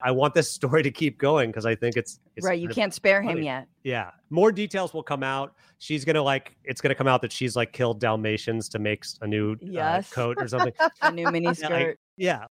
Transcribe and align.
I 0.00 0.12
want 0.12 0.34
this 0.34 0.50
story 0.58 0.82
to 0.82 0.90
keep 0.90 1.18
going 1.18 1.50
because 1.50 1.66
I 1.66 1.74
think 1.74 1.96
it's, 1.96 2.20
it's 2.36 2.46
right. 2.46 2.58
You 2.58 2.68
can't 2.68 2.94
spare 2.94 3.20
him 3.22 3.42
yet. 3.42 3.66
Yeah, 3.82 4.10
more 4.30 4.52
details 4.52 4.94
will 4.94 5.02
come 5.02 5.22
out. 5.22 5.54
She's 5.78 6.04
gonna 6.04 6.22
like 6.22 6.56
it's 6.64 6.80
gonna 6.80 6.94
come 6.94 7.08
out 7.08 7.22
that 7.22 7.32
she's 7.32 7.56
like 7.56 7.72
killed 7.72 8.00
Dalmatians 8.00 8.68
to 8.70 8.78
make 8.78 9.04
a 9.20 9.26
new 9.26 9.56
yes. 9.60 10.10
uh, 10.10 10.14
coat 10.14 10.36
or 10.40 10.48
something. 10.48 10.72
a 11.02 11.12
new 11.12 11.30
mini 11.30 11.52
skirt. 11.54 11.98
yeah. 12.16 12.46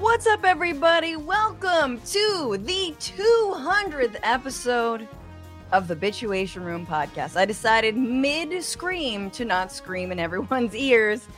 What's 0.00 0.26
up, 0.26 0.44
everybody? 0.44 1.16
Welcome 1.16 2.00
to 2.00 2.56
the 2.58 2.94
200th 2.98 4.16
episode 4.22 5.06
of 5.76 5.88
the 5.88 5.94
Bitchuation 5.94 6.64
Room 6.64 6.86
podcast. 6.86 7.36
I 7.36 7.44
decided 7.44 7.98
mid 7.98 8.64
scream 8.64 9.30
to 9.32 9.44
not 9.44 9.70
scream 9.70 10.10
in 10.10 10.18
everyone's 10.18 10.74
ears 10.74 11.28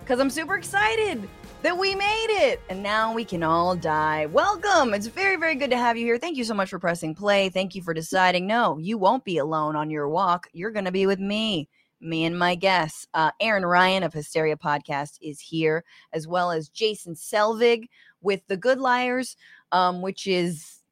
because 0.00 0.18
I'm 0.18 0.28
super 0.28 0.56
excited 0.56 1.28
that 1.62 1.78
we 1.78 1.94
made 1.94 2.26
it 2.30 2.60
and 2.68 2.82
now 2.82 3.14
we 3.14 3.24
can 3.24 3.44
all 3.44 3.76
die. 3.76 4.26
Welcome. 4.26 4.92
It's 4.92 5.06
very, 5.06 5.36
very 5.36 5.54
good 5.54 5.70
to 5.70 5.76
have 5.78 5.96
you 5.96 6.04
here. 6.04 6.18
Thank 6.18 6.36
you 6.36 6.42
so 6.42 6.52
much 6.52 6.70
for 6.70 6.80
pressing 6.80 7.14
play. 7.14 7.48
Thank 7.48 7.76
you 7.76 7.82
for 7.82 7.94
deciding 7.94 8.48
no, 8.48 8.76
you 8.78 8.98
won't 8.98 9.24
be 9.24 9.38
alone 9.38 9.76
on 9.76 9.88
your 9.88 10.08
walk. 10.08 10.48
You're 10.52 10.72
going 10.72 10.86
to 10.86 10.90
be 10.90 11.06
with 11.06 11.20
me. 11.20 11.68
Me 12.00 12.24
and 12.24 12.36
my 12.36 12.56
guests, 12.56 13.06
uh, 13.14 13.30
Erin 13.40 13.64
Ryan 13.64 14.02
of 14.02 14.12
Hysteria 14.12 14.56
Podcast 14.56 15.18
is 15.22 15.38
here, 15.38 15.84
as 16.12 16.26
well 16.26 16.50
as 16.50 16.70
Jason 16.70 17.14
Selvig 17.14 17.84
with 18.20 18.44
The 18.48 18.56
Good 18.56 18.80
Liars, 18.80 19.36
um, 19.70 20.02
which 20.02 20.26
is 20.26 20.82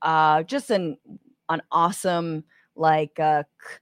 uh, 0.00 0.44
just 0.44 0.70
an 0.70 0.96
an 1.48 1.62
awesome 1.72 2.44
like 2.76 3.18
uh, 3.18 3.44
c- 3.60 3.76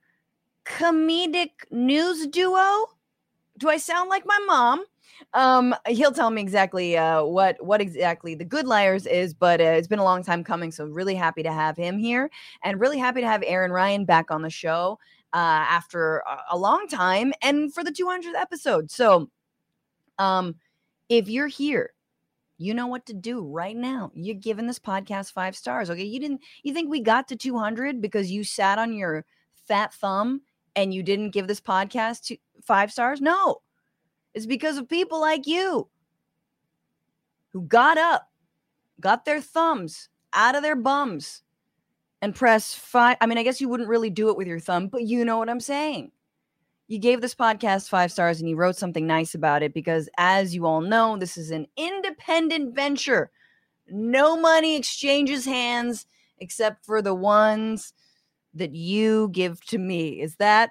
comedic 0.65 1.51
news 1.71 2.27
duo. 2.27 2.87
Do 3.59 3.69
I 3.69 3.77
sound 3.77 4.11
like 4.11 4.25
my 4.27 4.39
mom? 4.47 4.85
Um, 5.33 5.75
he'll 5.89 6.13
tell 6.13 6.31
me 6.31 6.43
exactly 6.43 6.97
uh, 6.97 7.25
what 7.25 7.63
what 7.65 7.81
exactly 7.81 8.35
the 8.35 8.45
Good 8.45 8.67
Liars 8.67 9.07
is, 9.07 9.33
but 9.33 9.61
uh, 9.61 9.65
it's 9.65 9.89
been 9.89 9.99
a 9.99 10.05
long 10.05 10.23
time 10.23 10.45
coming, 10.45 10.71
so 10.71 10.85
really 10.87 11.15
happy 11.15 11.43
to 11.43 11.53
have 11.53 11.77
him 11.77 11.99
here, 11.99 12.31
and 12.63 12.81
really 12.81 12.99
happy 12.99 13.21
to 13.23 13.27
have 13.27 13.43
Erin 13.47 13.73
Ryan 13.73 14.05
back 14.05 14.31
on 14.31 14.43
the 14.43 14.51
show 14.51 14.99
uh, 15.33 15.37
after 15.37 16.19
a, 16.19 16.39
a 16.53 16.59
long 16.59 16.87
time, 16.89 17.33
and 17.43 17.73
for 17.73 17.83
the 17.83 17.93
200th 17.93 18.35
episode. 18.39 18.91
So, 18.91 19.31
um, 20.19 20.57
if 21.09 21.29
you're 21.29 21.47
here 21.47 21.93
you 22.59 22.75
know 22.75 22.87
what 22.87 23.07
to 23.07 23.15
do 23.15 23.43
right 23.43 23.77
now. 23.77 24.11
You're 24.15 24.35
giving 24.35 24.67
this 24.67 24.79
podcast 24.79 25.33
five 25.33 25.57
stars. 25.57 25.91
Okay. 25.91 26.05
You 26.05 26.21
didn't, 26.21 26.41
you 26.63 26.73
think 26.73 26.91
we 26.91 27.01
got 27.01 27.29
to 27.29 27.37
200 27.37 28.01
because 28.01 28.31
you 28.31 28.45
sat 28.45 28.79
on 28.79 28.93
your 28.93 29.25
fat 29.67 29.93
thumb 29.95 30.43
and 30.75 30.95
you 30.95 31.03
didn't 31.03 31.31
give 31.31 31.47
this 31.47 31.61
podcast 31.61 32.25
to 32.27 32.37
five 32.65 32.91
stars? 32.91 33.21
No. 33.21 33.59
It's 34.35 34.47
because 34.47 34.79
of 34.79 34.89
people 34.89 35.21
like 35.21 35.47
you 35.47 35.89
who 37.53 37.63
got 37.63 37.99
up, 37.99 38.31
got 39.01 39.25
their 39.25 39.41
thumbs 39.41 40.09
out 40.33 40.55
of 40.55 40.63
their 40.63 40.77
bums 40.77 41.43
and 42.23 42.35
press 42.35 42.75
five. 42.75 43.17
I 43.21 43.27
mean, 43.27 43.39
I 43.39 43.43
guess 43.43 43.61
you 43.61 43.69
wouldn't 43.69 43.89
really 43.89 44.11
do 44.11 44.31
it 44.31 44.37
with 44.37 44.47
your 44.47 44.61
thumb, 44.61 44.89
but 44.89 45.03
you 45.03 45.25
know 45.25 45.39
what 45.39 45.51
I'm 45.51 45.61
saying 45.61 46.13
you 46.89 46.99
gave 46.99 47.21
this 47.21 47.35
podcast 47.35 47.89
five 47.89 48.13
stars 48.13 48.41
and 48.41 48.49
you 48.49 48.57
wrote 48.57 48.77
something 48.77 49.07
nice 49.07 49.35
about 49.35 49.63
it 49.63 49.75
because, 49.75 50.09
as 50.19 50.55
you 50.55 50.67
all 50.67 50.81
know, 50.81 51.17
this 51.17 51.37
is 51.37 51.51
an 51.51 51.67
independent 51.77 52.75
venture. 52.75 53.31
No 53.89 54.37
money 54.37 54.77
exchanges 54.77 55.45
hands 55.45 56.07
except 56.39 56.85
for 56.85 57.03
the 57.03 57.15
ones 57.15 57.93
that 58.55 58.75
you 58.75 59.29
give 59.33 59.65
to 59.67 59.79
me. 59.79 60.21
Is 60.21 60.37
that 60.37 60.71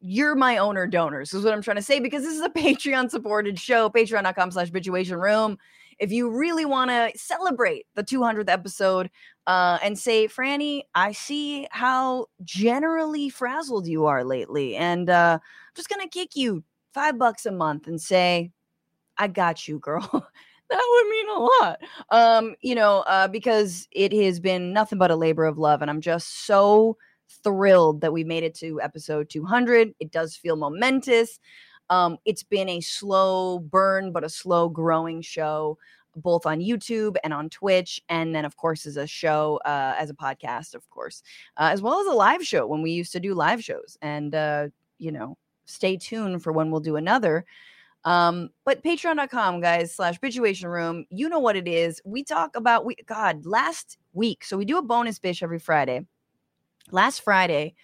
you're 0.00 0.34
my 0.34 0.58
owner 0.58 0.86
donors 0.86 1.34
is 1.34 1.44
what 1.44 1.52
i'm 1.52 1.62
trying 1.62 1.76
to 1.76 1.82
say 1.82 1.98
because 1.98 2.22
this 2.22 2.34
is 2.34 2.42
a 2.42 2.48
patreon 2.56 3.10
supported 3.10 3.58
show 3.58 3.88
patreon.com 3.90 4.50
slash 4.50 4.70
bitchuation 4.70 5.20
room 5.20 5.58
if 5.98 6.12
you 6.12 6.30
really 6.30 6.64
want 6.64 6.90
to 6.90 7.10
celebrate 7.16 7.86
the 7.94 8.04
200th 8.04 8.48
episode 8.48 9.10
uh, 9.46 9.78
and 9.82 9.98
say, 9.98 10.28
Franny, 10.28 10.82
I 10.94 11.12
see 11.12 11.66
how 11.70 12.26
generally 12.44 13.28
frazzled 13.28 13.86
you 13.86 14.06
are 14.06 14.24
lately. 14.24 14.76
And 14.76 15.10
uh, 15.10 15.38
I'm 15.42 15.74
just 15.74 15.88
going 15.88 16.02
to 16.02 16.08
kick 16.08 16.36
you 16.36 16.62
five 16.94 17.18
bucks 17.18 17.46
a 17.46 17.52
month 17.52 17.86
and 17.86 18.00
say, 18.00 18.50
I 19.16 19.28
got 19.28 19.66
you, 19.66 19.78
girl. 19.80 20.08
that 20.70 20.88
would 20.90 21.08
mean 21.10 21.28
a 21.30 21.40
lot. 21.40 21.78
Um, 22.10 22.54
you 22.60 22.74
know, 22.74 22.98
uh, 23.06 23.28
because 23.28 23.88
it 23.90 24.12
has 24.12 24.38
been 24.38 24.72
nothing 24.72 24.98
but 24.98 25.10
a 25.10 25.16
labor 25.16 25.44
of 25.44 25.58
love. 25.58 25.82
And 25.82 25.90
I'm 25.90 26.00
just 26.00 26.46
so 26.46 26.96
thrilled 27.42 28.00
that 28.00 28.12
we 28.12 28.24
made 28.24 28.42
it 28.42 28.54
to 28.56 28.80
episode 28.80 29.28
200. 29.30 29.94
It 30.00 30.10
does 30.10 30.36
feel 30.36 30.56
momentous. 30.56 31.40
Um, 31.90 32.18
it's 32.24 32.42
been 32.42 32.68
a 32.68 32.80
slow 32.80 33.58
burn, 33.58 34.12
but 34.12 34.24
a 34.24 34.28
slow 34.28 34.68
growing 34.68 35.22
show, 35.22 35.78
both 36.16 36.46
on 36.46 36.60
YouTube 36.60 37.16
and 37.24 37.32
on 37.32 37.48
Twitch. 37.48 38.02
And 38.08 38.34
then, 38.34 38.44
of 38.44 38.56
course, 38.56 38.86
as 38.86 38.96
a 38.96 39.06
show, 39.06 39.60
uh, 39.64 39.94
as 39.98 40.10
a 40.10 40.14
podcast, 40.14 40.74
of 40.74 40.88
course, 40.90 41.22
uh, 41.56 41.70
as 41.72 41.80
well 41.80 42.00
as 42.00 42.06
a 42.06 42.12
live 42.12 42.44
show 42.44 42.66
when 42.66 42.82
we 42.82 42.90
used 42.90 43.12
to 43.12 43.20
do 43.20 43.34
live 43.34 43.62
shows. 43.62 43.96
And, 44.02 44.34
uh, 44.34 44.68
you 44.98 45.12
know, 45.12 45.36
stay 45.64 45.96
tuned 45.96 46.42
for 46.42 46.52
when 46.52 46.70
we'll 46.70 46.80
do 46.80 46.96
another. 46.96 47.44
Um, 48.04 48.50
but 48.64 48.82
patreon.com, 48.82 49.60
guys, 49.60 49.94
slash 49.94 50.18
bitchuation 50.20 50.70
room, 50.70 51.04
you 51.10 51.28
know 51.28 51.40
what 51.40 51.56
it 51.56 51.68
is. 51.68 52.00
We 52.04 52.24
talk 52.24 52.56
about, 52.56 52.84
we, 52.84 52.94
God, 53.06 53.44
last 53.44 53.98
week. 54.12 54.44
So 54.44 54.56
we 54.56 54.64
do 54.64 54.78
a 54.78 54.82
bonus 54.82 55.18
bitch 55.18 55.42
every 55.42 55.58
Friday. 55.58 56.06
Last 56.90 57.20
Friday, 57.20 57.74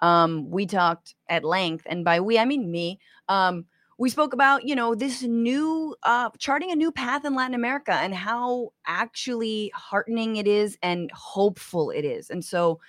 um, 0.00 0.50
we 0.50 0.66
talked 0.66 1.14
at 1.28 1.44
length, 1.44 1.86
and 1.86 2.04
by 2.04 2.20
we, 2.20 2.38
I 2.38 2.44
mean 2.44 2.70
me. 2.70 2.98
Um, 3.28 3.66
we 3.98 4.10
spoke 4.10 4.34
about, 4.34 4.66
you 4.66 4.74
know, 4.74 4.94
this 4.94 5.22
new 5.22 5.96
uh, 6.02 6.30
charting 6.38 6.70
a 6.70 6.76
new 6.76 6.92
path 6.92 7.24
in 7.24 7.34
Latin 7.34 7.54
America 7.54 7.92
and 7.92 8.14
how 8.14 8.72
actually 8.86 9.72
heartening 9.74 10.36
it 10.36 10.46
is 10.46 10.76
and 10.82 11.10
hopeful 11.12 11.90
it 11.90 12.04
is. 12.04 12.28
And 12.28 12.44
so, 12.44 12.80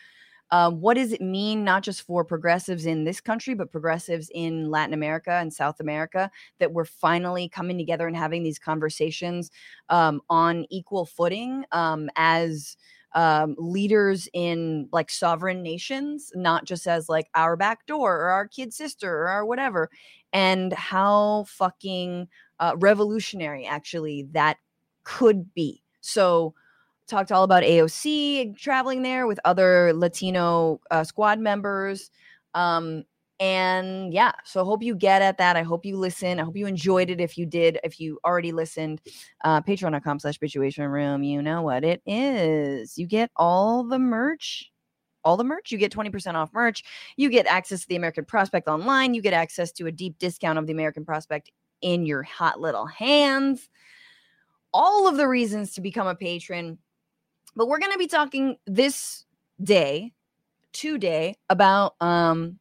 um, 0.51 0.79
what 0.79 0.93
does 0.93 1.11
it 1.11 1.21
mean, 1.21 1.63
not 1.65 1.83
just 1.83 2.03
for 2.03 2.23
progressives 2.23 2.85
in 2.85 3.03
this 3.03 3.19
country, 3.19 3.53
but 3.53 3.71
progressives 3.71 4.31
in 4.33 4.69
Latin 4.69 4.93
America 4.93 5.31
and 5.31 5.53
South 5.53 5.79
America, 5.81 6.31
that 6.59 6.71
we're 6.71 6.85
finally 6.85 7.49
coming 7.49 7.77
together 7.77 8.07
and 8.07 8.15
having 8.15 8.43
these 8.43 8.59
conversations 8.59 9.51
um, 9.89 10.21
on 10.29 10.65
equal 10.69 11.05
footing 11.05 11.65
um, 11.73 12.09
as 12.15 12.77
um, 13.13 13.56
leaders 13.57 14.28
in 14.34 14.90
like 14.91 15.09
sovereign 15.09 15.63
nations, 15.63 16.31
not 16.35 16.66
just 16.66 16.88
as 16.88 17.09
like 17.09 17.28
our 17.35 17.56
back 17.56 17.85
door 17.85 18.16
or 18.16 18.29
our 18.29 18.47
kid 18.47 18.73
sister 18.73 19.12
or 19.12 19.28
our 19.28 19.45
whatever, 19.45 19.90
and 20.34 20.73
how 20.73 21.46
fucking 21.47 22.28
uh, 22.59 22.73
revolutionary 22.78 23.66
actually 23.66 24.23
that 24.31 24.57
could 25.03 25.53
be. 25.53 25.81
So, 26.01 26.53
talked 27.07 27.31
all 27.31 27.44
about 27.44 27.63
AOC 27.63 28.57
traveling 28.57 29.01
there 29.01 29.28
with 29.28 29.40
other 29.46 29.94
Latino 29.94 30.81
uh, 30.91 31.03
squad 31.06 31.40
members. 31.40 32.12
Um, 32.53 33.06
and 33.39 34.13
yeah, 34.13 34.31
so 34.43 34.65
hope 34.65 34.81
you 34.81 34.95
get 34.95 35.21
at 35.21 35.37
that. 35.37 35.55
I 35.55 35.63
hope 35.63 35.85
you 35.85 35.97
listen. 35.97 36.39
I 36.39 36.43
hope 36.43 36.57
you 36.57 36.65
enjoyed 36.65 37.09
it. 37.09 37.21
If 37.21 37.37
you 37.37 37.45
did, 37.45 37.79
if 37.83 37.99
you 37.99 38.19
already 38.25 38.51
listened, 38.51 39.01
uh, 39.43 39.61
patreon.com 39.61 40.19
slash 40.19 40.39
bitchuation 40.39 40.91
room, 40.91 41.23
you 41.23 41.41
know 41.41 41.61
what 41.61 41.83
it 41.83 42.01
is. 42.05 42.97
You 42.97 43.05
get 43.05 43.31
all 43.35 43.83
the 43.83 43.99
merch 43.99 44.71
all 45.27 45.35
the 45.35 45.43
merch. 45.43 45.73
You 45.73 45.77
get 45.77 45.91
20% 45.91 46.35
off 46.35 46.53
merch. 46.53 46.83
You 47.17 47.29
get 47.29 47.45
access 47.47 47.81
to 47.81 47.87
the 47.89 47.97
American 47.97 48.23
Prospect 48.23 48.69
online. 48.69 49.13
You 49.13 49.21
get 49.21 49.33
access 49.33 49.73
to 49.73 49.87
a 49.87 49.91
deep 49.91 50.17
discount 50.19 50.57
of 50.57 50.65
the 50.67 50.71
American 50.71 51.03
Prospect 51.03 51.51
in 51.81 52.05
your 52.05 52.23
hot 52.23 52.61
little 52.61 52.85
hands. 52.85 53.67
All 54.73 55.05
of 55.05 55.17
the 55.17 55.27
reasons 55.27 55.73
to 55.73 55.81
become 55.81 56.07
a 56.07 56.15
patron. 56.15 56.77
But 57.57 57.67
we're 57.67 57.79
going 57.79 57.91
to 57.91 57.97
be 57.97 58.07
talking 58.07 58.55
this 58.65 59.25
day, 59.61 60.13
today, 60.71 61.35
about 61.49 61.95
um 61.99 62.59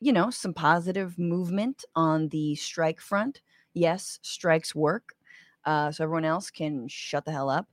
you 0.00 0.12
know, 0.12 0.30
some 0.30 0.54
positive 0.54 1.18
movement 1.18 1.84
on 1.94 2.28
the 2.28 2.54
strike 2.56 3.00
front. 3.00 3.40
Yes, 3.74 4.18
strikes 4.22 4.74
work. 4.74 5.14
Uh, 5.64 5.90
so 5.90 6.04
everyone 6.04 6.24
else 6.24 6.50
can 6.50 6.86
shut 6.88 7.24
the 7.24 7.32
hell 7.32 7.50
up. 7.50 7.68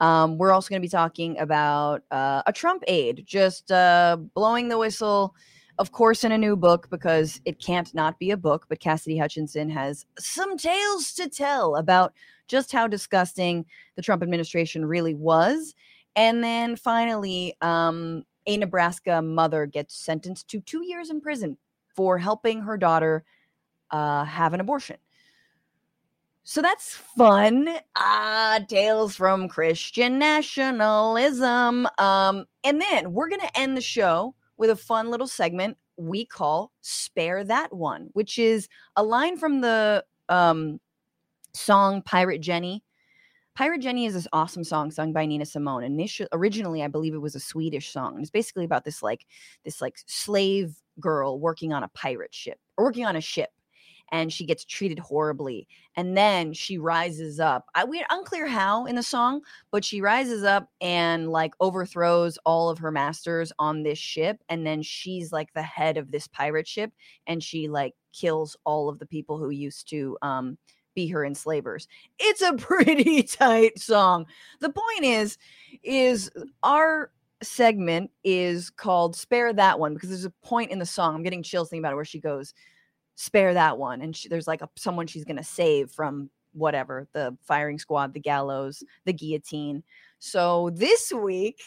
Um, 0.00 0.38
we're 0.38 0.52
also 0.52 0.68
going 0.68 0.80
to 0.80 0.86
be 0.86 0.90
talking 0.90 1.38
about 1.38 2.02
uh, 2.10 2.42
a 2.46 2.52
Trump 2.52 2.82
aide 2.86 3.24
just 3.26 3.70
uh, 3.70 4.16
blowing 4.34 4.68
the 4.68 4.78
whistle, 4.78 5.34
of 5.78 5.92
course, 5.92 6.24
in 6.24 6.32
a 6.32 6.38
new 6.38 6.56
book 6.56 6.88
because 6.90 7.40
it 7.44 7.60
can't 7.60 7.92
not 7.94 8.18
be 8.18 8.30
a 8.30 8.36
book. 8.36 8.66
But 8.68 8.80
Cassidy 8.80 9.18
Hutchinson 9.18 9.68
has 9.70 10.06
some 10.18 10.56
tales 10.56 11.12
to 11.14 11.28
tell 11.28 11.76
about 11.76 12.12
just 12.48 12.70
how 12.70 12.86
disgusting 12.86 13.64
the 13.96 14.02
Trump 14.02 14.22
administration 14.22 14.84
really 14.84 15.14
was. 15.14 15.74
And 16.14 16.44
then 16.44 16.76
finally, 16.76 17.56
um, 17.60 18.24
a 18.46 18.56
Nebraska 18.56 19.22
mother 19.22 19.66
gets 19.66 19.94
sentenced 19.94 20.48
to 20.48 20.60
two 20.60 20.84
years 20.84 21.10
in 21.10 21.20
prison 21.20 21.56
for 21.94 22.18
helping 22.18 22.62
her 22.62 22.76
daughter 22.76 23.24
uh, 23.90 24.24
have 24.24 24.54
an 24.54 24.60
abortion. 24.60 24.96
So 26.44 26.60
that's 26.60 26.94
fun. 26.94 27.68
Ah, 27.94 28.58
tales 28.66 29.14
from 29.14 29.48
Christian 29.48 30.18
nationalism. 30.18 31.86
Um, 31.98 32.46
and 32.64 32.80
then 32.80 33.12
we're 33.12 33.28
gonna 33.28 33.50
end 33.54 33.76
the 33.76 33.82
show 33.82 34.34
with 34.56 34.70
a 34.70 34.76
fun 34.76 35.10
little 35.10 35.28
segment 35.28 35.76
we 35.96 36.24
call 36.24 36.72
Spare 36.80 37.44
That 37.44 37.72
One, 37.72 38.08
which 38.12 38.38
is 38.38 38.68
a 38.96 39.02
line 39.02 39.36
from 39.36 39.60
the 39.60 40.04
um, 40.28 40.80
song 41.52 42.02
Pirate 42.02 42.40
Jenny. 42.40 42.82
Pirate 43.54 43.82
Jenny 43.82 44.06
is 44.06 44.14
this 44.14 44.28
awesome 44.32 44.64
song 44.64 44.90
sung 44.90 45.12
by 45.12 45.26
Nina 45.26 45.44
Simone. 45.44 45.84
Initially, 45.84 46.28
originally, 46.32 46.82
I 46.82 46.88
believe 46.88 47.12
it 47.12 47.18
was 47.18 47.34
a 47.34 47.40
Swedish 47.40 47.92
song. 47.92 48.18
It's 48.18 48.30
basically 48.30 48.64
about 48.64 48.84
this 48.84 49.02
like 49.02 49.26
this 49.64 49.80
like 49.82 49.96
slave 50.06 50.76
girl 51.00 51.38
working 51.38 51.72
on 51.72 51.82
a 51.82 51.88
pirate 51.88 52.34
ship 52.34 52.58
or 52.78 52.84
working 52.84 53.04
on 53.04 53.16
a 53.16 53.20
ship 53.20 53.50
and 54.10 54.32
she 54.32 54.44
gets 54.44 54.64
treated 54.64 54.98
horribly 54.98 55.66
and 55.96 56.16
then 56.16 56.52
she 56.52 56.76
rises 56.76 57.40
up 57.40 57.64
i 57.74 57.82
we're 57.82 58.04
unclear 58.10 58.46
how 58.46 58.84
in 58.84 58.94
the 58.94 59.02
song 59.02 59.40
but 59.70 59.84
she 59.84 60.02
rises 60.02 60.44
up 60.44 60.68
and 60.82 61.30
like 61.30 61.54
overthrows 61.60 62.38
all 62.44 62.68
of 62.68 62.78
her 62.78 62.90
masters 62.90 63.52
on 63.58 63.82
this 63.82 63.98
ship 63.98 64.38
and 64.50 64.66
then 64.66 64.82
she's 64.82 65.32
like 65.32 65.52
the 65.54 65.62
head 65.62 65.96
of 65.96 66.10
this 66.10 66.28
pirate 66.28 66.68
ship 66.68 66.92
and 67.26 67.42
she 67.42 67.68
like 67.68 67.94
kills 68.12 68.54
all 68.64 68.88
of 68.90 68.98
the 68.98 69.06
people 69.06 69.38
who 69.38 69.50
used 69.50 69.88
to 69.88 70.16
um 70.20 70.58
be 70.94 71.08
her 71.08 71.24
enslavers. 71.24 71.88
It's 72.18 72.42
a 72.42 72.52
pretty 72.58 73.22
tight 73.22 73.78
song. 73.78 74.26
The 74.60 74.70
point 74.70 75.04
is 75.04 75.38
is 75.82 76.30
our 76.62 77.10
segment 77.42 78.10
is 78.22 78.70
called 78.70 79.16
spare 79.16 79.52
that 79.52 79.78
one 79.78 79.94
because 79.94 80.08
there's 80.08 80.24
a 80.24 80.30
point 80.44 80.70
in 80.70 80.78
the 80.78 80.86
song 80.86 81.16
i'm 81.16 81.24
getting 81.24 81.42
chills 81.42 81.68
thinking 81.68 81.82
about 81.82 81.92
it 81.92 81.96
where 81.96 82.04
she 82.04 82.20
goes 82.20 82.54
spare 83.14 83.54
that 83.54 83.78
one 83.78 84.00
and 84.00 84.16
she, 84.16 84.28
there's 84.28 84.46
like 84.46 84.62
a 84.62 84.68
someone 84.76 85.06
she's 85.06 85.24
going 85.24 85.36
to 85.36 85.44
save 85.44 85.90
from 85.90 86.30
whatever 86.52 87.08
the 87.12 87.36
firing 87.42 87.78
squad 87.78 88.12
the 88.12 88.20
gallows 88.20 88.82
the 89.04 89.12
guillotine. 89.12 89.82
So 90.18 90.70
this 90.74 91.12
week 91.12 91.60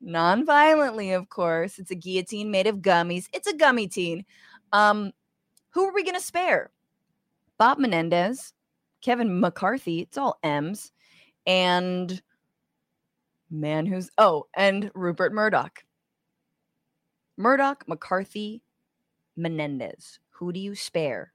non-violently 0.00 1.12
of 1.12 1.28
course 1.28 1.78
it's 1.78 1.90
a 1.90 1.96
guillotine 1.96 2.50
made 2.50 2.66
of 2.66 2.78
gummies. 2.78 3.26
It's 3.32 3.46
a 3.46 3.56
gummy 3.56 3.88
teen. 3.88 4.24
Um 4.72 5.12
who 5.70 5.88
are 5.88 5.94
we 5.94 6.04
going 6.04 6.14
to 6.14 6.20
spare 6.20 6.70
bob 7.64 7.78
menendez 7.78 8.52
kevin 9.00 9.40
mccarthy 9.40 10.00
it's 10.00 10.18
all 10.18 10.38
m's 10.42 10.92
and 11.46 12.20
man 13.50 13.86
who's 13.86 14.10
oh 14.18 14.44
and 14.54 14.90
rupert 14.94 15.32
murdoch 15.32 15.82
murdoch 17.38 17.82
mccarthy 17.88 18.62
menendez 19.36 20.18
who 20.34 20.52
do 20.52 20.60
you 20.60 20.74
spare? 20.74 21.32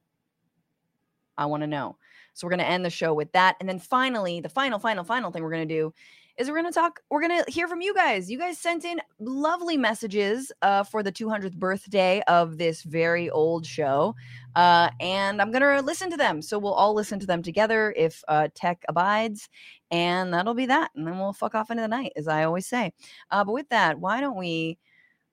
I 1.37 1.45
want 1.45 1.61
to 1.61 1.67
know. 1.67 1.97
So 2.33 2.45
we're 2.45 2.51
going 2.51 2.59
to 2.59 2.67
end 2.67 2.83
the 2.83 2.89
show 2.89 3.13
with 3.13 3.31
that. 3.31 3.55
And 3.59 3.67
then 3.67 3.79
finally, 3.79 4.41
the 4.41 4.49
final, 4.49 4.77
final, 4.77 5.03
final 5.03 5.31
thing 5.31 5.41
we're 5.41 5.51
going 5.51 5.67
to 5.67 5.73
do 5.73 5.93
is 6.39 6.49
we're 6.49 6.59
going 6.59 6.71
to 6.71 6.79
talk, 6.79 6.99
we're 7.09 7.21
going 7.21 7.43
to 7.43 7.51
hear 7.51 7.67
from 7.67 7.81
you 7.81 7.93
guys. 7.93 8.31
You 8.31 8.39
guys 8.39 8.57
sent 8.57 8.85
in 8.85 8.99
lovely 9.19 9.77
messages 9.77 10.51
uh, 10.61 10.83
for 10.83 11.03
the 11.03 11.11
200th 11.11 11.55
birthday 11.57 12.21
of 12.27 12.57
this 12.57 12.81
very 12.81 13.29
old 13.29 13.65
show. 13.65 14.15
Uh, 14.55 14.89
and 14.99 15.41
I'm 15.41 15.51
going 15.51 15.61
to 15.61 15.81
listen 15.85 16.09
to 16.09 16.17
them. 16.17 16.41
So 16.41 16.57
we'll 16.57 16.73
all 16.73 16.93
listen 16.93 17.19
to 17.19 17.27
them 17.27 17.43
together 17.43 17.93
if 17.95 18.23
uh, 18.27 18.47
tech 18.55 18.83
abides. 18.89 19.49
And 19.91 20.33
that'll 20.33 20.55
be 20.55 20.65
that. 20.65 20.89
And 20.95 21.05
then 21.05 21.19
we'll 21.19 21.33
fuck 21.33 21.53
off 21.53 21.69
into 21.69 21.81
the 21.81 21.87
night, 21.87 22.13
as 22.15 22.27
I 22.27 22.45
always 22.45 22.67
say. 22.67 22.93
Uh, 23.29 23.43
but 23.43 23.53
with 23.53 23.69
that, 23.69 23.99
why 23.99 24.21
don't 24.21 24.37
we 24.37 24.79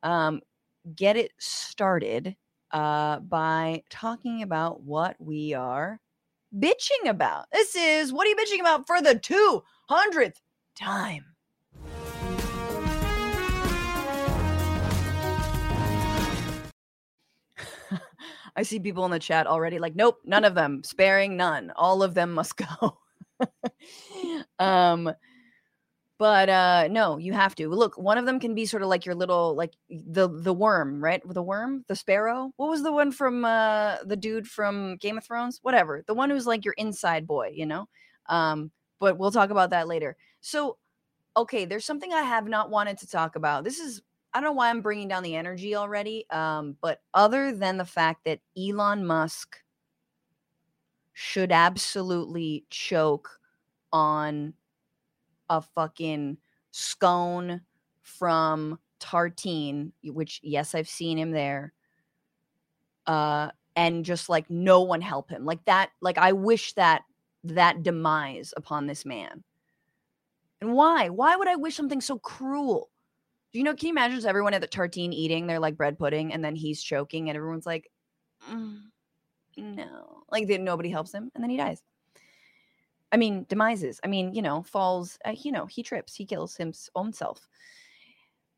um, 0.02 0.40
get 0.94 1.16
it 1.16 1.32
started? 1.38 2.36
uh, 2.72 3.20
by 3.20 3.82
talking 3.90 4.42
about 4.42 4.82
what 4.82 5.16
we 5.18 5.54
are 5.54 6.00
bitching 6.58 7.08
about. 7.08 7.46
This 7.52 7.74
is 7.74 8.12
what 8.12 8.26
are 8.26 8.30
you 8.30 8.36
bitching 8.36 8.60
about 8.60 8.86
for 8.86 9.00
the 9.00 9.14
200th 9.14 10.40
time? 10.76 11.24
I 18.56 18.62
see 18.62 18.78
people 18.80 19.04
in 19.04 19.10
the 19.10 19.18
chat 19.18 19.46
already 19.46 19.78
like, 19.78 19.94
nope, 19.96 20.18
none 20.24 20.44
of 20.44 20.54
them, 20.54 20.82
sparing 20.84 21.36
none. 21.36 21.72
All 21.76 22.02
of 22.02 22.14
them 22.14 22.32
must 22.32 22.56
go. 22.80 22.98
um, 24.58 25.12
but 26.18 26.48
uh 26.48 26.88
no 26.90 27.18
you 27.18 27.32
have 27.32 27.54
to. 27.56 27.68
Look 27.68 27.98
one 27.98 28.18
of 28.18 28.26
them 28.26 28.40
can 28.40 28.54
be 28.54 28.66
sort 28.66 28.82
of 28.82 28.88
like 28.88 29.04
your 29.04 29.14
little 29.14 29.54
like 29.54 29.74
the 29.90 30.28
the 30.28 30.54
worm 30.54 31.02
right? 31.02 31.22
The 31.26 31.42
worm? 31.42 31.84
The 31.88 31.96
sparrow? 31.96 32.52
What 32.56 32.70
was 32.70 32.82
the 32.82 32.92
one 32.92 33.12
from 33.12 33.44
uh 33.44 33.96
the 34.04 34.16
dude 34.16 34.48
from 34.48 34.96
game 34.96 35.18
of 35.18 35.24
thrones? 35.24 35.58
Whatever. 35.62 36.02
The 36.06 36.14
one 36.14 36.30
who's 36.30 36.46
like 36.46 36.64
your 36.64 36.74
inside 36.78 37.26
boy 37.26 37.52
you 37.54 37.66
know? 37.66 37.88
Um 38.26 38.70
but 38.98 39.18
we'll 39.18 39.30
talk 39.30 39.50
about 39.50 39.70
that 39.70 39.88
later 39.88 40.16
so 40.40 40.78
okay 41.36 41.64
there's 41.64 41.84
something 41.84 42.12
i 42.12 42.22
have 42.22 42.46
not 42.48 42.70
wanted 42.70 42.98
to 42.98 43.08
talk 43.08 43.36
about 43.36 43.64
this 43.64 43.78
is 43.78 44.02
i 44.32 44.40
don't 44.40 44.50
know 44.50 44.52
why 44.52 44.70
i'm 44.70 44.80
bringing 44.80 45.08
down 45.08 45.22
the 45.22 45.36
energy 45.36 45.74
already 45.74 46.28
um 46.30 46.76
but 46.80 47.00
other 47.14 47.52
than 47.52 47.76
the 47.76 47.84
fact 47.84 48.24
that 48.24 48.40
elon 48.58 49.04
musk 49.04 49.58
should 51.12 51.50
absolutely 51.50 52.66
choke 52.70 53.40
on 53.92 54.52
a 55.48 55.62
fucking 55.62 56.36
scone 56.72 57.62
from 58.02 58.78
Tartine, 59.00 59.92
which 60.04 60.40
yes, 60.42 60.74
I've 60.74 60.88
seen 60.88 61.18
him 61.18 61.30
there. 61.30 61.72
Uh, 63.06 63.50
and 63.76 64.04
just 64.04 64.28
like 64.28 64.50
no 64.50 64.82
one 64.82 65.00
help 65.00 65.30
him. 65.30 65.44
Like 65.44 65.64
that, 65.66 65.90
like 66.00 66.18
I 66.18 66.32
wish 66.32 66.72
that 66.74 67.02
that 67.44 67.82
demise 67.82 68.52
upon 68.56 68.86
this 68.86 69.04
man. 69.04 69.44
And 70.60 70.72
why? 70.72 71.08
Why 71.08 71.36
would 71.36 71.48
I 71.48 71.56
wish 71.56 71.76
something 71.76 72.00
so 72.00 72.18
cruel? 72.18 72.90
Do 73.52 73.58
you 73.58 73.64
know? 73.64 73.74
Can 73.74 73.88
you 73.88 73.92
imagine 73.92 74.24
everyone 74.26 74.54
at 74.54 74.60
the 74.60 74.66
tartine 74.68 75.12
eating 75.12 75.46
their 75.46 75.60
like 75.60 75.76
bread 75.76 75.98
pudding, 75.98 76.32
and 76.32 76.44
then 76.44 76.56
he's 76.56 76.82
choking, 76.82 77.28
and 77.28 77.36
everyone's 77.36 77.66
like, 77.66 77.90
mm, 78.50 78.80
"No," 79.56 80.24
like 80.30 80.46
then 80.48 80.64
nobody 80.64 80.90
helps 80.90 81.12
him, 81.12 81.30
and 81.34 81.42
then 81.42 81.50
he 81.50 81.56
dies. 81.56 81.82
I 83.12 83.16
mean, 83.16 83.44
demises. 83.46 84.00
I 84.04 84.08
mean, 84.08 84.34
you 84.34 84.42
know, 84.42 84.62
falls. 84.62 85.18
Uh, 85.24 85.34
you 85.36 85.52
know, 85.52 85.66
he 85.66 85.82
trips. 85.82 86.14
He 86.14 86.26
kills 86.26 86.56
himself. 86.56 87.48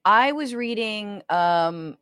I 0.05 0.33
was 0.33 0.55
reading. 0.55 1.23
um 1.29 1.99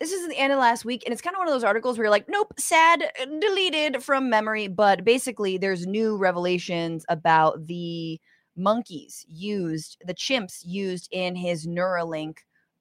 This 0.00 0.12
is 0.12 0.28
the 0.28 0.38
end 0.38 0.52
of 0.52 0.58
last 0.58 0.84
week, 0.84 1.02
and 1.04 1.12
it's 1.12 1.22
kind 1.22 1.34
of 1.34 1.38
one 1.38 1.48
of 1.48 1.54
those 1.54 1.64
articles 1.64 1.98
where 1.98 2.04
you're 2.04 2.10
like, 2.10 2.28
"Nope, 2.28 2.54
sad, 2.58 3.02
uh, 3.20 3.24
deleted 3.40 4.02
from 4.02 4.30
memory." 4.30 4.68
But 4.68 5.04
basically, 5.04 5.58
there's 5.58 5.86
new 5.86 6.16
revelations 6.16 7.04
about 7.08 7.66
the 7.66 8.20
monkeys 8.56 9.24
used, 9.28 9.98
the 10.04 10.14
chimps 10.14 10.60
used 10.64 11.08
in 11.12 11.36
his 11.36 11.66
Neuralink 11.66 12.38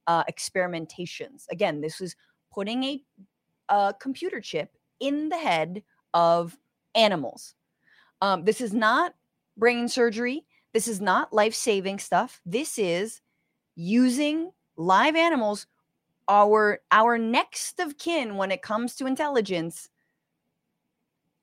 uh, 0.08 0.24
experimentations. 0.26 1.46
Again, 1.52 1.82
this 1.82 2.00
was 2.00 2.16
putting 2.54 2.84
a, 2.84 3.04
a 3.70 3.96
computer 4.00 4.42
chip 4.42 4.72
in 5.00 5.30
the 5.30 5.38
head 5.38 5.84
of 6.14 6.58
animals 6.96 7.56
um, 8.22 8.44
this 8.44 8.62
is 8.62 8.74
not 8.74 9.14
brain 9.58 9.88
surgery. 9.88 10.46
This 10.74 10.88
is 10.88 11.02
not 11.02 11.34
life 11.34 11.54
saving 11.54 12.00
stuff. 12.00 12.42
This 12.46 12.78
is 12.78 13.22
using 13.76 14.52
live 14.76 15.16
animals, 15.16 15.68
our 16.28 16.80
our 16.92 17.18
next 17.18 17.80
of 17.80 17.98
kin 17.98 18.36
when 18.36 18.52
it 18.52 18.62
comes 18.62 18.96
to 18.96 19.06
intelligence, 19.06 19.90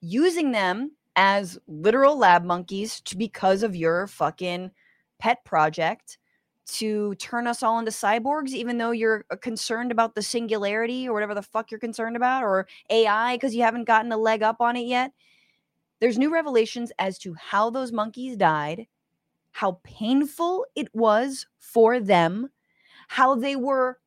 using 0.00 0.52
them 0.52 0.92
as 1.16 1.58
literal 1.66 2.18
lab 2.18 2.44
monkeys 2.44 3.00
to, 3.02 3.16
because 3.16 3.62
of 3.62 3.76
your 3.76 4.06
fucking 4.06 4.70
pet 5.18 5.44
project 5.44 6.18
to 6.66 7.14
turn 7.16 7.46
us 7.46 7.62
all 7.62 7.78
into 7.78 7.90
cyborgs, 7.90 8.50
even 8.50 8.78
though 8.78 8.90
you're 8.90 9.24
uh, 9.30 9.36
concerned 9.36 9.92
about 9.92 10.14
the 10.14 10.22
singularity 10.22 11.06
or 11.08 11.12
whatever 11.12 11.34
the 11.34 11.42
fuck 11.42 11.70
you're 11.70 11.80
concerned 11.80 12.16
about, 12.16 12.42
or 12.42 12.66
AI 12.90 13.36
because 13.36 13.54
you 13.54 13.62
haven't 13.62 13.84
gotten 13.84 14.12
a 14.12 14.16
leg 14.16 14.42
up 14.42 14.60
on 14.60 14.76
it 14.76 14.86
yet. 14.86 15.12
There's 16.00 16.18
new 16.18 16.32
revelations 16.32 16.90
as 16.98 17.18
to 17.18 17.34
how 17.34 17.70
those 17.70 17.92
monkeys 17.92 18.36
died, 18.36 18.86
how 19.52 19.78
painful 19.84 20.66
it 20.74 20.88
was 20.94 21.46
for 21.58 22.00
them, 22.00 22.48
how 23.08 23.34
they 23.34 23.56
were 23.56 23.98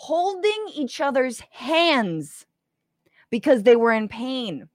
holding 0.00 0.68
each 0.74 0.98
other's 0.98 1.40
hands 1.50 2.46
because 3.28 3.64
they 3.64 3.76
were 3.76 3.92
in 3.92 4.08
pain. 4.08 4.66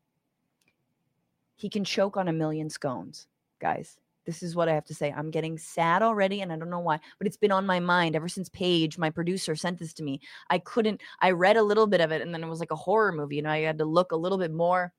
He 1.55 1.67
can 1.67 1.84
choke 1.84 2.15
on 2.15 2.27
a 2.27 2.34
million 2.34 2.70
scones, 2.70 3.27
guys. 3.60 3.98
This 4.27 4.44
is 4.44 4.55
what 4.55 4.70
I 4.70 4.75
have 4.75 4.86
to 4.86 4.94
say. 4.94 5.12
I'm 5.12 5.32
getting 5.32 5.58
sad 5.58 6.03
already, 6.03 6.41
and 6.41 6.53
I 6.53 6.58
don't 6.58 6.70
know 6.70 6.79
why, 6.79 7.00
but 7.17 7.25
it's 7.25 7.38
been 7.38 7.51
on 7.51 7.65
my 7.65 7.79
mind 7.79 8.15
ever 8.15 8.27
since 8.27 8.50
Paige, 8.50 9.00
my 9.00 9.10
producer, 9.10 9.55
sent 9.55 9.79
this 9.79 9.94
to 9.94 10.03
me. 10.03 10.22
I 10.51 10.60
couldn't, 10.60 11.01
I 11.22 11.32
read 11.32 11.58
a 11.58 11.63
little 11.63 11.88
bit 11.88 12.01
of 12.01 12.12
it, 12.12 12.22
and 12.22 12.32
then 12.32 12.44
it 12.44 12.48
was 12.48 12.60
like 12.60 12.72
a 12.72 12.75
horror 12.75 13.12
movie. 13.12 13.38
You 13.38 13.41
know, 13.41 13.50
I 13.50 13.62
had 13.62 13.79
to 13.79 13.86
look 13.86 14.12
a 14.12 14.15
little 14.15 14.38
bit 14.38 14.53
more 14.53 14.94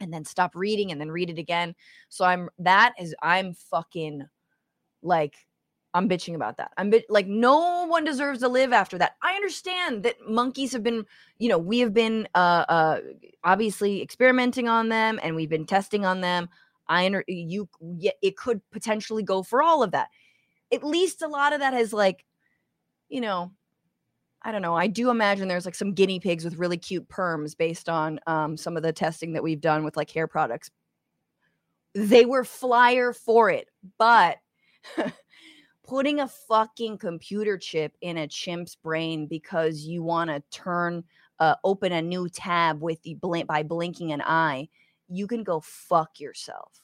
and 0.00 0.12
then 0.12 0.24
stop 0.24 0.56
reading 0.56 0.90
and 0.90 1.00
then 1.00 1.12
read 1.12 1.30
it 1.30 1.38
again. 1.38 1.76
So 2.08 2.24
I'm 2.24 2.50
that 2.58 2.94
is 2.98 3.14
I'm 3.22 3.54
fucking 3.54 4.26
like 5.00 5.36
I'm 5.92 6.08
bitching 6.08 6.34
about 6.34 6.56
that. 6.58 6.72
I'm 6.76 6.90
bit, 6.90 7.06
like 7.08 7.26
no 7.26 7.84
one 7.86 8.04
deserves 8.04 8.40
to 8.40 8.48
live 8.48 8.72
after 8.72 8.96
that. 8.98 9.16
I 9.22 9.34
understand 9.34 10.04
that 10.04 10.16
monkeys 10.28 10.72
have 10.72 10.82
been, 10.82 11.04
you 11.38 11.48
know, 11.48 11.58
we 11.58 11.80
have 11.80 11.92
been 11.92 12.28
uh 12.34 12.64
uh 12.68 13.00
obviously 13.42 14.00
experimenting 14.00 14.68
on 14.68 14.88
them 14.88 15.18
and 15.22 15.34
we've 15.34 15.48
been 15.48 15.66
testing 15.66 16.04
on 16.04 16.20
them. 16.20 16.48
I 16.88 17.06
under 17.06 17.24
you 17.26 17.68
it 18.22 18.36
could 18.36 18.60
potentially 18.70 19.22
go 19.22 19.42
for 19.42 19.62
all 19.62 19.82
of 19.82 19.90
that. 19.92 20.08
At 20.72 20.84
least 20.84 21.22
a 21.22 21.28
lot 21.28 21.52
of 21.52 21.60
that 21.60 21.72
has 21.72 21.92
like, 21.92 22.24
you 23.08 23.20
know, 23.20 23.52
I 24.42 24.52
don't 24.52 24.62
know. 24.62 24.76
I 24.76 24.86
do 24.86 25.10
imagine 25.10 25.48
there's 25.48 25.66
like 25.66 25.74
some 25.74 25.92
guinea 25.92 26.20
pigs 26.20 26.44
with 26.44 26.56
really 26.56 26.78
cute 26.78 27.08
perms 27.08 27.56
based 27.56 27.88
on 27.88 28.20
um, 28.26 28.56
some 28.56 28.76
of 28.76 28.82
the 28.82 28.92
testing 28.92 29.32
that 29.32 29.42
we've 29.42 29.60
done 29.60 29.84
with 29.84 29.96
like 29.96 30.10
hair 30.10 30.26
products. 30.26 30.70
They 31.94 32.24
were 32.24 32.44
flyer 32.44 33.12
for 33.12 33.50
it, 33.50 33.68
but 33.98 34.38
putting 35.90 36.20
a 36.20 36.28
fucking 36.28 36.96
computer 36.96 37.58
chip 37.58 37.96
in 38.00 38.18
a 38.18 38.28
chimp's 38.28 38.76
brain 38.76 39.26
because 39.26 39.80
you 39.80 40.04
want 40.04 40.30
to 40.30 40.40
turn 40.56 41.02
uh, 41.40 41.56
open 41.64 41.90
a 41.90 42.00
new 42.00 42.28
tab 42.28 42.80
with 42.80 43.02
the 43.02 43.14
blink 43.14 43.48
by 43.48 43.64
blinking 43.64 44.12
an 44.12 44.22
eye, 44.22 44.68
you 45.08 45.26
can 45.26 45.42
go 45.42 45.58
fuck 45.58 46.20
yourself. 46.20 46.78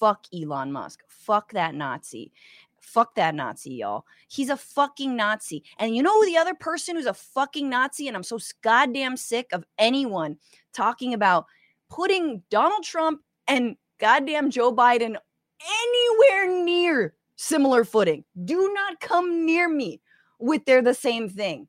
Fuck 0.00 0.24
Elon 0.34 0.72
Musk. 0.72 1.00
Fuck 1.06 1.52
that 1.52 1.74
Nazi. 1.74 2.32
Fuck 2.80 3.16
that 3.16 3.34
Nazi, 3.34 3.74
y'all. 3.74 4.06
He's 4.28 4.48
a 4.48 4.56
fucking 4.56 5.14
Nazi. 5.14 5.62
And 5.78 5.94
you 5.94 6.02
know 6.02 6.24
the 6.24 6.38
other 6.38 6.54
person 6.54 6.96
who's 6.96 7.04
a 7.04 7.12
fucking 7.12 7.68
Nazi? 7.68 8.08
And 8.08 8.16
I'm 8.16 8.22
so 8.22 8.38
goddamn 8.62 9.18
sick 9.18 9.48
of 9.52 9.66
anyone 9.76 10.38
talking 10.72 11.12
about 11.12 11.44
putting 11.90 12.42
Donald 12.48 12.82
Trump 12.82 13.20
and 13.46 13.76
goddamn 14.00 14.50
Joe 14.50 14.74
Biden 14.74 15.16
anywhere 15.60 16.64
near 16.64 17.14
similar 17.36 17.84
footing. 17.84 18.24
Do 18.44 18.72
not 18.74 19.00
come 19.00 19.44
near 19.46 19.68
me 19.68 20.00
with 20.38 20.64
they're 20.64 20.82
the 20.82 20.94
same 20.94 21.28
thing. 21.28 21.68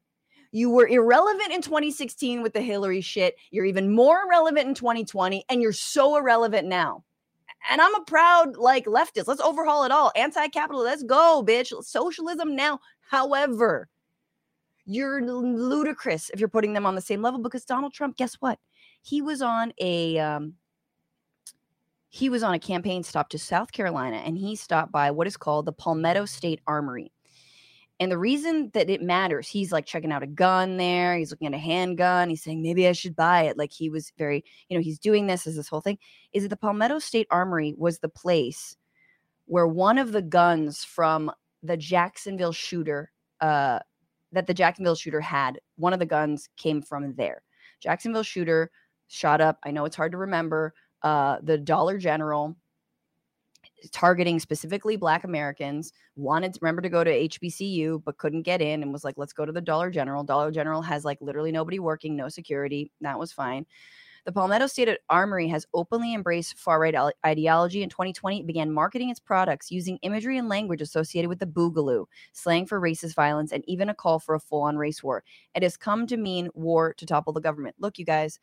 You 0.51 0.69
were 0.69 0.87
irrelevant 0.87 1.51
in 1.51 1.61
2016 1.61 2.41
with 2.41 2.53
the 2.53 2.61
Hillary 2.61 3.01
shit. 3.01 3.35
You're 3.51 3.65
even 3.65 3.93
more 3.93 4.23
irrelevant 4.23 4.67
in 4.67 4.73
2020, 4.73 5.45
and 5.49 5.61
you're 5.61 5.73
so 5.73 6.17
irrelevant 6.17 6.67
now. 6.67 7.03
And 7.69 7.81
I'm 7.81 7.95
a 7.95 8.03
proud 8.05 8.55
like 8.55 8.85
leftist. 8.85 9.27
Let's 9.27 9.41
overhaul 9.41 9.83
it 9.83 9.91
all. 9.91 10.11
Anti-capital. 10.15 10.81
Let's 10.81 11.03
go, 11.03 11.43
bitch. 11.45 11.73
Socialism 11.83 12.55
now. 12.55 12.79
However, 13.01 13.89
you're 14.85 15.21
ludicrous 15.21 16.29
if 16.29 16.39
you're 16.39 16.47
putting 16.47 16.73
them 16.73 16.85
on 16.85 16.95
the 16.95 17.01
same 17.01 17.21
level 17.21 17.39
because 17.39 17.65
Donald 17.65 17.93
Trump, 17.93 18.15
guess 18.15 18.35
what? 18.35 18.57
He 19.01 19.21
was 19.21 19.41
on 19.41 19.73
a 19.79 20.17
um, 20.17 20.53
he 22.09 22.29
was 22.29 22.43
on 22.43 22.53
a 22.53 22.59
campaign 22.59 23.03
stop 23.03 23.29
to 23.29 23.39
South 23.39 23.71
Carolina 23.71 24.17
and 24.17 24.37
he 24.37 24.55
stopped 24.55 24.91
by 24.91 25.11
what 25.11 25.27
is 25.27 25.37
called 25.37 25.65
the 25.65 25.73
Palmetto 25.73 26.25
State 26.25 26.61
Armory. 26.67 27.11
And 27.99 28.11
the 28.11 28.17
reason 28.17 28.69
that 28.73 28.89
it 28.89 29.01
matters, 29.01 29.47
he's 29.47 29.71
like 29.71 29.87
checking 29.87 30.11
out 30.11 30.21
a 30.21 30.27
gun 30.27 30.77
there. 30.77 31.17
He's 31.17 31.31
looking 31.31 31.47
at 31.47 31.53
a 31.53 31.57
handgun. 31.57 32.29
He's 32.29 32.43
saying, 32.43 32.61
maybe 32.61 32.87
I 32.87 32.91
should 32.91 33.15
buy 33.15 33.43
it. 33.43 33.57
Like 33.57 33.71
he 33.71 33.89
was 33.89 34.11
very, 34.17 34.45
you 34.69 34.77
know, 34.77 34.83
he's 34.83 34.99
doing 34.99 35.25
this 35.25 35.47
as 35.47 35.55
this 35.55 35.67
whole 35.67 35.81
thing. 35.81 35.97
Is 36.31 36.43
that 36.43 36.49
the 36.49 36.57
Palmetto 36.57 36.99
State 36.99 37.27
Armory 37.31 37.73
was 37.75 37.99
the 37.99 38.09
place 38.09 38.77
where 39.45 39.67
one 39.67 39.97
of 39.97 40.11
the 40.11 40.21
guns 40.21 40.83
from 40.83 41.31
the 41.63 41.77
Jacksonville 41.77 42.51
shooter, 42.51 43.11
uh, 43.41 43.79
that 44.31 44.45
the 44.45 44.53
Jacksonville 44.53 44.95
shooter 44.95 45.21
had, 45.21 45.59
one 45.77 45.93
of 45.93 45.99
the 45.99 46.05
guns 46.05 46.49
came 46.55 46.83
from 46.83 47.15
there. 47.15 47.41
Jacksonville 47.81 48.23
shooter 48.23 48.69
shot 49.07 49.41
up. 49.41 49.57
I 49.63 49.71
know 49.71 49.85
it's 49.85 49.95
hard 49.95 50.11
to 50.11 50.17
remember. 50.17 50.73
Uh, 51.03 51.37
the 51.41 51.57
Dollar 51.57 51.97
General 51.97 52.55
targeting 53.91 54.39
specifically 54.39 54.95
black 54.95 55.23
americans 55.23 55.93
wanted 56.15 56.53
to 56.53 56.59
remember 56.61 56.81
to 56.81 56.89
go 56.89 57.03
to 57.03 57.11
hbcu 57.11 58.03
but 58.03 58.17
couldn't 58.17 58.41
get 58.41 58.61
in 58.61 58.81
and 58.81 58.91
was 58.91 59.03
like 59.03 59.15
let's 59.17 59.33
go 59.33 59.45
to 59.45 59.51
the 59.51 59.61
dollar 59.61 59.91
general. 59.91 60.23
Dollar 60.23 60.51
general 60.51 60.81
has 60.81 61.05
like 61.05 61.19
literally 61.21 61.51
nobody 61.51 61.79
working 61.79 62.15
no 62.15 62.29
security 62.29 62.91
that 63.01 63.19
was 63.19 63.31
fine. 63.31 63.65
The 64.25 64.31
palmetto 64.33 64.67
state 64.67 64.89
armory 65.09 65.47
has 65.47 65.65
openly 65.73 66.13
embraced 66.13 66.57
far-right 66.57 66.95
ideology 67.25 67.81
in 67.81 67.87
2020 67.87 68.41
it 68.41 68.47
began 68.47 68.73
marketing 68.73 69.09
its 69.09 69.21
products 69.21 69.71
using 69.71 69.99
imagery 70.01 70.37
and 70.37 70.49
language 70.49 70.81
associated 70.81 71.29
with 71.29 71.39
the 71.39 71.45
boogaloo 71.45 72.05
slang 72.33 72.65
for 72.65 72.81
racist 72.81 73.15
violence 73.15 73.53
and 73.53 73.63
even 73.67 73.87
a 73.89 73.95
call 73.95 74.19
for 74.19 74.35
a 74.35 74.39
full-on 74.39 74.75
race 74.75 75.01
war. 75.01 75.23
It 75.55 75.63
has 75.63 75.77
come 75.77 76.07
to 76.07 76.17
mean 76.17 76.49
war 76.55 76.93
to 76.95 77.05
topple 77.05 77.31
the 77.31 77.39
government. 77.39 77.77
Look 77.79 77.97
you 77.99 78.05
guys 78.05 78.39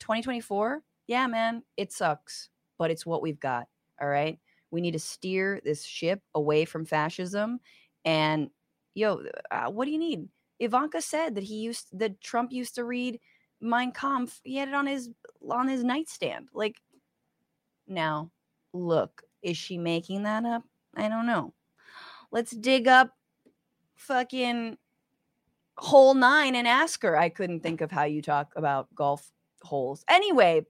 2024 0.00 0.82
yeah 1.06 1.26
man 1.26 1.62
it 1.76 1.92
sucks 1.92 2.48
but 2.78 2.90
it's 2.90 3.06
what 3.06 3.22
we've 3.22 3.40
got 3.40 3.66
all 4.02 4.08
right. 4.08 4.38
We 4.72 4.80
need 4.80 4.92
to 4.92 4.98
steer 4.98 5.60
this 5.64 5.84
ship 5.84 6.20
away 6.34 6.64
from 6.64 6.84
fascism. 6.84 7.60
And 8.04 8.50
yo, 8.94 9.22
uh, 9.50 9.70
what 9.70 9.84
do 9.84 9.92
you 9.92 9.98
need? 9.98 10.28
Ivanka 10.58 11.00
said 11.00 11.36
that 11.36 11.44
he 11.44 11.56
used 11.56 11.88
that 11.98 12.20
Trump 12.20 12.52
used 12.52 12.74
to 12.74 12.84
read 12.84 13.20
Mein 13.60 13.92
Kampf. 13.92 14.40
He 14.42 14.56
had 14.56 14.68
it 14.68 14.74
on 14.74 14.86
his 14.86 15.10
on 15.48 15.68
his 15.68 15.84
nightstand. 15.84 16.48
Like 16.52 16.80
now, 17.86 18.30
look, 18.72 19.22
is 19.42 19.56
she 19.56 19.78
making 19.78 20.24
that 20.24 20.44
up? 20.44 20.64
I 20.96 21.08
don't 21.08 21.26
know. 21.26 21.54
Let's 22.32 22.50
dig 22.50 22.88
up 22.88 23.16
fucking 23.94 24.78
hole 25.76 26.14
nine 26.14 26.56
and 26.56 26.66
ask 26.66 27.02
her. 27.02 27.16
I 27.16 27.28
couldn't 27.28 27.60
think 27.60 27.80
of 27.80 27.90
how 27.90 28.04
you 28.04 28.20
talk 28.20 28.52
about 28.56 28.92
golf 28.94 29.30
holes. 29.62 30.04
Anyway, 30.08 30.66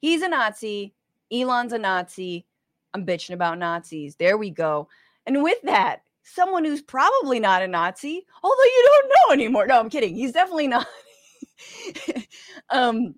he's 0.00 0.22
a 0.22 0.28
Nazi. 0.28 0.94
Elon's 1.32 1.72
a 1.72 1.78
Nazi. 1.78 2.46
I'm 2.94 3.04
bitching 3.04 3.34
about 3.34 3.58
Nazis. 3.58 4.16
There 4.16 4.38
we 4.38 4.50
go. 4.50 4.88
And 5.26 5.42
with 5.42 5.60
that, 5.62 6.02
someone 6.22 6.64
who's 6.64 6.82
probably 6.82 7.40
not 7.40 7.62
a 7.62 7.68
Nazi, 7.68 8.26
although 8.42 8.64
you 8.64 8.82
don't 8.84 9.08
know 9.08 9.32
anymore. 9.34 9.66
No, 9.66 9.78
I'm 9.78 9.90
kidding. 9.90 10.14
He's 10.14 10.32
definitely 10.32 10.68
not. 10.68 10.86
um, 12.70 13.14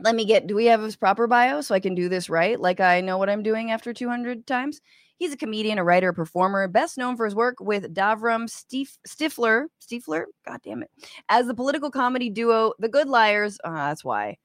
let 0.00 0.14
me 0.14 0.24
get, 0.24 0.46
do 0.46 0.54
we 0.54 0.66
have 0.66 0.82
his 0.82 0.96
proper 0.96 1.26
bio 1.26 1.60
so 1.60 1.74
I 1.74 1.80
can 1.80 1.94
do 1.94 2.08
this 2.08 2.28
right? 2.28 2.60
Like 2.60 2.80
I 2.80 3.00
know 3.00 3.18
what 3.18 3.30
I'm 3.30 3.42
doing 3.42 3.70
after 3.70 3.92
200 3.92 4.46
times. 4.46 4.80
He's 5.18 5.32
a 5.32 5.36
comedian, 5.36 5.78
a 5.78 5.84
writer, 5.84 6.10
a 6.10 6.14
performer, 6.14 6.68
best 6.68 6.98
known 6.98 7.16
for 7.16 7.24
his 7.24 7.34
work 7.34 7.56
with 7.58 7.94
Davram 7.94 8.50
Stif- 8.50 8.98
Stifler, 9.08 9.66
Stifler, 9.80 10.24
god 10.46 10.60
damn 10.62 10.82
it, 10.82 10.90
as 11.30 11.46
the 11.46 11.54
political 11.54 11.90
comedy 11.90 12.28
duo 12.28 12.74
The 12.78 12.88
Good 12.90 13.08
Liars. 13.08 13.58
Oh, 13.64 13.72
that's 13.72 14.04
why. 14.04 14.36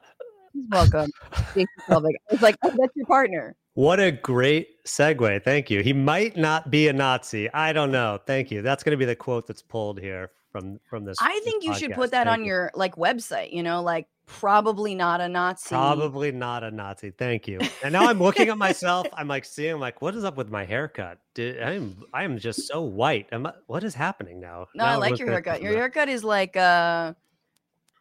He's 0.54 0.66
welcome, 0.70 1.12
It's 1.56 2.42
like, 2.42 2.56
oh, 2.64 2.70
that's 2.78 2.96
your 2.96 3.06
partner. 3.06 3.56
What 3.74 4.00
a 4.00 4.12
great 4.12 4.84
segue. 4.86 5.44
Thank 5.44 5.70
you. 5.70 5.82
He 5.82 5.94
might 5.94 6.36
not 6.36 6.70
be 6.70 6.90
a 6.90 6.94
Nazi. 6.94 7.52
I 7.54 7.72
don't 7.72 7.92
know. 7.92 8.20
Thank 8.26 8.52
you. 8.52 8.62
That's 8.62 8.84
going 8.84 8.92
to 8.92 8.98
be 8.98 9.06
the 9.06 9.16
quote 9.16 9.48
that's 9.48 9.62
pulled 9.62 10.00
here 10.00 10.32
from 10.52 10.80
from 10.84 11.06
this. 11.06 11.18
I 11.22 11.40
think 11.44 11.64
you 11.64 11.72
podcast. 11.72 11.78
should 11.78 11.94
put 11.94 12.12
that 12.12 12.28
Thank 12.28 12.40
on 12.40 12.40
you. 12.42 12.48
your 12.48 12.72
like 12.76 12.96
website, 12.96 13.54
you 13.54 13.64
know, 13.64 13.82
like 13.82 14.08
probably 14.26 14.94
not 14.94 15.22
a 15.22 15.30
Nazi. 15.30 15.70
Probably 15.70 16.32
not 16.32 16.64
a 16.64 16.72
Nazi. 16.72 17.12
Thank 17.12 17.48
you. 17.48 17.60
And 17.84 17.94
now 17.94 18.08
I'm 18.08 18.20
looking 18.20 18.50
at 18.50 18.58
myself. 18.58 19.08
I'm 19.14 19.28
like 19.28 19.46
seeing 19.46 19.80
like 19.80 20.02
what 20.02 20.16
is 20.16 20.24
up 20.26 20.36
with 20.36 20.50
my 20.50 20.66
haircut? 20.66 21.20
Did, 21.34 21.62
I'm 21.62 22.04
I'm 22.14 22.38
just 22.38 22.68
so 22.68 22.82
white. 22.82 23.28
Am 23.32 23.46
I, 23.46 23.54
what 23.68 23.84
is 23.84 23.96
happening 23.96 24.40
now? 24.42 24.68
No, 24.76 24.84
I 24.84 24.96
like 24.96 25.18
your 25.18 25.30
haircut. 25.30 25.62
Your 25.62 25.74
haircut 25.78 26.10
is 26.10 26.24
like 26.24 26.58
uh 26.58 27.14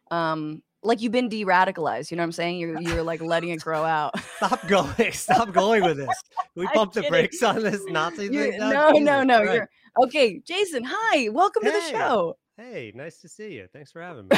um 0.09 0.61
like 0.83 1.01
you've 1.01 1.11
been 1.11 1.29
de-radicalized, 1.29 2.11
you 2.11 2.17
know 2.17 2.21
what 2.21 2.25
I'm 2.25 2.31
saying? 2.31 2.59
You're 2.59 2.81
you're 2.81 3.03
like 3.03 3.21
letting 3.21 3.49
it 3.49 3.61
grow 3.61 3.83
out. 3.83 4.19
Stop 4.37 4.67
going. 4.67 5.11
Stop 5.11 5.53
going 5.53 5.83
with 5.83 5.97
this. 5.97 6.07
Can 6.53 6.63
we 6.63 6.67
pump 6.73 6.93
the 6.93 7.03
brakes 7.03 7.41
on 7.43 7.61
this 7.61 7.83
Nazi 7.85 8.29
thing. 8.29 8.57
no, 8.59 8.91
no, 8.91 9.23
no. 9.23 9.43
Christ. 9.43 9.53
You're 9.53 9.69
okay, 10.05 10.39
Jason. 10.39 10.83
Hi, 10.85 11.29
welcome 11.29 11.63
to 11.63 11.71
the 11.71 11.81
show. 11.89 12.37
Hey, 12.57 12.91
nice 12.93 13.17
to 13.21 13.29
see 13.29 13.53
you. 13.53 13.67
Thanks 13.73 13.91
for 13.91 14.01
having 14.01 14.27
me. 14.27 14.37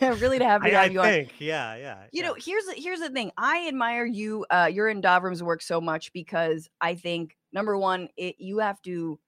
really 0.20 0.38
to 0.38 0.44
have 0.44 0.62
I, 0.62 0.68
you 0.68 0.76
I 0.76 0.82
have 0.84 0.92
you 0.92 1.00
on. 1.00 1.06
think, 1.06 1.32
yeah, 1.38 1.76
yeah. 1.76 2.02
You 2.12 2.22
yeah. 2.22 2.28
know, 2.28 2.36
here's 2.38 2.64
the, 2.64 2.74
here's 2.74 3.00
the 3.00 3.10
thing. 3.10 3.30
I 3.36 3.66
admire 3.68 4.06
you, 4.06 4.46
Uh, 4.48 4.70
you're 4.72 4.88
in 4.88 5.02
Davram's 5.02 5.42
work 5.42 5.60
so 5.60 5.80
much 5.80 6.12
because 6.14 6.68
I 6.80 6.94
think 6.94 7.36
number 7.52 7.76
one, 7.76 8.08
it 8.16 8.36
you 8.38 8.58
have 8.58 8.80
to, 8.82 9.18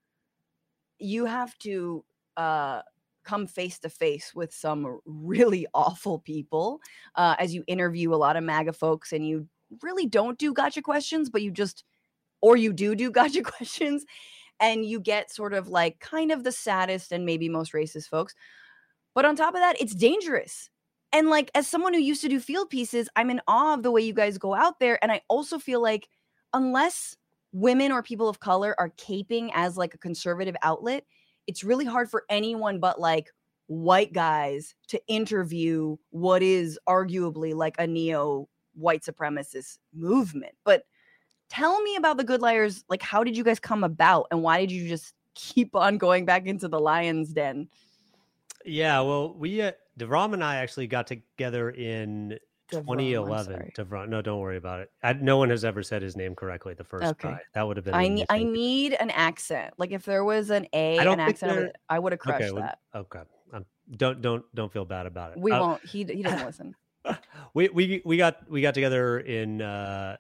you 0.99 1.26
have 1.26 1.57
to 1.59 2.05
uh, 2.37 2.81
come 3.25 3.47
face 3.47 3.79
to 3.81 3.89
face 3.89 4.33
with 4.35 4.53
some 4.53 5.00
really 5.05 5.67
awful 5.75 6.19
people 6.19 6.81
uh, 7.15 7.37
as 7.39 7.55
you 7.55 7.65
interview 7.67 8.15
a 8.15 8.17
lot 8.17 8.37
of 8.37 8.45
MAGA 8.45 8.73
folks, 8.73 9.12
and 9.12 9.27
you 9.27 9.49
really 9.83 10.07
don't 10.07 10.39
do 10.39 10.53
gotcha 10.53 10.83
questions, 10.83 11.31
but 11.31 11.43
you 11.43 11.50
just, 11.50 11.85
or 12.41 12.57
you 12.57 12.73
do 12.73 12.95
do 12.95 13.11
gotcha 13.11 13.43
questions, 13.43 14.05
and 14.61 14.85
you 14.85 15.00
get 15.00 15.33
sort 15.33 15.55
of 15.55 15.69
like 15.69 15.99
kind 16.00 16.31
of 16.31 16.45
the 16.45 16.53
saddest 16.53 17.12
and 17.12 17.25
maybe 17.25 17.49
most 17.49 17.73
racist 17.73 18.09
folks. 18.09 18.35
But 19.15 19.25
on 19.25 19.37
top 19.37 19.55
of 19.55 19.61
that, 19.61 19.81
it's 19.81 19.95
dangerous. 19.95 20.71
And 21.12 21.29
like 21.29 21.50
as 21.55 21.67
someone 21.67 21.95
who 21.95 22.00
used 22.00 22.23
to 22.23 22.29
do 22.29 22.39
field 22.39 22.71
pieces, 22.71 23.09
I'm 23.17 23.31
in 23.31 23.41
awe 23.49 23.75
of 23.75 23.83
the 23.83 23.91
way 23.91 24.03
you 24.03 24.12
guys 24.12 24.39
go 24.39 24.55
out 24.55 24.79
there. 24.79 25.03
And 25.03 25.11
I 25.11 25.23
also 25.29 25.59
feel 25.59 25.83
like 25.83 26.09
unless 26.53 27.17
women 27.53 27.91
or 27.91 28.03
people 28.03 28.29
of 28.29 28.39
color 28.39 28.77
are 28.79 28.91
caping 28.91 29.50
as 29.55 29.77
like 29.77 29.95
a 29.95 29.99
conservative 29.99 30.55
outlet, 30.62 31.05
it's 31.47 31.64
really 31.64 31.85
hard 31.85 32.11
for 32.11 32.25
anyone 32.28 32.78
but 32.80 33.00
like 33.00 33.30
white 33.70 34.12
guys 34.12 34.75
to 34.88 35.00
interview 35.06 35.97
what 36.11 36.42
is 36.42 36.76
arguably 36.88 37.54
like 37.54 37.76
a 37.78 37.87
neo 37.87 38.49
white 38.75 39.02
supremacist 39.02 39.78
movement. 39.94 40.54
But 40.64 40.82
tell 41.49 41.80
me 41.82 41.94
about 41.94 42.16
the 42.16 42.25
good 42.25 42.40
liars. 42.40 42.85
Like, 42.88 43.00
how 43.00 43.23
did 43.23 43.37
you 43.37 43.44
guys 43.44 43.61
come 43.61 43.85
about 43.85 44.26
and 44.32 44.42
why 44.42 44.61
did 44.61 44.73
you 44.73 44.88
just 44.88 45.14
keep 45.37 45.76
on 45.76 45.99
going 45.99 46.25
back 46.25 46.47
into 46.47 46.66
the 46.66 46.80
lion's 46.80 47.32
den? 47.32 47.68
Yeah, 48.64 49.00
well, 49.00 49.35
we 49.35 49.62
uh, 49.62 49.73
Davram 49.99 50.35
and 50.35 50.42
I 50.42 50.56
actually 50.56 50.87
got 50.87 51.06
together 51.06 51.70
in 51.70 52.38
DeVron, 52.73 52.87
2011. 52.87 53.73
DeVron. 53.77 54.09
No, 54.09 54.23
don't 54.23 54.41
worry 54.41 54.57
about 54.57 54.81
it. 54.81 54.91
I, 55.03 55.12
no 55.15 55.37
one 55.39 55.50
has 55.50 55.65
ever 55.65 55.83
said 55.83 56.03
his 56.03 56.17
name 56.17 56.35
correctly 56.35 56.75
the 56.75 56.85
first 56.85 57.05
Okay. 57.05 57.29
try. 57.29 57.41
That 57.55 57.67
would 57.67 57.77
have 57.77 57.85
been. 57.85 57.95
I 57.95 58.09
need 58.09 58.27
I 58.31 58.43
need 58.43 58.95
an 58.95 59.11
accent. 59.11 59.75
Like 59.79 59.91
if 59.93 60.05
there 60.05 60.25
was 60.25 60.50
an 60.50 60.67
A, 60.73 60.99
I 60.99 61.05
an 61.12 61.21
accent, 61.21 61.53
I 61.53 61.55
there- 61.55 61.65
would- 61.67 61.77
I 61.89 61.99
would 61.99 62.12
have 62.12 62.19
crushed 62.21 62.43
Okay, 62.43 62.53
well, 62.53 62.62
that. 62.62 62.79
Okay. 62.95 63.23
Um, 63.53 63.65
don't 63.97 64.21
don't 64.23 64.45
don't 64.55 64.73
feel 64.73 64.85
bad 64.85 65.07
about 65.07 65.33
it. 65.33 65.39
We 65.39 65.53
Uh, 65.53 65.61
won't. 65.61 65.85
He 65.85 66.05
he 66.05 66.23
doesn't 66.23 66.47
listen. 66.47 66.75
we 67.55 67.69
we 67.71 68.03
we 68.05 68.17
got 68.17 68.49
we 68.50 68.61
got 68.61 68.75
together 68.75 69.21
in 69.21 69.62
uh 69.62 70.17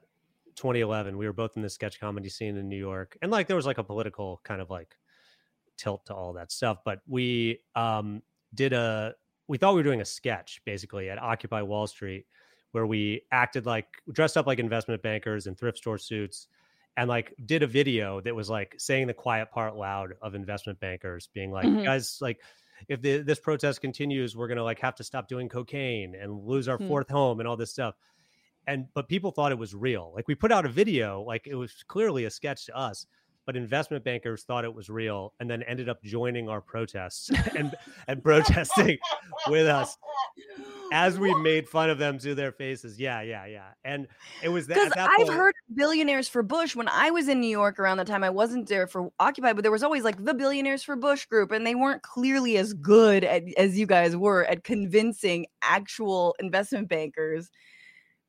2011 0.56 1.16
we 1.16 1.26
were 1.26 1.32
both 1.32 1.56
in 1.56 1.62
the 1.62 1.68
sketch 1.70 2.00
comedy 2.00 2.28
scene 2.28 2.56
in 2.56 2.68
new 2.68 2.76
york 2.76 3.16
and 3.22 3.30
like 3.30 3.46
there 3.46 3.56
was 3.56 3.66
like 3.66 3.78
a 3.78 3.84
political 3.84 4.40
kind 4.44 4.60
of 4.60 4.68
like 4.70 4.96
tilt 5.76 6.04
to 6.06 6.14
all 6.14 6.32
that 6.34 6.50
stuff 6.52 6.78
but 6.84 7.00
we 7.06 7.58
um 7.76 8.22
did 8.54 8.72
a 8.72 9.14
we 9.46 9.56
thought 9.58 9.72
we 9.74 9.78
were 9.80 9.84
doing 9.84 10.00
a 10.00 10.04
sketch 10.04 10.60
basically 10.66 11.08
at 11.08 11.18
occupy 11.20 11.62
wall 11.62 11.86
street 11.86 12.26
where 12.72 12.86
we 12.86 13.22
acted 13.32 13.66
like 13.66 13.86
dressed 14.12 14.36
up 14.36 14.46
like 14.46 14.58
investment 14.58 15.02
bankers 15.02 15.46
in 15.46 15.54
thrift 15.54 15.78
store 15.78 15.98
suits 15.98 16.46
and 16.96 17.08
like 17.08 17.34
did 17.46 17.62
a 17.62 17.66
video 17.66 18.20
that 18.20 18.34
was 18.34 18.50
like 18.50 18.74
saying 18.78 19.06
the 19.06 19.14
quiet 19.14 19.50
part 19.50 19.76
loud 19.76 20.14
of 20.22 20.34
investment 20.34 20.78
bankers 20.80 21.28
being 21.32 21.50
like 21.50 21.66
Mhm. 21.66 21.84
guys 21.84 22.18
like 22.20 22.40
if 22.88 23.00
the, 23.02 23.18
this 23.18 23.38
protest 23.38 23.80
continues 23.80 24.36
we're 24.36 24.48
gonna 24.48 24.64
like 24.64 24.78
have 24.78 24.94
to 24.94 25.04
stop 25.04 25.28
doing 25.28 25.48
cocaine 25.48 26.14
and 26.14 26.44
lose 26.44 26.68
our 26.68 26.78
Hmm. 26.78 26.86
fourth 26.88 27.08
home 27.08 27.40
and 27.40 27.48
all 27.48 27.56
this 27.56 27.70
stuff 27.70 27.94
and 28.66 28.86
but 28.94 29.08
people 29.08 29.30
thought 29.30 29.52
it 29.52 29.58
was 29.58 29.74
real 29.74 30.12
like 30.14 30.28
we 30.28 30.34
put 30.34 30.52
out 30.52 30.64
a 30.66 30.68
video 30.68 31.22
like 31.22 31.46
it 31.46 31.54
was 31.54 31.82
clearly 31.88 32.24
a 32.24 32.30
sketch 32.30 32.66
to 32.66 32.76
us 32.76 33.06
but 33.50 33.56
investment 33.56 34.04
bankers 34.04 34.44
thought 34.44 34.64
it 34.64 34.72
was 34.72 34.88
real 34.88 35.34
and 35.40 35.50
then 35.50 35.60
ended 35.64 35.88
up 35.88 36.00
joining 36.04 36.48
our 36.48 36.60
protests 36.60 37.30
and 37.56 37.74
and 38.06 38.22
protesting 38.22 38.96
with 39.48 39.66
us 39.66 39.98
as 40.92 41.18
we 41.18 41.34
made 41.34 41.68
fun 41.68 41.90
of 41.90 41.98
them 41.98 42.16
to 42.16 42.32
their 42.32 42.52
faces 42.52 42.96
yeah 43.00 43.22
yeah 43.22 43.46
yeah 43.46 43.70
and 43.84 44.06
it 44.44 44.50
was 44.50 44.68
that, 44.68 44.74
Because 44.74 44.92
I've 44.96 45.26
point- 45.26 45.30
heard 45.30 45.54
billionaires 45.74 46.28
for 46.28 46.44
Bush 46.44 46.76
when 46.76 46.86
I 46.86 47.10
was 47.10 47.26
in 47.26 47.40
New 47.40 47.50
York 47.50 47.80
around 47.80 47.96
the 47.96 48.04
time 48.04 48.22
I 48.22 48.30
wasn't 48.30 48.68
there 48.68 48.86
for 48.86 49.10
Occupy, 49.18 49.52
but 49.54 49.62
there 49.62 49.72
was 49.72 49.82
always 49.82 50.04
like 50.04 50.24
the 50.24 50.34
billionaires 50.34 50.84
for 50.84 50.94
Bush 50.94 51.26
group, 51.26 51.50
and 51.50 51.66
they 51.66 51.74
weren't 51.74 52.02
clearly 52.02 52.56
as 52.56 52.72
good 52.72 53.24
at, 53.24 53.42
as 53.56 53.76
you 53.76 53.86
guys 53.86 54.16
were 54.16 54.44
at 54.44 54.62
convincing 54.62 55.46
actual 55.62 56.36
investment 56.38 56.88
bankers 56.88 57.50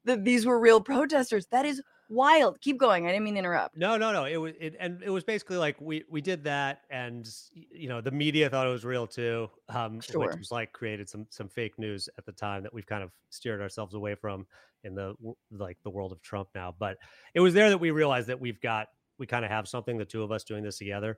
that 0.06 0.24
these 0.25 0.48
were 0.48 0.60
real 0.60 0.82
protesters. 0.82 1.46
That 1.51 1.66
is 1.66 1.82
wild. 2.12 2.60
Keep 2.62 2.77
going. 2.77 3.08
I 3.08 3.12
didn't 3.12 3.24
mean 3.24 3.36
to 3.36 3.39
interrupt. 3.39 3.77
No, 3.77 3.98
no, 3.98 4.12
no. 4.12 4.25
It 4.25 4.38
was 4.38 4.53
it, 4.60 4.75
and 4.80 5.01
it 5.01 5.10
was 5.10 5.24
basically 5.24 5.58
like 5.58 5.80
we 5.82 6.03
we 6.10 6.22
did 6.22 6.44
that, 6.44 6.82
and 6.89 7.27
you 7.53 7.88
know 7.89 8.01
the 8.01 8.12
media 8.12 8.50
thought 8.50 8.68
it 8.68 8.72
was 8.72 8.86
real 8.86 9.08
too, 9.08 9.50
um, 9.70 10.01
Sure. 10.01 10.27
which 10.27 10.38
was 10.38 10.51
like 10.51 10.74
created 10.74 11.10
some 11.10 11.25
some 11.30 11.48
fake 11.48 11.80
news 11.80 12.10
at 12.18 12.25
the 12.25 12.32
time 12.32 12.63
that 12.63 12.74
we've 12.74 12.86
kind 12.86 13.03
of 13.03 13.12
steered 13.30 13.62
ourselves 13.62 13.96
away 13.96 14.15
from 14.15 14.46
in 14.84 14.94
the 14.96 15.15
like 15.51 15.77
the 15.84 15.89
world 15.89 16.12
of 16.12 16.22
Trump 16.22 16.50
now. 16.53 16.75
But 16.77 16.98
it 17.34 17.39
was 17.39 17.53
there 17.53 17.70
that 17.70 17.77
we 17.80 17.91
realized 17.91 18.27
that 18.27 18.39
we've 18.39 18.60
got 18.62 18.89
we 19.18 19.25
kind 19.27 19.46
of 19.46 19.51
have 19.51 19.68
something, 19.68 19.98
the 19.98 20.06
two 20.06 20.24
of 20.24 20.32
us 20.32 20.44
doing 20.44 20.63
this 20.63 20.77
together. 20.77 21.18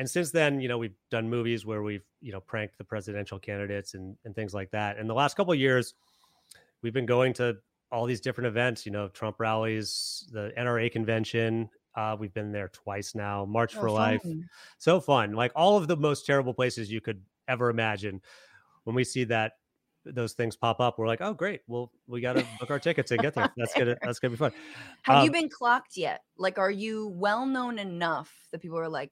And 0.00 0.08
since 0.08 0.30
then, 0.30 0.60
you 0.60 0.68
know, 0.68 0.78
we've 0.78 0.94
done 1.10 1.28
movies 1.28 1.66
where 1.66 1.82
we've 1.82 2.04
you 2.20 2.32
know 2.32 2.40
pranked 2.40 2.78
the 2.78 2.84
presidential 2.84 3.38
candidates 3.38 3.94
and 3.94 4.16
and 4.24 4.34
things 4.34 4.54
like 4.54 4.70
that. 4.72 4.98
And 4.98 5.08
the 5.08 5.14
last 5.14 5.36
couple 5.36 5.52
of 5.52 5.58
years, 5.58 5.94
we've 6.82 6.92
been 6.92 7.06
going 7.06 7.32
to 7.34 7.56
all 7.90 8.06
these 8.06 8.20
different 8.20 8.48
events, 8.48 8.84
you 8.84 8.92
know, 8.92 9.08
Trump 9.08 9.40
rallies, 9.40 10.28
the 10.32 10.52
NRA 10.58 10.90
convention. 10.92 11.70
Uh, 11.94 12.16
we've 12.18 12.34
been 12.34 12.52
there 12.52 12.68
twice 12.68 13.14
now. 13.14 13.44
March 13.44 13.76
Oh, 13.76 13.80
for 13.80 13.90
Life, 13.90 14.22
so 14.78 15.00
fun. 15.00 15.32
Like 15.32 15.52
all 15.56 15.76
of 15.76 15.88
the 15.88 15.96
most 15.96 16.26
terrible 16.26 16.54
places 16.54 16.90
you 16.90 17.00
could 17.00 17.22
ever 17.48 17.70
imagine. 17.70 18.20
When 18.84 18.94
we 18.94 19.04
see 19.04 19.24
that 19.24 19.54
those 20.04 20.32
things 20.34 20.54
pop 20.56 20.80
up, 20.80 20.98
we're 20.98 21.06
like, 21.08 21.20
oh 21.20 21.34
great, 21.34 21.62
well 21.66 21.90
we 22.06 22.20
got 22.20 22.34
to 22.34 22.46
book 22.60 22.70
our 22.70 22.78
tickets 22.78 23.10
and 23.10 23.20
get 23.20 23.34
there. 23.34 23.50
That's 23.56 23.74
gonna 23.74 23.96
that's 24.02 24.18
gonna 24.18 24.30
be 24.32 24.36
fun. 24.36 24.52
Have 25.02 25.24
you 25.24 25.30
Um, 25.30 25.32
been 25.32 25.48
clocked 25.48 25.96
yet? 25.96 26.22
Like, 26.36 26.58
are 26.58 26.70
you 26.70 27.08
well 27.08 27.44
known 27.46 27.78
enough 27.78 28.32
that 28.52 28.60
people 28.62 28.78
are 28.78 28.88
like, 28.88 29.10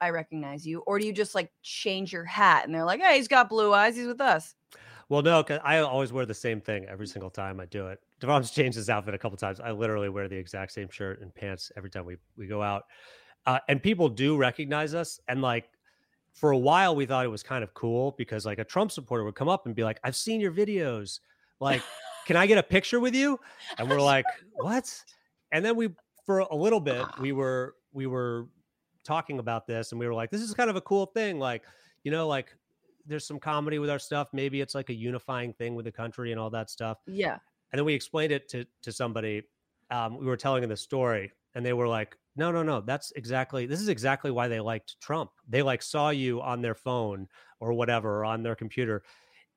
I 0.00 0.10
recognize 0.10 0.66
you? 0.66 0.80
Or 0.86 0.98
do 0.98 1.06
you 1.06 1.12
just 1.12 1.34
like 1.34 1.50
change 1.62 2.12
your 2.12 2.24
hat 2.24 2.64
and 2.64 2.74
they're 2.74 2.84
like, 2.84 3.00
hey, 3.02 3.16
he's 3.16 3.28
got 3.28 3.48
blue 3.48 3.74
eyes. 3.74 3.96
He's 3.96 4.06
with 4.06 4.20
us. 4.20 4.54
Well, 5.10 5.22
no, 5.22 5.42
because 5.42 5.58
I 5.64 5.78
always 5.78 6.12
wear 6.12 6.24
the 6.24 6.32
same 6.32 6.60
thing 6.60 6.86
every 6.88 7.08
single 7.08 7.30
time 7.30 7.58
I 7.58 7.66
do 7.66 7.88
it. 7.88 7.98
Devon's 8.20 8.50
changed 8.52 8.76
his 8.76 8.88
outfit 8.88 9.12
a 9.12 9.18
couple 9.18 9.36
times. 9.36 9.58
I 9.58 9.72
literally 9.72 10.08
wear 10.08 10.28
the 10.28 10.36
exact 10.36 10.70
same 10.70 10.88
shirt 10.88 11.20
and 11.20 11.34
pants 11.34 11.72
every 11.76 11.90
time 11.90 12.06
we 12.06 12.16
we 12.38 12.46
go 12.46 12.62
out, 12.62 12.84
uh, 13.44 13.58
and 13.68 13.82
people 13.82 14.08
do 14.08 14.36
recognize 14.36 14.94
us. 14.94 15.20
And 15.26 15.42
like 15.42 15.68
for 16.32 16.52
a 16.52 16.58
while, 16.58 16.94
we 16.94 17.06
thought 17.06 17.24
it 17.24 17.28
was 17.28 17.42
kind 17.42 17.64
of 17.64 17.74
cool 17.74 18.14
because 18.16 18.46
like 18.46 18.60
a 18.60 18.64
Trump 18.64 18.92
supporter 18.92 19.24
would 19.24 19.34
come 19.34 19.48
up 19.48 19.66
and 19.66 19.74
be 19.74 19.82
like, 19.82 19.98
"I've 20.04 20.14
seen 20.14 20.40
your 20.40 20.52
videos. 20.52 21.18
Like, 21.58 21.82
can 22.26 22.36
I 22.36 22.46
get 22.46 22.58
a 22.58 22.62
picture 22.62 23.00
with 23.00 23.14
you?" 23.14 23.38
And 23.78 23.90
we're 23.90 24.00
like, 24.00 24.26
"What?" 24.52 24.94
And 25.50 25.64
then 25.64 25.74
we, 25.74 25.88
for 26.24 26.38
a 26.38 26.54
little 26.54 26.80
bit, 26.80 27.04
we 27.18 27.32
were 27.32 27.74
we 27.92 28.06
were 28.06 28.46
talking 29.02 29.40
about 29.40 29.66
this, 29.66 29.90
and 29.90 29.98
we 29.98 30.06
were 30.06 30.14
like, 30.14 30.30
"This 30.30 30.40
is 30.40 30.54
kind 30.54 30.70
of 30.70 30.76
a 30.76 30.80
cool 30.82 31.06
thing." 31.06 31.40
Like, 31.40 31.64
you 32.04 32.12
know, 32.12 32.28
like 32.28 32.54
there's 33.06 33.26
some 33.26 33.38
comedy 33.38 33.78
with 33.78 33.90
our 33.90 33.98
stuff. 33.98 34.28
Maybe 34.32 34.60
it's 34.60 34.74
like 34.74 34.90
a 34.90 34.94
unifying 34.94 35.52
thing 35.52 35.74
with 35.74 35.84
the 35.84 35.92
country 35.92 36.32
and 36.32 36.40
all 36.40 36.50
that 36.50 36.70
stuff. 36.70 36.98
Yeah. 37.06 37.38
And 37.72 37.78
then 37.78 37.84
we 37.84 37.94
explained 37.94 38.32
it 38.32 38.48
to 38.50 38.64
to 38.82 38.92
somebody. 38.92 39.42
Um, 39.90 40.18
we 40.18 40.26
were 40.26 40.36
telling 40.36 40.60
them 40.60 40.70
the 40.70 40.76
story, 40.76 41.32
and 41.54 41.64
they 41.64 41.72
were 41.72 41.88
like, 41.88 42.16
"No, 42.36 42.50
no, 42.50 42.62
no. 42.62 42.80
That's 42.80 43.12
exactly. 43.12 43.66
This 43.66 43.80
is 43.80 43.88
exactly 43.88 44.30
why 44.30 44.48
they 44.48 44.60
liked 44.60 45.00
Trump. 45.00 45.30
They 45.48 45.62
like 45.62 45.82
saw 45.82 46.10
you 46.10 46.40
on 46.42 46.62
their 46.62 46.74
phone 46.74 47.28
or 47.60 47.72
whatever 47.72 48.20
or 48.20 48.24
on 48.24 48.42
their 48.42 48.54
computer, 48.54 49.02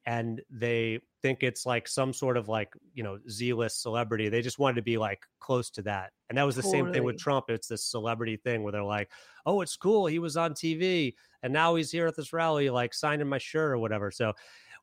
and 0.06 0.42
they 0.50 1.00
think 1.22 1.44
it's 1.44 1.66
like 1.66 1.88
some 1.88 2.12
sort 2.12 2.36
of 2.36 2.50
like 2.50 2.74
you 2.94 3.04
know 3.04 3.18
z-list 3.30 3.82
celebrity 3.82 4.28
they 4.28 4.42
just 4.42 4.60
wanted 4.60 4.76
to 4.76 4.82
be 4.82 4.98
like 4.98 5.22
close 5.40 5.70
to 5.70 5.82
that 5.82 6.12
and 6.30 6.38
that 6.38 6.44
was 6.44 6.56
the 6.56 6.64
same 6.64 6.92
thing 6.92 7.04
with 7.04 7.18
trump 7.18 7.46
it's 7.50 7.68
this 7.68 7.86
celebrity 7.86 8.36
thing 8.36 8.64
where 8.64 8.72
they're 8.72 8.84
like 8.84 9.10
oh 9.46 9.62
it's 9.62 9.78
cool 9.78 10.06
he 10.06 10.20
was 10.20 10.36
on 10.36 10.54
tv 10.54 11.14
and 11.42 11.54
now 11.54 11.76
he's 11.76 11.92
here 11.92 12.08
at 12.08 12.16
this 12.16 12.34
rally 12.34 12.70
like 12.70 12.94
signing 12.94 13.28
my 13.28 13.38
shirt 13.38 13.72
or 13.72 13.78
whatever 13.78 14.12
so 14.12 14.34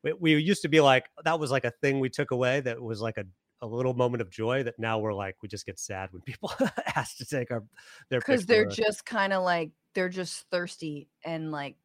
we, 0.02 0.12
we 0.14 0.35
used 0.37 0.62
to 0.62 0.68
be 0.68 0.80
like 0.80 1.11
that 1.24 1.38
was 1.38 1.50
like 1.50 1.64
a 1.64 1.70
thing 1.83 2.00
we 2.00 2.09
took 2.09 2.30
away 2.30 2.61
that 2.61 2.80
was 2.80 3.02
like 3.02 3.18
a, 3.18 3.24
a 3.62 3.66
little 3.66 3.94
moment 3.94 4.22
of 4.22 4.30
joy 4.30 4.62
that 4.62 4.78
now 4.78 4.98
we're 4.98 5.12
like 5.12 5.37
we 5.42 5.48
just 5.48 5.66
get 5.66 5.78
sad 5.78 6.09
when 6.12 6.22
people 6.22 6.50
ask 6.96 7.16
to 7.18 7.26
take 7.26 7.50
our 7.50 7.62
their 8.09 8.20
Because 8.20 8.46
they're 8.46 8.64
just 8.64 9.04
kind 9.04 9.33
of 9.33 9.42
like, 9.42 9.72
they're 9.94 10.09
just 10.09 10.46
thirsty 10.50 11.09
and 11.24 11.50
like 11.50 11.76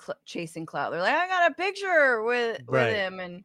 cl- 0.00 0.18
chasing 0.24 0.66
clout. 0.66 0.90
They're 0.92 1.00
like, 1.02 1.14
I 1.14 1.26
got 1.28 1.50
a 1.50 1.54
picture 1.54 2.22
with, 2.22 2.60
with 2.66 2.94
him. 2.94 3.20
And 3.20 3.44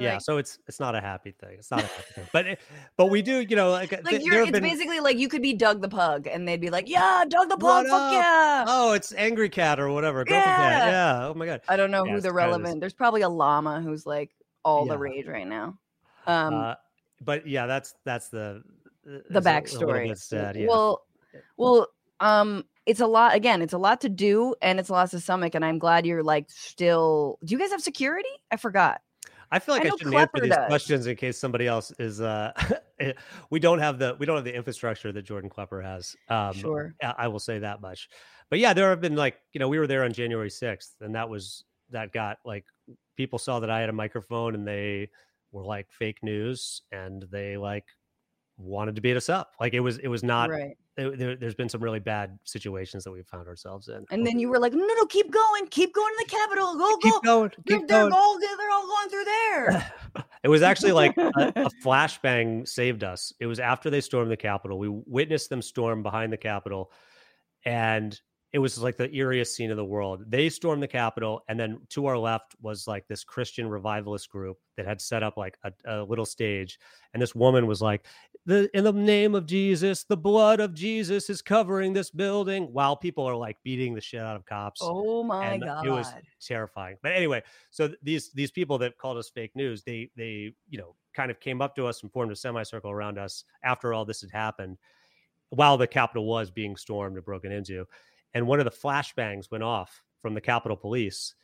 yeah 0.00 0.14
like, 0.14 0.22
so 0.22 0.38
it's 0.38 0.58
it's 0.66 0.80
not 0.80 0.94
a 0.94 1.00
happy 1.00 1.30
thing 1.30 1.56
it's 1.58 1.70
not 1.70 1.80
a 1.82 1.86
happy 1.86 2.02
thing 2.14 2.24
but 2.32 2.58
but 2.96 3.10
we 3.10 3.20
do 3.20 3.40
you 3.40 3.54
know 3.54 3.70
like, 3.70 3.90
th- 3.90 4.02
like 4.02 4.12
there 4.14 4.20
you're, 4.22 4.42
it's 4.44 4.50
been- 4.50 4.62
basically 4.62 4.98
like 4.98 5.18
you 5.18 5.28
could 5.28 5.42
be 5.42 5.52
Doug 5.52 5.82
the 5.82 5.90
Pug 5.90 6.26
and 6.26 6.48
they'd 6.48 6.60
be 6.60 6.70
like, 6.70 6.88
yeah, 6.88 7.22
Doug 7.28 7.50
the 7.50 7.56
Pug, 7.58 7.86
fuck 7.86 8.12
yeah. 8.14 8.64
oh 8.66 8.94
it's 8.94 9.12
angry 9.12 9.50
cat 9.50 9.78
or 9.78 9.90
whatever 9.90 10.24
Grumpy 10.24 10.42
cat 10.42 10.86
Yeah. 10.86 10.90
yeah 11.20 11.26
oh 11.28 11.34
my 11.34 11.44
god 11.44 11.60
I 11.68 11.76
don't 11.76 11.90
know 11.90 12.02
Yeah, 12.06 12.12
who 12.14 12.20
the 12.22 12.28
kind 12.28 12.30
of 12.30 12.34
relevant. 12.36 12.80
There's 12.80 12.94
probably 12.94 13.20
a 13.20 13.28
llama 13.28 13.82
who's 13.82 14.06
like 14.06 14.30
all 14.64 14.86
the 14.86 14.96
rage 14.96 15.26
right 15.26 15.46
now. 15.46 15.76
Um, 16.26 16.54
uh, 16.54 16.74
but 17.20 17.46
yeah 17.46 17.66
that's 17.66 17.94
that's 18.06 18.28
the 18.30 18.62
the 19.04 19.16
it's 19.18 19.34
a- 19.34 19.38
a 19.38 19.42
backstory. 19.42 20.16
sad 20.16 20.56
yeah 20.56 20.66
Well, 20.66 21.04
well, 21.58 21.88
um, 22.20 22.64
it's 22.86 23.00
a 23.00 23.06
lot. 23.06 23.34
Again, 23.34 23.62
it's 23.62 23.72
a 23.72 23.78
lot 23.78 24.00
to 24.02 24.08
do, 24.08 24.54
and 24.60 24.78
it's 24.78 24.88
a 24.88 24.92
lot 24.92 25.10
to 25.10 25.20
stomach. 25.20 25.54
And 25.54 25.64
I'm 25.64 25.78
glad 25.78 26.06
you're 26.06 26.22
like 26.22 26.46
still. 26.50 27.38
Do 27.44 27.52
you 27.52 27.58
guys 27.58 27.70
have 27.70 27.82
security? 27.82 28.28
I 28.50 28.56
forgot. 28.56 29.00
I 29.50 29.58
feel 29.58 29.74
like 29.74 29.84
I, 29.84 29.88
know 29.88 29.96
shouldn't 29.96 30.16
answer 30.16 30.40
these 30.40 30.50
does. 30.50 30.66
questions 30.66 31.06
in 31.06 31.16
case 31.16 31.38
somebody 31.38 31.66
else 31.66 31.92
is. 31.98 32.20
Uh, 32.20 32.52
we 33.50 33.60
don't 33.60 33.78
have 33.78 33.98
the 33.98 34.16
we 34.18 34.26
don't 34.26 34.36
have 34.36 34.44
the 34.44 34.54
infrastructure 34.54 35.12
that 35.12 35.22
Jordan 35.22 35.50
Klepper 35.50 35.80
has. 35.80 36.16
Um, 36.28 36.54
Sure. 36.54 36.94
I, 37.02 37.14
I 37.18 37.28
will 37.28 37.38
say 37.38 37.58
that 37.60 37.80
much. 37.80 38.08
But 38.50 38.58
yeah, 38.58 38.72
there 38.72 38.90
have 38.90 39.00
been 39.00 39.16
like 39.16 39.36
you 39.52 39.60
know 39.60 39.68
we 39.68 39.78
were 39.78 39.86
there 39.86 40.04
on 40.04 40.12
January 40.12 40.50
sixth, 40.50 40.94
and 41.00 41.14
that 41.14 41.28
was 41.28 41.64
that 41.90 42.12
got 42.12 42.38
like 42.44 42.64
people 43.16 43.38
saw 43.38 43.60
that 43.60 43.70
I 43.70 43.80
had 43.80 43.88
a 43.88 43.92
microphone, 43.92 44.54
and 44.54 44.66
they 44.66 45.10
were 45.52 45.64
like 45.64 45.86
fake 45.90 46.18
news, 46.22 46.82
and 46.92 47.24
they 47.30 47.56
like 47.56 47.84
wanted 48.56 48.96
to 48.96 49.00
beat 49.00 49.16
us 49.16 49.28
up. 49.28 49.52
Like 49.60 49.74
it 49.74 49.80
was 49.80 49.98
it 49.98 50.08
was 50.08 50.22
not. 50.22 50.50
right. 50.50 50.76
There, 50.96 51.16
there, 51.16 51.36
there's 51.36 51.54
been 51.56 51.68
some 51.68 51.82
really 51.82 51.98
bad 51.98 52.38
situations 52.44 53.02
that 53.04 53.10
we've 53.10 53.26
found 53.26 53.48
ourselves 53.48 53.88
in. 53.88 54.04
And 54.10 54.24
then 54.24 54.38
you 54.38 54.48
were 54.48 54.58
like, 54.60 54.72
no, 54.72 54.86
no, 54.86 55.06
keep 55.06 55.32
going, 55.32 55.66
keep 55.66 55.92
going 55.92 56.12
to 56.18 56.24
the 56.24 56.30
Capitol. 56.30 56.76
Go, 56.76 56.96
keep 56.98 57.12
go. 57.14 57.20
going, 57.20 57.52
They're, 57.66 57.78
keep 57.78 57.88
they're 57.88 58.00
going. 58.02 58.12
all 58.12 58.38
they're 58.38 58.70
all 58.72 58.86
going 58.86 59.08
through 59.08 59.24
there. 59.24 59.92
It 60.44 60.48
was 60.48 60.60
actually 60.60 60.92
like 60.92 61.16
a, 61.16 61.30
a 61.56 61.70
flashbang 61.82 62.68
saved 62.68 63.02
us. 63.02 63.32
It 63.40 63.46
was 63.46 63.58
after 63.58 63.88
they 63.88 64.02
stormed 64.02 64.30
the 64.30 64.36
Capitol. 64.36 64.78
We 64.78 64.90
witnessed 64.90 65.48
them 65.48 65.62
storm 65.62 66.02
behind 66.02 66.32
the 66.34 66.36
Capitol, 66.36 66.92
and 67.64 68.18
it 68.52 68.58
was 68.58 68.78
like 68.78 68.98
the 68.98 69.08
eeriest 69.08 69.48
scene 69.48 69.70
in 69.70 69.76
the 69.78 69.84
world. 69.84 70.22
They 70.28 70.50
stormed 70.50 70.82
the 70.82 70.86
Capitol, 70.88 71.42
and 71.48 71.58
then 71.58 71.80
to 71.90 72.06
our 72.06 72.18
left 72.18 72.54
was 72.60 72.86
like 72.86 73.08
this 73.08 73.24
Christian 73.24 73.68
revivalist 73.68 74.28
group 74.28 74.58
that 74.76 74.84
had 74.86 75.00
set 75.00 75.22
up 75.22 75.38
like 75.38 75.56
a, 75.64 75.72
a 75.86 76.04
little 76.04 76.26
stage, 76.26 76.78
and 77.14 77.22
this 77.22 77.34
woman 77.34 77.66
was 77.66 77.80
like, 77.80 78.04
"the 78.46 78.70
In 78.76 78.84
the 78.84 78.92
name 78.92 79.34
of 79.34 79.46
Jesus, 79.46 80.04
the 80.04 80.16
blood 80.16 80.60
of 80.60 80.74
Jesus 80.74 81.30
is 81.30 81.42
covering 81.42 81.92
this 81.92 82.10
building," 82.10 82.72
while 82.72 82.96
people 82.96 83.24
are 83.26 83.36
like 83.36 83.62
beating 83.62 83.94
the 83.94 84.00
shit 84.00 84.20
out 84.20 84.36
of 84.36 84.44
cops 84.46 84.80
oh 84.80 85.22
my 85.22 85.58
and 85.58 85.62
god. 85.64 85.86
it 85.86 85.90
was 85.90 86.16
terrifying. 86.40 86.96
But 87.02 87.12
anyway, 87.12 87.42
so 87.70 87.94
these 88.02 88.32
these 88.32 88.50
people 88.50 88.78
that 88.78 88.98
called 88.98 89.18
us 89.18 89.30
fake 89.30 89.54
news, 89.56 89.82
they 89.84 90.10
they 90.16 90.54
you 90.68 90.78
know 90.78 90.96
kind 91.14 91.30
of 91.30 91.40
came 91.40 91.62
up 91.62 91.74
to 91.76 91.86
us 91.86 92.02
and 92.02 92.12
formed 92.12 92.32
a 92.32 92.36
semicircle 92.36 92.90
around 92.90 93.18
us 93.18 93.44
after 93.62 93.92
all 93.94 94.04
this 94.04 94.20
had 94.20 94.30
happened, 94.30 94.78
while 95.50 95.76
the 95.76 95.86
Capitol 95.86 96.26
was 96.26 96.50
being 96.50 96.76
stormed 96.76 97.16
and 97.16 97.24
broken 97.24 97.52
into. 97.52 97.86
And 98.34 98.46
one 98.46 98.58
of 98.58 98.64
the 98.64 98.70
flashbangs 98.70 99.50
went 99.50 99.64
off 99.64 100.02
from 100.20 100.34
the 100.34 100.40
Capitol 100.40 100.76
Police, 100.76 101.34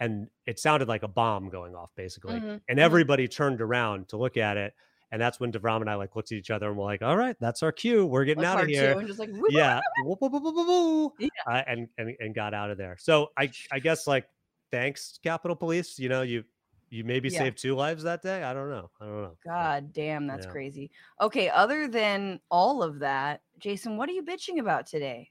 and 0.00 0.28
it 0.46 0.58
sounded 0.58 0.88
like 0.88 1.02
a 1.02 1.08
bomb 1.08 1.50
going 1.50 1.74
off, 1.74 1.90
basically. 1.96 2.38
Mhm, 2.40 2.60
And 2.68 2.78
mhm. 2.78 2.82
everybody 2.82 3.28
turned 3.28 3.60
around 3.60 4.08
to 4.08 4.16
look 4.16 4.36
at 4.36 4.56
it. 4.56 4.74
And 5.10 5.20
that's 5.20 5.40
when 5.40 5.50
Davram 5.52 5.80
and 5.80 5.88
I 5.88 5.94
like 5.94 6.14
looked 6.16 6.32
at 6.32 6.38
each 6.38 6.50
other 6.50 6.68
and 6.68 6.76
we're 6.76 6.84
like, 6.84 7.02
all 7.02 7.16
right, 7.16 7.36
that's 7.40 7.62
our 7.62 7.72
cue. 7.72 8.04
We're 8.04 8.24
getting 8.24 8.44
out 8.44 8.60
of 8.60 8.68
here 8.68 8.92
and 8.92 9.08
just 9.08 9.18
like 9.18 9.30
yeah 9.48 9.80
woo, 9.98 10.16
woo, 10.20 11.12
uh, 11.46 11.62
and, 11.66 11.88
and 11.98 12.14
and 12.20 12.34
got 12.34 12.54
out 12.54 12.70
of 12.70 12.78
there 12.78 12.96
so 12.98 13.28
i 13.36 13.50
i 13.72 13.78
guess 13.78 14.06
like 14.06 14.26
thanks 14.70 15.18
capitol 15.22 15.56
police 15.56 15.98
you 15.98 16.08
know 16.08 16.22
you 16.22 16.44
you 16.90 17.04
maybe 17.04 17.30
Yeah. 17.30 17.38
saved 17.40 17.58
two 17.58 17.74
lives 17.74 18.02
that 18.02 18.22
day 18.22 18.42
i 18.42 18.52
don't 18.52 18.70
know 18.70 18.90
i 19.00 19.04
don't 19.04 19.22
know 19.22 19.36
God 19.44 19.92
damn, 19.92 20.26
that's 20.26 20.44
Yeah. 20.44 20.52
crazy. 20.52 20.90
Okay, 21.20 21.48
other 21.48 21.88
than 21.88 22.40
all 22.50 22.82
of 22.82 22.98
that, 22.98 23.40
Jason, 23.58 23.96
what 23.96 24.08
are 24.08 24.12
you 24.12 24.22
bitching 24.22 24.58
about 24.58 24.86
today? 24.86 25.30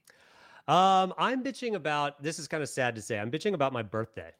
um 0.68 1.14
i'm 1.16 1.42
bitching 1.42 1.74
about 1.74 2.22
this 2.22 2.38
is 2.38 2.46
kind 2.46 2.62
of 2.62 2.68
sad 2.68 2.94
to 2.94 3.00
say 3.00 3.18
i'm 3.18 3.30
bitching 3.30 3.54
about 3.54 3.72
my 3.72 3.82
birthday 3.82 4.30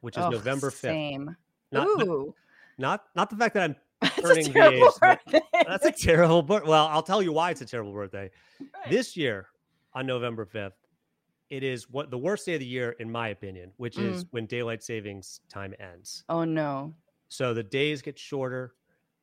which 0.00 0.16
is 0.16 0.24
Ugh, 0.24 0.32
november 0.32 0.70
5th 0.70 0.80
Same. 0.80 1.36
not, 1.72 1.88
not 1.98 2.06
Ooh, 2.06 2.34
not 2.78 3.04
not 3.16 3.30
the 3.30 3.36
fact 3.36 3.54
that 3.54 3.64
i'm 3.64 3.76
that's 4.22 4.30
a 4.30 4.34
turning 4.34 4.46
the 4.46 4.52
terrible 4.52 4.86
age, 4.88 5.00
birthday. 5.00 5.40
that's 5.66 5.86
a 5.86 5.92
terrible 5.92 6.42
but 6.42 6.66
well 6.66 6.86
i'll 6.88 7.02
tell 7.02 7.22
you 7.22 7.32
why 7.32 7.50
it's 7.50 7.60
a 7.60 7.66
terrible 7.66 7.92
birthday 7.92 8.30
Right. 8.60 8.90
this 8.90 9.16
year 9.16 9.46
on 9.94 10.06
november 10.06 10.44
5th 10.46 10.72
it 11.50 11.62
is 11.64 11.90
what 11.90 12.10
the 12.10 12.18
worst 12.18 12.46
day 12.46 12.54
of 12.54 12.60
the 12.60 12.66
year 12.66 12.92
in 13.00 13.10
my 13.10 13.28
opinion 13.28 13.72
which 13.76 13.98
is 13.98 14.24
when 14.30 14.46
daylight 14.46 14.82
savings 14.82 15.40
time 15.48 15.74
ends 15.80 16.24
Oh 16.28 16.44
no. 16.44 16.94
So 17.28 17.54
the 17.54 17.62
days 17.62 18.02
get 18.02 18.18
shorter 18.18 18.74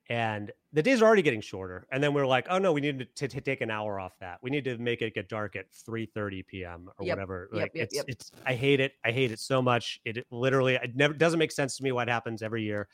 and 0.10 0.52
the 0.72 0.82
days 0.82 1.02
are 1.02 1.06
already 1.06 1.22
getting 1.22 1.42
shorter. 1.42 1.86
And 1.92 2.02
then 2.02 2.14
we're 2.14 2.26
like, 2.26 2.48
oh 2.50 2.58
no, 2.58 2.72
we 2.72 2.80
need 2.80 3.08
to, 3.16 3.28
to 3.28 3.42
take 3.42 3.60
an 3.60 3.70
hour 3.70 4.00
off 4.00 4.18
that. 4.20 4.40
We 4.42 4.50
need 4.50 4.64
to 4.64 4.78
make 4.78 5.02
it 5.02 5.14
get 5.14 5.28
dark 5.28 5.58
at 5.58 5.70
3 5.74 6.06
30 6.06 6.44
p.m. 6.44 6.90
or 6.98 7.06
Yep, 7.06 7.16
whatever. 7.18 7.50
Like 7.52 7.72
yep, 7.74 7.84
it's 7.86 7.96
yep. 7.96 8.06
it's 8.08 8.32
I 8.46 8.54
hate 8.56 8.80
it. 8.80 8.94
I 9.04 9.12
hate 9.12 9.32
it 9.32 9.40
so 9.40 9.62
much. 9.62 10.00
It, 10.06 10.18
it 10.18 10.28
literally 10.32 10.76
it 10.76 10.96
never 10.96 11.14
doesn't 11.14 11.40
make 11.40 11.52
sense 11.52 11.76
to 11.78 11.84
me 11.84 11.92
what 11.92 12.08
happens 12.08 12.42
every 12.42 12.64
year. 12.64 12.88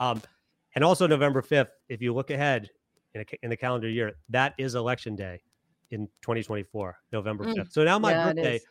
Um 0.00 0.20
and 0.78 0.84
also 0.84 1.08
November 1.08 1.42
5th, 1.42 1.72
if 1.88 2.00
you 2.00 2.14
look 2.14 2.30
ahead 2.30 2.70
in, 3.12 3.22
a, 3.22 3.24
in 3.42 3.50
the 3.50 3.56
calendar 3.56 3.88
year, 3.88 4.12
that 4.28 4.54
is 4.58 4.76
election 4.76 5.16
day 5.16 5.42
in 5.90 6.06
2024, 6.22 6.96
November 7.10 7.44
Mm, 7.46 7.56
5th. 7.56 7.72
So 7.72 7.82
now 7.82 7.98
my 7.98 8.12
yeah, 8.12 8.26
birthday, 8.26 8.54
is. 8.54 8.66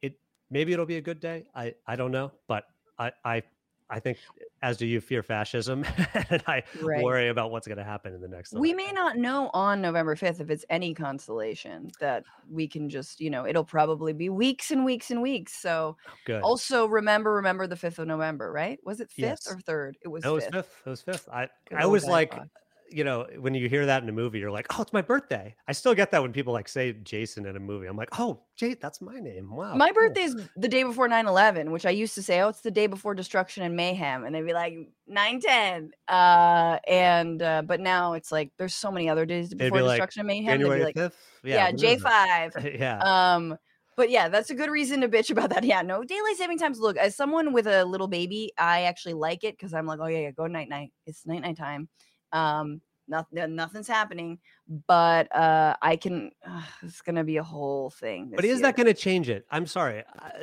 it 0.00 0.18
maybe 0.50 0.72
it'll 0.72 0.86
be 0.86 0.96
a 0.96 1.02
good 1.02 1.20
day. 1.20 1.44
I 1.54 1.74
I 1.86 1.96
don't 1.96 2.12
know, 2.12 2.32
but 2.48 2.64
I 2.98 3.12
I 3.26 3.42
I 3.90 4.00
think 4.00 4.18
as 4.62 4.76
do 4.78 4.86
you 4.86 5.00
fear 5.00 5.22
fascism 5.22 5.84
and 6.30 6.42
I 6.46 6.64
Right. 6.74 7.14
worry 7.14 7.28
about 7.28 7.50
what's 7.50 7.66
going 7.66 7.78
to 7.78 7.84
happen 7.84 8.14
in 8.14 8.20
the 8.20 8.28
next 8.28 8.52
We 8.52 8.72
may 8.72 8.92
not 8.92 9.16
know 9.16 9.50
on 9.52 9.80
November 9.80 10.14
5th 10.14 10.40
if 10.40 10.48
it's 10.48 10.64
any 10.70 10.94
consolation 10.94 11.90
that 11.98 12.24
we 12.48 12.68
can 12.68 12.88
just, 12.88 13.20
you 13.20 13.28
know, 13.28 13.44
it'll 13.46 13.64
probably 13.64 14.12
be 14.12 14.28
weeks 14.28 14.70
and 14.70 14.84
weeks 14.84 15.10
and 15.10 15.20
weeks. 15.22 15.52
So 15.54 15.96
oh, 16.06 16.14
good. 16.24 16.50
also 16.50 16.86
remember, 16.86 17.32
remember 17.34 17.66
the 17.66 17.74
5th 17.76 17.98
of 17.98 18.06
November, 18.06 18.52
right? 18.52 18.78
Was 18.84 19.00
it 19.00 19.10
5th 19.10 19.40
Yes. 19.40 19.56
or 19.56 19.58
3rd? 19.58 19.96
It 20.02 20.08
was 20.08 20.24
No, 20.24 20.32
it 20.32 20.34
was 20.34 20.46
5th. 20.46 20.82
It 20.86 20.90
was 20.90 21.02
fifth. 21.02 21.28
I 21.30 21.50
Good 21.66 21.80
I 21.80 21.86
was 21.86 22.06
like. 22.08 22.42
You 22.90 23.04
know, 23.04 23.26
when 23.38 23.54
you 23.54 23.68
hear 23.68 23.86
that 23.86 24.02
in 24.02 24.08
a 24.08 24.12
movie, 24.12 24.38
you're 24.38 24.50
like, 24.50 24.66
oh, 24.70 24.82
it's 24.82 24.92
my 24.92 25.02
birthday. 25.02 25.54
I 25.66 25.72
still 25.72 25.94
get 25.94 26.10
that 26.10 26.22
when 26.22 26.32
people 26.32 26.52
like 26.52 26.68
say 26.68 26.92
Jason 26.92 27.46
in 27.46 27.56
a 27.56 27.60
movie. 27.60 27.86
I'm 27.86 27.96
like, 27.96 28.08
oh, 28.18 28.40
Jay, 28.56 28.74
that's 28.74 29.00
my 29.00 29.18
name. 29.18 29.54
Wow. 29.54 29.74
My 29.74 29.88
cool." 29.88 29.94
birthday's 29.94 30.36
the 30.56 30.68
day 30.68 30.82
before 30.82 31.08
9 31.08 31.26
11, 31.26 31.70
which 31.70 31.86
I 31.86 31.90
used 31.90 32.14
to 32.14 32.22
say, 32.22 32.40
oh, 32.40 32.48
it's 32.48 32.60
the 32.60 32.70
day 32.70 32.86
before 32.86 33.14
destruction 33.14 33.62
and 33.62 33.74
mayhem. 33.74 34.24
And 34.24 34.34
they'd 34.34 34.42
be 34.42 34.52
like, 34.52 34.74
9 35.06 35.40
10. 35.40 35.90
Uh, 36.08 36.78
and, 36.86 37.42
uh, 37.42 37.62
but 37.62 37.80
now 37.80 38.12
it's 38.12 38.30
like, 38.30 38.52
there's 38.58 38.74
so 38.74 38.90
many 38.90 39.08
other 39.08 39.26
days 39.26 39.52
before 39.52 39.78
be 39.78 39.82
like, 39.82 39.96
destruction 39.96 40.20
and 40.20 40.28
mayhem. 40.28 40.46
They'd 40.46 40.52
be 40.52 40.62
January 40.62 40.84
like, 40.84 40.94
fifth. 40.94 41.16
yeah, 41.42 41.70
what 41.70 41.74
is 41.74 41.82
it? 41.82 42.00
J5. 42.00 42.78
yeah. 42.78 42.98
Um, 43.34 43.58
but 43.96 44.10
yeah, 44.10 44.28
that's 44.28 44.50
a 44.50 44.54
good 44.54 44.70
reason 44.70 45.00
to 45.02 45.08
bitch 45.08 45.30
about 45.30 45.50
that. 45.50 45.64
Yeah, 45.64 45.82
no 45.82 46.02
daylight 46.04 46.36
saving 46.36 46.58
times. 46.58 46.78
Look, 46.78 46.96
as 46.96 47.14
someone 47.14 47.52
with 47.52 47.66
a 47.66 47.84
little 47.84 48.08
baby, 48.08 48.52
I 48.58 48.82
actually 48.82 49.14
like 49.14 49.44
it 49.44 49.56
because 49.56 49.72
I'm 49.72 49.86
like, 49.86 50.00
oh 50.00 50.06
yeah, 50.06 50.18
yeah, 50.20 50.30
go 50.32 50.46
night 50.46 50.68
night. 50.68 50.92
It's 51.06 51.26
night 51.26 51.42
night 51.42 51.56
time. 51.56 51.88
Um, 52.34 52.82
nothing, 53.08 53.54
nothing's 53.54 53.88
happening. 53.88 54.38
But 54.86 55.34
uh, 55.34 55.76
I 55.80 55.96
can. 55.96 56.30
Uh, 56.46 56.62
it's 56.82 57.00
gonna 57.00 57.24
be 57.24 57.38
a 57.38 57.42
whole 57.42 57.90
thing. 57.90 58.32
But 58.34 58.44
is 58.44 58.60
that 58.60 58.76
going 58.76 58.86
to 58.86 58.94
change 58.94 59.30
it? 59.30 59.46
I'm 59.50 59.66
sorry, 59.66 60.02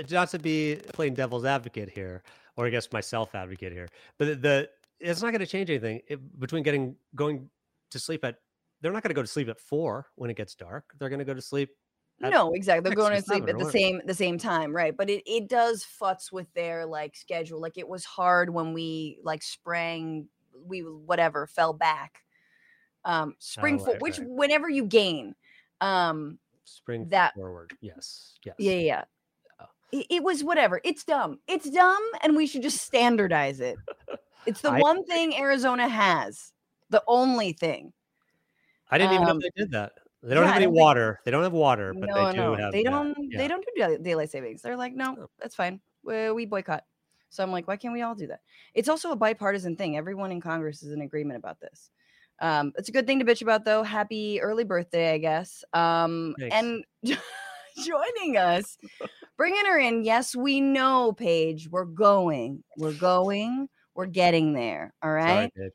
not 0.10 0.30
to 0.30 0.40
be 0.40 0.80
playing 0.94 1.14
devil's 1.14 1.46
advocate 1.46 1.90
here, 1.90 2.24
or 2.58 2.66
I 2.66 2.70
guess 2.70 2.92
myself 2.92 3.36
advocate 3.36 3.72
here, 3.72 3.88
but 4.18 4.28
the, 4.28 4.36
the 4.36 4.70
it's 5.00 5.22
not 5.22 5.32
going 5.32 5.40
to 5.40 5.48
change 5.48 5.70
anything 5.70 6.02
it, 6.08 6.40
between 6.40 6.64
getting 6.64 6.96
going 7.16 7.50
to 7.92 8.00
sleep 8.00 8.24
at. 8.26 8.38
They're 8.82 8.92
not 8.92 9.04
going 9.04 9.10
to 9.10 9.16
go 9.16 9.22
to 9.22 9.28
sleep 9.28 9.48
at 9.48 9.60
four 9.60 10.08
when 10.16 10.32
it 10.32 10.38
gets 10.38 10.56
dark. 10.56 10.86
They're 10.98 11.10
going 11.10 11.20
to 11.20 11.26
go 11.26 11.36
to 11.36 11.42
sleep. 11.42 11.70
No, 12.20 12.54
exactly. 12.54 12.88
They're 12.88 12.96
going 12.96 13.16
to 13.16 13.22
sleep 13.22 13.48
at 13.48 13.58
the 13.58 13.70
same 13.72 14.02
the 14.06 14.14
same 14.14 14.38
time, 14.38 14.76
right? 14.76 14.96
But 14.96 15.10
it 15.10 15.24
it 15.26 15.50
does 15.50 15.86
futz 16.00 16.32
with 16.32 16.52
their 16.54 16.86
like 16.86 17.16
schedule. 17.16 17.60
Like 17.60 17.78
it 17.78 17.88
was 17.88 18.06
hard 18.06 18.50
when 18.52 18.74
we 18.74 19.20
like 19.24 19.42
sprang, 19.42 20.28
we 20.66 20.80
whatever 20.80 21.48
fell 21.48 21.74
back. 21.74 22.24
Um, 23.04 23.36
spring 23.40 23.80
Oh, 23.82 23.86
for 23.86 23.98
which 23.98 24.20
right. 24.20 24.28
whenever 24.30 24.70
you 24.70 24.86
gain, 24.86 25.36
um, 25.82 26.38
Spring 26.64 27.10
That- 27.10 27.34
forward. 27.34 27.76
Yes. 27.82 28.36
Yes. 28.46 28.56
yeah, 28.58 28.74
yeah. 28.74 29.04
Oh. 29.60 29.66
It, 29.92 30.06
it 30.10 30.24
was 30.24 30.44
whatever. 30.44 30.80
It's 30.84 31.04
dumb. 31.04 31.40
It's 31.48 31.70
dumb, 31.70 32.02
and 32.24 32.36
we 32.36 32.48
should 32.48 32.62
just 32.62 32.82
standardize 32.82 33.60
it. 33.60 33.78
It's 34.46 34.62
the 34.62 34.72
I 34.72 34.80
one 34.80 35.04
thing 35.06 35.36
Arizona 35.36 35.90
has. 35.90 36.54
The 36.90 37.04
only 37.08 37.54
thing. 37.54 37.92
I 38.90 38.98
didn't 38.98 39.14
even 39.14 39.26
know 39.26 39.32
Um, 39.32 39.40
they 39.40 39.50
did 39.56 39.72
that. 39.72 39.94
They 40.24 40.36
don't 40.36 40.44
yeah, 40.44 40.50
have 40.54 40.58
any 40.62 40.68
water. 40.68 41.20
They 41.26 41.32
don't 41.32 41.44
have 41.44 41.52
water, 41.52 41.94
but 41.94 42.08
no, 42.10 42.26
they 42.28 42.32
do 42.34 42.38
no. 42.38 42.56
have. 42.56 42.72
They 42.72 42.84
don't. 42.84 43.16
Yeah. 43.20 43.38
They 43.40 43.48
don't 43.48 43.66
do 43.66 43.72
day- 43.76 43.98
daylight 44.02 44.30
savings. 44.30 44.62
They're 44.62 44.78
like, 44.78 44.94
no, 44.94 45.28
that's 45.40 45.56
fine. 45.56 45.82
We, 46.04 46.32
we 46.32 46.46
boycott. 46.46 46.84
So 47.32 47.42
I'm 47.42 47.52
like, 47.52 47.68
why 47.68 47.78
can't 47.78 47.94
we 47.94 48.02
all 48.02 48.14
do 48.14 48.28
that? 48.28 48.42
It's 48.74 48.90
also 48.90 49.12
a 49.12 49.16
bipartisan 49.16 49.78
thing. 49.78 49.96
Everyone 49.96 50.32
in 50.32 50.42
Congress 50.42 50.84
is 50.84 50.92
in 50.92 51.02
agreement 51.02 51.40
about 51.40 51.60
this. 51.62 51.90
Um, 52.42 52.74
it's 52.78 52.90
a 52.90 52.92
good 52.92 53.08
thing 53.08 53.20
to 53.20 53.26
bitch 53.26 53.42
about, 53.42 53.64
though. 53.64 53.84
Happy 53.84 54.42
early 54.42 54.66
birthday, 54.66 55.14
I 55.14 55.18
guess. 55.18 55.64
Um, 55.74 56.36
and 56.52 56.84
joining 57.86 58.36
us, 58.38 58.78
bringing 59.38 59.66
her 59.66 59.80
in. 59.80 60.04
Yes, 60.04 60.36
we 60.36 60.60
know, 60.60 61.14
Paige. 61.14 61.70
We're 61.70 61.86
going. 61.86 62.64
We're 62.78 62.94
going. 62.94 63.70
We're 63.96 64.08
getting 64.08 64.54
there. 64.54 64.94
All 65.02 65.12
right. 65.12 65.52
Sorry. 65.56 65.72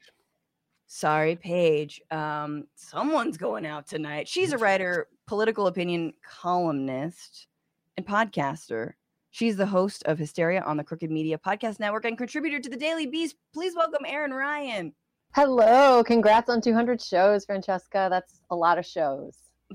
Sorry, 0.89 1.37
Paige. 1.37 2.03
Um, 2.11 2.67
someone's 2.75 3.39
going 3.39 3.65
out 3.65 3.87
tonight. 3.87 4.29
She's 4.29 4.53
a 4.53 4.59
writer, 4.59 5.09
political 5.27 5.69
opinion 5.69 6.13
columnist, 6.23 7.49
and 7.97 8.07
podcaster. 8.07 8.93
She's 9.37 9.59
the 9.59 9.67
host 9.67 10.03
of 10.07 10.19
Hysteria 10.19 10.63
on 10.63 10.79
the 10.79 10.83
Crooked 10.83 11.11
Media 11.11 11.37
Podcast 11.37 11.79
Network 11.79 12.07
and 12.07 12.17
contributor 12.17 12.59
to 12.59 12.71
the 12.71 12.77
Daily 12.79 13.07
Beast. 13.07 13.37
Please 13.53 13.75
welcome 13.77 14.07
Erin 14.07 14.33
Ryan. 14.33 14.95
Hello, 15.35 16.03
congrats 16.03 16.49
on 16.49 16.63
200 16.63 17.03
shows, 17.03 17.45
Francesca. 17.45 18.09
That's 18.11 18.41
a 18.49 18.57
lot 18.57 18.79
of 18.79 18.87
shows. 18.87 19.37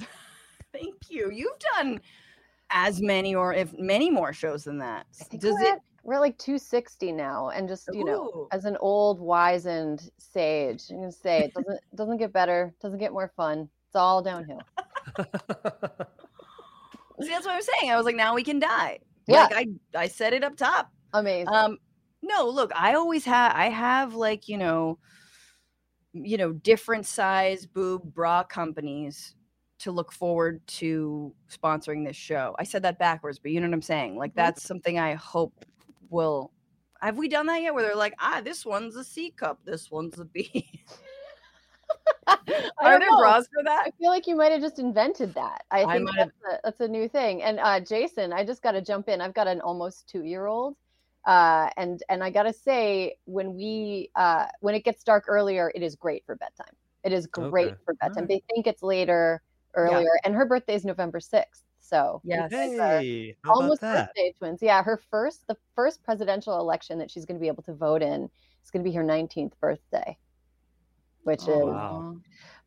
Thank 0.73 0.95
you. 1.09 1.29
You've 1.31 1.59
done 1.75 2.01
as 2.71 3.03
many 3.03 3.35
or 3.35 3.53
if 3.53 3.71
many 3.77 4.09
more 4.09 4.33
shows 4.33 4.63
than 4.63 4.79
that. 4.79 5.05
Does 5.37 5.53
we're, 5.53 5.61
it? 5.61 5.73
at- 5.73 5.81
we're 6.01 6.19
like 6.19 6.39
260 6.39 7.11
now, 7.11 7.49
and 7.49 7.67
just 7.67 7.87
you 7.93 8.03
know, 8.03 8.47
as 8.51 8.65
an 8.65 8.77
old 8.79 9.19
wizened 9.19 10.09
sage, 10.17 10.85
I'm 10.89 11.01
gonna 11.01 11.11
say 11.11 11.41
it 11.41 11.53
doesn't 11.53 11.79
doesn't 11.95 12.17
get 12.17 12.33
better, 12.33 12.73
doesn't 12.81 12.97
get 12.97 13.11
more 13.11 13.31
fun. 13.37 13.69
It's 13.89 13.95
all 13.95 14.23
downhill. 14.23 14.61
See, 17.21 17.29
that's 17.29 17.45
what 17.45 17.53
I 17.53 17.57
was 17.57 17.69
saying. 17.79 17.91
I 17.91 17.95
was 17.95 18.05
like, 18.05 18.15
now 18.15 18.33
we 18.33 18.43
can 18.43 18.57
die. 18.57 18.97
Yeah. 19.31 19.47
Like 19.51 19.69
I, 19.95 19.99
I 20.03 20.07
said 20.07 20.33
it 20.33 20.43
up 20.43 20.55
top. 20.55 20.91
Amazing. 21.13 21.49
Um, 21.49 21.77
no, 22.21 22.47
look, 22.47 22.71
I 22.75 22.93
always 22.93 23.25
have 23.25 23.53
I 23.55 23.69
have 23.69 24.13
like, 24.13 24.47
you 24.47 24.57
know, 24.57 24.99
you 26.13 26.37
know, 26.37 26.53
different 26.53 27.05
size 27.05 27.65
boob 27.65 28.13
bra 28.13 28.43
companies 28.43 29.35
to 29.79 29.91
look 29.91 30.11
forward 30.11 30.61
to 30.67 31.33
sponsoring 31.49 32.05
this 32.05 32.15
show. 32.15 32.55
I 32.59 32.63
said 32.63 32.83
that 32.83 32.99
backwards, 32.99 33.39
but 33.39 33.51
you 33.51 33.59
know 33.59 33.67
what 33.67 33.73
I'm 33.73 33.81
saying? 33.81 34.15
Like 34.17 34.35
that's 34.35 34.63
something 34.63 34.99
I 34.99 35.15
hope 35.15 35.65
will 36.09 36.51
have 37.01 37.17
we 37.17 37.27
done 37.27 37.47
that 37.47 37.61
yet 37.61 37.73
where 37.73 37.83
they're 37.83 37.95
like, 37.95 38.13
ah, 38.19 38.41
this 38.43 38.65
one's 38.65 38.95
a 38.95 39.03
C 39.03 39.31
cup, 39.31 39.59
this 39.65 39.89
one's 39.89 40.19
a 40.19 40.25
B. 40.25 40.83
I 42.27 42.37
Are 42.83 42.99
there 42.99 43.09
know. 43.09 43.17
bras 43.17 43.47
for 43.53 43.63
that? 43.63 43.83
I 43.87 43.91
feel 43.99 44.09
like 44.09 44.27
you 44.27 44.35
might 44.35 44.51
have 44.51 44.61
just 44.61 44.79
invented 44.79 45.33
that. 45.35 45.63
I 45.71 45.81
I 45.81 45.93
think 45.93 46.05
might 46.05 46.13
that's 46.17 46.31
a, 46.51 46.59
that's 46.63 46.79
a 46.81 46.87
new 46.87 47.07
thing. 47.07 47.41
And 47.43 47.59
uh, 47.59 47.79
Jason, 47.79 48.33
I 48.33 48.45
just 48.45 48.61
got 48.61 48.71
to 48.73 48.81
jump 48.81 49.09
in. 49.09 49.21
I've 49.21 49.33
got 49.33 49.47
an 49.47 49.61
almost 49.61 50.07
two 50.07 50.23
year 50.23 50.45
old, 50.45 50.75
uh, 51.25 51.69
and 51.77 52.01
and 52.09 52.23
I 52.23 52.29
got 52.29 52.43
to 52.43 52.53
say, 52.53 53.15
when 53.25 53.53
we 53.55 54.11
uh, 54.15 54.47
when 54.59 54.75
it 54.75 54.83
gets 54.83 55.03
dark 55.03 55.25
earlier, 55.27 55.71
it 55.75 55.81
is 55.83 55.95
great 55.95 56.23
for 56.25 56.35
bedtime. 56.35 56.73
It 57.03 57.13
is 57.13 57.27
great 57.27 57.67
Okay. 57.67 57.75
for 57.85 57.93
bedtime. 57.95 58.23
Alright. 58.23 58.29
They 58.29 58.53
think 58.53 58.67
it's 58.67 58.83
later 58.83 59.41
earlier, 59.75 60.09
and 60.23 60.35
her 60.35 60.45
birthday 60.45 60.75
is 60.75 60.85
November 60.85 61.19
sixth. 61.19 61.63
So 61.79 62.21
Yes. 62.23 62.51
it's, 62.51 62.79
uh, 62.79 62.99
hey, 62.99 63.35
how 63.43 63.51
about 63.51 63.61
almost 63.63 63.81
that? 63.81 64.07
birthday 64.07 64.33
twins. 64.37 64.59
Yeah, 64.61 64.83
her 64.83 64.97
first 65.09 65.45
the 65.47 65.57
first 65.75 66.03
presidential 66.03 66.59
election 66.59 66.99
that 66.99 67.09
she's 67.11 67.25
going 67.25 67.37
to 67.37 67.41
be 67.41 67.47
able 67.47 67.63
to 67.63 67.73
vote 67.73 68.01
in 68.01 68.29
is 68.63 68.71
going 68.71 68.83
to 68.83 68.89
be 68.89 68.95
her 68.95 69.03
19th 69.03 69.53
birthday. 69.59 70.17
Which 71.23 71.41
Oh, 71.47 71.69
is 71.69 71.73
wow. 71.73 72.15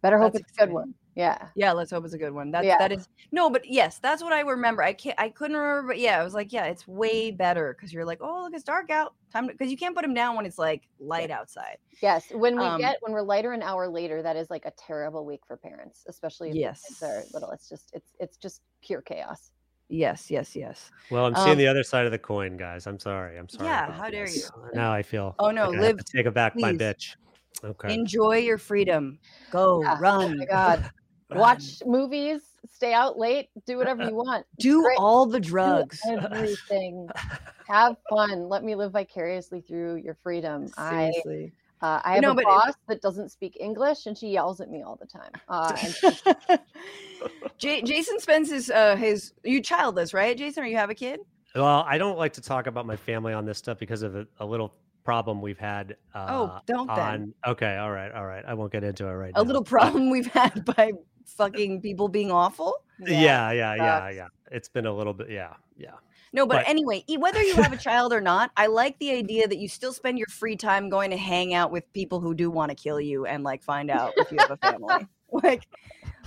better 0.02 0.18
hope 0.18 0.32
That's 0.32 0.44
it's 0.48 0.58
a 0.58 0.66
good 0.66 0.72
one. 0.72 0.94
Yeah. 1.16 1.48
Yeah, 1.54 1.70
let's 1.70 1.92
hope 1.92 2.04
it's 2.04 2.14
a 2.14 2.18
good 2.18 2.32
one. 2.32 2.50
That 2.50 2.64
Yeah. 2.64 2.76
that 2.78 2.90
is 2.90 3.08
no, 3.30 3.48
but 3.48 3.64
yes, 3.68 3.98
that's 4.00 4.20
what 4.22 4.32
I 4.32 4.40
remember. 4.40 4.82
I 4.82 4.92
can't, 4.92 5.14
I 5.18 5.28
couldn't 5.28 5.56
remember, 5.56 5.88
but 5.92 5.98
yeah, 6.00 6.20
I 6.20 6.24
was 6.24 6.34
like, 6.34 6.52
yeah, 6.52 6.64
it's 6.64 6.88
way 6.88 7.30
better 7.30 7.72
because 7.72 7.92
you're 7.92 8.04
like, 8.04 8.18
oh, 8.20 8.42
look, 8.42 8.52
it's 8.54 8.64
dark 8.64 8.90
out. 8.90 9.14
Time 9.32 9.46
because 9.46 9.70
you 9.70 9.76
can't 9.76 9.94
put 9.94 10.02
them 10.02 10.12
down 10.14 10.34
when 10.36 10.44
it's 10.44 10.58
like 10.58 10.88
light 10.98 11.30
outside. 11.30 11.78
Yes. 12.02 12.26
When 12.32 12.58
we 12.58 12.64
Um, 12.64 12.80
get 12.80 12.98
when 13.02 13.12
we're 13.12 13.22
lighter 13.22 13.52
an 13.52 13.62
hour 13.62 13.86
later, 13.88 14.22
that 14.22 14.34
is 14.36 14.50
like 14.50 14.64
a 14.64 14.72
terrible 14.72 15.24
week 15.24 15.40
for 15.46 15.56
parents, 15.56 16.04
especially 16.08 16.48
if 16.50 16.54
the 16.54 16.60
kids 16.88 17.02
are 17.02 17.22
little. 17.32 17.50
It's 17.52 17.68
just 17.68 17.90
it's 17.92 18.12
it's 18.18 18.36
just 18.36 18.62
pure 18.82 19.02
chaos. 19.02 19.52
Yes, 19.88 20.30
yes, 20.30 20.56
yes. 20.56 20.90
Well, 21.10 21.26
I'm 21.26 21.34
seeing 21.36 21.50
Um, 21.50 21.58
the 21.58 21.68
other 21.68 21.82
side 21.84 22.06
of 22.06 22.10
the 22.10 22.18
coin, 22.18 22.56
guys. 22.56 22.86
I'm 22.88 22.98
sorry. 22.98 23.38
I'm 23.38 23.48
sorry. 23.48 23.68
Yeah, 23.68 23.92
how 23.92 24.10
dare 24.10 24.24
this. 24.26 24.50
Now 24.72 24.92
I 24.92 25.02
feel. 25.02 25.34
Oh, 25.38 25.50
no, 25.50 25.68
like 25.70 25.78
live- 25.80 26.04
take 26.06 26.26
it 26.26 26.34
back, 26.34 26.56
my 26.56 26.72
bitch. 26.72 27.14
Okay. 27.62 27.94
Enjoy 27.94 28.36
your 28.38 28.58
freedom. 28.58 29.18
Go 29.50 29.82
Yeah. 29.82 29.96
run. 30.00 30.32
Oh 30.32 30.34
my 30.36 30.44
god. 30.46 30.90
Watch 31.30 31.82
movies, 31.86 32.42
stay 32.70 32.92
out 32.92 33.18
late, 33.18 33.48
do 33.66 33.76
whatever 33.78 34.02
you 34.02 34.14
want. 34.14 34.46
Do 34.58 34.82
Great. 34.82 34.98
all 34.98 35.26
the 35.26 35.40
Do 35.40 35.48
drugs. 35.48 36.00
everything. 36.08 37.08
Have 37.66 37.96
fun. 38.10 38.48
Let 38.48 38.62
me 38.62 38.74
live 38.74 38.92
vicariously 38.92 39.62
through 39.62 39.96
your 39.96 40.14
freedom. 40.22 40.68
I 40.76 41.10
Seriously. 41.12 41.52
uh, 41.80 42.00
I 42.04 42.12
have 42.14 42.22
No, 42.22 42.32
a 42.32 42.34
but 42.34 42.42
it- 42.42 42.46
boss 42.46 42.74
that 42.88 43.00
doesn't 43.00 43.30
speak 43.30 43.56
English, 43.58 44.04
and 44.06 44.16
she 44.16 44.28
yells 44.28 44.60
at 44.60 44.68
me 44.70 44.82
all 44.82 44.96
the 44.96 45.06
time. 45.06 45.32
Uh, 45.48 45.76
and 45.82 46.60
J- 47.58 47.82
Jason 47.82 48.20
spends 48.20 48.50
his 48.50 48.70
uh 48.70 48.96
his 48.96 49.32
you 49.44 49.62
childless, 49.62 50.12
right? 50.12 50.36
Jason, 50.36 50.62
or 50.62 50.66
you 50.66 50.76
have 50.76 50.90
a 50.90 50.94
kid? 50.94 51.20
Well, 51.54 51.84
I 51.88 51.96
don't 51.98 52.18
like 52.18 52.34
to 52.34 52.40
talk 52.42 52.66
about 52.66 52.84
my 52.84 52.96
family 52.96 53.32
on 53.32 53.46
this 53.46 53.58
stuff 53.58 53.78
because 53.78 54.02
of 54.02 54.14
a, 54.16 54.26
a 54.40 54.44
little 54.46 54.74
problem 55.04 55.40
we've 55.40 55.58
had. 55.58 55.96
Uh, 56.14 56.26
oh, 56.28 56.58
don't 56.66 56.86
then. 56.88 57.34
on. 57.44 57.52
Okay, 57.52 57.76
all 57.76 57.90
right, 57.90 58.10
all 58.12 58.26
right. 58.26 58.44
I 58.46 58.54
won't 58.54 58.72
get 58.72 58.82
into 58.84 59.06
it 59.06 59.12
right 59.12 59.32
A 59.34 59.38
now. 59.38 59.42
A 59.42 59.44
little 59.44 59.64
problem 59.76 60.10
we've 60.10 60.26
had 60.26 60.64
by 60.64 60.92
fucking 61.26 61.80
people 61.82 62.08
being 62.08 62.32
awful. 62.32 62.74
Yeah, 63.00 63.50
yeah, 63.52 63.74
yeah, 63.74 63.98
sucks. 64.00 64.16
yeah. 64.16 64.28
It's 64.50 64.68
been 64.68 64.86
a 64.86 64.92
little 64.94 65.12
bit. 65.12 65.30
Yeah, 65.30 65.54
yeah. 65.76 65.90
No, 66.32 66.46
but, 66.46 66.56
But- 66.56 66.68
anyway, 66.68 67.04
whether 67.18 67.40
you 67.42 67.54
have 67.54 67.72
a 67.72 67.76
child 67.76 68.12
or 68.12 68.20
not, 68.20 68.50
I 68.56 68.66
like 68.66 68.98
the 68.98 69.12
idea 69.12 69.46
that 69.46 69.58
you 69.58 69.68
still 69.68 69.92
spend 69.92 70.18
your 70.18 70.26
free 70.26 70.56
time 70.56 70.88
going 70.88 71.10
to 71.12 71.16
hang 71.16 71.54
out 71.54 71.70
with 71.70 71.92
people 71.92 72.18
who 72.20 72.34
do 72.34 72.50
want 72.50 72.70
to 72.70 72.74
kill 72.74 73.00
you 73.00 73.24
and 73.26 73.44
like 73.44 73.62
find 73.62 73.90
out 73.90 74.12
if 74.16 74.32
you 74.32 74.38
have 74.40 74.50
a 74.50 74.56
family. 74.56 75.06
like 75.32 75.68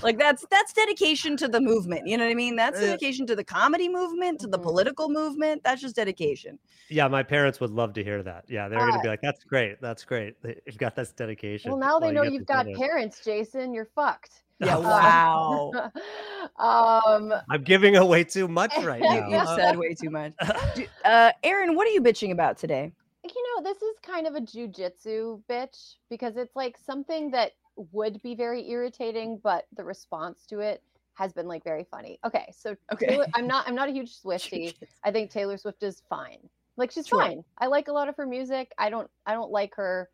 like 0.01 0.17
that's 0.17 0.45
that's 0.49 0.73
dedication 0.73 1.35
to 1.37 1.47
the 1.47 1.59
movement. 1.59 2.07
You 2.07 2.17
know 2.17 2.25
what 2.25 2.31
I 2.31 2.35
mean? 2.35 2.55
That's 2.55 2.77
Uh, 2.77 2.81
dedication 2.87 3.25
to 3.27 3.35
the 3.35 3.43
comedy 3.43 3.89
movement, 3.89 4.39
to 4.41 4.47
the 4.47 4.59
Mhm. 4.59 4.63
political 4.63 5.09
movement. 5.09 5.63
That's 5.63 5.81
just 5.81 5.95
dedication. 5.95 6.59
Yeah, 6.89 7.07
my 7.07 7.23
parents 7.23 7.59
would 7.59 7.71
love 7.71 7.93
to 7.93 8.03
hear 8.03 8.21
that. 8.23 8.45
Yeah, 8.47 8.67
they're 8.69 8.79
gonna 8.79 9.01
be 9.01 9.07
like, 9.07 9.21
"That's 9.21 9.43
great, 9.43 9.81
that's 9.81 10.03
great. 10.05 10.41
They- 10.41 10.59
You've 10.65 10.77
got 10.77 10.95
this 10.95 11.11
dedication." 11.11 11.71
well, 11.71 11.79
now 11.79 11.99
they 11.99 12.11
know 12.11 12.23
you 12.23 12.31
you've 12.31 12.45
got 12.45 12.65
do 12.65 12.71
this. 12.71 12.79
parents, 12.79 13.23
Jason. 13.23 13.73
You're 13.73 13.85
fucked. 13.95 14.43
Yeah, 14.59 14.77
Oh, 14.77 14.81
wow. 14.81 15.71
um, 16.57 17.33
I'm 17.49 17.63
giving 17.63 17.95
away 17.97 18.23
too 18.23 18.47
much 18.47 18.73
right 18.83 19.01
You- 19.01 19.07
You, 19.13 19.21
now. 19.21 19.27
you 19.29 19.35
Uh, 19.37 19.55
said 19.55 19.77
way 19.77 19.93
too 19.93 20.09
much. 20.09 20.33
Do- 20.75 20.87
Uh, 21.05 21.31
Erin, 21.43 21.75
what 21.75 21.87
are 21.87 21.91
you 21.91 22.01
bitching 22.01 22.31
about 22.31 22.57
today? 22.57 22.91
you 23.23 23.43
know, 23.57 23.63
this 23.63 23.81
is 23.81 23.95
kind 24.01 24.25
of 24.25 24.35
a 24.35 24.39
jujitsu 24.39 25.43
bitch 25.49 25.95
because 26.09 26.37
it's 26.37 26.55
like 26.55 26.77
something 26.77 27.29
that 27.31 27.51
would 27.91 28.21
be 28.21 28.35
very 28.35 28.69
irritating, 28.69 29.39
but 29.43 29.65
the 29.75 29.83
response 29.83 30.45
to 30.47 30.59
it 30.59 30.81
has 31.13 31.33
been 31.33 31.47
like 31.47 31.63
very 31.63 31.85
funny. 31.89 32.19
Okay, 32.25 32.51
so 32.55 32.75
Okay. 32.93 33.07
Taylor, 33.07 33.25
I'm 33.33 33.47
not 33.53 33.67
I'm 33.67 33.75
not 33.75 33.89
a 33.89 33.91
huge 33.91 34.19
Swiftie. 34.21 34.73
I 35.03 35.11
think 35.11 35.31
Taylor 35.31 35.57
Swift 35.57 35.83
is 35.83 36.01
fine. 36.09 36.37
Like 36.77 36.91
she's 36.91 37.07
Sure. 37.07 37.19
fine. 37.21 37.43
I 37.57 37.67
like 37.67 37.87
a 37.87 37.91
lot 37.91 38.07
of 38.07 38.15
her 38.17 38.25
music. 38.27 38.71
I 38.77 38.89
don't 38.89 39.09
I 39.25 39.33
don't 39.33 39.51
like 39.51 39.73
her 39.75 40.09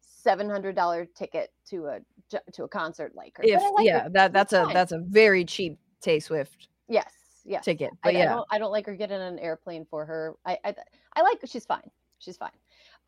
seven 0.00 0.48
hundred 0.48 0.74
dollar 0.76 1.06
ticket 1.06 1.52
to 1.70 1.86
a 1.86 2.00
to 2.52 2.64
a 2.64 2.68
concert 2.68 3.14
like 3.14 3.36
her. 3.36 3.44
If 3.44 3.60
like 3.74 3.86
yeah, 3.86 4.04
her. 4.04 4.10
that 4.10 4.32
that's 4.32 4.52
a 4.52 4.64
fine. 4.64 4.74
that's 4.74 4.92
a 4.92 4.98
very 4.98 5.44
cheap 5.44 5.78
Tay 6.00 6.20
Swift 6.20 6.68
yes 6.88 7.12
yes 7.44 7.64
ticket. 7.64 7.90
But 8.02 8.14
I 8.14 8.18
yeah, 8.18 8.34
don't 8.34 8.46
I 8.50 8.58
don't 8.58 8.70
like 8.70 8.86
her 8.86 8.94
getting 8.94 9.20
an 9.20 9.38
airplane 9.38 9.86
for 9.90 10.04
her. 10.04 10.36
I 10.46 10.58
I, 10.64 10.74
I 11.16 11.22
like 11.22 11.40
she's 11.46 11.66
fine. 11.66 11.90
She's 12.18 12.36
fine. 12.36 12.50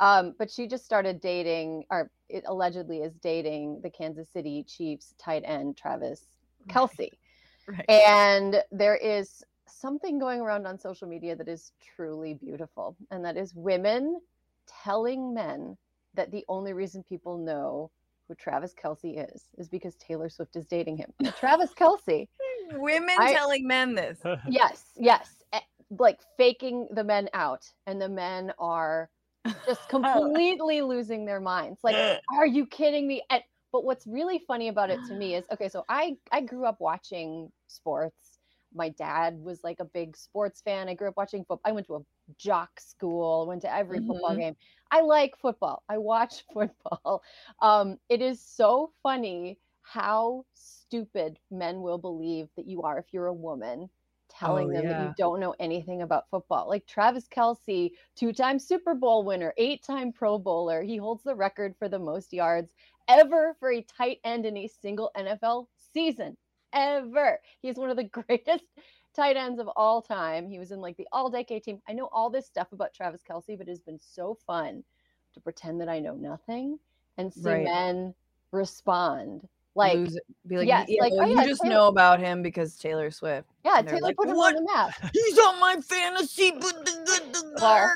Um, 0.01 0.35
but 0.39 0.51
she 0.51 0.67
just 0.67 0.85
started 0.85 1.21
dating, 1.21 1.85
or 1.91 2.11
it 2.31 2.45
allegedly 2.47 2.99
is 2.99 3.15
dating 3.23 3.81
the 3.83 3.91
Kansas 3.91 4.29
City 4.31 4.65
Chiefs 4.67 5.15
tight 5.19 5.43
end 5.45 5.77
Travis 5.77 6.23
Kelce. 6.69 7.11
right. 7.69 7.89
And 7.89 8.63
there 8.73 8.97
is 8.97 9.45
something 9.69 10.19
going 10.19 10.41
around 10.41 10.67
on 10.67 10.79
social 10.79 11.07
media 11.07 11.37
that 11.37 11.49
is 11.49 11.73
truly 11.95 12.35
beautiful, 12.35 12.97
and 13.11 13.25
that 13.25 13.37
is 13.37 13.55
women 13.55 14.21
telling 14.67 15.35
men 15.35 15.77
that 16.15 16.31
the 16.31 16.45
only 16.49 16.73
reason 16.73 17.03
people 17.03 17.37
know 17.37 17.91
who 18.27 18.35
Travis 18.35 18.75
Kelce 18.75 19.23
is 19.33 19.49
is 19.59 19.69
because 19.69 19.97
Taylor 19.97 20.31
Swift 20.31 20.57
is 20.57 20.65
dating 20.67 20.97
him. 20.97 21.13
Travis 21.39 21.73
Kelce 21.79 22.27
Women 22.73 23.17
I- 23.19 23.35
telling 23.35 23.67
men 23.67 23.95
this. 23.95 24.19
yes, 24.49 24.85
yes, 24.97 25.43
eh, 25.53 25.61
like 25.99 26.21
faking 26.37 26.89
the 26.93 27.05
men 27.05 27.29
out, 27.35 27.71
and 27.87 28.01
the 28.01 28.09
men 28.09 28.53
are 28.59 29.11
just 29.67 29.89
completely 29.89 30.83
losing 30.83 31.25
their 31.25 31.41
minds. 31.41 31.81
Like, 31.85 32.01
are 32.37 32.47
you 32.47 32.67
kidding 32.67 33.07
me? 33.07 33.23
And 33.31 33.43
but 33.73 33.85
what's 33.85 34.07
really 34.07 34.39
funny 34.39 34.69
about 34.69 34.91
it 34.91 35.05
to 35.05 35.15
me 35.15 35.35
is 35.35 35.47
okay. 35.53 35.69
So 35.69 35.85
I 35.89 36.17
I 36.33 36.41
grew 36.43 36.65
up 36.65 36.81
watching 36.81 37.51
sports. 37.67 38.39
My 38.75 38.89
dad 38.91 39.39
was 39.43 39.63
like 39.65 39.81
a 39.81 39.85
big 39.85 40.17
sports 40.17 40.61
fan. 40.63 40.89
I 40.89 40.95
grew 40.95 41.09
up 41.09 41.17
watching 41.17 41.41
football. 41.41 41.61
I 41.65 41.73
went 41.73 41.87
to 41.87 41.97
a 41.97 42.01
jock 42.39 42.81
school. 42.81 43.47
Went 43.47 43.63
to 43.63 43.75
every 43.75 44.01
football 44.01 44.35
Mhm. 44.35 44.37
game. 44.37 44.57
I 44.91 45.01
like 45.03 45.37
football. 45.39 45.83
I 45.89 45.99
watch 45.99 46.45
football. 46.53 47.23
Um, 47.61 47.99
it 48.09 48.21
is 48.23 48.41
so 48.43 48.93
funny 49.03 49.59
how 49.83 50.45
stupid 50.55 51.39
men 51.51 51.81
will 51.83 51.99
believe 51.99 52.49
that 52.57 52.67
you 52.67 52.83
are 52.83 52.99
if 52.99 53.13
you're 53.13 53.27
a 53.27 53.35
woman 53.35 53.91
telling 54.31 54.69
Oh, 54.69 54.73
them 54.73 54.89
that 54.89 54.99
you 54.99 55.13
don't 55.17 55.41
know 55.41 55.55
anything 55.61 56.03
about 56.03 56.29
football. 56.31 56.69
Like 56.69 56.87
Travis 56.87 57.29
Kelce, 57.29 57.91
two 58.17 58.33
time 58.33 58.59
Super 58.59 58.95
Bowl 58.95 59.25
winner, 59.25 59.53
eight 59.59 59.83
time 59.83 60.13
Pro 60.13 60.39
Bowler. 60.39 60.83
He 60.83 60.97
holds 60.97 61.23
the 61.25 61.35
record 61.35 61.75
for 61.79 61.89
the 61.89 61.99
most 61.99 62.33
yards 62.33 62.73
ever 63.09 63.57
for 63.59 63.73
a 63.73 63.83
tight 63.83 64.19
end 64.25 64.47
in 64.47 64.57
a 64.57 64.69
single 64.69 65.11
NFL 65.17 65.67
season. 65.93 66.37
Ever. 66.73 67.41
He's 67.61 67.77
one 67.79 67.91
of 67.91 67.97
the 67.97 68.05
greatest 68.29 68.65
tight 69.15 69.37
ends 69.37 69.59
of 69.61 69.69
all 69.77 70.03
time. 70.03 70.49
He 70.49 70.59
was 70.59 70.71
in 70.73 70.81
like 70.81 70.97
the 70.97 71.09
all 71.13 71.31
decade 71.31 71.65
team. 71.65 71.81
I 71.89 71.93
know 71.93 72.09
all 72.13 72.31
this 72.31 72.47
stuff 72.47 72.73
about 72.73 72.95
Travis 72.95 73.23
Kelce, 73.29 73.59
but 73.59 73.67
it 73.67 73.71
has 73.71 73.81
been 73.81 74.01
so 74.01 74.39
fun 74.47 74.85
to 75.35 75.41
pretend 75.41 75.81
that 75.81 75.89
I 75.89 75.99
know 76.01 76.15
nothing 76.15 76.79
and 77.19 77.33
see 77.33 77.41
Right. 77.43 77.65
men 77.65 78.15
respond. 78.53 79.49
Like, 79.75 79.95
Lose. 79.95 80.19
Be 80.47 80.59
like, 80.59 80.67
yes, 80.67 80.87
yeah, 80.89 81.03
like, 81.03 81.13
oh, 81.17 81.25
you 81.27 81.37
yeah, 81.37 81.47
just 81.47 81.63
Taylor- 81.63 81.75
know 81.75 81.87
about 81.89 82.19
him 82.19 82.43
because 82.43 82.77
Taylor 82.77 83.11
Swift. 83.11 83.49
yeah, 83.65 83.83
Taylor 83.83 84.01
like, 84.01 84.17
put 84.17 84.29
him 84.29 84.37
"What?" 84.37 84.57
on 84.57 84.65
the 84.65 84.73
map. 84.73 84.95
He's 85.13 85.39
on 85.39 85.61
my 85.61 85.77
fantasy, 85.81 86.53
but 86.53 86.85
the 86.85 87.59
Well, 87.61 87.95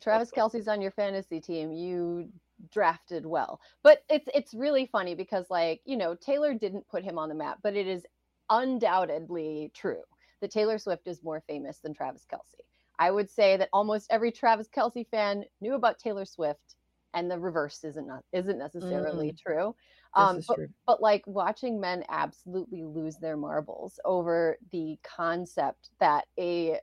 Travis 0.00 0.30
Kelce's 0.30 0.68
on 0.68 0.80
your 0.80 0.90
fantasy 0.90 1.40
team, 1.40 1.72
you 1.72 2.28
drafted 2.72 3.26
well. 3.26 3.60
But 3.82 4.04
it's 4.08 4.28
it's 4.34 4.54
really 4.54 4.86
funny 4.86 5.14
because 5.14 5.46
like, 5.50 5.80
you 5.84 5.96
know, 5.96 6.14
Taylor 6.14 6.54
didn't 6.54 6.88
put 6.88 7.04
him 7.04 7.18
on 7.18 7.28
the 7.28 7.34
map, 7.34 7.58
but 7.62 7.76
it 7.76 7.86
is 7.86 8.06
undoubtedly 8.50 9.70
true 9.74 10.02
that 10.40 10.50
Taylor 10.50 10.78
Swift 10.78 11.06
is 11.06 11.22
more 11.22 11.42
famous 11.46 11.78
than 11.78 11.94
Travis 11.94 12.26
Kelce. 12.30 12.60
I 12.98 13.10
would 13.10 13.30
say 13.30 13.56
that 13.56 13.68
almost 13.72 14.06
every 14.10 14.32
Travis 14.32 14.68
Kelce 14.74 15.06
fan 15.10 15.44
knew 15.60 15.74
about 15.74 15.98
Taylor 15.98 16.24
Swift 16.24 16.76
and 17.14 17.30
the 17.30 17.38
reverse 17.38 17.82
isn't 17.84 18.06
not 18.06 18.22
isn't 18.32 18.58
necessarily 18.58 19.32
mm. 19.32 19.38
true. 19.38 19.74
Um, 20.16 20.40
but 20.48 20.58
but 20.86 21.02
like 21.02 21.22
watching 21.26 21.78
men 21.78 22.04
absolutely 22.08 22.82
lose 22.82 23.16
their 23.16 23.36
marbles 23.36 24.00
over 24.04 24.56
the 24.72 24.98
concept 25.02 25.90
that 26.00 26.24
a 26.38 26.78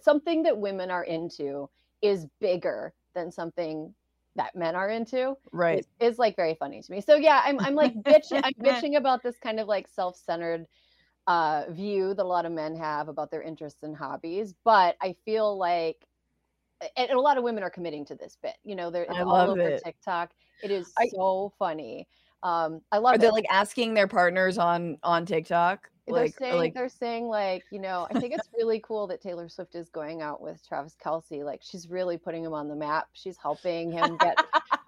something 0.00 0.44
that 0.44 0.56
women 0.56 0.90
are 0.90 1.04
into 1.04 1.68
is 2.00 2.26
bigger 2.40 2.94
than 3.14 3.32
something 3.32 3.92
that 4.36 4.54
men 4.54 4.76
are 4.76 4.88
into 4.88 5.36
Right. 5.52 5.80
is, 5.80 6.12
is 6.12 6.18
like 6.18 6.36
very 6.36 6.54
funny 6.54 6.80
to 6.80 6.92
me. 6.92 7.00
So 7.00 7.16
yeah, 7.16 7.42
I'm 7.44 7.58
I'm 7.58 7.74
like 7.74 7.94
bitching 7.94 8.40
I'm 8.44 8.54
bitching 8.54 8.96
about 8.96 9.22
this 9.22 9.38
kind 9.38 9.58
of 9.58 9.66
like 9.66 9.88
self-centered 9.88 10.66
uh 11.26 11.64
view 11.70 12.14
that 12.14 12.22
a 12.22 12.24
lot 12.24 12.46
of 12.46 12.52
men 12.52 12.76
have 12.76 13.08
about 13.08 13.30
their 13.30 13.42
interests 13.42 13.82
and 13.82 13.96
hobbies, 13.96 14.54
but 14.64 14.96
I 15.02 15.16
feel 15.24 15.58
like 15.58 16.06
and, 16.96 17.10
a 17.10 17.20
lot 17.20 17.36
of 17.36 17.44
women 17.44 17.62
are 17.62 17.70
committing 17.70 18.04
to 18.06 18.14
this 18.14 18.36
bit. 18.42 18.56
You 18.64 18.74
know, 18.74 18.90
they're 18.90 19.10
all 19.10 19.34
over 19.34 19.60
it. 19.60 19.82
TikTok. 19.84 20.30
It 20.62 20.70
is 20.70 20.92
I- 20.98 21.08
so 21.08 21.52
funny. 21.58 22.06
Um 22.42 22.80
I 22.92 22.98
love 22.98 23.14
Are 23.14 23.18
they 23.18 23.28
it. 23.28 23.32
like 23.32 23.46
asking 23.50 23.94
their 23.94 24.08
partners 24.08 24.58
on 24.58 24.98
on 25.02 25.26
TikTok? 25.26 25.88
they're 26.06 26.24
Like, 26.24 26.38
saying 26.38 26.56
like 26.56 26.74
they're 26.74 26.88
saying 26.88 27.26
like 27.28 27.62
you 27.70 27.78
know 27.78 28.08
i 28.12 28.18
think 28.18 28.34
it's 28.34 28.48
really 28.58 28.80
cool 28.80 29.06
that 29.06 29.20
taylor 29.22 29.48
swift 29.48 29.76
is 29.76 29.88
going 29.90 30.22
out 30.22 30.40
with 30.40 30.66
travis 30.66 30.96
kelce 31.00 31.44
like 31.44 31.60
she's 31.62 31.88
really 31.88 32.16
putting 32.18 32.42
him 32.42 32.52
on 32.52 32.66
the 32.68 32.74
map 32.74 33.06
she's 33.12 33.36
helping 33.36 33.92
him 33.92 34.16
get 34.16 34.36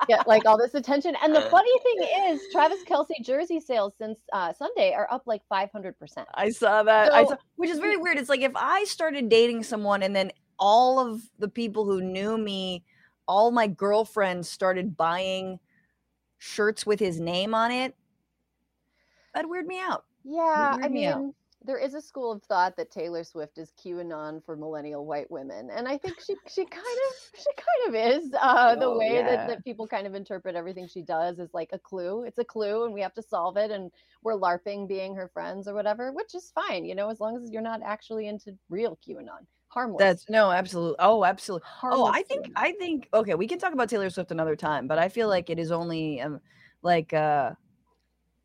get 0.08 0.26
like 0.26 0.44
all 0.46 0.58
this 0.58 0.74
attention 0.74 1.14
and 1.22 1.32
the 1.32 1.42
funny 1.42 1.78
thing 1.80 2.08
is 2.30 2.40
travis 2.50 2.82
kelce 2.88 3.12
jersey 3.22 3.60
sales 3.60 3.92
since 3.98 4.18
uh, 4.32 4.52
sunday 4.52 4.92
are 4.94 5.06
up 5.12 5.22
like 5.26 5.42
500% 5.52 6.24
I 6.34 6.50
saw 6.50 6.82
that. 6.82 7.12
I 7.12 7.24
saw, 7.24 7.36
which 7.56 7.70
is 7.70 7.78
very 7.78 7.96
weird. 7.98 8.16
It's 8.18 8.28
like 8.30 8.40
if 8.40 8.52
I 8.56 8.82
started 8.84 9.28
dating 9.28 9.62
someone 9.62 10.02
and 10.02 10.16
then 10.16 10.32
all 10.58 10.98
of 10.98 11.22
the 11.38 11.48
people 11.48 11.84
who 11.84 12.00
knew 12.00 12.36
me, 12.36 12.82
all 13.28 13.52
my 13.52 13.66
girlfriends 13.68 14.48
started 14.48 14.96
buying 14.96 15.60
shirts 16.42 16.84
with 16.84 16.98
his 16.98 17.20
name 17.20 17.54
on 17.54 17.70
it, 17.70 17.94
that'd 19.32 19.48
weird 19.48 19.66
me 19.66 19.78
out. 19.78 20.04
Yeah, 20.24 20.76
I 20.82 20.88
me 20.88 21.06
out. 21.06 21.20
mean, 21.20 21.34
there 21.64 21.78
is 21.78 21.94
a 21.94 22.00
school 22.00 22.32
of 22.32 22.42
thought 22.42 22.76
that 22.76 22.90
Taylor 22.90 23.22
Swift 23.22 23.56
is 23.58 23.72
QAnon 23.78 24.44
for 24.44 24.56
millennial 24.56 25.06
white 25.06 25.30
women, 25.30 25.70
and 25.70 25.86
I 25.86 25.96
think 25.96 26.20
she 26.20 26.34
she 26.48 26.64
kind 26.64 26.84
of 26.84 27.40
she 27.40 27.50
kind 27.56 27.88
of 27.88 28.22
is. 28.24 28.34
Uh, 28.40 28.74
the 28.74 28.86
Oh, 28.86 28.98
way 28.98 29.14
yeah. 29.14 29.22
that, 29.36 29.48
that 29.48 29.64
people 29.64 29.86
kind 29.86 30.04
of 30.06 30.14
interpret 30.16 30.56
everything 30.56 30.88
she 30.88 31.02
does 31.02 31.38
is 31.38 31.54
like 31.54 31.70
a 31.72 31.78
clue. 31.78 32.24
It's 32.24 32.38
a 32.38 32.44
clue, 32.44 32.84
and 32.84 32.92
we 32.92 33.00
have 33.00 33.14
to 33.14 33.22
solve 33.22 33.56
it, 33.56 33.70
and 33.70 33.92
we're 34.24 34.36
larping 34.38 34.88
being 34.88 35.14
her 35.14 35.28
friends 35.28 35.68
or 35.68 35.74
whatever, 35.74 36.10
which 36.12 36.34
is 36.34 36.50
fine, 36.52 36.84
you 36.84 36.96
know, 36.96 37.08
as 37.08 37.20
long 37.20 37.36
as 37.40 37.50
you're 37.52 37.62
not 37.62 37.80
actually 37.84 38.26
into 38.26 38.58
real 38.68 38.98
QAnon. 39.06 39.46
Harmless. 39.72 39.98
That's 40.00 40.28
no, 40.28 40.50
absolutely. 40.50 40.96
Oh, 40.98 41.24
absolutely. 41.24 41.66
Oh, 41.82 42.04
I 42.06 42.22
think. 42.24 42.50
I 42.56 42.72
think 42.72 43.08
okay, 43.14 43.34
we 43.34 43.46
can 43.48 43.58
talk 43.58 43.72
about 43.72 43.88
Taylor 43.88 44.10
Swift 44.10 44.30
another 44.30 44.54
time, 44.54 44.86
but 44.86 44.98
I 44.98 45.08
feel 45.08 45.28
like 45.28 45.48
it 45.48 45.58
is 45.58 45.72
only 45.72 46.20
um, 46.20 46.40
like 46.82 47.14
uh 47.14 47.52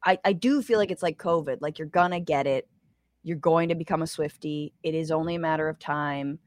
I 0.05 0.17
I 0.23 0.31
do 0.33 0.61
feel 0.61 0.77
like 0.79 0.89
it's 0.89 1.03
like 1.03 1.17
COVID. 1.17 1.57
Like 1.59 1.79
you're 1.79 1.87
gonna 1.89 2.21
get 2.21 2.47
it. 2.47 2.67
You're 3.23 3.37
going 3.37 3.67
to 3.69 3.75
become 3.75 4.01
a 4.03 4.05
Swiftie. 4.05 4.71
It 4.83 4.95
is 4.95 5.11
only 5.11 5.35
a 5.35 5.39
matter 5.39 5.67
of 5.67 5.79
time. 5.79 6.39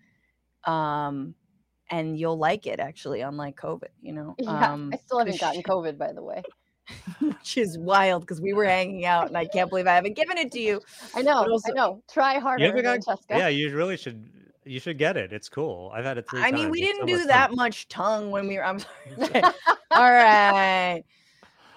Um 0.65 1.35
and 1.91 2.19
you'll 2.19 2.39
like 2.39 2.67
it 2.67 2.81
actually, 2.81 3.21
unlike 3.21 3.57
COVID, 3.61 3.89
you 4.01 4.13
know. 4.15 4.35
Yeah, 4.39 4.73
um 4.73 4.91
I 4.95 4.97
still 4.97 5.19
haven't 5.19 5.41
gotten 5.41 5.63
COVID, 5.75 5.99
by 5.99 6.13
the 6.15 6.23
way. 6.23 6.43
which 7.21 7.59
is 7.59 7.77
wild 7.79 8.23
because 8.23 8.41
we 8.41 8.55
were 8.55 8.65
hanging 8.65 9.05
out 9.05 9.29
and 9.29 9.37
I 9.37 9.45
can't 9.45 9.69
believe 9.69 9.87
I 9.87 9.95
haven't 9.95 10.17
given 10.17 10.39
it 10.39 10.51
to 10.53 10.59
you. 10.61 10.81
I 11.15 11.21
know, 11.21 11.45
also- 11.47 11.71
I 11.71 11.75
know. 11.75 12.03
Try 12.11 12.39
harder, 12.39 12.65
You 12.65 12.73
got, 12.83 13.05
Francesca. 13.05 13.37
yeah, 13.37 13.49
you 13.49 13.77
really 13.77 13.97
should. 13.99 14.29
You 14.65 14.79
should 14.81 14.99
get 14.99 15.17
it. 15.17 15.33
It's 15.33 15.49
cool. 15.49 15.91
I've 15.95 16.05
had 16.05 16.19
it 16.19 16.29
three 16.29 16.41
I 16.43 16.51
times. 16.51 16.63
mean, 16.63 16.71
we 16.71 16.83
It's 16.83 16.89
didn't 16.89 17.01
so 17.03 17.07
do 17.07 17.19
much 17.19 17.27
that 17.29 17.49
fun. 17.49 17.57
much 17.57 17.89
tongue 17.89 18.31
when 18.31 18.47
we 18.47 18.57
were. 18.57 18.65
I'm 18.65 18.79
sorry. 19.19 19.43
All 19.91 20.13
right. 20.13 21.03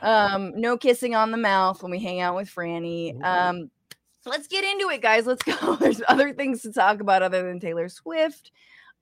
Um, 0.02 0.52
no 0.60 0.78
kissing 0.78 1.16
on 1.16 1.32
the 1.32 1.38
mouth 1.38 1.82
when 1.82 1.92
we 1.92 2.00
hang 2.00 2.20
out 2.20 2.36
with 2.36 2.54
Franny. 2.54 3.16
Ooh. 3.16 3.24
Um, 3.24 3.72
let's 4.26 4.48
get 4.48 4.66
into 4.66 4.90
it, 4.90 5.02
guys. 5.02 5.26
Let's 5.26 5.44
go. 5.62 5.76
There's 5.78 6.02
other 6.10 6.34
things 6.34 6.62
to 6.64 6.74
talk 6.74 7.00
about 7.00 7.22
other 7.24 7.44
than 7.44 7.60
Taylor 7.60 7.88
Swift. 7.88 8.52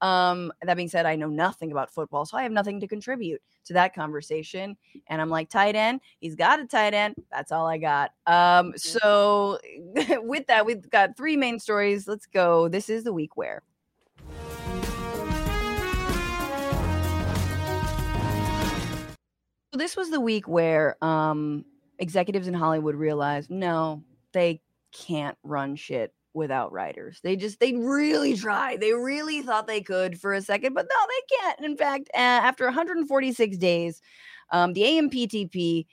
Um, 0.02 0.52
that 0.64 0.76
being 0.78 0.90
said, 0.90 1.06
I 1.06 1.16
know 1.16 1.28
nothing 1.28 1.72
about 1.72 1.92
football, 1.92 2.26
so 2.26 2.36
I 2.38 2.44
have 2.44 2.52
nothing 2.52 2.80
to 2.80 2.88
contribute 2.88 3.40
to 3.66 3.74
that 3.74 3.94
conversation. 3.94 4.76
And 5.08 5.22
I'm 5.22 5.30
like, 5.30 5.48
tight 5.50 5.76
end, 5.76 6.02
he's 6.20 6.36
got 6.36 6.60
a 6.60 6.66
tight 6.66 6.96
end. 6.96 7.16
That's 7.32 7.52
all 7.52 7.68
I 7.68 7.78
got. 7.78 8.12
Um, 8.26 8.74
so 8.76 9.60
with 10.24 10.48
that, 10.48 10.66
we've 10.66 10.90
got 10.90 11.16
three 11.16 11.38
main 11.38 11.60
stories. 11.60 12.08
Let's 12.08 12.26
go. 12.26 12.68
This 12.68 12.90
is 12.90 13.04
the 13.04 13.14
week 13.14 13.38
where. 13.38 13.62
This 19.74 19.96
was 19.96 20.10
the 20.10 20.20
week 20.20 20.48
where 20.48 21.04
um, 21.04 21.66
executives 22.00 22.48
in 22.48 22.54
Hollywood 22.54 22.96
realized 22.96 23.50
no, 23.50 24.04
they 24.34 24.62
can't 24.92 25.38
run 25.44 25.76
shit 25.76 26.14
without 26.34 26.72
writers. 26.72 27.20
They 27.24 27.36
just 27.36 27.60
they 27.60 27.74
really 27.74 28.36
tried. 28.36 28.82
They 28.82 28.94
really 28.94 29.42
thought 29.42 29.68
they 29.68 29.82
could 29.82 30.20
for 30.20 30.34
a 30.34 30.42
second, 30.42 30.74
but 30.74 30.88
no, 30.90 31.08
they 31.08 31.38
can't. 31.38 31.60
In 31.62 31.78
fact, 31.78 32.10
after 32.14 32.66
146 32.66 33.58
days, 33.58 34.02
um, 34.52 34.74
the 34.74 34.82
AMPTP 34.82 35.86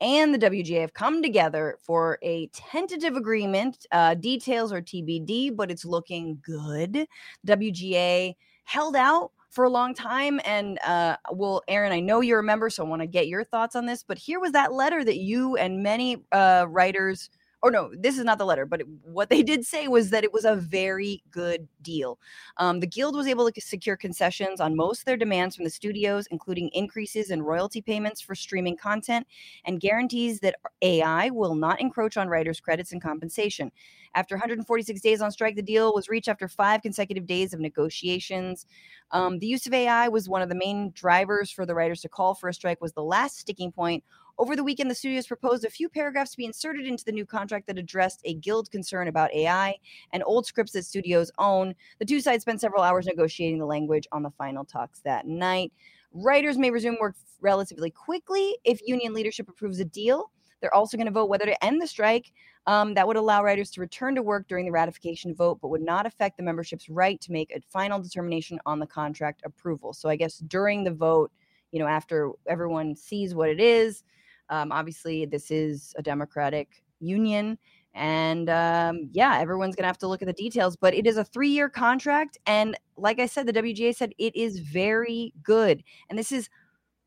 and 0.00 0.34
the 0.34 0.38
WGA 0.38 0.80
have 0.80 0.94
come 0.94 1.22
together 1.22 1.78
for 1.80 2.18
a 2.22 2.48
tentative 2.48 3.16
agreement. 3.16 3.86
Uh, 3.92 4.14
details 4.14 4.72
are 4.72 4.82
TBD, 4.82 5.54
but 5.54 5.70
it's 5.70 5.84
looking 5.84 6.38
good. 6.42 7.06
WGA 7.46 8.34
held 8.64 8.96
out 8.96 9.30
for 9.54 9.64
a 9.64 9.70
long 9.70 9.94
time. 9.94 10.40
And 10.44 10.78
uh, 10.84 11.16
well, 11.32 11.62
Erin, 11.68 11.92
I 11.92 12.00
know 12.00 12.20
you're 12.20 12.40
a 12.40 12.44
member, 12.44 12.68
so 12.68 12.84
I 12.84 12.88
want 12.88 13.02
to 13.02 13.06
get 13.06 13.28
your 13.28 13.44
thoughts 13.44 13.76
on 13.76 13.86
this. 13.86 14.02
But 14.02 14.18
here 14.18 14.40
was 14.40 14.52
that 14.52 14.72
letter 14.72 15.04
that 15.04 15.16
you 15.16 15.56
and 15.56 15.82
many 15.82 16.24
uh, 16.32 16.66
writers, 16.68 17.30
or 17.64 17.70
no, 17.70 17.90
this 17.98 18.18
is 18.18 18.24
not 18.24 18.36
the 18.36 18.44
letter, 18.44 18.66
but 18.66 18.82
it, 18.82 18.86
what 19.04 19.30
they 19.30 19.42
did 19.42 19.64
say 19.64 19.88
was 19.88 20.10
that 20.10 20.22
it 20.22 20.34
was 20.34 20.44
a 20.44 20.54
very 20.54 21.22
good 21.30 21.66
deal. 21.80 22.18
Um, 22.58 22.80
the 22.80 22.86
Guild 22.86 23.16
was 23.16 23.26
able 23.26 23.50
to 23.50 23.60
secure 23.62 23.96
concessions 23.96 24.60
on 24.60 24.76
most 24.76 25.00
of 25.00 25.04
their 25.06 25.16
demands 25.16 25.56
from 25.56 25.64
the 25.64 25.70
studios, 25.70 26.28
including 26.30 26.68
increases 26.74 27.30
in 27.30 27.42
royalty 27.42 27.80
payments 27.80 28.20
for 28.20 28.34
streaming 28.34 28.76
content 28.76 29.26
and 29.64 29.80
guarantees 29.80 30.40
that 30.40 30.56
AI 30.82 31.30
will 31.30 31.54
not 31.54 31.80
encroach 31.80 32.18
on 32.18 32.28
writers' 32.28 32.60
credits 32.60 32.92
and 32.92 33.00
compensation. 33.00 33.72
After 34.14 34.34
146 34.34 35.00
days 35.00 35.22
on 35.22 35.30
strike, 35.30 35.56
the 35.56 35.62
deal 35.62 35.94
was 35.94 36.10
reached 36.10 36.28
after 36.28 36.48
five 36.48 36.82
consecutive 36.82 37.26
days 37.26 37.54
of 37.54 37.60
negotiations. 37.60 38.66
Um, 39.10 39.38
the 39.38 39.46
use 39.46 39.66
of 39.66 39.72
AI 39.72 40.08
was 40.08 40.28
one 40.28 40.42
of 40.42 40.50
the 40.50 40.54
main 40.54 40.92
drivers 40.94 41.50
for 41.50 41.64
the 41.64 41.74
writers 41.74 42.02
to 42.02 42.10
call 42.10 42.34
for 42.34 42.50
a 42.50 42.54
strike. 42.54 42.82
Was 42.82 42.92
the 42.92 43.02
last 43.02 43.38
sticking 43.38 43.72
point. 43.72 44.04
Over 44.36 44.56
the 44.56 44.64
weekend, 44.64 44.90
the 44.90 44.96
studios 44.96 45.28
proposed 45.28 45.64
a 45.64 45.70
few 45.70 45.88
paragraphs 45.88 46.32
to 46.32 46.36
be 46.36 46.44
inserted 46.44 46.86
into 46.86 47.04
the 47.04 47.12
new 47.12 47.24
contract 47.24 47.68
that 47.68 47.78
addressed 47.78 48.20
a 48.24 48.34
guild 48.34 48.68
concern 48.70 49.06
about 49.06 49.32
AI 49.32 49.76
and 50.12 50.24
old 50.26 50.44
scripts 50.44 50.72
that 50.72 50.84
studios 50.84 51.30
own. 51.38 51.74
The 52.00 52.04
two 52.04 52.20
sides 52.20 52.42
spent 52.42 52.60
several 52.60 52.82
hours 52.82 53.06
negotiating 53.06 53.58
the 53.58 53.66
language 53.66 54.08
on 54.10 54.24
the 54.24 54.32
final 54.32 54.64
talks 54.64 55.00
that 55.00 55.26
night. 55.26 55.72
Writers 56.12 56.58
may 56.58 56.70
resume 56.70 56.96
work 57.00 57.14
relatively 57.40 57.90
quickly 57.90 58.58
if 58.64 58.80
union 58.84 59.14
leadership 59.14 59.48
approves 59.48 59.78
a 59.78 59.84
deal. 59.84 60.32
They're 60.60 60.74
also 60.74 60.96
going 60.96 61.06
to 61.06 61.12
vote 61.12 61.28
whether 61.28 61.44
to 61.44 61.64
end 61.64 61.80
the 61.80 61.86
strike. 61.86 62.32
Um, 62.66 62.94
that 62.94 63.06
would 63.06 63.16
allow 63.16 63.44
writers 63.44 63.70
to 63.72 63.80
return 63.80 64.14
to 64.14 64.22
work 64.22 64.48
during 64.48 64.64
the 64.64 64.72
ratification 64.72 65.34
vote, 65.34 65.58
but 65.60 65.68
would 65.68 65.82
not 65.82 66.06
affect 66.06 66.38
the 66.38 66.42
membership's 66.42 66.88
right 66.88 67.20
to 67.20 67.30
make 67.30 67.52
a 67.54 67.60
final 67.70 68.00
determination 68.00 68.58
on 68.64 68.78
the 68.78 68.86
contract 68.86 69.42
approval. 69.44 69.92
So 69.92 70.08
I 70.08 70.16
guess 70.16 70.38
during 70.38 70.82
the 70.82 70.90
vote, 70.90 71.30
you 71.70 71.78
know, 71.78 71.86
after 71.86 72.30
everyone 72.48 72.96
sees 72.96 73.34
what 73.34 73.50
it 73.50 73.60
is, 73.60 74.02
um, 74.50 74.72
obviously 74.72 75.26
this 75.26 75.50
is 75.50 75.94
a 75.96 76.02
Democratic 76.02 76.82
union. 77.00 77.58
And 77.94 78.50
um, 78.50 79.08
yeah, 79.12 79.38
everyone's 79.38 79.76
going 79.76 79.84
to 79.84 79.88
have 79.88 79.98
to 79.98 80.08
look 80.08 80.20
at 80.20 80.26
the 80.26 80.34
details, 80.34 80.76
but 80.76 80.94
it 80.94 81.06
is 81.06 81.16
a 81.16 81.24
three 81.24 81.50
year 81.50 81.68
contract. 81.68 82.38
And 82.46 82.76
like 82.96 83.20
I 83.20 83.26
said, 83.26 83.46
the 83.46 83.52
WGA 83.52 83.94
said 83.94 84.12
it 84.18 84.34
is 84.34 84.58
very 84.58 85.32
good. 85.42 85.84
And 86.10 86.18
this 86.18 86.32
is 86.32 86.48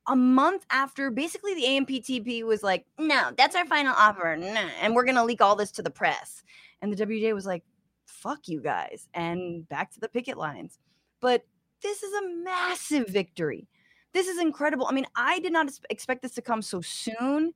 a 0.08 0.16
month 0.16 0.66
after 0.70 1.12
basically 1.12 1.54
the 1.54 1.64
AMPTP 1.64 2.44
was 2.44 2.64
like, 2.64 2.86
no, 2.98 3.32
that's 3.38 3.56
our 3.56 3.66
final 3.66 3.94
offer. 3.98 4.32
And 4.32 4.96
we're 4.96 5.04
going 5.04 5.16
to 5.16 5.26
leak 5.26 5.42
all 5.42 5.58
this 5.58 5.72
to 5.72 5.82
the 5.82 5.90
press. 5.90 6.44
And 6.82 6.94
the 6.94 7.06
WGA 7.06 7.34
was 7.34 7.46
like, 7.46 7.64
fuck 8.06 8.48
you 8.48 8.62
guys. 8.62 9.10
And 9.14 9.68
back 9.68 9.92
to 9.92 10.00
the 10.00 10.08
picket 10.08 10.38
lines. 10.38 10.80
But 11.20 11.44
this 11.84 12.02
is 12.02 12.14
a 12.14 12.44
massive 12.44 13.08
victory. 13.10 13.68
This 14.14 14.28
is 14.28 14.40
incredible. 14.40 14.88
I 14.90 14.94
mean, 14.94 15.08
I 15.16 15.40
did 15.40 15.54
not 15.54 15.70
expect 15.90 16.22
this 16.22 16.34
to 16.36 16.42
come 16.42 16.62
so 16.62 16.82
soon. 16.82 17.54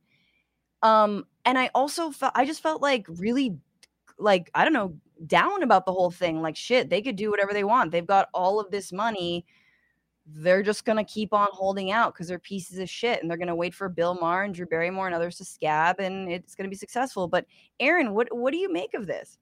Um, 0.82 1.26
and 1.44 1.58
I 1.58 1.70
also 1.74 2.10
felt, 2.10 2.32
I 2.34 2.44
just 2.44 2.62
felt 2.62 2.82
like 2.82 3.06
really, 3.08 3.56
like, 4.18 4.50
I 4.54 4.64
don't 4.64 4.72
know, 4.72 4.94
down 5.26 5.62
about 5.62 5.86
the 5.86 5.92
whole 5.92 6.10
thing. 6.10 6.42
Like, 6.42 6.56
shit, 6.56 6.90
they 6.90 7.02
could 7.02 7.16
do 7.16 7.30
whatever 7.30 7.52
they 7.52 7.64
want. 7.64 7.90
They've 7.90 8.06
got 8.06 8.28
all 8.34 8.60
of 8.60 8.70
this 8.70 8.92
money 8.92 9.44
they're 10.26 10.62
just 10.62 10.84
to 10.98 11.04
keep 11.04 11.32
on 11.32 11.48
holding 11.52 11.90
out 11.90 12.14
because 12.14 12.28
they're 12.28 12.38
pieces 12.38 12.78
of 12.78 12.88
shit 12.88 13.20
and 13.20 13.30
they're 13.30 13.36
to 13.48 13.54
wait 13.54 13.74
for 13.74 13.88
Bill 13.88 14.14
Maher 14.14 14.44
and 14.44 14.54
Drew 14.54 14.66
Barrymore 14.66 15.06
and 15.06 15.14
others 15.14 15.36
to 15.38 15.44
scab 15.44 15.98
and 15.98 16.30
it's 16.30 16.54
to 16.66 16.70
be 16.70 16.76
successful. 16.76 17.26
But 17.26 17.46
Erin, 17.80 18.14
what 18.14 18.34
what 18.34 18.52
do 18.52 18.58
you 18.58 18.72
make 18.72 18.94
of 18.94 19.06
this? 19.06 19.38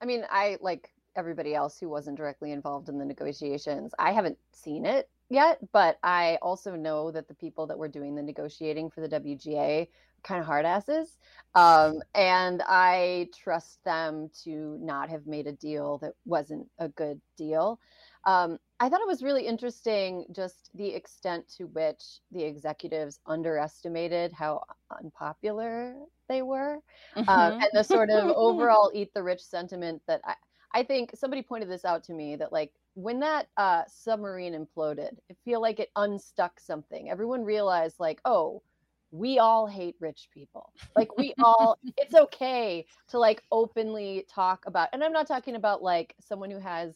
I 0.00 0.04
mean, 0.04 0.24
I 0.30 0.58
like 0.60 0.90
everybody 1.14 1.54
else 1.54 1.78
who 1.78 1.88
wasn't 1.88 2.16
directly 2.16 2.52
involved 2.52 2.88
in 2.88 2.98
the 2.98 3.04
negotiations. 3.04 3.92
I 3.98 4.12
haven't 4.12 4.36
seen 4.52 4.84
it 4.84 5.08
yet, 5.28 5.58
but 5.72 5.98
I 6.02 6.38
also 6.42 6.74
know 6.76 7.10
that 7.10 7.28
the 7.28 7.34
people 7.34 7.66
that 7.66 7.78
were 7.78 7.88
doing 7.88 8.14
the 8.14 8.22
negotiating 8.22 8.90
for 8.90 9.00
the 9.00 9.08
WGA 9.08 9.88
kind 10.22 10.40
of 10.40 10.46
hard 10.46 10.64
asses. 10.66 11.18
Um, 11.54 12.00
and 12.14 12.62
I 12.66 13.28
trust 13.34 13.82
them 13.84 14.30
to 14.44 14.78
not 14.80 15.08
have 15.10 15.26
made 15.26 15.46
a 15.46 15.52
deal 15.52 15.98
that 15.98 16.14
wasn't 16.24 16.68
a 16.78 16.88
good 16.88 17.20
deal. 17.36 17.80
Um, 18.26 18.58
I 18.80 18.88
thought 18.88 19.00
it 19.00 19.06
was 19.06 19.22
really 19.22 19.46
interesting 19.46 20.26
just 20.32 20.70
the 20.74 20.88
extent 20.94 21.48
to 21.56 21.64
which 21.66 22.20
the 22.30 22.44
executives 22.44 23.20
underestimated 23.26 24.32
how 24.32 24.62
unpopular 25.00 25.94
they 26.28 26.42
were 26.42 26.80
um, 27.28 27.52
Mm-hmm. 27.52 27.60
and 27.60 27.70
the 27.72 27.84
sort 27.84 28.10
of 28.10 28.30
overall 28.36 28.90
eat 28.94 29.12
the 29.14 29.22
rich 29.22 29.40
sentiment 29.42 30.02
that 30.06 30.20
I, 30.24 30.34
I 30.76 30.84
think 30.84 31.12
somebody 31.14 31.42
pointed 31.42 31.70
this 31.70 31.86
out 31.86 32.04
to 32.04 32.12
me 32.12 32.36
that 32.36 32.52
like 32.52 32.72
when 32.94 33.20
that 33.20 33.48
uh, 33.56 33.84
submarine 33.88 34.52
imploded, 34.54 35.18
it 35.30 35.38
feel 35.42 35.62
like 35.62 35.80
it 35.80 35.90
unstuck 35.96 36.60
something. 36.60 37.10
Everyone 37.10 37.44
realized 37.44 37.98
like, 37.98 38.20
oh, 38.26 38.62
we 39.10 39.38
all 39.38 39.66
hate 39.66 39.96
rich 40.00 40.28
people. 40.34 40.74
Like 40.94 41.16
we 41.16 41.34
all, 41.42 41.78
it's 41.96 42.14
okay 42.14 42.86
to 43.08 43.18
like 43.18 43.42
openly 43.50 44.26
talk 44.28 44.66
about, 44.66 44.90
and 44.92 45.02
I'm 45.02 45.12
not 45.12 45.26
talking 45.26 45.56
about 45.56 45.82
like 45.82 46.14
someone 46.20 46.50
who 46.50 46.60
has 46.60 46.94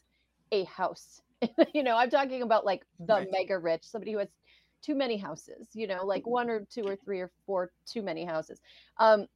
a 0.53 0.65
house. 0.65 1.23
you 1.75 1.83
know, 1.83 1.97
I'm 1.97 2.11
talking 2.11 2.43
about 2.43 2.67
like 2.67 2.85
the 3.09 3.23
Right. 3.23 3.31
mega 3.31 3.59
rich, 3.59 3.85
somebody 3.85 4.13
who 4.13 4.19
has 4.19 4.29
too 4.83 4.95
many 4.95 5.17
houses. 5.17 5.69
You 5.75 5.87
know, 5.87 6.05
like 6.05 6.27
one 6.27 6.51
or 6.51 6.67
two 6.71 6.87
or 6.87 6.97
three 6.97 7.21
or 7.21 7.31
four 7.47 7.73
too 7.87 8.03
many 8.03 8.27
houses. 8.27 8.61
Um, 8.99 9.27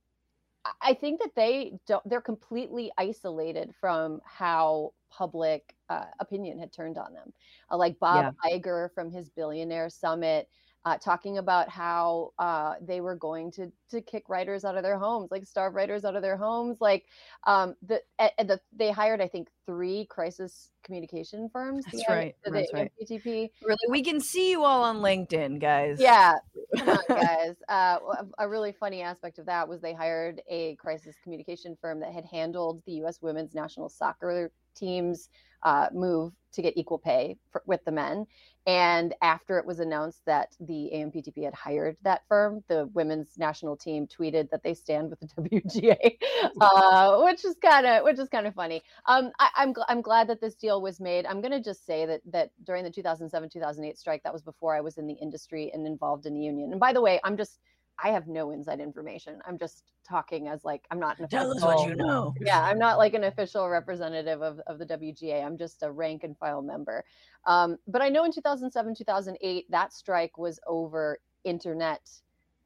I- 0.81 0.95
think 0.95 1.21
that 1.21 1.35
they 1.35 1.79
don't. 1.87 2.07
They're 2.09 2.21
completely 2.21 2.91
isolated 2.99 3.75
from 3.81 4.21
how 4.25 4.93
public 5.11 5.75
uh, 5.89 6.07
opinion 6.21 6.59
had 6.59 6.73
turned 6.73 6.99
on 6.99 7.12
them. 7.12 7.33
Uh, 7.71 7.77
like 7.77 7.99
Bob 7.99 8.35
Iger 8.45 8.93
from 8.95 9.11
his 9.11 9.29
billionaire 9.31 9.91
summit 9.91 10.49
uh, 10.85 10.99
talking 10.99 11.39
about 11.39 11.68
how 11.68 12.32
uh, 12.39 12.74
they 12.80 13.01
were 13.01 13.14
going 13.16 13.51
to 13.53 13.72
to 13.91 14.01
kick 14.03 14.28
writers 14.28 14.64
out 14.64 14.76
of 14.76 14.82
their 14.82 14.99
homes, 14.99 15.30
like 15.30 15.47
starve 15.47 15.74
writers 15.74 16.05
out 16.05 16.14
of 16.14 16.22
their 16.22 16.37
homes. 16.37 16.78
Like 16.80 17.07
um, 17.47 17.74
the, 17.87 18.03
the 18.18 18.61
they 18.76 18.91
hired, 18.91 19.20
I 19.20 19.28
think, 19.28 19.49
three 19.66 20.07
crisis 20.07 20.70
communication 20.85 21.49
firms. 21.49 21.87
That's 21.91 22.05
right. 22.09 22.35
The, 22.45 22.51
That's 22.51 22.72
right. 22.74 22.93
MPTP. 23.01 23.51
Really, 23.62 23.78
we 23.89 24.03
can 24.03 24.20
see 24.20 24.51
you 24.51 24.62
all 24.62 24.82
on 24.82 24.99
LinkedIn, 24.99 25.59
guys. 25.59 25.99
Yeah, 26.01 26.35
on, 26.80 26.99
guys. 27.09 27.55
Uh, 27.68 27.99
a 28.39 28.49
really 28.49 28.72
funny 28.72 29.01
aspect 29.01 29.39
of 29.39 29.47
that 29.47 29.66
was 29.66 29.80
they 29.80 29.95
hired 29.95 30.43
a 30.51 30.76
crisis 30.76 31.16
communication 31.22 31.76
firm 31.80 31.99
that 32.01 32.12
had 32.12 32.26
handled 32.26 32.82
the 32.85 32.93
U.S. 32.93 33.22
women's 33.22 33.55
national 33.55 33.89
soccer 33.89 34.51
team's 34.75 35.29
uh, 35.62 35.89
move 35.93 36.33
to 36.53 36.62
get 36.62 36.77
equal 36.77 36.99
pay 36.99 37.37
for, 37.51 37.62
with 37.66 37.85
the 37.85 37.93
men. 37.93 38.27
And 38.66 39.14
after 39.20 39.59
it 39.59 39.66
was 39.66 39.81
announced 39.81 40.22
that 40.25 40.57
the 40.59 40.91
AMPTP 40.95 41.45
had 41.45 41.55
hired 41.55 41.97
that 42.03 42.22
firm, 42.29 42.64
the 42.68 42.89
women's 42.95 43.37
national 43.37 43.77
team 43.77 44.07
tweeted 44.07 44.49
that 44.51 44.62
they 44.62 44.72
stand 44.72 45.11
with 45.11 45.20
the 45.20 45.27
WGA, 45.43 46.16
uh, 46.61 47.22
which 47.25 47.45
is 47.45 47.57
kind 47.62 47.85
of 47.85 48.05
which 48.05 48.18
is 48.18 48.29
kind 48.31 48.47
of 48.47 48.55
funny. 48.55 48.83
Um, 49.07 49.33
I, 49.39 49.51
am 49.59 49.75
I'm, 49.77 49.85
I'm 49.89 50.03
glad 50.03 50.29
that 50.29 50.41
this 50.41 50.55
deal 50.55 50.81
was 50.81 50.99
made. 50.99 51.27
I'm 51.27 51.43
going 51.43 51.53
to 51.53 51.61
just 51.61 51.85
say 51.85 52.07
that 52.07 52.22
that 52.33 52.51
during 52.64 52.85
the 52.85 52.91
2007-2008 52.91 53.99
strike, 53.99 54.22
that 54.22 54.33
was 54.33 54.43
before 54.43 54.75
I 54.75 54.81
was 54.81 54.97
in 54.97 55.07
the 55.07 55.14
industry 55.14 55.70
and 55.75 55.87
involved 55.87 56.25
in 56.25 56.33
the 56.33 56.41
union. 56.41 56.70
And 56.70 56.81
by 56.81 56.95
the 56.95 57.03
way, 57.03 57.20
I'm 57.22 57.37
just 57.37 57.59
I 58.03 58.09
have 58.09 58.26
no 58.26 58.51
inside 58.51 58.80
information. 58.80 59.40
I'm 59.47 59.59
just 59.59 59.84
talking 60.07 60.49
as 60.49 60.64
like 60.64 60.84
I'm 60.90 61.01
not 61.01 61.18
an 61.18 61.28
tell 61.28 61.51
official, 61.51 61.68
us 61.68 61.76
what 61.76 61.88
you 61.88 61.95
know. 61.95 62.34
Yeah, 62.40 62.62
I'm 62.62 62.78
not 62.78 62.99
like 62.99 63.14
an 63.14 63.24
official 63.24 63.68
representative 63.68 64.42
of, 64.42 64.61
of 64.66 64.78
the 64.78 64.86
WGA. 64.86 65.45
I'm 65.45 65.57
just 65.57 65.82
a 65.82 65.90
rank 65.90 66.24
and 66.24 66.36
file 66.36 66.62
member. 66.62 67.05
Um, 67.47 67.78
but 67.86 68.03
I 68.03 68.09
know 68.09 68.24
in 68.24 68.32
2007, 68.32 68.95
2008, 68.95 69.70
that 69.70 69.92
strike 69.92 70.36
was 70.38 70.59
over 70.66 71.18
internet 71.45 72.09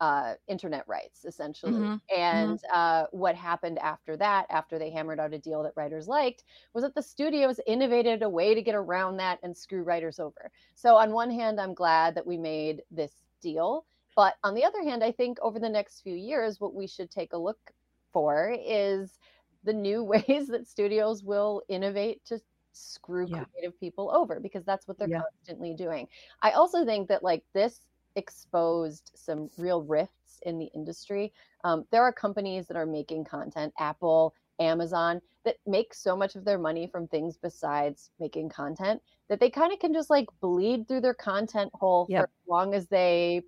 uh, 0.01 0.35
internet 0.47 0.87
rights 0.87 1.25
essentially. 1.25 1.73
Mm-hmm. 1.73 1.95
And 2.17 2.59
mm-hmm. 2.59 2.73
Uh, 2.73 3.05
what 3.11 3.35
happened 3.35 3.79
after 3.79 4.17
that, 4.17 4.47
after 4.51 4.79
they 4.79 4.91
hammered 4.91 5.19
out 5.19 5.35
a 5.35 5.39
deal 5.39 5.63
that 5.65 5.73
writers 5.77 6.07
liked, 6.07 6.45
was 6.73 6.85
that 6.85 6.95
the 6.95 7.03
studios 7.03 7.61
innovated 7.67 8.23
a 8.23 8.29
way 8.29 8.55
to 8.55 8.63
get 8.63 8.75
around 8.75 9.17
that 9.17 9.41
and 9.43 9.57
screw 9.57 9.83
writers 9.83 10.21
over. 10.21 10.51
So 10.75 10.97
on 10.97 11.13
one 11.13 11.31
hand, 11.31 11.61
I'm 11.61 11.75
glad 11.75 12.15
that 12.15 12.27
we 12.27 12.37
made 12.37 12.83
this 12.91 13.13
deal 13.43 13.87
but 14.19 14.35
on 14.43 14.57
the 14.57 14.65
other 14.65 14.83
hand, 14.83 15.05
I 15.05 15.13
think 15.13 15.39
over 15.41 15.61
the 15.61 15.69
next 15.69 16.01
few 16.01 16.17
years, 16.17 16.61
what 16.61 16.75
we 16.75 16.89
should 16.89 17.09
take 17.09 17.35
a 17.35 17.39
look 17.39 17.71
for 18.13 18.53
is 18.67 19.17
the 19.63 19.73
new 19.73 20.03
ways 20.13 20.49
that 20.49 20.67
studios 20.67 21.23
will 21.23 21.63
innovate 21.69 22.25
to 22.25 22.41
screw 22.73 23.29
yeah. 23.29 23.45
creative 23.45 23.79
people 23.79 24.11
over 24.13 24.41
because 24.41 24.65
that's 24.65 24.89
what 24.89 24.99
they're 24.99 25.09
yeah. 25.09 25.21
constantly 25.21 25.73
doing. 25.73 26.09
I 26.43 26.51
also 26.51 26.85
think 26.85 27.07
that 27.07 27.23
like 27.23 27.45
this 27.55 27.83
exposed 28.17 29.13
some 29.15 29.51
real 29.57 29.85
rifts 29.85 30.41
in 30.43 30.59
the 30.59 30.69
industry. 30.75 31.33
Um, 31.63 31.85
there 31.93 32.03
are 32.03 32.13
companies 32.13 32.67
that 32.67 32.77
are 32.77 32.87
making 32.87 33.23
content, 33.23 33.73
Apple, 33.79 34.35
Amazon, 34.59 35.21
that 35.45 35.59
make 35.65 35.95
so 35.95 36.17
much 36.17 36.35
of 36.35 36.45
their 36.45 36.59
money 36.59 36.89
from 36.89 37.07
things 37.07 37.37
besides 37.37 38.11
making 38.19 38.49
content 38.49 39.01
that 39.29 39.39
they 39.39 39.49
kind 39.49 39.73
of 39.73 39.79
can 39.79 39.93
just 39.93 40.11
like 40.11 40.27
bleed 40.41 40.89
through 40.89 41.03
their 41.03 41.15
content 41.15 41.71
hole 41.73 42.09
yep. 42.09 42.23
for 42.23 42.25
as 42.25 42.49
long 42.49 42.75
as 42.75 42.89
they 42.89 43.45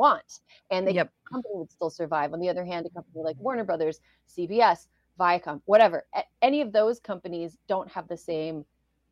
want. 0.00 0.40
And 0.70 0.86
the 0.86 0.94
yep. 0.94 1.12
company 1.30 1.54
would 1.54 1.70
still 1.70 1.90
survive. 1.90 2.32
On 2.32 2.40
the 2.40 2.48
other 2.48 2.64
hand, 2.64 2.86
a 2.86 2.90
company 2.90 3.22
like 3.22 3.36
Warner 3.38 3.64
Brothers, 3.64 4.00
CBS, 4.36 4.86
Viacom, 5.18 5.60
whatever, 5.66 6.06
any 6.40 6.62
of 6.62 6.72
those 6.72 6.98
companies 6.98 7.58
don't 7.68 7.90
have 7.90 8.08
the 8.08 8.16
same 8.16 8.64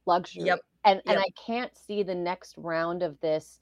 luxury. 0.07 0.45
Yep. 0.45 0.61
And 0.85 1.03
yep. 1.05 1.15
and 1.15 1.19
I 1.19 1.29
can't 1.47 1.77
see 1.77 2.03
the 2.03 2.15
next 2.15 2.55
round 2.57 3.03
of 3.03 3.21
this 3.21 3.61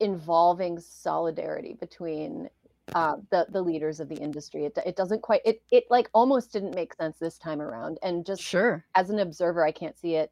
involving 0.00 0.78
solidarity 0.78 1.74
between 1.74 2.48
uh, 2.94 3.16
the 3.30 3.46
the 3.50 3.60
leaders 3.60 3.98
of 4.00 4.08
the 4.08 4.16
industry. 4.16 4.64
It, 4.64 4.78
it 4.86 4.96
doesn't 4.96 5.22
quite 5.22 5.42
it 5.44 5.62
it 5.70 5.84
like 5.90 6.08
almost 6.14 6.52
didn't 6.52 6.74
make 6.74 6.94
sense 6.94 7.18
this 7.18 7.38
time 7.38 7.60
around. 7.60 7.98
And 8.02 8.24
just 8.24 8.42
sure 8.42 8.84
as 8.94 9.10
an 9.10 9.18
observer, 9.18 9.64
I 9.64 9.72
can't 9.72 9.98
see 9.98 10.14
it 10.14 10.30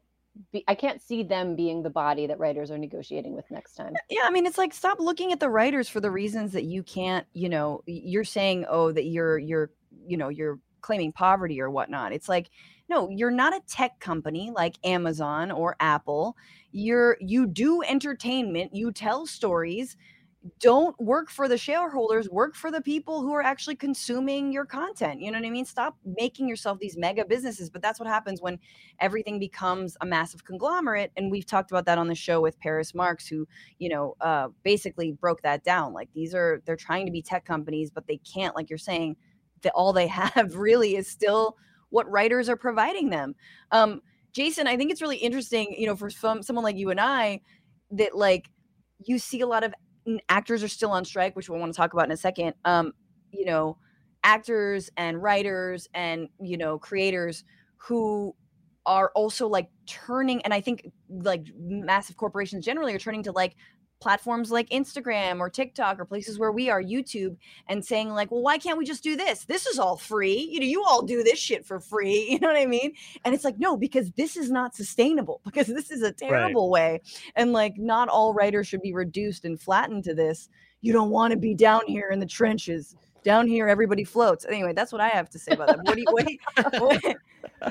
be, 0.51 0.63
I 0.67 0.75
can't 0.75 1.01
see 1.01 1.23
them 1.23 1.55
being 1.55 1.83
the 1.83 1.89
body 1.89 2.27
that 2.27 2.39
writers 2.39 2.71
are 2.71 2.77
negotiating 2.77 3.35
with 3.35 3.49
next 3.51 3.75
time. 3.75 3.93
Yeah, 4.09 4.21
I 4.23 4.31
mean, 4.31 4.45
it's 4.45 4.57
like 4.57 4.73
stop 4.73 4.99
looking 4.99 5.31
at 5.31 5.39
the 5.39 5.49
writers 5.49 5.89
for 5.89 5.99
the 5.99 6.11
reasons 6.11 6.53
that 6.53 6.63
you 6.63 6.83
can't. 6.83 7.25
You 7.33 7.49
know, 7.49 7.83
you're 7.85 8.23
saying, 8.23 8.65
oh, 8.69 8.91
that 8.91 9.05
you're 9.05 9.37
you're 9.37 9.71
you 10.05 10.17
know 10.17 10.29
you're 10.29 10.59
claiming 10.81 11.11
poverty 11.11 11.59
or 11.59 11.69
whatnot. 11.69 12.13
It's 12.13 12.29
like, 12.29 12.49
no, 12.89 13.09
you're 13.09 13.31
not 13.31 13.53
a 13.53 13.61
tech 13.67 13.99
company 13.99 14.51
like 14.55 14.75
Amazon 14.83 15.51
or 15.51 15.75
Apple. 15.79 16.37
You're 16.71 17.17
you 17.19 17.47
do 17.47 17.83
entertainment. 17.83 18.75
You 18.75 18.91
tell 18.91 19.25
stories 19.25 19.97
don't 20.59 20.99
work 20.99 21.29
for 21.29 21.47
the 21.47 21.57
shareholders 21.57 22.29
work 22.29 22.55
for 22.55 22.69
the 22.71 22.81
people 22.81 23.21
who 23.21 23.33
are 23.33 23.41
actually 23.41 23.75
consuming 23.75 24.51
your 24.51 24.65
content 24.65 25.21
you 25.21 25.31
know 25.31 25.37
what 25.39 25.47
i 25.47 25.49
mean? 25.49 25.65
Stop 25.65 25.97
making 26.05 26.47
yourself 26.47 26.79
these 26.79 26.97
mega 26.97 27.25
businesses 27.25 27.69
but 27.69 27.81
that's 27.81 27.99
what 27.99 28.07
happens 28.07 28.41
when 28.41 28.59
everything 28.99 29.39
becomes 29.39 29.97
a 30.01 30.05
massive 30.05 30.43
conglomerate 30.45 31.11
and 31.17 31.31
we've 31.31 31.45
talked 31.45 31.71
about 31.71 31.85
that 31.85 31.97
on 31.97 32.07
the 32.07 32.15
show 32.15 32.41
with 32.41 32.59
paris 32.59 32.93
marx 32.93 33.27
who 33.27 33.47
you 33.79 33.89
know 33.89 34.15
uh, 34.21 34.47
basically 34.63 35.11
broke 35.13 35.41
that 35.41 35.63
down 35.63 35.93
like 35.93 36.09
these 36.13 36.33
are 36.33 36.61
they're 36.65 36.75
trying 36.75 37.05
to 37.05 37.11
be 37.11 37.21
tech 37.21 37.45
companies 37.45 37.89
but 37.89 38.07
they 38.07 38.17
can't 38.17 38.55
like 38.55 38.69
you're 38.69 38.77
saying 38.77 39.15
that 39.61 39.73
all 39.73 39.93
they 39.93 40.07
have 40.19 40.55
really 40.55 40.95
is 40.95 41.07
still 41.07 41.57
what 41.89 42.09
writers 42.11 42.49
are 42.49 42.57
providing 42.57 43.09
them. 43.09 43.33
Um, 43.71 44.01
jason 44.33 44.67
i 44.67 44.77
think 44.77 44.91
it's 44.91 45.01
really 45.01 45.17
interesting 45.17 45.73
you 45.77 45.87
know 45.87 45.95
for 45.95 46.09
some, 46.09 46.43
someone 46.43 46.63
like 46.63 46.75
you 46.75 46.91
and 46.91 46.99
i 46.99 47.39
that 47.89 48.15
like 48.15 48.49
you 49.05 49.19
see 49.19 49.41
a 49.41 49.47
lot 49.47 49.63
of 49.63 49.73
actors 50.29 50.63
are 50.63 50.67
still 50.67 50.91
on 50.91 51.05
strike, 51.05 51.35
which 51.35 51.49
we'll 51.49 51.59
want 51.59 51.73
to 51.73 51.77
talk 51.77 51.93
about 51.93 52.05
in 52.05 52.11
a 52.11 52.17
second. 52.17 52.53
Um, 52.65 52.93
you 53.31 53.45
know, 53.45 53.77
actors 54.23 54.89
and 54.97 55.21
writers 55.21 55.87
and 55.93 56.29
you 56.41 56.57
know 56.57 56.77
creators 56.77 57.43
who 57.77 58.35
are 58.85 59.11
also 59.15 59.47
like 59.47 59.69
turning, 59.85 60.41
and 60.43 60.53
I 60.53 60.61
think 60.61 60.89
like 61.09 61.47
massive 61.57 62.17
corporations 62.17 62.65
generally 62.65 62.93
are 62.93 62.99
turning 62.99 63.23
to 63.23 63.31
like 63.31 63.55
platforms 63.99 64.51
like 64.51 64.69
Instagram 64.69 65.39
or 65.39 65.49
TikTok 65.49 65.99
or 65.99 66.05
places 66.05 66.37
where 66.37 66.51
we 66.51 66.69
are, 66.69 66.81
YouTube, 66.81 67.35
and 67.67 67.83
saying, 67.83 68.09
like, 68.09 68.31
well, 68.31 68.41
why 68.41 68.57
can't 68.57 68.77
we 68.77 68.85
just 68.85 69.03
do 69.03 69.15
this? 69.15 69.45
This 69.45 69.65
is 69.65 69.79
all 69.79 69.97
free. 69.97 70.49
You 70.51 70.59
know, 70.59 70.65
you 70.65 70.83
all 70.83 71.01
do 71.01 71.23
this 71.23 71.39
shit 71.39 71.65
for 71.65 71.79
free. 71.79 72.25
You 72.37 72.41
know 72.41 72.49
what 72.49 72.57
I 72.57 72.67
mean? 72.67 72.93
And 73.25 73.33
it's 73.33 73.43
like, 73.43 73.57
no, 73.57 73.75
because 73.75 74.11
this 74.11 74.37
is 74.37 74.51
not 74.51 74.75
sustainable, 74.75 75.41
because 75.45 75.67
this 75.67 75.89
is 75.89 76.03
a 76.03 76.11
terrible 76.11 76.67
right. 76.67 76.71
way. 76.71 77.01
And 77.35 77.51
like, 77.51 77.77
not 77.77 78.09
all 78.09 78.33
writers 78.33 78.67
should 78.67 78.81
be 78.81 78.93
reduced 78.93 79.43
and 79.43 79.59
flattened 79.59 80.03
to 80.03 80.13
this. 80.13 80.49
You 80.81 80.93
don't 80.93 81.09
want 81.09 81.31
to 81.31 81.37
be 81.37 81.55
down 81.55 81.81
here 81.87 82.09
in 82.11 82.19
the 82.19 82.27
trenches 82.27 82.95
down 83.23 83.45
here 83.45 83.67
everybody 83.67 84.05
floats 84.05 84.45
anyway 84.45 84.71
that's 84.71 84.93
what 84.93 85.01
i 85.01 85.09
have 85.09 85.29
to 85.29 85.37
say 85.37 85.51
about 85.51 85.67
that 85.67 85.83
what 85.83 85.95
do 85.95 85.99
you 85.99 86.05
what 86.11 86.81
what, 86.81 87.17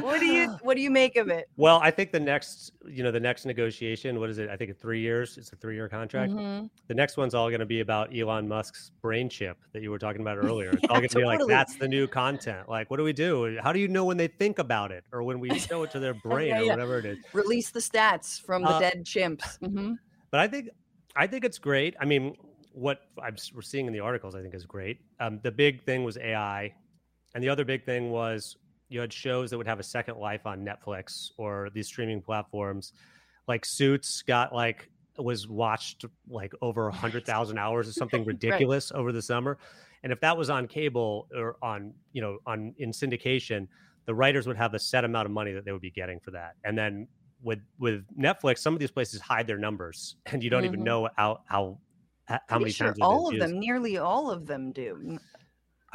what 0.01 0.21
do 0.21 0.27
you 0.27 0.49
what 0.63 0.77
do 0.77 0.83
you 0.83 0.91
make 0.91 1.17
of 1.17 1.29
it 1.29 1.49
well 1.57 1.79
i 1.83 1.91
think 1.91 2.13
the 2.13 2.21
next 2.21 2.73
you 2.87 3.03
know 3.03 3.11
the 3.11 3.21
next 3.21 3.47
negotiation 3.47 4.19
what 4.19 4.31
is 4.31 4.39
it 4.39 4.49
i 4.49 4.57
think 4.57 4.77
three 4.79 5.01
years 5.01 5.39
it's 5.39 5.53
a 5.53 5.57
three 5.57 5.75
year 5.75 5.89
contract 5.89 6.33
mm-hmm. 6.33 6.67
the 6.89 6.95
next 6.95 7.17
one's 7.17 7.35
all 7.35 7.49
going 7.49 7.61
to 7.61 7.67
be 7.67 7.81
about 7.81 8.15
elon 8.17 8.49
musk's 8.49 8.91
brain 9.01 9.29
chip 9.29 9.59
that 9.73 9.83
you 9.83 9.91
were 9.91 9.99
talking 9.99 10.21
about 10.21 10.37
earlier 10.45 10.71
it's 10.71 10.83
yeah, 10.83 10.89
all 10.91 10.97
going 10.97 11.09
to 11.09 11.15
totally. 11.15 11.37
be 11.37 11.43
like 11.45 11.49
that's 11.49 11.77
the 11.77 11.89
new 11.89 12.07
content 12.07 12.69
like 12.69 12.91
what 12.91 12.97
do 12.97 13.05
we 13.05 13.13
do 13.13 13.59
how 13.63 13.73
do 13.73 13.79
you 13.79 13.89
know 13.89 14.05
when 14.05 14.17
they 14.17 14.29
think 14.29 14.59
about 14.59 14.91
it 14.91 15.05
or 15.13 15.23
when 15.23 15.41
we 15.41 15.57
show 15.59 15.83
it 15.83 15.91
to 15.91 15.99
their 15.99 16.15
brain 16.23 16.49
yeah, 16.49 16.61
or 16.61 16.65
yeah. 16.65 16.71
whatever 16.73 16.99
it 16.99 17.05
is 17.05 17.19
release 17.33 17.71
the 17.71 17.81
stats 17.81 18.41
from 18.41 18.63
the 18.63 18.69
uh, 18.69 18.81
dead 18.81 19.05
chimps 19.05 19.59
mm-hmm. 19.61 19.93
but 20.31 20.41
i 20.41 20.49
think 20.49 20.69
i 21.15 21.27
think 21.27 21.45
it's 21.45 21.59
great 21.59 21.95
i 22.01 22.05
mean 22.05 22.35
what 22.77 23.01
I'm 23.21 23.37
we're 23.55 23.63
seeing 23.63 23.87
in 23.87 23.93
the 23.93 24.01
articles, 24.01 24.35
I 24.35 24.43
think, 24.43 24.55
is 24.55 24.67
great. 24.67 25.01
Um, 25.19 25.41
the 25.43 25.51
big 25.51 25.83
thing 25.83 26.05
was 26.05 26.19
AI, 26.19 26.75
and 27.35 27.43
the 27.43 27.49
other 27.49 27.65
big 27.65 27.85
thing 27.85 28.11
was 28.11 28.57
you 28.89 29.01
had 29.01 29.13
shows 29.13 29.51
that 29.51 29.59
would 29.59 29.67
have 29.67 29.81
a 29.81 29.85
second 29.85 30.19
life 30.19 30.47
on 30.47 30.65
Netflix 30.65 31.31
or 31.37 31.71
these 31.75 31.87
streaming 31.87 32.23
platforms. 32.23 32.93
Like 33.49 33.65
Suits 33.65 34.23
got 34.23 34.55
like 34.55 34.89
was 35.19 35.49
watched 35.49 36.05
like 36.29 36.53
over 36.63 36.89
a 36.89 36.93
hundred 36.93 37.25
thousand 37.33 37.59
hours 37.59 37.89
or 37.89 37.93
something 37.93 38.25
ridiculous 38.25 38.93
right. 38.93 39.01
over 39.01 39.13
the 39.13 39.23
summer, 39.23 39.59
and 40.03 40.13
if 40.13 40.21
that 40.21 40.37
was 40.37 40.51
on 40.51 40.67
cable 40.67 41.29
or 41.35 41.57
on 41.63 41.93
you 42.13 42.23
know 42.23 42.39
on 42.47 42.75
in 42.79 42.91
syndication, 42.91 43.67
the 44.07 44.15
writers 44.15 44.47
would 44.47 44.57
have 44.57 44.75
a 44.75 44.79
set 44.79 45.05
amount 45.05 45.27
of 45.27 45.33
money 45.33 45.53
that 45.53 45.65
they 45.65 45.73
would 45.73 45.83
be 45.83 45.91
getting 45.91 46.21
for 46.21 46.31
that, 46.33 46.55
and 46.65 46.77
then 46.77 47.09
with 47.43 47.61
with 47.79 48.05
Netflix, 48.19 48.59
some 48.59 48.75
of 48.75 48.81
these 48.81 48.91
places 48.91 49.21
hide 49.21 49.47
their 49.47 49.59
numbers, 49.59 50.17
and 50.27 50.43
you 50.43 50.51
don't 50.51 50.63
mm-hmm. 50.63 50.75
even 50.75 50.85
know 50.85 51.09
how 51.17 51.41
how 51.47 51.79
how 52.27 52.59
many 52.59 52.73
sure 52.73 52.89
times 52.89 52.99
all 53.01 53.29
of 53.29 53.39
them 53.39 53.61
nearly 53.61 53.99
all 53.99 54.33
of 54.33 54.47
them 54.47 54.73
do 54.73 55.17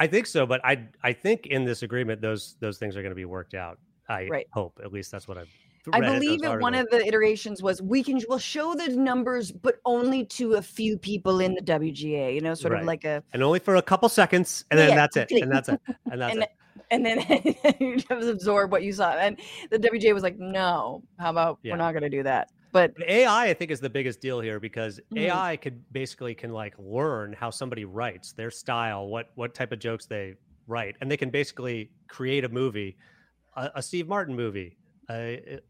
i 0.02 0.06
think 0.06 0.26
so 0.26 0.44
but 0.46 0.60
i 0.64 0.86
i 1.02 1.12
think 1.12 1.46
in 1.46 1.64
this 1.64 1.82
agreement 1.82 2.20
those 2.20 2.56
those 2.60 2.78
things 2.78 2.96
are 2.96 3.02
going 3.02 3.10
to 3.10 3.16
be 3.16 3.24
worked 3.24 3.54
out 3.54 3.78
i 4.08 4.26
right. 4.26 4.46
hope 4.52 4.80
at 4.84 4.92
least 4.92 5.10
that's 5.10 5.28
what 5.28 5.38
i've 5.38 5.48
I 5.92 6.00
believe 6.00 6.44
it, 6.44 6.60
one 6.60 6.76
of 6.76 6.88
the 6.90 7.04
iterations 7.04 7.60
was 7.60 7.82
we 7.82 8.04
can 8.04 8.20
we'll 8.28 8.38
show 8.38 8.72
the 8.72 8.94
numbers, 8.96 9.50
but 9.50 9.80
only 9.84 10.24
to 10.26 10.54
a 10.54 10.62
few 10.62 10.96
people 10.96 11.40
in 11.40 11.54
the 11.54 11.60
WGA. 11.60 12.36
You 12.36 12.40
know, 12.40 12.54
sort 12.54 12.74
right. 12.74 12.82
of 12.82 12.86
like 12.86 13.04
a 13.04 13.24
and 13.32 13.42
only 13.42 13.58
for 13.58 13.74
a 13.74 13.82
couple 13.82 14.08
seconds, 14.08 14.64
and 14.70 14.78
then 14.78 14.90
yeah. 14.90 14.94
that's 14.94 15.16
it, 15.16 15.32
and 15.32 15.50
that's 15.50 15.68
it, 15.68 15.80
and 16.08 16.20
that's 16.20 16.34
and, 16.34 16.44
it. 16.44 16.50
And 16.92 17.04
then 17.04 17.18
you 17.80 17.96
just 17.96 18.28
absorb 18.28 18.70
what 18.70 18.84
you 18.84 18.92
saw. 18.92 19.10
And 19.10 19.40
the 19.72 19.78
WGA 19.80 20.14
was 20.14 20.22
like, 20.22 20.38
"No, 20.38 21.02
how 21.18 21.30
about 21.30 21.58
yeah. 21.64 21.72
we're 21.72 21.78
not 21.78 21.92
going 21.92 22.04
to 22.04 22.10
do 22.10 22.22
that." 22.22 22.52
But 22.72 22.94
But 22.96 23.08
AI, 23.08 23.48
I 23.48 23.54
think, 23.54 23.70
is 23.70 23.80
the 23.80 23.90
biggest 23.90 24.20
deal 24.20 24.40
here 24.40 24.60
because 24.60 25.00
Mhm. 25.10 25.42
AI 25.46 25.56
could 25.56 25.84
basically 25.92 26.34
can 26.34 26.52
like 26.52 26.74
learn 26.78 27.32
how 27.32 27.50
somebody 27.50 27.84
writes, 27.84 28.32
their 28.32 28.50
style, 28.50 29.08
what 29.08 29.30
what 29.34 29.54
type 29.54 29.72
of 29.72 29.78
jokes 29.78 30.06
they 30.06 30.34
write, 30.66 30.96
and 31.00 31.10
they 31.10 31.16
can 31.16 31.30
basically 31.30 31.92
create 32.08 32.44
a 32.44 32.48
movie, 32.48 32.96
a, 33.56 33.70
a 33.76 33.82
Steve 33.82 34.08
Martin 34.08 34.36
movie, 34.36 34.78
uh, 35.08 35.12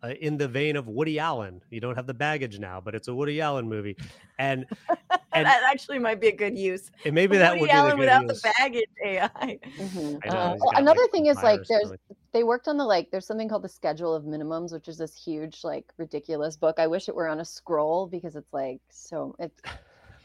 uh, 0.02 0.08
in 0.20 0.36
the 0.36 0.48
vein 0.48 0.76
of 0.76 0.88
Woody 0.88 1.18
Allen. 1.18 1.62
You 1.70 1.80
don't 1.80 1.94
have 1.96 2.06
the 2.06 2.14
baggage 2.14 2.58
now, 2.58 2.80
but 2.80 2.94
it's 2.94 3.08
a 3.08 3.14
Woody 3.14 3.40
Allen 3.40 3.68
movie, 3.68 3.96
and 4.38 4.66
and 5.34 5.46
that 5.46 5.62
actually 5.70 5.98
might 5.98 6.20
be 6.20 6.28
a 6.28 6.36
good 6.36 6.56
use. 6.58 6.90
and 7.04 7.14
maybe 7.14 7.36
that 7.38 7.58
Woody 7.58 7.72
would 7.72 7.78
Allen 7.78 7.94
be 7.96 8.00
without 8.00 8.22
use. 8.22 8.42
the 8.42 8.52
baggage 8.58 8.84
AI. 9.04 9.58
Mhm. 9.78 10.18
I 10.24 10.28
know, 10.28 10.34
Uh, 10.34 10.56
Well, 10.60 10.72
another 10.76 11.00
like, 11.00 11.10
thing 11.12 11.26
is 11.26 11.42
like 11.42 11.60
there's 11.68 11.84
really. 11.84 11.98
they 12.32 12.44
worked 12.44 12.68
on 12.68 12.76
the 12.76 12.84
like 12.84 13.10
there's 13.10 13.26
something 13.26 13.48
called 13.48 13.62
the 13.62 13.68
schedule 13.68 14.14
of 14.14 14.24
minimums 14.24 14.72
which 14.72 14.88
is 14.88 14.98
this 14.98 15.14
huge 15.22 15.64
like 15.64 15.84
ridiculous 15.98 16.56
book 16.56 16.76
i 16.78 16.86
wish 16.86 17.08
it 17.08 17.14
were 17.14 17.28
on 17.28 17.40
a 17.40 17.44
scroll 17.44 18.06
because 18.06 18.36
it's 18.36 18.52
like 18.52 18.80
so 18.90 19.34
it, 19.38 19.52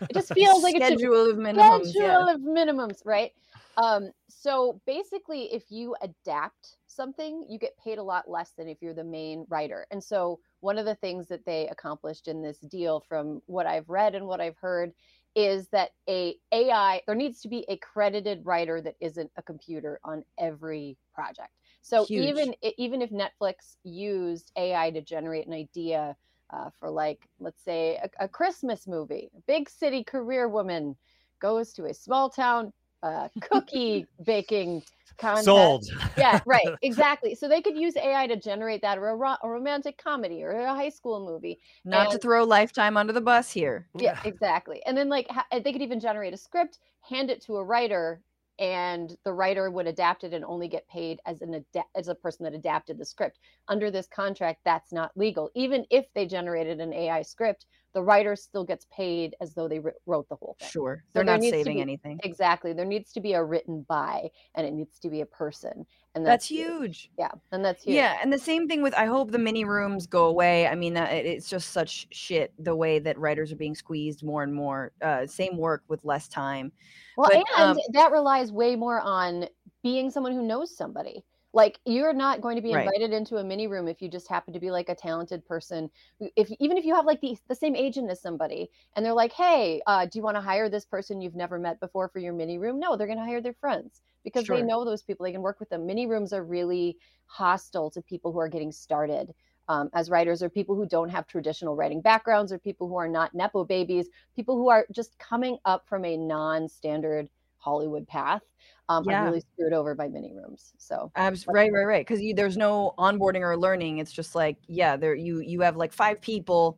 it 0.09 0.13
just 0.13 0.29
feels 0.33 0.63
like 0.63 0.75
it 0.75 0.83
should 0.83 0.99
schedule 0.99 1.29
of 1.31 1.37
minimums. 1.37 1.89
schedule 1.89 2.27
Yeah. 2.27 2.33
of 2.33 2.41
minimums 2.41 3.05
right 3.05 3.31
um 3.77 4.09
so 4.29 4.81
basically 4.85 5.53
if 5.53 5.63
you 5.69 5.95
adapt 6.01 6.76
something 6.97 7.45
you 7.47 7.59
get 7.59 7.77
paid 7.77 7.99
a 7.99 8.03
lot 8.03 8.29
less 8.29 8.51
than 8.57 8.67
if 8.67 8.81
you're 8.81 8.93
the 8.93 9.03
main 9.03 9.45
writer 9.49 9.85
and 9.91 10.03
so 10.03 10.39
one 10.61 10.79
of 10.79 10.85
the 10.85 10.95
things 10.95 11.27
that 11.27 11.45
they 11.45 11.67
accomplished 11.69 12.27
in 12.27 12.41
this 12.41 12.57
deal 12.57 12.99
from 13.07 13.39
what 13.45 13.67
i've 13.67 13.87
read 13.87 14.15
and 14.15 14.25
what 14.25 14.41
i've 14.41 14.57
heard 14.57 14.91
is 15.35 15.67
that 15.69 15.91
a 16.09 16.35
ai 16.51 16.99
there 17.05 17.15
needs 17.15 17.39
to 17.39 17.47
be 17.47 17.63
a 17.69 17.77
credited 17.77 18.41
writer 18.43 18.81
that 18.81 18.95
isn't 18.99 19.31
a 19.37 19.43
computer 19.43 19.99
on 20.03 20.25
every 20.39 20.97
project 21.13 21.51
so 21.83 22.03
Huge. 22.05 22.25
even 22.25 22.55
even 22.77 23.01
if 23.03 23.11
netflix 23.11 23.77
used 23.83 24.51
ai 24.57 24.89
to 24.89 25.01
generate 25.01 25.45
an 25.45 25.53
idea 25.53 26.15
uh, 26.51 26.69
for 26.79 26.89
like 26.89 27.29
let's 27.39 27.63
say 27.63 27.99
a, 28.01 28.25
a 28.25 28.27
christmas 28.27 28.87
movie 28.87 29.29
a 29.37 29.41
big 29.45 29.69
city 29.69 30.03
career 30.03 30.49
woman 30.49 30.95
goes 31.39 31.71
to 31.73 31.85
a 31.85 31.93
small 31.93 32.29
town 32.29 32.73
uh, 33.03 33.29
cookie 33.41 34.07
baking 34.25 34.83
contest 35.17 35.45
sold. 35.45 35.85
yeah 36.15 36.39
right 36.45 36.73
exactly. 36.81 37.35
So 37.35 37.47
they 37.47 37.61
could 37.61 37.77
use 37.77 37.95
ai 37.97 38.27
to 38.27 38.35
generate 38.35 38.81
that 38.81 38.97
or 38.97 39.09
a, 39.09 39.15
ro- 39.15 39.35
a 39.43 39.49
romantic 39.49 39.97
comedy 39.97 40.43
or 40.43 40.51
a 40.51 40.75
high 40.75 40.89
school 40.89 41.25
movie 41.25 41.59
Not 41.85 42.11
to 42.11 42.17
throw 42.17 42.43
lifetime 42.43 42.97
under 42.97 43.13
the 43.13 43.21
bus 43.21 43.51
here. 43.51 43.87
yeah 43.99 44.15
exactly. 44.23 44.81
And 44.85 44.97
then 44.97 45.09
like 45.09 45.27
ha- 45.29 45.47
they 45.51 45.71
could 45.71 45.81
even 45.81 45.99
generate 45.99 46.33
a 46.33 46.37
script 46.37 46.79
hand 47.01 47.29
it 47.29 47.41
to 47.45 47.57
a 47.57 47.63
writer 47.63 48.21
and 48.59 49.15
the 49.23 49.33
writer 49.33 49.69
would 49.69 49.85
adapt 49.87 50.23
it 50.23 50.33
and 50.33 50.43
only 50.43 50.67
get 50.67 50.87
paid 50.87 51.19
as 51.27 51.41
an 51.41 51.53
ada- 51.53 51.85
as 51.95 52.07
a 52.07 52.15
person 52.15 52.43
that 52.43 52.53
adapted 52.55 52.97
the 52.97 53.05
script. 53.05 53.39
Under 53.67 53.91
this 53.91 54.07
contract 54.07 54.61
that's 54.65 54.91
not 54.91 55.11
legal. 55.15 55.51
Even 55.55 55.85
if 55.91 56.05
they 56.13 56.25
generated 56.25 56.79
an 56.79 56.93
ai 56.93 57.21
script 57.21 57.65
the 57.97 58.03
writer 58.03 58.35
still 58.35 58.63
gets 58.63 58.85
paid 58.95 59.35
as 59.41 59.55
though 59.55 59.67
they 59.67 59.79
wrote 60.05 60.29
the 60.29 60.35
whole 60.35 60.55
thing 60.59 60.69
Sure. 60.69 61.03
So 61.07 61.11
They're 61.15 61.23
not 61.23 61.41
saving 61.41 61.77
be- 61.77 61.81
anything. 61.81 62.19
exactly 62.23 62.71
there 62.73 62.85
needs 62.85 63.11
to 63.13 63.19
be 63.19 63.33
a 63.33 63.43
written 63.43 63.83
by 63.89 64.29
and 64.53 64.67
it 64.67 64.71
needs 64.73 64.99
to 64.99 65.09
be 65.09 65.21
a 65.21 65.25
person 65.25 65.83
and 66.13 66.23
That's 66.23 66.43
that's, 66.43 66.47
huge. 66.49 67.09
yeah 67.17 67.31
and 67.51 67.65
that's 67.65 67.83
huge 67.83 67.95
Yeah, 67.95 68.17
and 68.21 68.31
the 68.31 68.37
same 68.37 68.67
thing 68.67 68.83
with 68.83 68.93
I 68.93 69.05
hope 69.05 69.31
the 69.31 69.39
mini 69.39 69.65
rooms 69.65 70.05
go 70.05 70.25
away. 70.25 70.67
I 70.67 70.75
mean, 70.75 70.93
that 70.93 71.11
it's 71.13 71.49
just 71.49 71.71
such 71.71 72.07
shit 72.11 72.53
the 72.59 72.75
way 72.75 72.99
that 72.99 73.17
writers 73.19 73.51
are 73.51 73.55
being 73.55 73.75
squeezed 73.75 74.23
more 74.23 74.43
and 74.43 74.53
more. 74.53 74.91
Uh, 75.01 75.25
same 75.25 75.57
work 75.57 75.83
with 75.87 76.03
less 76.05 76.27
time. 76.27 76.71
Well, 77.17 77.29
But, 77.31 77.43
and 77.59 77.71
um, 77.71 77.77
that 77.93 78.11
relies 78.11 78.51
way 78.51 78.75
more 78.75 78.99
on 78.99 79.47
being 79.83 80.09
someone 80.11 80.33
who 80.33 80.41
knows 80.43 80.75
somebody. 80.75 81.23
Like 81.53 81.79
you're 81.85 82.13
not 82.13 82.41
going 82.41 82.55
to 82.57 82.61
be 82.61 82.71
Right. 82.71 82.95
invited 82.95 83.13
into 83.13 83.37
a 83.37 83.43
mini 83.43 83.67
room 83.67 83.87
if 83.87 84.01
you 84.01 84.09
just 84.09 84.27
happen 84.27 84.53
to 84.53 84.59
be 84.59 84.69
like 84.71 84.89
a 84.89 84.95
talented 84.95 85.45
person. 85.45 85.89
If 86.19 86.51
even 86.59 86.77
if 86.77 86.85
you 86.85 86.93
have 86.95 87.05
like 87.05 87.21
the 87.21 87.37
the 87.47 87.55
same 87.55 87.75
agent 87.75 88.09
as 88.11 88.21
somebody, 88.21 88.69
and 88.95 89.05
they're 89.05 89.13
like, 89.13 89.31
"Hey, 89.33 89.81
uh, 89.87 90.05
do 90.05 90.19
you 90.19 90.23
want 90.23 90.35
to 90.37 90.41
hire 90.41 90.69
this 90.69 90.85
person 90.85 91.21
you've 91.21 91.35
never 91.35 91.57
met 91.59 91.79
before 91.79 92.09
for 92.09 92.19
your 92.19 92.33
mini 92.33 92.57
room?" 92.59 92.79
No, 92.79 92.95
they're 92.95 93.07
going 93.07 93.19
to 93.19 93.25
hire 93.25 93.41
their 93.41 93.53
friends 93.53 94.01
because 94.23 94.47
they 94.47 94.61
know 94.61 94.83
those 94.85 95.03
people. 95.03 95.23
They 95.25 95.31
can 95.31 95.41
work 95.41 95.59
with 95.59 95.69
them. 95.69 95.85
Mini 95.85 96.05
rooms 96.05 96.33
are 96.33 96.43
really 96.43 96.97
hostile 97.25 97.89
to 97.91 98.01
people 98.01 98.31
who 98.33 98.39
are 98.39 98.49
getting 98.49 98.71
started. 98.71 99.33
Um, 99.69 99.89
as 99.93 100.09
writers, 100.09 100.41
or 100.41 100.49
people 100.49 100.75
who 100.75 100.85
don't 100.87 101.09
have 101.09 101.27
traditional 101.27 101.75
writing 101.75 102.01
backgrounds, 102.01 102.53
or 102.53 102.59
people 102.59 102.87
who 102.87 102.95
are 102.95 103.09
not 103.09 103.33
nepo 103.35 103.65
babies, 103.65 104.07
people 104.33 104.55
who 104.55 104.69
are 104.69 104.87
just 104.93 105.19
coming 105.19 105.57
up 105.65 105.85
from 105.89 106.05
a 106.05 106.15
non-standard 106.15 107.29
Hollywood 107.57 108.07
path 108.07 108.41
um, 108.89 109.05
Yeah. 109.07 109.21
are 109.21 109.25
really 109.25 109.41
screwed 109.53 109.73
over 109.73 109.95
by 109.95 110.07
mini 110.07 110.33
rooms. 110.33 110.73
So 110.77 111.11
Abs- 111.15 111.45
right, 111.47 111.71
right, 111.71 111.85
right. 111.85 112.07
Because 112.07 112.23
there's 112.35 112.57
no 112.57 112.93
onboarding 112.97 113.41
or 113.41 113.57
learning. 113.57 113.97
It's 113.99 114.11
just 114.11 114.35
like, 114.35 114.57
yeah, 114.67 114.95
there 114.95 115.15
you 115.15 115.39
you 115.39 115.61
have 115.61 115.75
like 115.75 115.93
five 115.93 116.21
people, 116.21 116.77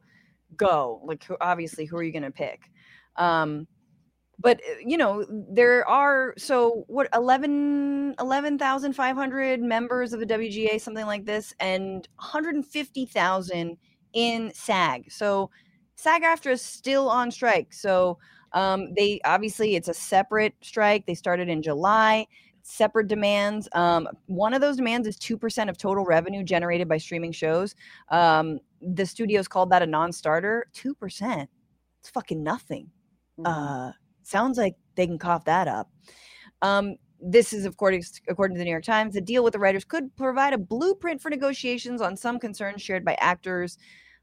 go. 0.56 1.02
Like, 1.04 1.24
who, 1.24 1.38
obviously, 1.42 1.86
who 1.86 1.98
are 1.98 2.04
you 2.04 2.12
gonna 2.12 2.32
pick? 2.32 2.72
Um, 3.16 3.68
but 4.40 4.60
uh, 4.68 4.76
you 4.86 4.98
know, 4.98 5.26
there 5.30 5.88
are 5.88 6.34
so 6.38 6.86
what 6.88 7.10
11 7.14 8.16
11,500 8.20 9.62
members 9.62 10.14
of 10.14 10.20
the 10.20 10.26
WGA, 10.26 10.80
something 10.80 11.06
like 11.06 11.26
this, 11.26 11.54
and 11.60 12.08
150,000 12.16 13.78
in 14.14 14.52
SAG. 14.54 15.12
So 15.12 15.50
SAG 15.96 16.24
AFTRA 16.24 16.54
is 16.54 16.62
still 16.62 17.10
on 17.10 17.32
strike. 17.32 17.74
So 17.74 18.18
um, 18.54 18.94
they 18.96 19.20
obviously 19.26 19.76
it's 19.76 19.88
a 19.88 19.94
separate 19.94 20.54
strike. 20.62 21.06
They 21.06 21.16
started 21.16 21.50
in 21.50 21.62
July 21.62 22.28
separate 22.62 23.08
demands. 23.08 23.68
Um, 23.74 24.08
one 24.28 24.54
of 24.54 24.62
those 24.62 24.78
demands 24.78 25.08
is 25.08 25.18
2% 25.18 25.70
of 25.70 25.78
total 25.78 26.06
revenue 26.06 26.44
generated 26.44 26.88
by 26.88 26.98
streaming 26.98 27.32
shows. 27.32 27.76
Um, 28.10 28.60
the 28.82 29.06
studios 29.06 29.48
called 29.48 29.72
that 29.72 29.82
a 29.82 29.88
non 29.88 30.12
starter. 30.12 30.68
2%. 30.74 31.48
It's 32.00 32.10
fucking 32.10 32.44
nothing. 32.44 32.92
mhm. 33.40 33.90
Uh, 33.90 33.94
sounds 34.24 34.58
like 34.58 34.76
they 34.96 35.08
can 35.08 35.18
cough 35.18 35.46
that 35.46 35.68
up. 35.68 35.90
Um, 36.62 36.96
this 37.22 37.54
is, 37.54 37.66
of 37.66 37.78
course, 37.78 38.20
according 38.30 38.56
to 38.56 38.60
the 38.60 38.66
New 38.66 38.72
York 38.72 38.84
Times, 38.84 39.14
the 39.14 39.22
deal 39.22 39.44
with 39.44 39.54
the 39.54 39.60
writers 39.60 39.84
could 39.84 40.16
provide 40.16 40.54
a 40.54 40.58
blueprint 40.58 41.22
for 41.22 41.30
negotiations 41.30 42.02
on 42.02 42.16
some 42.16 42.40
concerns 42.40 42.82
shared 42.82 43.04
by 43.04 43.16
actors 43.20 43.78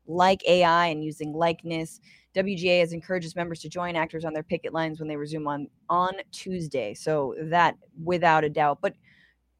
like 0.06 0.44
AI 0.46 0.86
and 0.86 1.04
using 1.04 1.32
likeness. 1.32 2.00
WGA 2.36 2.80
has 2.80 2.92
encouraged 2.92 3.26
its 3.26 3.36
members 3.36 3.60
to 3.60 3.68
join 3.68 3.96
actors 3.96 4.24
on 4.24 4.32
their 4.32 4.42
picket 4.42 4.72
lines 4.72 5.00
when 5.00 5.08
they 5.08 5.16
resume 5.16 5.46
on 5.46 5.68
on 5.88 6.12
Tuesday. 6.32 6.94
So 6.94 7.34
that, 7.40 7.76
without 8.02 8.44
a 8.44 8.50
doubt, 8.50 8.78
but. 8.80 8.94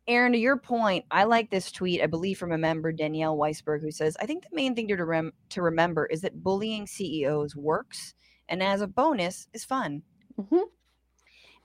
Erin, 0.09 0.31
to 0.31 0.39
your 0.39 0.57
point, 0.57 1.05
I 1.11 1.25
like 1.25 1.51
this 1.51 1.73
tweet, 1.73 2.01
I 2.01 2.07
believe 2.07 2.39
from 2.39 2.53
a 2.53 2.59
member, 2.59 2.93
Danielle 2.93 3.37
Weisberg, 3.37 3.81
who 3.81 3.91
says, 3.91 4.17
I 4.21 4.27
think 4.27 4.45
the 4.45 4.55
main 4.55 4.77
thing 4.77 4.87
to, 4.87 5.05
rem- 5.05 5.33
to 5.49 5.63
remember 5.63 6.07
is 6.07 6.21
that 6.21 6.45
bullying 6.45 6.87
CEOs 6.87 7.57
works 7.57 8.15
and 8.49 8.63
as 8.63 8.83
a 8.83 8.87
bonus 8.87 9.49
is 9.53 9.65
fun. 9.65 10.03
Mhm. 10.39 10.63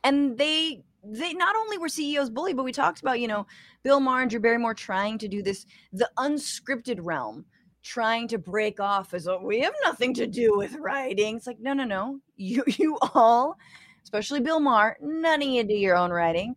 And 0.03 0.37
they 0.37 0.83
they 1.03 1.33
not 1.33 1.55
only 1.55 1.77
were 1.77 1.89
CEOs 1.89 2.29
bullied, 2.29 2.55
but 2.55 2.63
we 2.63 2.71
talked 2.71 3.01
about, 3.01 3.19
you 3.19 3.27
know, 3.27 3.47
Bill 3.83 3.99
Maher 3.99 4.21
and 4.21 4.29
Drew 4.29 4.39
Barrymore 4.39 4.75
trying 4.75 5.17
to 5.17 5.27
do 5.27 5.41
this, 5.41 5.65
the 5.91 6.09
unscripted 6.17 6.99
realm, 7.01 7.45
trying 7.83 8.27
to 8.27 8.37
break 8.37 8.79
off 8.79 9.13
as 9.13 9.27
a, 9.27 9.37
we 9.37 9.59
have 9.61 9.73
nothing 9.83 10.13
to 10.15 10.27
do 10.27 10.55
with 10.57 10.75
writing. 10.75 11.37
It's 11.37 11.47
like, 11.47 11.59
no, 11.59 11.73
no, 11.73 11.83
no. 11.83 12.19
You 12.35 12.63
you 12.67 12.97
all, 13.13 13.57
especially 14.03 14.39
Bill 14.39 14.59
Maher, 14.59 14.97
none 15.01 15.41
of 15.41 15.47
you 15.47 15.63
do 15.63 15.73
your 15.73 15.97
own 15.97 16.11
writing. 16.11 16.55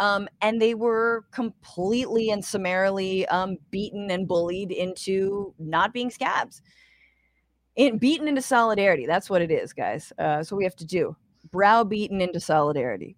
Um, 0.00 0.28
and 0.40 0.60
they 0.60 0.74
were 0.74 1.24
completely 1.30 2.30
and 2.30 2.44
summarily 2.44 3.26
um, 3.28 3.58
beaten 3.70 4.10
and 4.10 4.26
bullied 4.26 4.72
into 4.72 5.54
not 5.58 5.92
being 5.92 6.10
scabs. 6.10 6.62
In, 7.76 7.98
beaten 7.98 8.26
into 8.26 8.42
solidarity. 8.42 9.06
That's 9.06 9.30
what 9.30 9.42
it 9.42 9.50
is, 9.52 9.72
guys. 9.72 10.12
Uh, 10.18 10.36
that's 10.36 10.50
what 10.50 10.58
we 10.58 10.64
have 10.64 10.76
to 10.76 10.84
do. 10.84 11.16
Browbeaten 11.50 12.20
into 12.20 12.40
solidarity. 12.40 13.16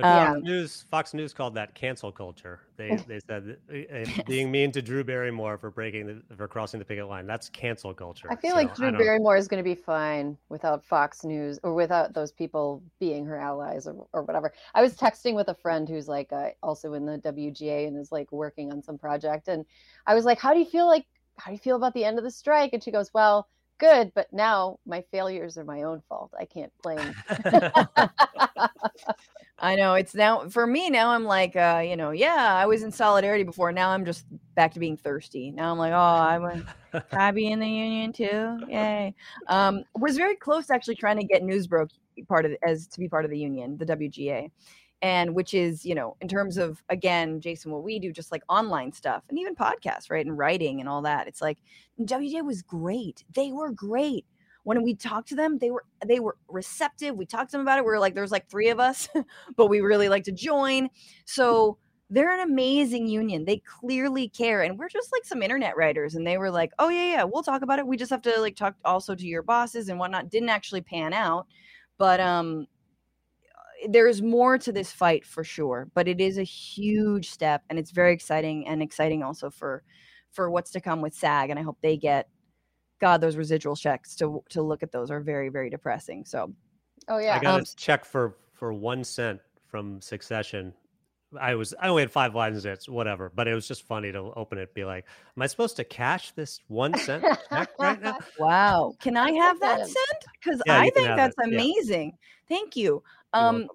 But 0.00 0.08
Fox 0.14 0.36
Um, 0.36 0.42
News, 0.42 0.86
Fox 0.90 1.12
News 1.14 1.34
called 1.34 1.54
that 1.56 1.74
cancel 1.74 2.10
culture. 2.10 2.60
They 2.76 2.96
they 3.06 3.20
said 3.20 3.58
uh, 3.70 3.76
uh, 3.94 4.06
being 4.26 4.50
mean 4.50 4.72
to 4.72 4.80
Drew 4.80 5.04
Barrymore 5.04 5.58
for 5.58 5.70
breaking 5.70 6.06
the, 6.06 6.36
for 6.36 6.48
crossing 6.48 6.78
the 6.78 6.86
picket 6.86 7.06
line. 7.06 7.26
That's 7.26 7.50
cancel 7.50 7.92
culture. 7.92 8.32
I 8.32 8.36
feel 8.36 8.52
So, 8.52 8.56
like 8.56 8.74
Drew 8.74 8.92
Barrymore 8.92 9.36
is 9.36 9.46
going 9.48 9.62
to 9.62 9.68
be 9.68 9.74
fine 9.74 10.38
without 10.48 10.84
Fox 10.86 11.24
News 11.24 11.58
or 11.62 11.74
without 11.74 12.14
those 12.14 12.32
people 12.32 12.82
being 12.98 13.26
her 13.26 13.36
allies 13.36 13.86
or, 13.86 14.06
or 14.14 14.22
whatever. 14.22 14.54
I 14.74 14.82
was 14.82 14.96
texting 14.96 15.34
with 15.34 15.48
a 15.48 15.54
friend 15.54 15.88
who's 15.88 16.08
like 16.08 16.32
uh, 16.32 16.50
also 16.62 16.94
in 16.94 17.04
the 17.04 17.18
WGA 17.18 17.86
and 17.88 17.98
is 17.98 18.10
like 18.12 18.32
working 18.32 18.72
on 18.72 18.82
some 18.82 18.96
project, 18.98 19.48
and 19.48 19.66
I 20.06 20.14
was 20.14 20.24
like, 20.24 20.38
"How 20.40 20.54
do 20.54 20.60
you 20.60 20.64
feel 20.66 20.86
like? 20.86 21.06
How 21.36 21.50
do 21.50 21.52
you 21.52 21.58
feel 21.58 21.76
about 21.76 21.92
the 21.94 22.04
end 22.04 22.18
of 22.18 22.24
the 22.24 22.30
strike?" 22.30 22.72
And 22.72 22.82
she 22.82 22.90
goes, 22.90 23.12
"Well, 23.12 23.48
good, 23.78 24.12
but 24.14 24.32
now 24.32 24.78
my 24.86 25.02
failures 25.10 25.58
are 25.58 25.64
my 25.64 25.82
own 25.82 26.00
fault. 26.08 26.32
I 26.38 26.46
can't 26.46 26.72
blame." 26.82 27.14
I 29.60 29.76
know 29.76 29.94
it's 29.94 30.14
now 30.14 30.48
for 30.48 30.66
me. 30.66 30.88
Now 30.88 31.10
I'm 31.10 31.24
like, 31.24 31.54
uh, 31.54 31.82
you 31.84 31.96
know, 31.96 32.10
yeah, 32.12 32.54
I 32.56 32.66
was 32.66 32.82
in 32.82 32.90
solidarity 32.90 33.44
before. 33.44 33.72
Now 33.72 33.90
I'm 33.90 34.04
just 34.04 34.24
back 34.54 34.72
to 34.74 34.80
being 34.80 34.96
thirsty. 34.96 35.50
Now 35.50 35.70
I'm 35.70 35.78
like, 35.78 35.92
oh, 35.92 35.96
I 35.96 36.38
want 36.38 36.66
can 36.92 37.20
I 37.20 37.30
be 37.30 37.46
in 37.48 37.60
the 37.60 37.68
union 37.68 38.12
too. 38.12 38.58
Yay! 38.68 39.14
Um, 39.48 39.84
was 39.98 40.16
very 40.16 40.36
close 40.36 40.66
to 40.68 40.74
actually 40.74 40.96
trying 40.96 41.18
to 41.18 41.24
get 41.24 41.42
Newsbroke 41.42 41.90
part 42.26 42.46
of 42.46 42.52
as 42.62 42.86
to 42.88 43.00
be 43.00 43.08
part 43.08 43.24
of 43.24 43.30
the 43.30 43.38
union, 43.38 43.76
the 43.76 43.86
WGA, 43.86 44.50
and 45.02 45.34
which 45.34 45.54
is 45.54 45.84
you 45.84 45.94
know 45.94 46.16
in 46.20 46.28
terms 46.28 46.56
of 46.56 46.82
again 46.88 47.40
jason 47.40 47.72
what 47.72 47.82
we 47.82 47.98
do 47.98 48.12
just 48.12 48.32
like 48.32 48.42
online 48.48 48.92
stuff 48.92 49.22
and 49.28 49.38
even 49.38 49.54
podcasts 49.54 50.10
right 50.10 50.26
and 50.26 50.36
writing 50.36 50.80
and 50.80 50.88
all 50.88 51.02
that 51.02 51.26
it's 51.26 51.40
like 51.40 51.58
wj 52.02 52.44
was 52.44 52.62
great 52.62 53.24
they 53.34 53.50
were 53.52 53.70
great 53.70 54.26
when 54.64 54.82
we 54.82 54.94
talked 54.94 55.28
to 55.28 55.34
them 55.34 55.58
they 55.58 55.70
were 55.70 55.84
they 56.06 56.20
were 56.20 56.36
receptive. 56.48 57.16
We 57.16 57.26
talked 57.26 57.50
to 57.50 57.56
them 57.56 57.62
about 57.62 57.78
it. 57.78 57.84
We 57.84 57.90
were 57.90 57.98
like 57.98 58.14
there's 58.14 58.32
like 58.32 58.48
three 58.48 58.68
of 58.68 58.80
us 58.80 59.08
but 59.56 59.66
we 59.66 59.80
really 59.80 60.08
like 60.08 60.24
to 60.24 60.32
join. 60.32 60.88
So 61.24 61.78
they're 62.12 62.32
an 62.32 62.40
amazing 62.40 63.06
union. 63.06 63.44
They 63.44 63.58
clearly 63.58 64.28
care 64.28 64.62
and 64.62 64.78
we're 64.78 64.88
just 64.88 65.12
like 65.12 65.24
some 65.24 65.42
internet 65.42 65.76
writers 65.76 66.14
and 66.14 66.26
they 66.26 66.38
were 66.38 66.50
like 66.50 66.72
oh 66.78 66.88
yeah 66.88 67.06
yeah 67.06 67.24
we'll 67.24 67.42
talk 67.42 67.62
about 67.62 67.78
it. 67.78 67.86
We 67.86 67.96
just 67.96 68.10
have 68.10 68.22
to 68.22 68.40
like 68.40 68.56
talk 68.56 68.74
also 68.84 69.14
to 69.14 69.26
your 69.26 69.42
bosses 69.42 69.88
and 69.88 69.98
whatnot. 69.98 70.30
Didn't 70.30 70.48
actually 70.48 70.82
pan 70.82 71.12
out 71.12 71.46
but 71.98 72.18
um 72.20 72.66
there's 73.88 74.20
more 74.20 74.58
to 74.58 74.72
this 74.72 74.92
fight 74.92 75.24
for 75.24 75.44
sure, 75.44 75.88
but 75.94 76.08
it 76.08 76.20
is 76.20 76.38
a 76.38 76.42
huge 76.42 77.30
step 77.30 77.62
and 77.70 77.78
it's 77.78 77.92
very 77.92 78.12
exciting 78.12 78.66
and 78.66 78.82
exciting 78.82 79.22
also 79.22 79.50
for 79.50 79.82
for 80.32 80.50
what's 80.50 80.70
to 80.72 80.80
come 80.80 81.00
with 81.00 81.14
SAG 81.14 81.50
and 81.50 81.58
I 81.58 81.62
hope 81.62 81.78
they 81.80 81.96
get 81.96 82.28
god 83.00 83.20
those 83.20 83.36
residual 83.36 83.74
checks 83.76 84.14
to 84.16 84.42
to 84.50 84.62
look 84.62 84.82
at 84.82 84.92
those 84.92 85.10
are 85.10 85.20
very 85.20 85.48
very 85.48 85.70
depressing. 85.70 86.24
So 86.24 86.52
Oh 87.08 87.18
yeah. 87.18 87.34
I 87.36 87.38
got 87.40 87.54
Um, 87.54 87.60
a 87.62 87.64
check 87.76 88.04
for 88.04 88.36
for 88.52 88.72
one 88.72 89.02
cent 89.04 89.40
from 89.66 90.00
Succession. 90.02 90.74
I 91.40 91.54
was 91.54 91.72
I 91.80 91.88
only 91.88 92.02
had 92.02 92.10
five 92.10 92.34
lines 92.34 92.64
in 92.64 92.72
it, 92.72 92.82
so 92.82 92.92
whatever. 92.92 93.30
But 93.34 93.46
it 93.48 93.54
was 93.54 93.66
just 93.66 93.84
funny 93.86 94.10
to 94.12 94.18
open 94.36 94.58
it, 94.58 94.74
be 94.74 94.84
like, 94.84 95.06
"Am 95.36 95.42
I 95.42 95.46
supposed 95.46 95.76
to 95.76 95.84
cash 95.84 96.32
this 96.32 96.60
one 96.68 96.92
cent 96.98 97.24
check 97.48 97.70
right 97.78 98.00
now?" 98.02 98.18
wow, 98.38 98.94
can 99.00 99.16
I 99.16 99.30
have 99.32 99.58
that 99.60 99.80
Awesome. 99.80 99.94
sent? 99.94 100.24
Cuz 100.42 100.62
Yeah, 100.66 100.78
I 100.80 100.90
think 100.90 101.06
that's 101.08 101.36
it, 101.38 101.48
yeah. 101.52 101.54
amazing. 101.54 102.18
Thank 102.48 102.76
you. 102.76 103.02
Um 103.32 103.68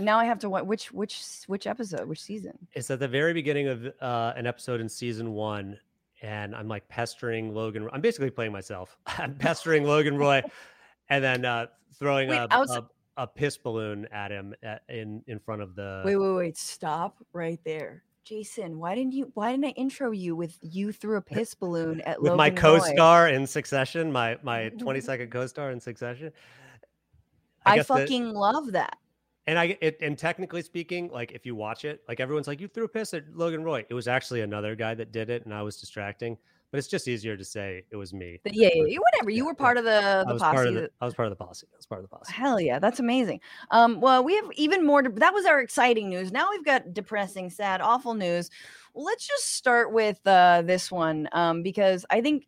now 0.00 0.18
I 0.18 0.24
have 0.24 0.38
to 0.40 0.48
wa- 0.50 0.62
which 0.62 0.92
which 0.92 1.22
which 1.46 1.66
episode, 1.66 2.08
which 2.08 2.20
season? 2.22 2.58
it's 2.72 2.90
at 2.90 2.98
the 2.98 3.08
very 3.08 3.32
beginning 3.34 3.68
of 3.68 3.86
uh, 4.00 4.32
an 4.36 4.46
episode 4.46 4.80
in 4.80 4.88
season 4.88 5.32
one, 5.32 5.78
and 6.22 6.54
I'm 6.54 6.68
like 6.68 6.88
pestering 6.88 7.52
Logan. 7.52 7.88
I'm 7.92 8.00
basically 8.00 8.30
playing 8.30 8.52
myself. 8.52 8.96
I'm 9.06 9.34
pestering 9.34 9.84
Logan 9.84 10.16
Roy, 10.16 10.42
and 11.10 11.22
then 11.22 11.44
uh, 11.44 11.66
throwing 11.98 12.28
Wait, 12.28 12.36
a, 12.38 12.48
outs- 12.50 12.72
a 12.72 12.86
a 13.18 13.26
piss 13.26 13.58
balloon 13.58 14.06
at 14.10 14.30
him 14.30 14.54
at, 14.62 14.82
in 14.88 15.22
in 15.26 15.38
front 15.38 15.60
of 15.60 15.74
the. 15.74 16.02
Wait, 16.04 16.16
wait, 16.16 16.34
wait. 16.34 16.56
Stop 16.56 17.18
right 17.32 17.60
there. 17.64 18.04
Jason, 18.24 18.78
why 18.78 18.94
didn't 18.94 19.12
you 19.12 19.30
why 19.34 19.50
didn't 19.50 19.64
I 19.66 19.70
intro 19.70 20.12
you 20.12 20.36
with 20.36 20.56
you 20.62 20.92
threw 20.92 21.16
a 21.16 21.22
piss 21.22 21.54
balloon 21.54 22.00
at 22.02 22.22
with 22.22 22.34
my 22.34 22.48
Logan 22.48 22.54
Roy? 22.54 22.78
co-star 22.78 23.28
in 23.28 23.46
Succession, 23.46 24.12
my 24.12 24.38
my 24.42 24.68
20 24.70 25.00
second 25.00 25.30
co-star 25.30 25.72
in 25.72 25.80
Succession. 25.80 26.32
I, 27.66 27.78
the- 27.78 27.84
fucking 27.84 28.32
love 28.32 28.72
that. 28.72 28.96
And 29.46 29.58
I 29.58 29.76
it, 29.80 29.98
and 30.00 30.16
technically 30.16 30.62
speaking, 30.62 31.10
like 31.10 31.32
if 31.32 31.44
you 31.46 31.54
watch 31.54 31.84
it, 31.84 32.02
like 32.08 32.20
everyone's 32.20 32.46
like 32.46 32.60
you 32.60 32.68
threw 32.68 32.84
a 32.84 32.88
piss 32.88 33.12
at 33.14 33.24
Logan 33.34 33.64
Roy. 33.64 33.84
It 33.88 33.94
was 33.94 34.08
actually 34.08 34.42
another 34.42 34.74
guy 34.76 34.94
that 34.94 35.12
did 35.12 35.30
it, 35.30 35.44
and 35.44 35.54
I 35.54 35.62
was 35.62 35.78
distracting. 35.78 36.36
But 36.70 36.78
it's 36.78 36.88
just 36.88 37.06
easier 37.06 37.36
to 37.36 37.44
say 37.44 37.84
it 37.90 37.96
was 37.96 38.14
me. 38.14 38.40
Yeah, 38.46 38.70
yeah, 38.72 38.84
yeah, 38.86 38.98
whatever. 38.98 39.28
You 39.28 39.38
Yeah, 39.38 39.42
were 39.44 39.50
yeah. 39.50 39.62
part 39.62 39.76
of 39.76 39.84
the 39.84 40.24
I 40.26 40.28
the 40.28 40.32
was 40.32 40.40
posse. 40.42 40.54
part 40.54 40.66
of 40.68 40.74
the, 40.74 40.90
I 41.02 41.04
was 41.04 41.12
part 41.14 41.30
of 41.30 41.36
the 41.36 41.44
posse. 41.44 41.66
I 41.70 41.76
was 41.76 41.84
part 41.84 42.02
of 42.02 42.08
the 42.08 42.16
posse. 42.16 42.32
Hell 42.32 42.58
yeah, 42.58 42.78
that's 42.78 42.98
amazing. 42.98 43.40
Um, 43.70 44.00
well, 44.00 44.24
we 44.24 44.34
have 44.36 44.46
even 44.54 44.86
more. 44.86 45.02
de- 45.02 45.10
That 45.10 45.34
was 45.34 45.44
our 45.44 45.60
exciting 45.60 46.08
news. 46.08 46.32
Now 46.32 46.48
we've 46.50 46.64
got 46.64 46.94
depressing, 46.94 47.50
sad, 47.50 47.82
awful 47.82 48.14
news. 48.14 48.48
Let's 48.94 49.26
just 49.28 49.50
start 49.54 49.92
with 49.92 50.26
uh, 50.26 50.62
this 50.62 50.90
one 50.90 51.28
um, 51.32 51.62
because 51.62 52.06
I 52.08 52.22
think 52.22 52.46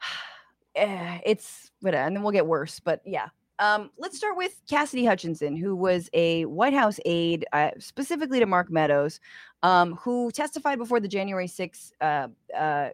eh, 0.74 1.18
it's, 1.26 1.70
but 1.82 1.94
and 1.94 2.16
then 2.16 2.22
we'll 2.22 2.32
get 2.32 2.46
worse. 2.46 2.80
But 2.80 3.02
yeah, 3.04 3.28
um, 3.62 3.90
let's 3.96 4.16
start 4.16 4.36
with 4.36 4.60
Cassidy 4.68 5.04
Hutchinson, 5.04 5.54
who 5.54 5.76
was 5.76 6.10
a 6.14 6.46
White 6.46 6.74
House 6.74 6.98
aide, 7.04 7.46
uh, 7.52 7.70
specifically 7.78 8.40
to 8.40 8.46
Mark 8.46 8.72
Meadows, 8.72 9.20
um, 9.62 9.94
who 9.94 10.32
testified 10.32 10.78
before 10.78 10.98
the 10.98 11.06
January 11.06 11.46
6th 11.46 11.92
uh, 12.00 12.26
uh, 12.58 12.88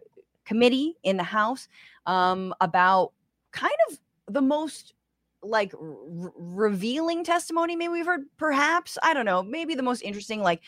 committee 0.45 0.95
in 1.01 1.17
the 1.17 1.23
House 1.23 1.67
um, 2.05 2.53
about 2.61 3.13
kind 3.51 3.73
of 3.89 3.99
the 4.31 4.41
most 4.41 4.93
like 5.41 5.73
r- 5.73 6.33
revealing 6.35 7.23
testimony 7.23 7.75
maybe 7.75 7.93
we've 7.93 8.05
heard 8.05 8.25
perhaps? 8.37 8.95
I 9.01 9.15
don't 9.15 9.25
know. 9.25 9.41
Maybe 9.41 9.73
the 9.73 9.81
most 9.81 10.03
interesting 10.03 10.43
like 10.43 10.61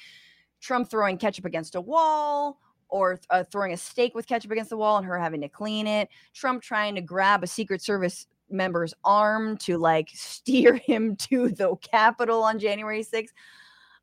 trump 0.61 0.89
throwing 0.89 1.19
ketchup 1.19 1.45
against 1.45 1.75
a 1.75 1.81
wall 1.81 2.57
or 2.89 3.19
uh, 3.29 3.43
throwing 3.51 3.71
a 3.71 3.77
steak 3.77 4.15
with 4.15 4.25
ketchup 4.25 4.49
against 4.49 4.71
the 4.71 4.77
wall 4.77 4.97
and 4.97 5.05
her 5.05 5.19
having 5.19 5.41
to 5.41 5.49
clean 5.49 5.87
it 5.87 6.07
trump 6.33 6.61
trying 6.61 6.93
to 6.93 7.01
grab 7.01 7.43
a 7.43 7.47
secret 7.47 7.81
service 7.81 8.27
member's 8.51 8.93
arm 9.03 9.57
to 9.57 9.77
like 9.77 10.09
steer 10.13 10.75
him 10.75 11.15
to 11.15 11.49
the 11.49 11.75
capitol 11.81 12.43
on 12.43 12.59
january 12.59 13.03
6th 13.03 13.29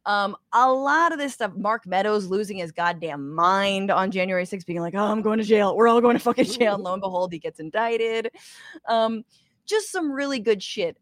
um, 0.06 0.36
a 0.54 0.72
lot 0.72 1.12
of 1.12 1.18
this 1.18 1.34
stuff, 1.34 1.52
Mark 1.54 1.86
Meadows 1.86 2.28
losing 2.28 2.56
his 2.56 2.72
goddamn 2.72 3.34
mind 3.34 3.90
on 3.90 4.10
January 4.10 4.44
6th, 4.44 4.64
being 4.64 4.80
like, 4.80 4.94
oh, 4.94 5.04
I'm 5.04 5.20
going 5.20 5.36
to 5.36 5.44
jail. 5.44 5.76
We're 5.76 5.86
all 5.86 6.00
going 6.00 6.16
to 6.16 6.22
fucking 6.22 6.46
jail. 6.46 6.76
And 6.76 6.82
lo 6.82 6.94
and 6.94 7.02
behold, 7.02 7.30
he 7.30 7.38
gets 7.38 7.60
indicted. 7.60 8.30
Um, 8.88 9.22
just 9.66 9.92
some 9.92 10.10
really 10.10 10.38
good 10.38 10.62
shit. 10.62 10.96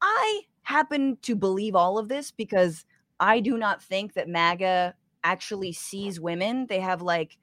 I 0.00 0.42
happen 0.62 1.18
to 1.22 1.34
believe 1.34 1.74
all 1.74 1.98
of 1.98 2.08
this 2.08 2.30
because 2.30 2.84
I 3.18 3.40
do 3.40 3.58
not 3.58 3.82
think 3.82 4.14
that 4.14 4.28
MAGA 4.28 4.94
actually 5.24 5.72
sees 5.72 6.20
women. 6.20 6.66
They 6.68 6.78
have 6.78 7.02
like 7.02 7.18
like 7.22 7.38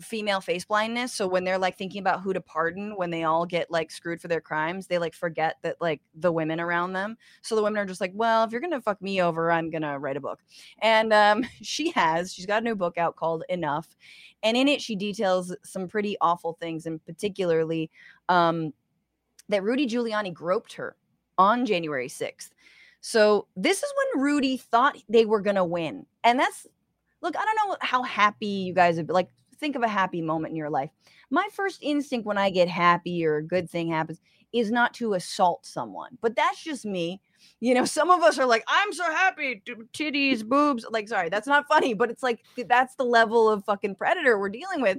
female 0.00 0.40
face 0.40 0.64
blindness. 0.64 1.12
So 1.12 1.26
when 1.26 1.44
they're 1.44 1.58
like 1.58 1.76
thinking 1.76 2.00
about 2.00 2.20
who 2.20 2.32
to 2.32 2.40
pardon 2.40 2.96
when 2.96 3.10
they 3.10 3.24
all 3.24 3.46
get 3.46 3.70
like 3.70 3.90
screwed 3.90 4.20
for 4.20 4.28
their 4.28 4.40
crimes, 4.40 4.86
they 4.86 4.98
like 4.98 5.14
forget 5.14 5.56
that 5.62 5.80
like 5.80 6.00
the 6.14 6.32
women 6.32 6.60
around 6.60 6.92
them. 6.92 7.16
So 7.42 7.56
the 7.56 7.62
women 7.62 7.78
are 7.78 7.86
just 7.86 8.00
like, 8.00 8.12
well, 8.14 8.44
if 8.44 8.52
you're 8.52 8.60
gonna 8.60 8.80
fuck 8.80 9.00
me 9.00 9.22
over, 9.22 9.50
I'm 9.50 9.70
gonna 9.70 9.98
write 9.98 10.16
a 10.16 10.20
book. 10.20 10.40
And 10.80 11.12
um 11.12 11.44
she 11.62 11.90
has, 11.92 12.32
she's 12.32 12.46
got 12.46 12.62
a 12.62 12.64
new 12.64 12.74
book 12.74 12.98
out 12.98 13.16
called 13.16 13.44
Enough. 13.48 13.88
And 14.42 14.56
in 14.56 14.68
it, 14.68 14.82
she 14.82 14.96
details 14.96 15.54
some 15.64 15.88
pretty 15.88 16.16
awful 16.20 16.56
things, 16.60 16.86
and 16.86 17.04
particularly 17.04 17.90
um 18.28 18.72
that 19.48 19.62
Rudy 19.62 19.86
Giuliani 19.86 20.32
groped 20.32 20.74
her 20.74 20.96
on 21.38 21.66
January 21.66 22.08
6th. 22.08 22.50
So 23.00 23.48
this 23.54 23.82
is 23.82 23.92
when 24.14 24.24
Rudy 24.24 24.56
thought 24.56 24.96
they 25.08 25.26
were 25.26 25.42
going 25.42 25.56
to 25.56 25.64
win. 25.64 26.06
And 26.22 26.38
that's 26.38 26.66
look, 27.20 27.36
I 27.36 27.44
don't 27.44 27.68
know 27.68 27.76
how 27.80 28.02
happy 28.02 28.46
you 28.46 28.74
guys 28.74 28.96
have 28.96 29.06
been. 29.06 29.14
like 29.14 29.30
think 29.54 29.76
of 29.76 29.82
a 29.82 29.88
happy 29.88 30.20
moment 30.20 30.52
in 30.52 30.56
your 30.56 30.70
life. 30.70 30.90
My 31.30 31.48
first 31.52 31.82
instinct 31.82 32.26
when 32.26 32.38
I 32.38 32.50
get 32.50 32.68
happy 32.68 33.24
or 33.24 33.36
a 33.36 33.42
good 33.42 33.68
thing 33.68 33.90
happens 33.90 34.20
is 34.52 34.70
not 34.70 34.94
to 34.94 35.14
assault 35.14 35.66
someone. 35.66 36.16
But 36.20 36.36
that's 36.36 36.62
just 36.62 36.84
me. 36.84 37.20
You 37.60 37.74
know, 37.74 37.84
some 37.84 38.10
of 38.10 38.22
us 38.22 38.38
are 38.38 38.46
like, 38.46 38.64
I'm 38.68 38.92
so 38.92 39.04
happy, 39.04 39.62
titties, 39.92 40.46
boobs. 40.46 40.86
Like, 40.90 41.08
sorry, 41.08 41.28
that's 41.28 41.48
not 41.48 41.66
funny, 41.68 41.94
but 41.94 42.10
it's 42.10 42.22
like 42.22 42.40
that's 42.68 42.94
the 42.94 43.04
level 43.04 43.48
of 43.48 43.64
fucking 43.64 43.96
predator 43.96 44.38
we're 44.38 44.48
dealing 44.48 44.80
with. 44.80 44.98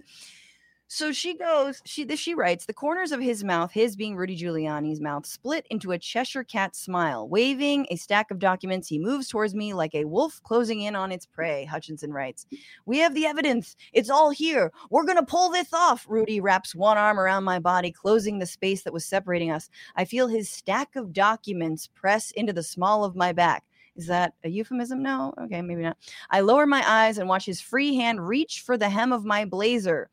So 0.88 1.12
she 1.12 1.36
goes, 1.36 1.82
she 1.84 2.04
this 2.04 2.20
she 2.20 2.36
writes, 2.36 2.68
the 2.68 2.74
corners 2.74 3.12
of 3.12 3.20
his 3.20 3.44
mouth, 3.44 3.72
his 3.72 3.96
being 3.96 4.16
Rudy 4.16 4.38
Giuliani's 4.38 5.02
mouth, 5.02 5.26
split 5.26 5.66
into 5.72 5.92
a 5.92 5.98
Cheshire 5.98 6.44
cat 6.44 6.76
smile. 6.76 7.28
Waving 7.28 7.88
a 7.90 7.96
stack 7.96 8.30
of 8.30 8.38
documents, 8.38 8.88
he 8.88 9.00
moves 9.00 9.28
towards 9.28 9.56
me 9.56 9.74
like 9.74 9.96
a 9.96 10.06
wolf 10.06 10.40
closing 10.44 10.82
in 10.82 10.96
on 10.96 11.12
its 11.12 11.26
prey, 11.26 11.66
Hutchinson 11.66 12.14
writes. 12.14 12.46
We 12.86 13.00
have 13.00 13.16
the 13.16 13.26
evidence. 13.26 13.76
It's 13.94 14.12
all 14.12 14.30
here. 14.30 14.72
We're 14.92 15.06
gonna 15.06 15.26
pull 15.26 15.50
this 15.50 15.74
off. 15.74 16.06
Rudy 16.08 16.40
wraps 16.40 16.76
one 16.76 17.00
arm 17.00 17.20
around 17.20 17.46
my 17.46 17.58
body, 17.58 17.92
closing 17.92 18.38
the 18.38 18.46
space 18.46 18.84
that 18.84 18.94
was 18.94 19.06
separating 19.06 19.50
us. 19.50 19.72
I 19.96 20.06
feel 20.06 20.28
his 20.28 20.50
stack 20.50 20.96
of 20.96 21.14
documents 21.14 21.88
press 21.88 22.30
into 22.32 22.54
the 22.54 22.64
small 22.64 23.04
of 23.04 23.16
my 23.16 23.34
back. 23.34 23.64
Is 23.96 24.06
that 24.08 24.34
a 24.44 24.50
euphemism? 24.50 25.02
No. 25.02 25.34
Okay, 25.42 25.64
maybe 25.64 25.82
not. 25.82 25.98
I 26.30 26.42
lower 26.42 26.68
my 26.68 26.84
eyes 26.88 27.18
and 27.18 27.28
watch 27.28 27.46
his 27.46 27.60
free 27.60 27.96
hand 27.96 28.26
reach 28.28 28.62
for 28.62 28.78
the 28.78 28.90
hem 28.90 29.12
of 29.12 29.26
my 29.26 29.46
blazer. 29.46 30.10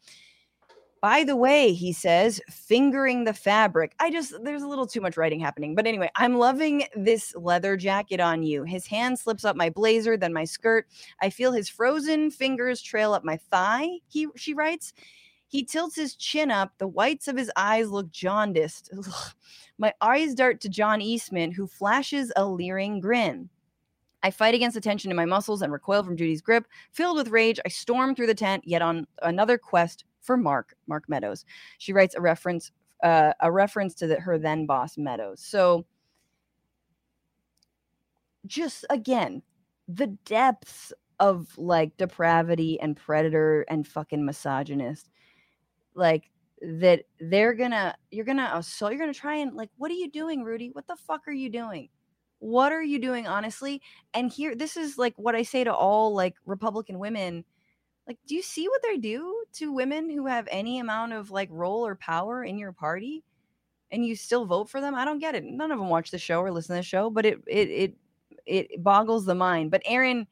By 1.02 1.24
the 1.24 1.34
way, 1.34 1.72
he 1.72 1.92
says, 1.92 2.40
fingering 2.48 3.24
the 3.24 3.34
fabric. 3.34 3.92
I 3.98 4.08
just, 4.08 4.34
there's 4.44 4.62
a 4.62 4.68
little 4.68 4.86
too 4.86 5.00
much 5.00 5.16
writing 5.16 5.40
happening. 5.40 5.74
But 5.74 5.88
anyway, 5.88 6.08
I'm 6.14 6.38
loving 6.38 6.84
this 6.94 7.34
leather 7.34 7.76
jacket 7.76 8.20
on 8.20 8.44
you. 8.44 8.62
His 8.62 8.86
hand 8.86 9.18
slips 9.18 9.44
up 9.44 9.56
my 9.56 9.68
blazer, 9.68 10.16
then 10.16 10.32
my 10.32 10.44
skirt. 10.44 10.86
I 11.20 11.28
feel 11.28 11.50
his 11.50 11.68
frozen 11.68 12.30
fingers 12.30 12.80
trail 12.80 13.14
up 13.14 13.24
my 13.24 13.36
thigh, 13.36 13.88
he, 14.06 14.28
she 14.36 14.54
writes. 14.54 14.92
He 15.48 15.64
tilts 15.64 15.96
his 15.96 16.14
chin 16.14 16.52
up. 16.52 16.72
The 16.78 16.86
whites 16.86 17.26
of 17.26 17.36
his 17.36 17.50
eyes 17.56 17.90
look 17.90 18.10
jaundiced. 18.12 18.88
Ugh. 18.96 19.32
My 19.78 19.92
eyes 20.00 20.34
dart 20.34 20.60
to 20.60 20.68
John 20.68 21.02
Eastman, 21.02 21.50
who 21.50 21.66
flashes 21.66 22.32
a 22.36 22.46
leering 22.46 23.00
grin. 23.00 23.50
I 24.22 24.30
fight 24.30 24.54
against 24.54 24.76
the 24.76 24.80
tension 24.80 25.10
in 25.10 25.16
my 25.16 25.24
muscles 25.24 25.62
and 25.62 25.72
recoil 25.72 26.04
from 26.04 26.16
Judy's 26.16 26.40
grip. 26.40 26.64
Filled 26.92 27.16
with 27.16 27.28
rage, 27.28 27.58
I 27.66 27.70
storm 27.70 28.14
through 28.14 28.28
the 28.28 28.34
tent, 28.36 28.62
yet 28.64 28.82
on 28.82 29.08
another 29.20 29.58
quest 29.58 30.04
for 30.22 30.36
Mark, 30.36 30.74
Mark 30.86 31.04
Meadows. 31.08 31.44
She 31.78 31.92
writes 31.92 32.14
a 32.14 32.20
reference, 32.20 32.70
uh, 33.02 33.32
a 33.40 33.50
reference 33.50 33.94
to 33.96 34.06
the, 34.06 34.20
her 34.20 34.38
then 34.38 34.66
boss 34.66 34.96
Meadows. 34.96 35.42
So, 35.42 35.84
just 38.46 38.84
again, 38.90 39.42
the 39.88 40.08
depths 40.24 40.92
of 41.20 41.56
like 41.56 41.96
depravity 41.96 42.80
and 42.80 42.96
predator 42.96 43.62
and 43.68 43.86
fucking 43.86 44.24
misogynist, 44.24 45.10
like 45.94 46.30
that 46.60 47.02
they're 47.20 47.54
gonna, 47.54 47.94
you're 48.10 48.24
gonna 48.24 48.50
assault, 48.54 48.92
you're 48.92 49.00
gonna 49.00 49.14
try 49.14 49.36
and 49.36 49.54
like, 49.54 49.70
what 49.76 49.90
are 49.90 49.94
you 49.94 50.10
doing, 50.10 50.42
Rudy? 50.42 50.70
What 50.72 50.86
the 50.86 50.96
fuck 50.96 51.28
are 51.28 51.32
you 51.32 51.50
doing? 51.50 51.88
what 52.42 52.72
are 52.72 52.82
you 52.82 52.98
doing 52.98 53.28
honestly? 53.28 53.80
And 54.14 54.30
here, 54.30 54.56
this 54.56 54.76
is 54.76 54.98
like 54.98 55.14
what 55.16 55.36
I 55.36 55.44
say 55.44 55.62
to 55.62 55.72
all 55.72 56.12
like 56.12 56.34
Republican 56.44 56.98
women. 56.98 57.44
Like, 58.08 58.18
do 58.26 58.34
you 58.34 58.42
see 58.42 58.68
what 58.68 58.82
they 58.82 58.96
do 58.96 59.41
to 59.54 59.72
women 59.72 60.10
who 60.10 60.26
have 60.26 60.48
any 60.50 60.78
amount 60.78 61.12
of 61.12 61.30
like 61.30 61.48
role 61.50 61.86
or 61.86 61.94
power 61.94 62.44
in 62.44 62.58
your 62.58 62.72
party? 62.72 63.24
And 63.90 64.06
you 64.06 64.16
still 64.16 64.46
vote 64.46 64.70
for 64.70 64.80
them? 64.80 64.94
I 64.94 65.04
don't 65.04 65.18
get 65.18 65.34
it. 65.34 65.44
None 65.44 65.70
of 65.70 65.78
them 65.78 65.90
watch 65.90 66.10
the 66.10 66.18
show 66.18 66.40
or 66.40 66.50
listen 66.50 66.74
to 66.74 66.80
the 66.80 66.82
show, 66.82 67.10
but 67.10 67.26
it 67.26 67.38
it 67.46 67.68
it 67.68 67.94
it 68.46 68.82
boggles 68.82 69.26
the 69.26 69.34
mind. 69.34 69.70
But 69.70 69.82
Erin, 69.84 70.26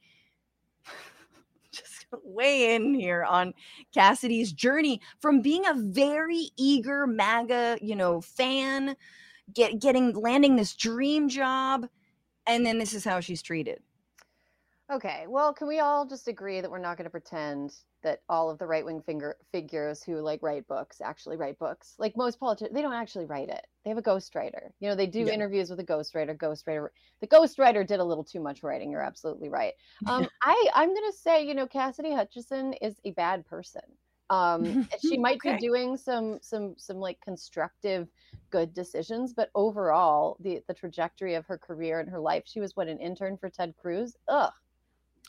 just 1.72 2.00
weigh 2.24 2.74
in 2.74 2.94
here 2.94 3.24
on 3.24 3.54
Cassidy's 3.92 4.52
journey 4.52 5.00
from 5.20 5.40
being 5.40 5.66
a 5.66 5.74
very 5.74 6.50
eager 6.56 7.06
MAGA, 7.06 7.78
you 7.82 7.96
know, 7.96 8.20
fan, 8.20 8.96
get 9.54 9.80
getting 9.80 10.12
landing 10.14 10.56
this 10.56 10.74
dream 10.74 11.28
job, 11.28 11.86
and 12.46 12.64
then 12.64 12.78
this 12.78 12.94
is 12.94 13.04
how 13.04 13.20
she's 13.20 13.42
treated. 13.42 13.80
Okay, 14.90 15.26
well, 15.28 15.52
can 15.52 15.68
we 15.68 15.78
all 15.78 16.04
just 16.04 16.26
agree 16.26 16.60
that 16.60 16.70
we're 16.70 16.78
not 16.78 16.96
going 16.96 17.04
to 17.04 17.10
pretend 17.10 17.74
that 18.02 18.20
all 18.28 18.50
of 18.50 18.58
the 18.58 18.66
right 18.66 18.84
wing 18.84 19.00
finger 19.00 19.36
figures 19.52 20.02
who 20.02 20.16
like 20.20 20.42
write 20.42 20.66
books 20.66 21.00
actually 21.00 21.36
write 21.36 21.58
books? 21.58 21.94
Like 21.98 22.16
most 22.16 22.38
politicians, 22.40 22.74
they 22.74 22.82
don't 22.82 22.92
actually 22.92 23.26
write 23.26 23.48
it. 23.48 23.66
They 23.84 23.90
have 23.90 23.98
a 23.98 24.02
ghostwriter. 24.02 24.70
You 24.80 24.88
know, 24.88 24.94
they 24.94 25.06
do 25.06 25.20
yeah. 25.20 25.32
interviews 25.32 25.70
with 25.70 25.80
a 25.80 25.84
ghostwriter. 25.84 26.36
Ghostwriter, 26.36 26.88
the 27.20 27.26
ghostwriter 27.26 27.86
did 27.86 28.00
a 28.00 28.04
little 28.04 28.24
too 28.24 28.40
much 28.40 28.62
writing. 28.62 28.90
You're 28.90 29.02
absolutely 29.02 29.48
right. 29.48 29.74
Um, 30.06 30.28
I 30.42 30.68
I'm 30.74 30.88
going 30.88 31.10
to 31.10 31.16
say, 31.16 31.44
you 31.44 31.54
know, 31.54 31.66
Cassidy 31.66 32.12
Hutchinson 32.12 32.74
is 32.74 33.00
a 33.04 33.12
bad 33.12 33.46
person. 33.46 33.82
Um, 34.30 34.88
she 35.00 35.18
might 35.18 35.36
okay. 35.36 35.54
be 35.54 35.58
doing 35.58 35.96
some 35.96 36.38
some 36.40 36.74
some 36.78 36.98
like 36.98 37.20
constructive 37.20 38.08
good 38.50 38.74
decisions 38.74 39.32
but 39.32 39.50
overall 39.54 40.36
the 40.40 40.60
the 40.66 40.74
trajectory 40.74 41.34
of 41.34 41.46
her 41.46 41.58
career 41.58 42.00
and 42.00 42.08
her 42.08 42.20
life 42.20 42.44
she 42.46 42.60
was 42.60 42.76
what 42.76 42.88
an 42.88 42.98
intern 42.98 43.36
for 43.36 43.48
ted 43.48 43.74
cruz 43.80 44.16
ugh 44.28 44.52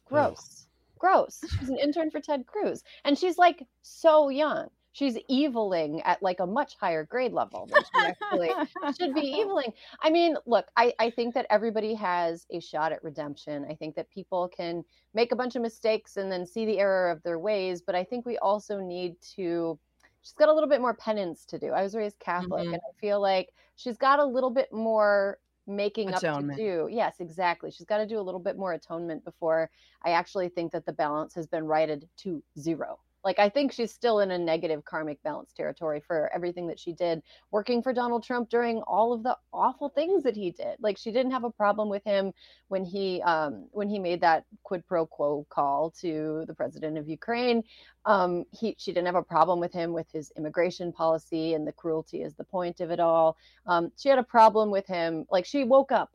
gross 0.05 0.67
gross 1.01 1.41
she's 1.59 1.69
an 1.69 1.77
intern 1.77 2.11
for 2.11 2.21
ted 2.21 2.45
cruz 2.45 2.83
and 3.03 3.17
she's 3.17 3.37
like 3.39 3.65
so 3.81 4.29
young 4.29 4.69
she's 4.91 5.17
eviling 5.29 6.01
at 6.03 6.21
like 6.21 6.39
a 6.39 6.45
much 6.45 6.75
higher 6.79 7.03
grade 7.05 7.33
level 7.33 7.67
than 7.71 7.81
she 7.83 8.07
actually 8.07 8.51
should 8.99 9.13
be 9.13 9.33
eviling. 9.41 9.73
I 10.01 10.09
mean, 10.09 10.35
look, 10.45 10.67
I, 10.75 10.93
I 10.99 11.09
think 11.09 11.33
that 11.33 11.47
everybody 11.49 11.93
has 11.95 12.45
a 12.51 12.59
shot 12.59 12.91
at 12.91 13.03
redemption. 13.03 13.65
I 13.69 13.75
think 13.75 13.95
that 13.95 14.09
people 14.09 14.49
can 14.49 14.83
make 15.13 15.31
a 15.31 15.35
bunch 15.35 15.55
of 15.55 15.61
mistakes 15.61 16.17
and 16.17 16.31
then 16.31 16.45
see 16.45 16.65
the 16.65 16.79
error 16.79 17.09
of 17.09 17.23
their 17.23 17.39
ways, 17.39 17.81
but 17.81 17.95
I 17.95 18.03
think 18.03 18.25
we 18.25 18.37
also 18.39 18.79
need 18.79 19.15
to 19.35 19.79
she's 20.21 20.33
got 20.33 20.49
a 20.49 20.53
little 20.53 20.69
bit 20.69 20.81
more 20.81 20.93
penance 20.93 21.45
to 21.45 21.57
do. 21.57 21.71
I 21.71 21.81
was 21.81 21.95
raised 21.95 22.19
Catholic 22.19 22.63
mm-hmm. 22.65 22.73
and 22.73 22.81
I 22.81 22.93
feel 22.99 23.19
like 23.19 23.49
she's 23.75 23.97
got 23.97 24.19
a 24.19 24.25
little 24.25 24.51
bit 24.51 24.71
more 24.71 25.39
making 25.75 26.13
atonement. 26.13 26.51
up 26.51 26.57
to 26.57 26.63
do. 26.63 26.89
Yes, 26.91 27.15
exactly. 27.19 27.71
She's 27.71 27.85
got 27.85 27.97
to 27.97 28.07
do 28.07 28.19
a 28.19 28.21
little 28.21 28.39
bit 28.39 28.57
more 28.57 28.73
atonement 28.73 29.23
before 29.25 29.69
I 30.03 30.11
actually 30.11 30.49
think 30.49 30.71
that 30.71 30.85
the 30.85 30.93
balance 30.93 31.33
has 31.35 31.47
been 31.47 31.65
righted 31.65 32.07
to 32.17 32.43
zero. 32.59 32.99
Like 33.23 33.39
I 33.39 33.49
think 33.49 33.71
she's 33.71 33.93
still 33.93 34.19
in 34.19 34.31
a 34.31 34.37
negative 34.37 34.83
karmic 34.83 35.21
balance 35.23 35.53
territory 35.53 36.01
for 36.05 36.31
everything 36.33 36.67
that 36.67 36.79
she 36.79 36.93
did 36.93 37.21
working 37.51 37.81
for 37.81 37.93
Donald 37.93 38.23
Trump 38.23 38.49
during 38.49 38.81
all 38.83 39.13
of 39.13 39.23
the 39.23 39.37
awful 39.53 39.89
things 39.89 40.23
that 40.23 40.35
he 40.35 40.51
did. 40.51 40.77
Like 40.79 40.97
she 40.97 41.11
didn't 41.11 41.31
have 41.31 41.43
a 41.43 41.51
problem 41.51 41.89
with 41.89 42.03
him 42.03 42.33
when 42.69 42.83
he 42.83 43.21
um, 43.21 43.67
when 43.71 43.89
he 43.89 43.99
made 43.99 44.21
that 44.21 44.45
quid 44.63 44.85
pro 44.87 45.05
quo 45.05 45.45
call 45.49 45.91
to 46.01 46.43
the 46.47 46.53
president 46.53 46.97
of 46.97 47.07
Ukraine. 47.07 47.63
Um, 48.05 48.45
he 48.51 48.75
she 48.79 48.91
didn't 48.91 49.07
have 49.07 49.15
a 49.15 49.23
problem 49.23 49.59
with 49.59 49.73
him 49.73 49.93
with 49.93 50.11
his 50.11 50.31
immigration 50.37 50.91
policy 50.91 51.53
and 51.53 51.67
the 51.67 51.71
cruelty 51.71 52.23
is 52.23 52.35
the 52.35 52.43
point 52.43 52.79
of 52.79 52.91
it 52.91 52.99
all. 52.99 53.37
Um, 53.65 53.91
she 53.97 54.09
had 54.09 54.19
a 54.19 54.23
problem 54.23 54.71
with 54.71 54.87
him. 54.87 55.25
Like 55.29 55.45
she 55.45 55.63
woke 55.63 55.91
up, 55.91 56.11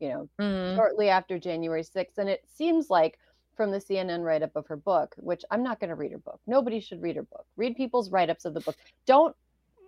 you 0.00 0.08
know, 0.08 0.28
mm-hmm. 0.40 0.76
shortly 0.76 1.08
after 1.08 1.38
January 1.38 1.82
6th, 1.82 2.18
and 2.18 2.28
it 2.28 2.44
seems 2.52 2.90
like 2.90 3.18
from 3.56 3.70
the 3.70 3.78
CNN 3.78 4.22
write 4.22 4.42
up 4.42 4.56
of 4.56 4.66
her 4.66 4.76
book, 4.76 5.14
which 5.18 5.44
I'm 5.50 5.62
not 5.62 5.80
going 5.80 5.90
to 5.90 5.96
read 5.96 6.12
her 6.12 6.18
book. 6.18 6.40
Nobody 6.46 6.80
should 6.80 7.02
read 7.02 7.16
her 7.16 7.22
book. 7.22 7.46
Read 7.56 7.76
people's 7.76 8.10
write 8.10 8.30
ups 8.30 8.44
of 8.44 8.54
the 8.54 8.60
book. 8.60 8.76
Don't 9.06 9.34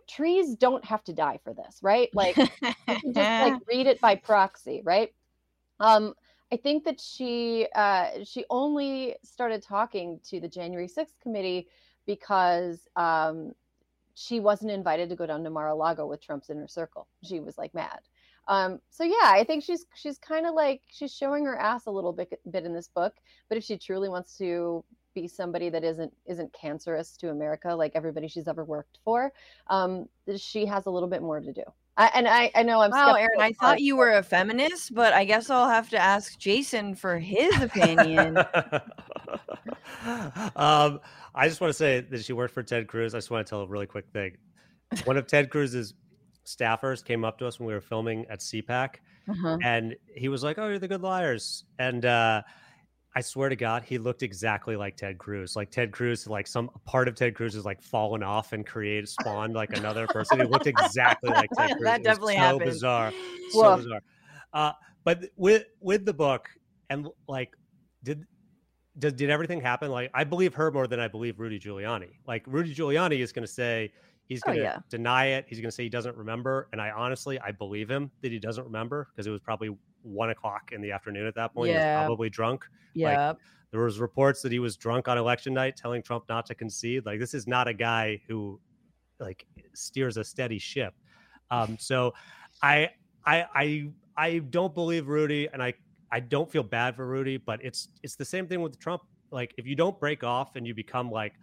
trees 0.07 0.55
don't 0.55 0.85
have 0.85 1.03
to 1.05 1.13
die 1.13 1.39
for 1.43 1.55
this, 1.55 1.79
right? 1.83 2.11
Like 2.15 2.37
just 2.37 3.17
like 3.17 3.55
read 3.69 3.87
it 3.87 4.01
by 4.01 4.17
proxy, 4.17 4.83
right? 4.85 5.13
Um, 5.81 6.15
I 6.53 6.57
think 6.57 6.85
that 6.85 7.01
she 7.01 7.67
uh, 7.75 8.11
she 8.25 8.45
only 8.51 9.17
started 9.25 9.63
talking 9.63 10.21
to 10.29 10.41
the 10.41 10.49
January 10.49 10.89
6th 10.89 11.19
committee 11.23 11.69
because 12.07 12.87
um, 12.97 13.53
she 14.15 14.41
wasn't 14.41 14.71
invited 14.71 15.09
to 15.09 15.17
go 15.17 15.27
down 15.27 15.43
to 15.45 15.51
Mar-a-Lago 15.51 16.07
with 16.07 16.23
Trump's 16.23 16.51
inner 16.51 16.69
circle. 16.69 17.09
She 17.25 17.41
was 17.41 17.59
like 17.59 17.75
mad. 17.75 18.01
Um, 18.49 18.81
so 18.91 19.05
yeah, 19.05 19.15
I 19.23 19.45
think 19.45 19.65
she's 19.65 19.87
she's 19.95 20.19
kind 20.19 20.47
of 20.47 20.55
like 20.55 20.83
she's 20.89 21.15
showing 21.15 21.45
her 21.47 21.57
ass 21.57 21.87
a 21.87 21.91
little 21.91 22.13
bit 22.13 22.39
bit 22.51 22.65
in 22.65 22.75
this 22.75 22.89
book. 22.89 23.15
But 23.49 23.59
if 23.59 23.65
she 23.65 23.79
truly 23.79 24.09
wants 24.09 24.37
to 24.39 24.85
be 25.15 25.29
somebody 25.29 25.71
that 25.71 25.85
isn't 25.85 26.13
isn't 26.27 26.53
cancerous 26.53 27.17
to 27.19 27.31
America, 27.31 27.75
like 27.75 27.93
everybody 27.95 28.29
she's 28.29 28.49
ever 28.49 28.65
worked 28.65 28.99
for, 29.05 29.33
um, 29.69 30.09
she 30.37 30.67
has 30.67 30.87
a 30.87 30.91
little 30.91 31.09
bit 31.09 31.23
more 31.23 31.41
to 31.41 31.53
do. 31.53 31.63
I, 31.97 32.11
and 32.15 32.27
I, 32.27 32.51
I 32.57 32.63
know 32.65 32.81
I'm. 32.81 32.91
Wow, 32.91 33.15
Erin, 33.15 33.41
I 33.41 33.53
thought 33.53 33.81
you 33.81 33.97
were 33.97 34.15
a 34.15 34.23
feminist, 34.23 34.95
but 34.95 35.13
I 35.13 35.25
guess 35.25 35.49
I'll 35.49 35.69
have 35.69 35.91
to 35.91 35.99
ask 35.99 36.37
Jason 36.39 36.97
for 36.97 37.19
his 37.19 37.57
opinion. 37.63 38.37
um, 40.57 41.01
I 41.35 41.49
just 41.49 41.61
want 41.61 41.71
to 41.71 41.75
say 41.75 42.01
that 42.01 42.25
she 42.25 42.33
worked 42.33 42.53
for 42.53 42.65
Ted 42.65 42.89
Cruz. 42.89 43.15
I 43.15 43.19
just 43.19 43.31
want 43.31 43.47
to 43.47 43.51
tell 43.51 43.61
a 43.61 43.67
really 43.67 43.87
quick 43.87 44.07
thing. 44.13 44.37
One 45.05 45.17
of 45.17 45.29
Ted 45.29 45.51
Cruz's 45.51 45.95
staffers 46.45 47.05
came 47.05 47.25
up 47.25 47.39
to 47.39 47.47
us 47.47 47.59
when 47.59 47.67
we 47.67 47.75
were 47.75 47.81
filming 47.81 48.27
at 48.29 48.41
CPAC, 48.41 48.97
uh-huh. 49.29 49.59
and 49.63 49.95
he 50.15 50.29
was 50.29 50.43
like, 50.43 50.59
"Oh, 50.59 50.69
you're 50.69 50.79
the 50.79 50.89
good 50.89 51.03
liars," 51.03 51.65
and 51.79 52.05
uh, 52.05 52.43
I 53.17 53.21
swear 53.21 53.49
to 53.49 53.57
God, 53.57 53.85
he 53.85 53.99
looked 53.99 54.23
exactly 54.23 54.75
like 54.75 54.97
Ted 54.97 55.19
Cruz. 55.19 55.55
Like 55.55 55.71
Ted 55.71 55.93
Cruz, 55.93 56.27
like 56.27 56.47
some 56.49 56.69
part 56.85 57.07
of 57.07 57.15
Ted 57.15 57.35
Cruz 57.35 57.55
is 57.55 57.65
like 57.65 57.81
fallen 57.81 58.25
off 58.25 58.53
and 58.53 58.67
created 58.67 59.09
spawned 59.09 59.55
like 59.55 59.77
another 59.77 60.07
person. 60.09 60.41
He 60.41 60.47
looked 60.47 60.67
exactly 60.67 61.31
like 61.31 61.49
Ted 61.57 61.71
Cruz. 61.73 61.85
that 61.85 62.03
definitely 62.03 62.35
happened. 62.35 62.75
so 62.75 62.89
happened. 62.89 63.13
Bizarre, 63.13 63.13
so 63.51 63.77
bizarre. 63.77 64.03
Uh, 64.53 64.73
but 65.05 65.27
with 65.37 65.65
with 65.81 66.05
the 66.05 66.15
book 66.15 66.49
and 66.91 67.07
like, 67.29 67.55
did 68.03 68.27
did 68.99 69.17
did 69.17 69.31
everything 69.31 69.61
happen? 69.61 69.91
Like, 69.91 70.11
I 70.13 70.25
believe 70.25 70.55
her 70.55 70.73
more 70.73 70.89
than 70.89 70.99
I 70.99 71.07
believe 71.07 71.39
Rudy 71.39 71.61
Giuliani. 71.61 72.11
Like 72.27 72.45
Rudy 72.49 72.75
Giuliani 72.75 73.21
is 73.21 73.31
going 73.31 73.47
to 73.47 73.53
say 73.53 73.93
He's 74.27 74.41
going 74.41 74.57
to 74.57 74.63
oh, 74.63 74.65
yeah. 74.65 74.79
deny 74.89 75.27
it. 75.27 75.45
He's 75.49 75.59
going 75.59 75.69
to 75.69 75.75
say 75.75 75.83
he 75.83 75.91
doesn't 75.91 76.17
remember. 76.17 76.69
And 76.73 76.81
I 76.81 76.91
honestly, 76.91 77.39
I 77.41 77.53
believe 77.53 77.91
him 77.91 78.11
that 78.23 78.33
he 78.33 78.39
doesn't 78.39 78.65
remember 78.65 79.09
because 79.11 79.27
it 79.27 79.31
was 79.31 79.41
probably 79.41 79.77
one 80.03 80.31
o'clock 80.31 80.71
in 80.73 80.81
the 80.81 80.93
afternoon 80.93 81.27
at 81.27 81.35
that 81.35 81.55
point. 81.55 81.71
Yeah. 81.71 81.75
He 81.75 81.99
was 81.99 82.07
probably 82.07 82.31
drunk. 82.31 82.65
Yeah. 82.95 83.29
Like, 83.29 83.37
there 83.71 83.83
was 83.83 83.99
reports 84.01 84.41
that 84.43 84.51
he 84.53 84.61
was 84.61 84.77
drunk 84.77 85.09
on 85.09 85.19
election 85.19 85.53
night, 85.53 85.77
telling 85.77 86.03
Trump 86.03 86.25
not 86.29 86.47
to 86.47 86.55
concede. 86.55 87.05
Like 87.05 87.19
this 87.19 87.35
is 87.35 87.47
not 87.47 87.69
a 87.69 87.75
guy 87.75 88.21
who, 88.29 88.61
like, 89.21 89.47
steers 89.75 90.17
a 90.17 90.25
steady 90.25 90.59
ship. 90.59 90.95
Um, 91.51 91.77
so, 91.79 92.15
I, 92.63 92.91
I, 93.27 93.45
I, 93.55 93.91
I 94.17 94.39
don't 94.39 94.75
believe 94.75 95.09
Rudy, 95.09 95.49
and 95.53 95.63
I, 95.63 95.75
I 96.11 96.21
don't 96.21 96.51
feel 96.51 96.63
bad 96.63 96.97
for 96.97 97.07
Rudy, 97.07 97.37
but 97.37 97.63
it's, 97.63 97.89
it's 98.03 98.17
the 98.17 98.25
same 98.25 98.47
thing 98.47 98.63
with 98.63 98.79
Trump. 98.79 99.03
Like, 99.31 99.53
if 99.59 99.67
you 99.67 99.75
don't 99.75 99.99
break 99.99 100.23
off 100.25 100.57
and 100.57 100.67
you 100.67 100.73
become 100.75 101.11
like 101.11 101.35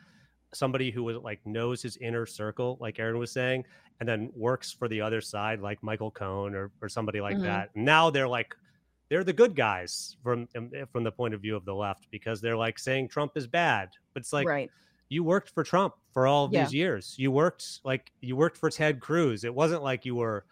somebody 0.54 0.92
who 0.92 1.04
was 1.04 1.18
like 1.18 1.40
knows 1.46 1.82
his 1.82 1.98
inner 1.98 2.26
circle, 2.26 2.78
like 2.80 3.00
Erin 3.00 3.18
was 3.18 3.32
saying, 3.32 3.66
and 4.00 4.08
then 4.08 4.32
works 4.36 4.72
for 4.72 4.88
the 4.88 5.02
other 5.02 5.22
side, 5.22 5.62
like 5.62 5.82
Michael 5.84 6.12
Cohen 6.12 6.56
or 6.56 6.72
or 6.82 6.90
somebody 6.90 7.22
like 7.22 7.36
mm-hmm. 7.36 7.46
that. 7.46 7.70
Now 7.76 8.10
they're 8.10 8.28
like 8.28 8.56
they're 9.10 9.24
the 9.24 9.34
good 9.34 9.56
guys 9.56 10.16
from 10.24 10.48
um, 10.56 10.72
eh, 10.74 10.86
from 10.92 11.04
the 11.04 11.12
point 11.12 11.34
of 11.34 11.42
view 11.42 11.56
of 11.56 11.66
the 11.66 11.76
left 11.76 12.08
because 12.12 12.42
they're 12.42 12.58
like 12.58 12.80
saying 12.80 13.10
Trump 13.10 13.34
is 13.36 13.46
bad, 13.46 13.90
but 14.14 14.22
it's 14.22 14.34
like 14.34 14.48
right. 14.48 14.72
you 15.10 15.24
worked 15.24 15.50
for 15.50 15.64
Trump 15.64 15.96
for 16.14 16.28
all 16.28 16.50
yeah. 16.52 16.64
these 16.64 16.74
years. 16.74 17.16
You 17.18 17.32
worked 17.32 17.82
like 17.84 18.12
you 18.22 18.36
worked 18.36 18.58
for 18.58 18.70
Ted 18.70 19.00
Cruz. 19.00 19.44
It 19.44 19.54
wasn't 19.54 19.84
like 19.84 20.06
you 20.06 20.16
were 20.16 20.46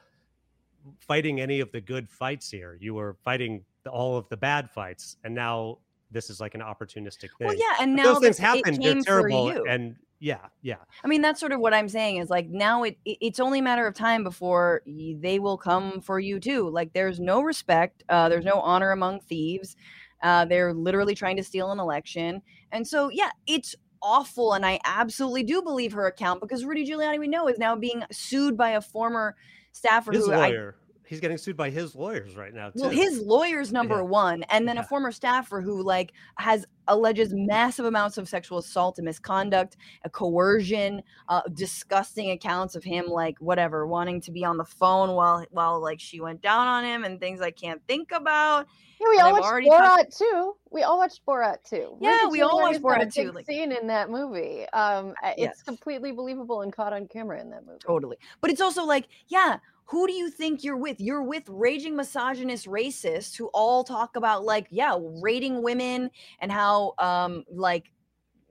fighting 0.99 1.39
any 1.39 1.59
of 1.59 1.71
the 1.71 1.81
good 1.81 2.09
fights 2.09 2.51
here. 2.51 2.77
You 2.79 2.93
were 2.93 3.15
fighting 3.23 3.63
all 3.89 4.17
of 4.17 4.27
the 4.29 4.37
bad 4.37 4.69
fights, 4.69 5.17
and 5.23 5.33
now 5.33 5.77
this 6.11 6.29
is 6.29 6.39
like 6.39 6.55
an 6.55 6.61
opportunistic 6.61 7.29
thing. 7.37 7.47
Well, 7.47 7.55
yeah, 7.55 7.75
and 7.81 7.95
now 7.95 8.13
those 8.13 8.19
things 8.19 8.37
happen. 8.37 8.79
They're 8.79 9.01
terrible, 9.01 9.63
and 9.67 9.95
yeah, 10.19 10.47
yeah. 10.61 10.77
I 11.03 11.07
mean, 11.07 11.21
that's 11.21 11.39
sort 11.39 11.51
of 11.51 11.59
what 11.59 11.73
I'm 11.73 11.87
saying 11.87 12.17
is 12.17 12.29
like 12.29 12.49
now 12.49 12.83
it 12.83 12.97
it's 13.05 13.39
only 13.39 13.59
a 13.59 13.61
matter 13.61 13.87
of 13.87 13.93
time 13.93 14.23
before 14.23 14.81
they 14.85 15.39
will 15.39 15.57
come 15.57 16.01
for 16.01 16.19
you 16.19 16.39
too. 16.39 16.69
Like 16.69 16.93
there's 16.93 17.19
no 17.19 17.41
respect, 17.41 18.03
uh, 18.09 18.29
there's 18.29 18.45
no 18.45 18.59
honor 18.59 18.91
among 18.91 19.21
thieves. 19.21 19.75
Uh, 20.21 20.43
they're 20.45 20.73
literally 20.73 21.15
trying 21.15 21.37
to 21.37 21.43
steal 21.43 21.71
an 21.71 21.79
election, 21.79 22.41
and 22.71 22.85
so 22.87 23.09
yeah, 23.09 23.29
it's 23.47 23.75
awful. 24.01 24.53
And 24.53 24.65
I 24.65 24.79
absolutely 24.83 25.43
do 25.43 25.61
believe 25.61 25.93
her 25.93 26.07
account 26.07 26.41
because 26.41 26.65
Rudy 26.65 26.85
Giuliani, 26.85 27.19
we 27.19 27.27
know, 27.27 27.47
is 27.47 27.57
now 27.57 27.75
being 27.75 28.03
sued 28.11 28.57
by 28.57 28.71
a 28.71 28.81
former 28.81 29.35
staffer 29.71 30.11
his 30.11 30.25
who 30.25 30.31
lawyer. 30.31 30.75
I, 30.77 30.78
he's 31.09 31.19
getting 31.19 31.37
sued 31.37 31.57
by 31.57 31.69
his 31.71 31.95
lawyers 31.95 32.35
right 32.35 32.53
now 32.53 32.69
too. 32.69 32.81
Well, 32.81 32.89
his 32.91 33.19
lawyer's 33.21 33.71
number 33.73 33.95
Yeah. 33.97 34.01
one, 34.03 34.43
and 34.43 34.67
then 34.67 34.75
Yeah. 34.75 34.83
a 34.83 34.85
former 34.85 35.11
staffer 35.11 35.59
who 35.59 35.81
like 35.81 36.13
has 36.35 36.65
alleges 36.87 37.33
massive 37.33 37.85
amounts 37.85 38.17
of 38.17 38.27
sexual 38.29 38.59
assault 38.59 38.97
and 38.99 39.05
misconduct, 39.05 39.77
a 40.05 40.09
coercion, 40.09 41.01
uh, 41.27 41.41
disgusting 41.53 42.31
accounts 42.31 42.75
of 42.75 42.83
him 42.83 43.05
like 43.07 43.37
whatever 43.39 43.85
wanting 43.87 44.21
to 44.21 44.31
be 44.31 44.45
on 44.45 44.57
the 44.57 44.65
phone 44.65 45.15
while 45.15 45.43
while 45.51 45.81
like 45.81 45.99
she 45.99 46.21
went 46.21 46.41
down 46.41 46.67
on 46.67 46.83
him 46.83 47.03
and 47.03 47.19
things 47.19 47.41
I 47.41 47.51
can't 47.51 47.81
think 47.87 48.11
about. 48.11 48.67
Yeah, 49.01 49.07
we 49.09 49.15
And 49.17 49.21
all 49.21 49.27
I've 49.27 49.33
watched 49.39 49.45
already 49.51 49.69
Borat 49.69 49.79
talked- 49.97 50.17
too. 50.17 50.55
We 50.71 50.83
all 50.83 50.97
watched 50.97 51.25
Borat 51.25 51.63
too. 51.63 51.97
Yeah, 52.01 52.27
we 52.27 52.41
all 52.41 52.57
watched 52.61 52.81
Giuliani's 52.81 52.83
got 52.83 53.01
a 53.01 53.05
Borat 53.05 53.13
too, 53.13 53.31
like- 53.31 53.45
scene 53.45 53.71
in 53.71 53.87
that 53.87 54.09
movie. 54.09 54.67
Um, 54.73 55.13
uh, 55.23 55.31
Yes. 55.37 55.53
it's 55.53 55.63
completely 55.63 56.11
believable 56.11 56.61
and 56.61 56.73
caught 56.73 56.91
on 56.93 57.07
camera 57.07 57.39
in 57.39 57.49
that 57.51 57.65
movie. 57.65 57.79
Totally. 57.79 58.17
But 58.41 58.51
it's 58.51 58.59
also 58.61 58.83
like, 58.83 59.07
yeah, 59.27 59.59
who 59.89 60.05
do 60.05 60.13
you 60.13 60.29
think 60.29 60.63
you're 60.63 60.77
with? 60.77 61.01
You're 61.01 61.23
with 61.23 61.43
raging 61.47 61.95
misogynist 61.95 62.67
racists 62.67 63.35
who 63.35 63.47
all 63.55 63.83
talk 63.83 64.15
about 64.15 64.43
like, 64.45 64.67
yeah, 64.69 64.95
rating 64.99 65.63
women 65.63 66.11
and 66.39 66.51
how 66.51 66.93
um 66.99 67.43
like 67.51 67.91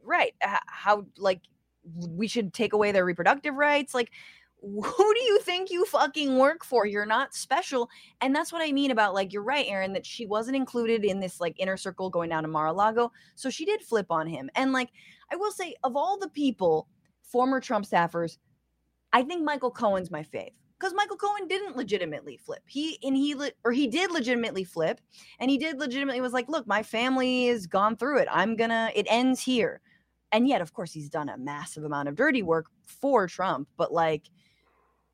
right, 0.03 0.35
how 0.67 1.07
like 1.17 1.43
we 1.87 2.27
should 2.27 2.53
take 2.53 2.73
away 2.73 2.91
their 2.91 3.05
reproductive 3.05 3.55
rights. 3.55 3.95
Like 3.95 4.11
who 4.63 5.15
do 5.15 5.23
you 5.23 5.39
think 5.39 5.71
you 5.71 5.85
fucking 5.85 6.39
work 6.39 6.65
for? 6.65 6.87
You're 6.87 7.07
not 7.07 7.33
special. 7.37 7.89
And 8.21 8.35
that's 8.35 8.53
what 8.53 8.63
I 8.63 8.73
mean 8.73 8.91
about 8.91 9.15
like 9.15 9.33
you're 9.33 9.45
right, 9.45 9.67
Erin, 9.69 9.93
that 9.93 10.05
she 10.05 10.27
wasn't 10.27 10.57
included 10.57 11.05
in 11.05 11.21
this 11.21 11.41
like 11.41 11.55
inner 11.61 11.77
circle 11.77 12.11
going 12.11 12.31
down 12.31 12.43
to 12.43 12.49
Mar-a-Lago. 12.49 13.13
So 13.37 13.49
she 13.49 13.65
did 13.65 13.81
flip 13.83 14.07
on 14.11 14.27
him. 14.27 14.51
And 14.57 14.73
like 14.73 14.91
I 15.31 15.37
will 15.37 15.53
say, 15.53 15.77
of 15.85 15.95
all 15.95 16.19
the 16.19 16.31
people, 16.31 16.89
former 17.23 17.61
Trump 17.61 17.87
staffers, 17.87 18.39
I 19.13 19.23
think 19.23 19.45
Michael 19.45 19.71
Cohen's 19.71 20.11
my 20.11 20.25
fave 20.25 20.51
because 20.79 20.95
Michael 20.95 21.17
Cohen 21.17 21.49
didn't 21.49 21.77
legitimately 21.77 22.37
flip. 22.37 22.63
He 22.67 22.99
and 23.03 23.17
he 23.17 23.35
or 23.65 23.73
he 23.73 23.87
did 23.87 24.11
legitimately 24.11 24.65
flip, 24.65 25.01
and 25.41 25.51
he 25.51 25.59
did 25.59 25.79
legitimately 25.79 26.21
was 26.21 26.33
like, 26.33 26.49
look, 26.49 26.67
my 26.67 26.83
family 26.83 27.47
has 27.49 27.67
gone 27.67 27.97
through 27.97 28.19
it. 28.19 28.29
I'm 28.31 28.57
gonna. 28.57 28.91
It 28.95 29.07
ends 29.11 29.41
here. 29.41 29.81
And 30.31 30.47
yet, 30.47 30.61
of 30.61 30.73
course, 30.75 30.93
he's 30.93 31.09
done 31.09 31.29
a 31.29 31.39
massive 31.39 31.85
amount 31.85 32.09
of 32.09 32.15
dirty 32.15 32.43
work 32.43 32.67
for 32.85 33.27
Trump. 33.27 33.69
But 33.77 33.93
like, 33.93 34.25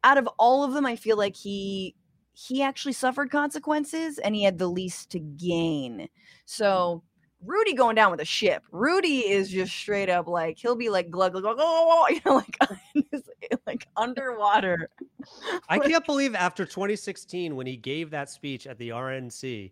out 0.03 0.19
of 0.19 0.29
all 0.39 0.65
of 0.65 0.73
them, 0.73 0.87
I 0.87 0.97
feel 0.97 1.17
like 1.17 1.37
he 1.37 1.95
he 2.33 2.63
actually 2.63 2.93
suffered 2.93 3.31
consequences, 3.31 4.19
and 4.19 4.35
he 4.35 4.43
had 4.43 4.59
the 4.59 4.69
least 4.69 5.11
to 5.11 5.19
gain. 5.21 6.09
So. 6.47 7.03
Rudy 7.45 7.75
going 7.75 7.95
down 7.97 8.11
with 8.11 8.21
a 8.21 8.25
ship. 8.25 8.63
Rudy 8.73 9.29
is 9.31 9.51
just 9.51 9.73
straight 9.73 10.09
up 10.09 10.27
like 10.27 10.59
he'll 10.59 10.77
be 10.77 10.89
like 10.89 11.11
glug 11.11 11.33
glug 11.33 11.43
glug, 11.45 11.57
oh, 11.61 12.07
you 12.11 12.21
know, 12.25 12.37
like 12.37 12.57
like 13.67 13.87
underwater. 13.97 14.91
I 15.69 15.79
can't 15.79 16.05
believe 16.05 16.35
after 16.35 16.65
2016, 16.65 17.55
when 17.57 17.67
he 17.67 17.77
gave 17.77 18.11
that 18.11 18.31
speech 18.31 18.67
at 18.67 18.79
the 18.79 18.91
RNC, 18.91 19.71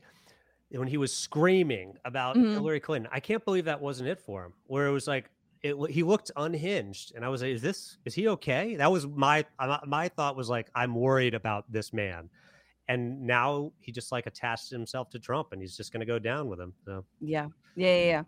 when 0.71 0.89
he 0.89 0.97
was 0.97 1.15
screaming 1.15 1.97
about 2.05 2.37
Mhm. 2.37 2.53
Hillary 2.53 2.81
Clinton, 2.81 3.11
I 3.13 3.21
can't 3.21 3.45
believe 3.45 3.67
that 3.67 3.81
wasn't 3.81 4.09
it 4.09 4.19
for 4.21 4.45
him. 4.45 4.53
Where 4.67 4.87
it 4.87 4.93
was 4.93 5.07
like, 5.07 5.31
it, 5.63 5.77
he 5.91 6.03
looked 6.03 6.31
unhinged, 6.37 7.13
and 7.15 7.25
I 7.25 7.29
was 7.29 7.41
like, 7.43 7.53
"Is 7.53 7.63
this? 7.63 7.99
Is 8.05 8.15
he 8.15 8.27
okay?" 8.29 8.75
That 8.77 8.91
was 8.91 9.07
my- 9.07 9.47
my 9.87 10.09
thought 10.09 10.35
was 10.35 10.49
like, 10.49 10.69
"I'm 10.75 10.95
worried 10.95 11.35
about 11.35 11.71
this 11.71 11.93
man," 11.93 12.31
and 12.93 13.23
now 13.23 13.73
he 13.81 13.91
just 13.91 14.13
like 14.13 14.27
attached 14.27 14.71
himself 14.71 15.09
to 15.11 15.19
Trump, 15.19 15.53
and 15.53 15.63
he's 15.63 15.77
just 15.77 15.93
going 15.93 16.01
to 16.01 16.07
go 16.07 16.19
down 16.19 16.49
with 16.49 16.61
him. 16.61 16.75
So 16.85 17.05
Yeah. 17.21 17.49
Yeah, 17.75 17.97
yeah, 17.97 18.05
yeah. 18.05 18.23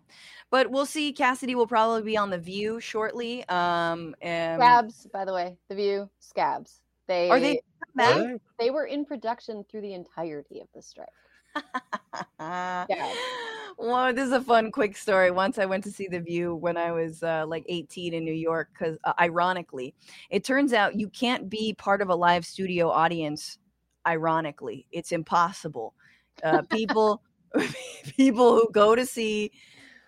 But 0.49 0.71
we'll 0.71 0.87
see. 0.87 1.13
Cassidy 1.13 1.53
will 1.53 1.67
probably 1.67 2.01
be 2.01 2.17
on 2.17 2.31
the 2.31 2.37
View 2.39 2.79
shortly. 2.79 3.47
Um, 3.47 4.15
um 4.23 4.57
Scabs, 4.57 5.07
by 5.13 5.23
the 5.23 5.33
way, 5.33 5.55
The 5.69 5.75
View, 5.75 6.09
Scabs. 6.19 6.81
They 7.07 7.29
Are 7.29 7.39
they 7.39 7.61
back? 7.95 8.15
Really? 8.15 8.41
they 8.57 8.71
were 8.71 8.85
in 8.85 9.05
production 9.05 9.63
through 9.69 9.81
the 9.81 9.93
entirety 9.93 10.61
of 10.61 10.67
the 10.73 10.81
strike. 10.81 11.09
Scabs. 12.39 13.17
Well, 13.77 14.13
this 14.13 14.27
is 14.27 14.31
a 14.31 14.39
fun, 14.39 14.71
quick 14.71 14.95
story. 14.95 15.31
Once 15.31 15.57
I 15.57 15.65
went 15.65 15.83
to 15.83 15.91
see 15.91 16.07
The 16.07 16.21
View 16.21 16.55
when 16.55 16.77
I 16.77 16.93
was 16.93 17.21
uh, 17.21 17.43
like 17.45 17.65
18 17.67 18.13
in 18.13 18.23
New 18.23 18.33
York, 18.33 18.69
because 18.71 18.97
uh, 19.03 19.11
ironically, 19.19 19.93
it 20.29 20.45
turns 20.45 20.71
out 20.71 20.97
you 20.97 21.09
can't 21.09 21.49
be 21.49 21.73
part 21.73 22.01
of 22.01 22.09
a 22.09 22.15
live 22.15 22.45
studio 22.45 22.89
audience. 22.89 23.57
Ironically, 24.05 24.85
it's 24.91 25.11
impossible. 25.11 25.93
Uh, 26.43 26.61
people, 26.63 27.21
people 28.15 28.55
who 28.55 28.69
go 28.71 28.95
to 28.95 29.05
see 29.05 29.51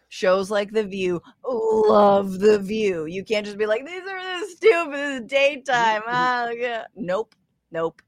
shows 0.10 0.50
like 0.50 0.72
The 0.72 0.84
View 0.84 1.22
love 1.44 2.40
The 2.40 2.60
View. 2.60 3.06
You 3.06 3.24
can't 3.24 3.46
just 3.46 3.58
be 3.58 3.66
like, 3.66 3.86
these 3.86 4.04
are 4.04 4.40
this 4.40 4.56
stupid. 4.58 4.94
This 4.94 5.22
is 5.22 5.28
daytime. 5.28 6.02
Ah, 6.08 6.50
yeah. 6.50 6.86
Nope, 6.96 7.36
nope. 7.72 8.02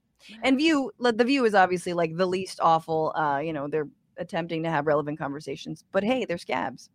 And 0.43 0.57
View, 0.57 0.91
The 0.99 1.23
View 1.23 1.45
is 1.45 1.55
obviously 1.55 1.93
like 1.93 2.15
the 2.15 2.25
least 2.25 2.59
awful. 2.61 3.13
Uh, 3.15 3.39
you 3.39 3.53
know, 3.53 3.67
they're 3.67 3.87
attempting 4.17 4.63
to 4.63 4.69
have 4.69 4.85
relevant 4.85 5.17
conversations, 5.17 5.83
but 5.91 6.03
hey, 6.03 6.25
they're 6.25 6.37
scabs. 6.37 6.89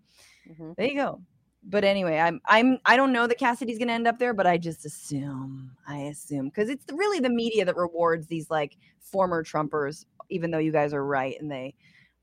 Mhm. 0.48 0.76
There 0.76 0.86
you 0.86 0.94
go. 0.94 1.20
But 1.66 1.84
anyway, 1.84 2.18
I'm 2.18 2.40
I'm 2.46 2.78
I 2.84 2.96
don't 2.96 3.12
know 3.12 3.26
that 3.26 3.38
Cassidy's 3.38 3.78
gonna 3.78 3.92
end 3.92 4.06
up 4.06 4.18
there, 4.18 4.34
but 4.34 4.46
I 4.46 4.58
just 4.58 4.84
assume 4.84 5.70
I 5.88 5.98
assume 6.02 6.48
because 6.48 6.68
it's 6.68 6.84
really 6.92 7.20
the 7.20 7.30
media 7.30 7.64
that 7.64 7.76
rewards 7.76 8.26
these 8.26 8.50
like 8.50 8.76
former 9.00 9.42
Trumpers, 9.42 10.04
even 10.28 10.50
though 10.50 10.58
you 10.58 10.72
guys 10.72 10.92
are 10.92 11.04
right 11.04 11.36
and 11.40 11.50
they 11.50 11.74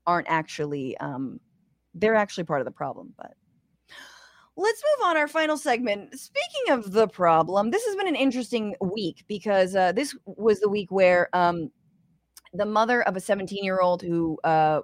aren't 0.06 0.28
actually 0.28 0.96
um 0.98 1.40
they're 1.94 2.14
actually 2.14 2.44
part 2.44 2.60
of 2.60 2.64
the 2.64 2.70
problem. 2.70 3.12
But 3.16 3.34
let's 4.56 4.82
move 4.98 5.06
on 5.08 5.16
our 5.16 5.28
final 5.28 5.56
segment. 5.56 6.18
Speaking 6.18 6.70
of 6.70 6.92
the 6.92 7.08
problem, 7.08 7.70
this 7.70 7.84
has 7.84 7.96
been 7.96 8.08
an 8.08 8.16
interesting 8.16 8.76
week 8.80 9.24
because 9.26 9.74
uh, 9.74 9.92
this 9.92 10.16
was 10.26 10.60
the 10.60 10.68
week 10.68 10.90
where 10.92 11.28
um 11.34 11.70
the 12.54 12.66
mother 12.66 13.02
of 13.02 13.16
a 13.16 13.20
17 13.20 13.64
year 13.64 13.80
old 13.80 14.02
who 14.02 14.38
uh 14.44 14.82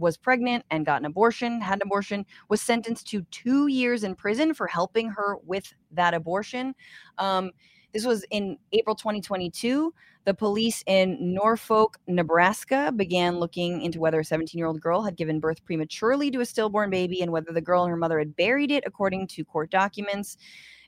was 0.00 0.16
pregnant 0.16 0.64
and 0.70 0.86
got 0.86 1.00
an 1.00 1.06
abortion, 1.06 1.60
had 1.60 1.76
an 1.76 1.82
abortion, 1.86 2.26
was 2.48 2.60
sentenced 2.60 3.06
to 3.08 3.22
two 3.30 3.68
years 3.68 4.02
in 4.02 4.14
prison 4.14 4.54
for 4.54 4.66
helping 4.66 5.10
her 5.10 5.36
with 5.44 5.72
that 5.92 6.14
abortion. 6.14 6.74
Um, 7.18 7.50
this 7.92 8.04
was 8.04 8.24
in 8.30 8.56
April 8.72 8.94
2022. 8.94 9.92
The 10.24 10.34
police 10.34 10.84
in 10.86 11.34
Norfolk, 11.34 11.98
Nebraska 12.06 12.92
began 12.94 13.38
looking 13.38 13.82
into 13.82 14.00
whether 14.00 14.20
a 14.20 14.24
17 14.24 14.58
year 14.58 14.66
old 14.66 14.80
girl 14.80 15.02
had 15.02 15.16
given 15.16 15.40
birth 15.40 15.64
prematurely 15.64 16.30
to 16.30 16.40
a 16.40 16.46
stillborn 16.46 16.90
baby 16.90 17.22
and 17.22 17.32
whether 17.32 17.52
the 17.52 17.60
girl 17.60 17.82
and 17.82 17.90
her 17.90 17.96
mother 17.96 18.18
had 18.18 18.36
buried 18.36 18.70
it, 18.70 18.84
according 18.86 19.26
to 19.28 19.44
court 19.44 19.70
documents. 19.70 20.36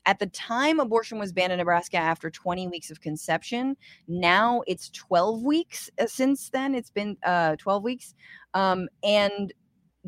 At 0.05 0.19
the 0.19 0.27
time, 0.27 0.81
abortion 0.81 1.19
was 1.19 1.33
banned 1.33 1.53
in 1.53 1.59
Nebraska 1.59 1.97
after 1.97 2.29
20 2.29 2.67
weeks 2.69 2.91
of 2.91 3.01
conception. 3.01 3.77
Now 4.09 4.63
it's 4.67 4.91
12 4.91 5.43
weeks 5.43 5.91
uh, 6.01 6.07
since 6.07 6.51
then. 6.51 6.75
It's 6.75 6.91
been 6.91 7.17
uh, 7.25 7.57
12 7.57 7.83
weeks. 7.85 8.15
Um, 8.55 8.89
and 9.05 9.53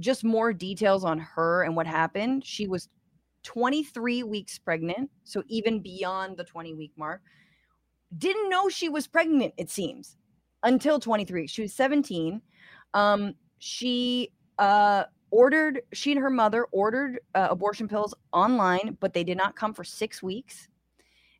just 0.00 0.24
more 0.24 0.52
details 0.52 1.04
on 1.04 1.18
her 1.18 1.62
and 1.62 1.76
what 1.76 1.86
happened. 1.86 2.44
She 2.44 2.66
was 2.66 2.88
23 3.44 4.22
weeks 4.24 4.58
pregnant, 4.58 5.10
so 5.22 5.42
even 5.48 5.80
beyond 5.80 6.36
the 6.36 6.44
20 6.44 6.74
week 6.74 6.92
mark. 6.96 7.22
Didn't 8.16 8.48
know 8.48 8.68
she 8.68 8.88
was 8.88 9.06
pregnant, 9.06 9.54
it 9.56 9.70
seems, 9.70 10.16
until 10.62 10.98
23. 10.98 11.46
She 11.46 11.62
was 11.62 11.74
17. 11.74 12.40
Um, 12.94 13.34
she 13.58 14.32
uh, 14.58 15.04
ordered, 15.34 15.82
she 15.92 16.12
and 16.12 16.20
her 16.20 16.30
mother 16.30 16.66
ordered 16.70 17.18
uh, 17.34 17.48
abortion 17.50 17.88
pills 17.88 18.14
online, 18.32 18.96
but 19.00 19.12
they 19.12 19.24
did 19.24 19.36
not 19.36 19.56
come 19.56 19.74
for 19.74 19.82
six 19.82 20.22
weeks. 20.22 20.68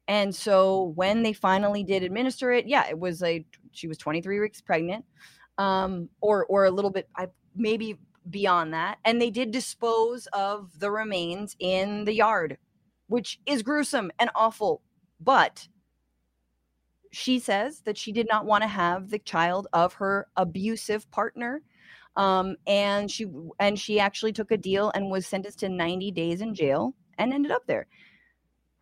And 0.08 0.34
so 0.34 0.92
when 0.96 1.22
they 1.22 1.32
finally 1.32 1.84
did 1.84 2.02
administer 2.02 2.52
it, 2.52 2.66
yeah, 2.66 2.88
it 2.88 2.98
was 2.98 3.22
a, 3.22 3.46
she 3.70 3.86
was 3.86 3.96
23 3.96 4.40
weeks 4.40 4.60
pregnant 4.60 5.04
um, 5.58 6.08
or 6.20 6.44
or 6.46 6.64
a 6.64 6.70
little 6.70 6.90
bit, 6.90 7.08
I 7.16 7.28
maybe 7.54 7.98
beyond 8.30 8.74
that. 8.74 8.98
And 9.04 9.20
they 9.20 9.30
did 9.30 9.52
dispose 9.52 10.26
of 10.32 10.78
the 10.80 10.90
remains 10.90 11.54
in 11.60 12.04
the 12.04 12.14
yard, 12.14 12.58
which 13.06 13.40
is 13.46 13.62
gruesome 13.62 14.10
and 14.18 14.30
awful. 14.34 14.82
But 15.20 15.68
she 17.12 17.38
says 17.38 17.82
that 17.82 17.96
she 17.96 18.10
did 18.10 18.26
not 18.28 18.44
want 18.44 18.62
to 18.62 18.68
have 18.68 19.08
the 19.08 19.20
child 19.20 19.68
of 19.72 19.94
her 19.94 20.26
abusive 20.36 21.08
partner. 21.12 21.62
Um, 22.16 22.56
and 22.66 23.10
she 23.10 23.26
and 23.58 23.78
she 23.78 23.98
actually 23.98 24.32
took 24.32 24.50
a 24.50 24.56
deal 24.56 24.92
and 24.94 25.10
was 25.10 25.26
sentenced 25.26 25.60
to 25.60 25.68
90 25.68 26.10
days 26.12 26.40
in 26.40 26.54
jail 26.54 26.94
and 27.18 27.32
ended 27.32 27.52
up 27.52 27.66
there. 27.66 27.86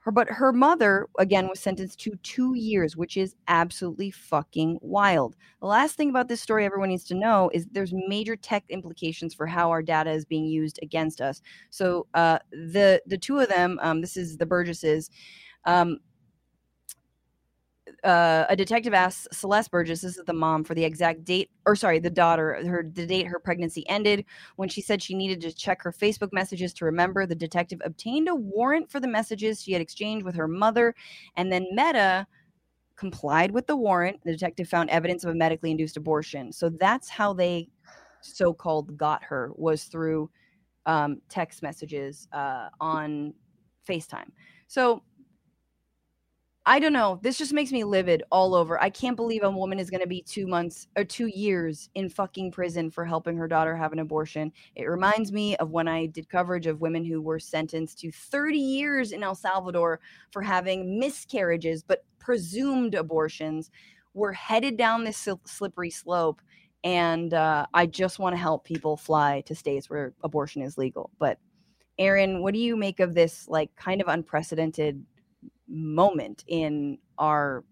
Her, 0.00 0.10
but 0.10 0.28
her 0.28 0.52
mother 0.52 1.06
again 1.16 1.48
was 1.48 1.60
sentenced 1.60 2.00
to 2.00 2.16
two 2.24 2.54
years, 2.54 2.96
which 2.96 3.16
is 3.16 3.36
absolutely 3.46 4.10
fucking 4.10 4.80
wild. 4.82 5.36
The 5.60 5.68
last 5.68 5.94
thing 5.94 6.10
about 6.10 6.26
this 6.26 6.40
story 6.40 6.64
everyone 6.64 6.88
needs 6.88 7.04
to 7.04 7.14
know 7.14 7.50
is 7.54 7.68
there's 7.70 7.94
major 8.08 8.34
tech 8.34 8.64
implications 8.68 9.32
for 9.32 9.46
how 9.46 9.70
our 9.70 9.80
data 9.80 10.10
is 10.10 10.24
being 10.24 10.44
used 10.44 10.80
against 10.82 11.20
us. 11.20 11.40
So 11.70 12.08
uh, 12.14 12.40
the 12.50 13.00
the 13.06 13.16
two 13.16 13.38
of 13.38 13.48
them, 13.48 13.78
um, 13.80 14.00
this 14.00 14.16
is 14.16 14.38
the 14.38 14.46
Burgesses. 14.46 15.08
Um, 15.66 15.98
uh, 18.04 18.44
a 18.48 18.56
detective 18.56 18.94
asks 18.94 19.26
Celeste 19.36 19.70
Burgess, 19.70 20.02
this 20.02 20.16
is 20.16 20.24
the 20.24 20.32
mom, 20.32 20.64
for 20.64 20.74
the 20.74 20.84
exact 20.84 21.24
date, 21.24 21.50
or 21.66 21.74
sorry, 21.74 21.98
the 21.98 22.10
daughter, 22.10 22.64
her 22.66 22.88
the 22.92 23.06
date 23.06 23.26
her 23.26 23.38
pregnancy 23.38 23.88
ended. 23.88 24.24
When 24.56 24.68
she 24.68 24.80
said 24.80 25.02
she 25.02 25.14
needed 25.14 25.40
to 25.42 25.52
check 25.52 25.82
her 25.82 25.92
Facebook 25.92 26.32
messages 26.32 26.72
to 26.74 26.84
remember, 26.84 27.26
the 27.26 27.34
detective 27.34 27.80
obtained 27.84 28.28
a 28.28 28.34
warrant 28.34 28.90
for 28.90 29.00
the 29.00 29.08
messages 29.08 29.62
she 29.62 29.72
had 29.72 29.82
exchanged 29.82 30.24
with 30.24 30.34
her 30.34 30.48
mother, 30.48 30.94
and 31.36 31.50
then 31.50 31.66
Meta 31.72 32.26
complied 32.96 33.50
with 33.50 33.66
the 33.66 33.76
warrant. 33.76 34.20
The 34.24 34.32
detective 34.32 34.68
found 34.68 34.90
evidence 34.90 35.24
of 35.24 35.30
a 35.30 35.34
medically 35.34 35.70
induced 35.70 35.96
abortion. 35.96 36.52
So 36.52 36.68
that's 36.68 37.08
how 37.08 37.32
they 37.32 37.68
so-called 38.20 38.96
got 38.96 39.24
her 39.24 39.50
was 39.56 39.84
through 39.84 40.30
um, 40.86 41.20
text 41.28 41.62
messages 41.62 42.28
uh, 42.32 42.68
on 42.80 43.34
FaceTime. 43.88 44.30
So 44.68 45.02
I 46.64 46.78
don't 46.78 46.92
know. 46.92 47.18
This 47.22 47.38
just 47.38 47.52
makes 47.52 47.72
me 47.72 47.82
livid 47.82 48.22
all 48.30 48.54
over. 48.54 48.80
I 48.80 48.88
can't 48.88 49.16
believe 49.16 49.42
a 49.42 49.50
woman 49.50 49.80
is 49.80 49.90
going 49.90 50.00
to 50.00 50.06
be 50.06 50.22
two 50.22 50.46
months 50.46 50.86
or 50.96 51.02
two 51.02 51.26
years 51.26 51.90
in 51.96 52.08
fucking 52.08 52.52
prison 52.52 52.88
for 52.88 53.04
helping 53.04 53.36
her 53.36 53.48
daughter 53.48 53.74
have 53.74 53.92
an 53.92 53.98
abortion. 53.98 54.52
It 54.76 54.84
reminds 54.84 55.32
me 55.32 55.56
of 55.56 55.72
when 55.72 55.88
I 55.88 56.06
did 56.06 56.28
coverage 56.28 56.68
of 56.68 56.80
women 56.80 57.04
who 57.04 57.20
were 57.20 57.40
sentenced 57.40 57.98
to 58.00 58.12
30 58.12 58.58
years 58.58 59.10
in 59.10 59.24
El 59.24 59.34
Salvador 59.34 59.98
for 60.30 60.40
having 60.40 61.00
miscarriages, 61.00 61.82
but 61.82 62.04
presumed 62.20 62.94
abortions. 62.94 63.72
We're 64.14 64.32
headed 64.32 64.76
down 64.76 65.02
this 65.02 65.28
slippery 65.44 65.90
slope. 65.90 66.40
And 66.84 67.34
uh, 67.34 67.66
I 67.74 67.86
just 67.86 68.20
want 68.20 68.34
to 68.34 68.40
help 68.40 68.64
people 68.64 68.96
fly 68.96 69.40
to 69.46 69.54
states 69.56 69.90
where 69.90 70.14
abortion 70.22 70.62
is 70.62 70.78
legal. 70.78 71.10
But 71.18 71.38
Erin, 71.98 72.40
what 72.40 72.54
do 72.54 72.60
you 72.60 72.76
make 72.76 73.00
of 73.00 73.14
this 73.14 73.48
like 73.48 73.74
kind 73.74 74.00
of 74.00 74.06
unprecedented 74.06 75.04
moment 75.72 76.44
in 76.46 76.98
our 77.18 77.64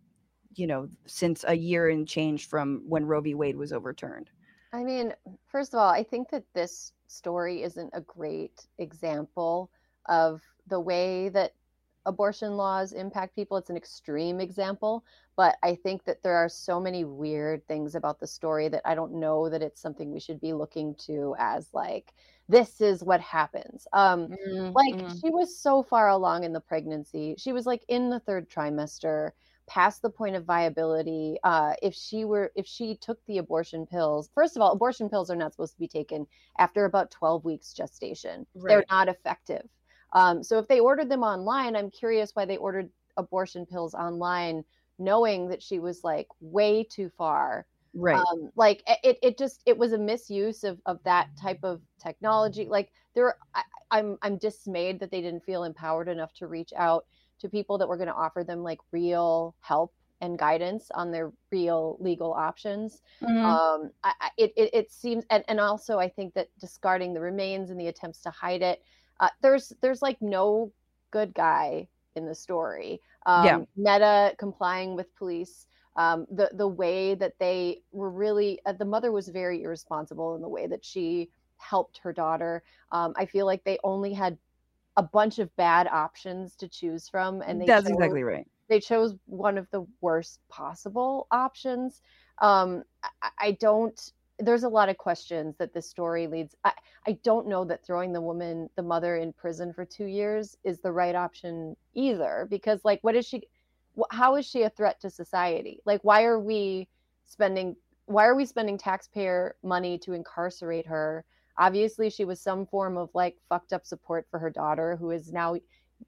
you 0.55 0.67
know 0.67 0.89
since 1.07 1.45
a 1.47 1.55
year 1.55 1.89
and 1.91 2.09
change 2.09 2.49
from 2.49 2.83
when 2.89 3.05
roe 3.05 3.21
v. 3.21 3.35
Wade 3.35 3.57
was 3.57 3.73
overturned. 3.73 4.31
I 4.73 4.83
mean 4.83 5.13
first 5.47 5.75
of 5.75 5.79
all 5.79 5.91
i 5.91 6.03
think 6.03 6.31
that 6.31 6.45
this 6.55 6.93
story 7.07 7.63
isn't 7.63 7.91
a 7.93 8.01
great 8.01 8.67
example 8.79 9.71
of 10.07 10.43
the 10.67 10.81
way 10.81 11.29
that 11.31 11.53
abortion 12.07 12.57
laws 12.57 12.93
impact 12.93 13.37
people. 13.37 13.59
It's 13.59 13.69
an 13.69 13.77
extreme 13.77 14.41
example 14.41 15.05
but 15.41 15.57
i 15.63 15.75
think 15.75 16.05
that 16.05 16.23
there 16.23 16.37
are 16.37 16.51
so 16.51 16.79
many 16.79 17.05
weird 17.05 17.67
things 17.67 17.95
about 17.95 18.21
the 18.21 18.27
story 18.27 18.69
that 18.69 18.83
i 18.85 18.95
don't 18.95 19.15
know 19.15 19.49
that 19.49 19.63
it's 19.63 19.81
something 19.81 20.13
we 20.13 20.21
should 20.21 20.39
be 20.39 20.53
looking 20.53 20.95
to 20.97 21.35
as 21.39 21.69
like 21.73 22.13
this 22.51 22.81
is 22.81 23.03
what 23.03 23.21
happens. 23.21 23.87
Um, 23.93 24.29
mm-hmm. 24.29 24.73
Like 24.73 25.11
she 25.21 25.31
was 25.31 25.57
so 25.57 25.83
far 25.83 26.09
along 26.09 26.45
in 26.45 26.53
the 26.53 26.61
pregnancy. 26.61 27.37
She 27.39 27.53
was 27.53 27.65
like 27.65 27.83
in 27.89 28.11
the 28.11 28.19
third 28.21 28.51
trimester, 28.51 29.31
past 29.69 30.03
the 30.03 30.11
point 30.11 30.35
of 30.35 30.45
viability. 30.45 31.39
Uh, 31.45 31.75
if 31.81 31.95
she 31.95 32.25
were, 32.25 32.51
if 32.57 32.67
she 32.67 32.97
took 32.97 33.25
the 33.27 33.39
abortion 33.39 33.87
pills, 33.87 34.31
first 34.35 34.57
of 34.57 34.63
all, 34.63 34.73
abortion 34.73 35.09
pills 35.09 35.31
are 35.31 35.37
not 35.37 35.53
supposed 35.53 35.75
to 35.75 35.79
be 35.79 35.89
taken 35.89 36.27
after 36.59 36.87
about 36.87 37.13
12 37.13 37.45
weeks 37.45 37.73
gestation. 37.73 38.47
Right. 38.55 38.69
They're 38.71 38.85
not 38.91 39.09
effective. 39.09 39.69
Um, 40.13 40.43
so 40.43 40.59
if 40.59 40.67
they 40.67 40.81
ordered 40.81 41.09
them 41.09 41.23
online, 41.23 41.77
I'm 41.77 41.91
curious 41.91 42.33
why 42.35 42.47
they 42.47 42.57
ordered 42.57 42.91
abortion 43.17 43.65
pills 43.65 43.95
online, 43.95 44.65
knowing 44.99 45.49
that 45.51 45.63
she 45.63 45.79
was 45.79 46.03
like 46.03 46.27
way 46.41 46.83
too 46.83 47.11
far 47.17 47.67
right 47.95 48.17
um, 48.33 48.51
like 48.55 48.83
it, 49.03 49.19
it 49.23 49.39
just 49.39 49.63
it 49.67 49.77
was 49.77 49.93
a 49.93 49.99
misuse 49.99 50.63
of 50.63 50.81
of 50.87 51.03
that 51.05 51.29
type 51.41 51.59
of 51.65 51.81
technology 52.01 52.67
like 52.67 52.91
there 53.15 53.35
I, 53.55 53.63
i'm 53.91 54.17
i'm 54.23 54.37
dismayed 54.37 55.01
that 55.01 55.11
they 55.11 55.21
didn't 55.21 55.45
feel 55.45 55.65
empowered 55.65 56.09
enough 56.09 56.33
to 56.35 56.47
reach 56.47 56.73
out 56.77 57.07
to 57.41 57.49
people 57.49 57.79
that 57.79 57.89
were 57.89 57.97
going 57.97 58.09
to 58.09 58.15
offer 58.15 58.45
them 58.45 58.63
like 58.63 58.79
real 58.93 59.55
help 59.61 59.93
and 60.21 60.39
guidance 60.39 60.91
on 60.95 61.11
their 61.11 61.33
real 61.51 61.97
legal 61.99 62.33
options. 62.33 63.01
Mm-hmm. 63.23 63.45
Um, 63.45 63.91
I, 64.05 64.31
it, 64.37 64.53
it, 64.57 64.71
it, 64.73 64.93
seems, 64.93 65.25
and, 65.31 65.43
and 65.49 65.59
also 65.59 65.99
I 65.99 66.09
think 66.09 66.35
that 66.35 66.49
discarding 66.61 67.15
the 67.15 67.21
remains 67.21 67.71
and 67.71 67.81
the 67.81 67.89
attempts 67.89 68.21
to 68.23 68.31
hide 68.31 68.63
it, 68.63 68.83
uh, 69.21 69.29
there's 69.43 69.73
there's 69.81 70.03
like 70.03 70.21
no 70.21 70.73
good 71.11 71.35
guy 71.35 71.89
in 72.17 72.27
the 72.27 72.35
story. 72.35 73.01
Um, 73.27 73.45
yeah. 73.45 73.59
Meta 73.77 74.35
complying 74.39 74.97
with 74.97 75.15
police 75.17 75.67
um, 76.01 76.27
the 76.31 76.49
the 76.55 76.67
way 76.67 77.15
that 77.15 77.35
they 77.39 77.83
were 77.93 78.09
really 78.09 78.59
uh, 78.65 78.73
the 78.73 78.87
mother 78.87 79.13
was 79.13 79.29
very 79.29 79.63
irresponsible 79.63 80.35
in 80.35 80.41
the 80.41 80.49
way 80.49 80.67
that 80.67 80.83
she 80.83 81.29
helped 81.59 81.99
her 81.99 82.11
daughter. 82.11 82.63
Um, 82.91 83.13
I 83.17 83.27
feel 83.27 83.45
like 83.45 83.63
they 83.65 83.79
only 83.85 84.15
had 84.15 84.39
a 84.97 85.03
bunch 85.03 85.39
of 85.39 85.55
bad 85.57 85.87
options 85.89 86.57
to 86.57 86.69
choose 86.69 87.07
from, 87.07 87.43
and 87.43 87.61
they 87.61 87.67
that's 87.67 87.85
chose, 87.85 87.93
exactly 87.93 88.23
right. 88.23 88.47
They 88.69 88.81
chose 88.81 89.15
one 89.27 89.59
of 89.59 89.71
the 89.73 89.87
worst 90.01 90.41
possible 90.49 91.27
options. 91.31 92.01
Um, 92.39 92.83
I, 93.03 93.29
I 93.39 93.51
don't 93.53 94.13
there's 94.43 94.63
a 94.63 94.69
lot 94.71 94.89
of 94.89 94.97
questions 94.97 95.55
that 95.59 95.75
this 95.75 95.87
story 95.87 96.27
leads 96.27 96.55
I, 96.65 96.73
I 97.07 97.19
don't 97.23 97.47
know 97.47 97.63
that 97.67 97.85
throwing 97.85 98.15
the 98.15 98.23
woman 98.23 98.71
the 98.75 98.83
mother 98.83 99.17
in 99.17 99.35
prison 99.35 99.75
for 99.75 99.85
two 99.85 100.07
years 100.07 100.57
is 100.65 100.81
the 100.81 100.93
right 100.93 101.15
option 101.15 101.77
either 101.93 102.47
because 102.49 102.81
like 102.83 103.01
what 103.03 103.15
is 103.15 103.27
she 103.27 103.43
how 104.11 104.37
is 104.37 104.47
she 104.47 104.63
a 104.63 104.71
threat 104.71 105.01
to 105.01 105.11
society? 105.11 105.81
Like, 105.85 106.03
why 106.03 106.25
are 106.25 106.39
we 106.39 106.89
spending 107.27 107.77
why 108.07 108.27
are 108.27 108.35
we 108.35 108.45
spending 108.45 108.77
taxpayer 108.77 109.55
money 109.63 109.97
to 109.99 110.15
incarcerate 110.15 110.87
her? 110.87 111.25
Obviously, 111.59 112.11
she 112.11 112.25
was 112.25 112.41
some 112.41 112.67
form 112.67 112.97
of 112.97 113.09
like 113.15 113.37
fucked 113.49 113.73
up 113.73 113.87
support 113.87 114.27
for 114.31 114.39
her 114.41 114.51
daughter, 114.51 114.97
who 114.97 115.11
is 115.11 115.33
now 115.33 115.57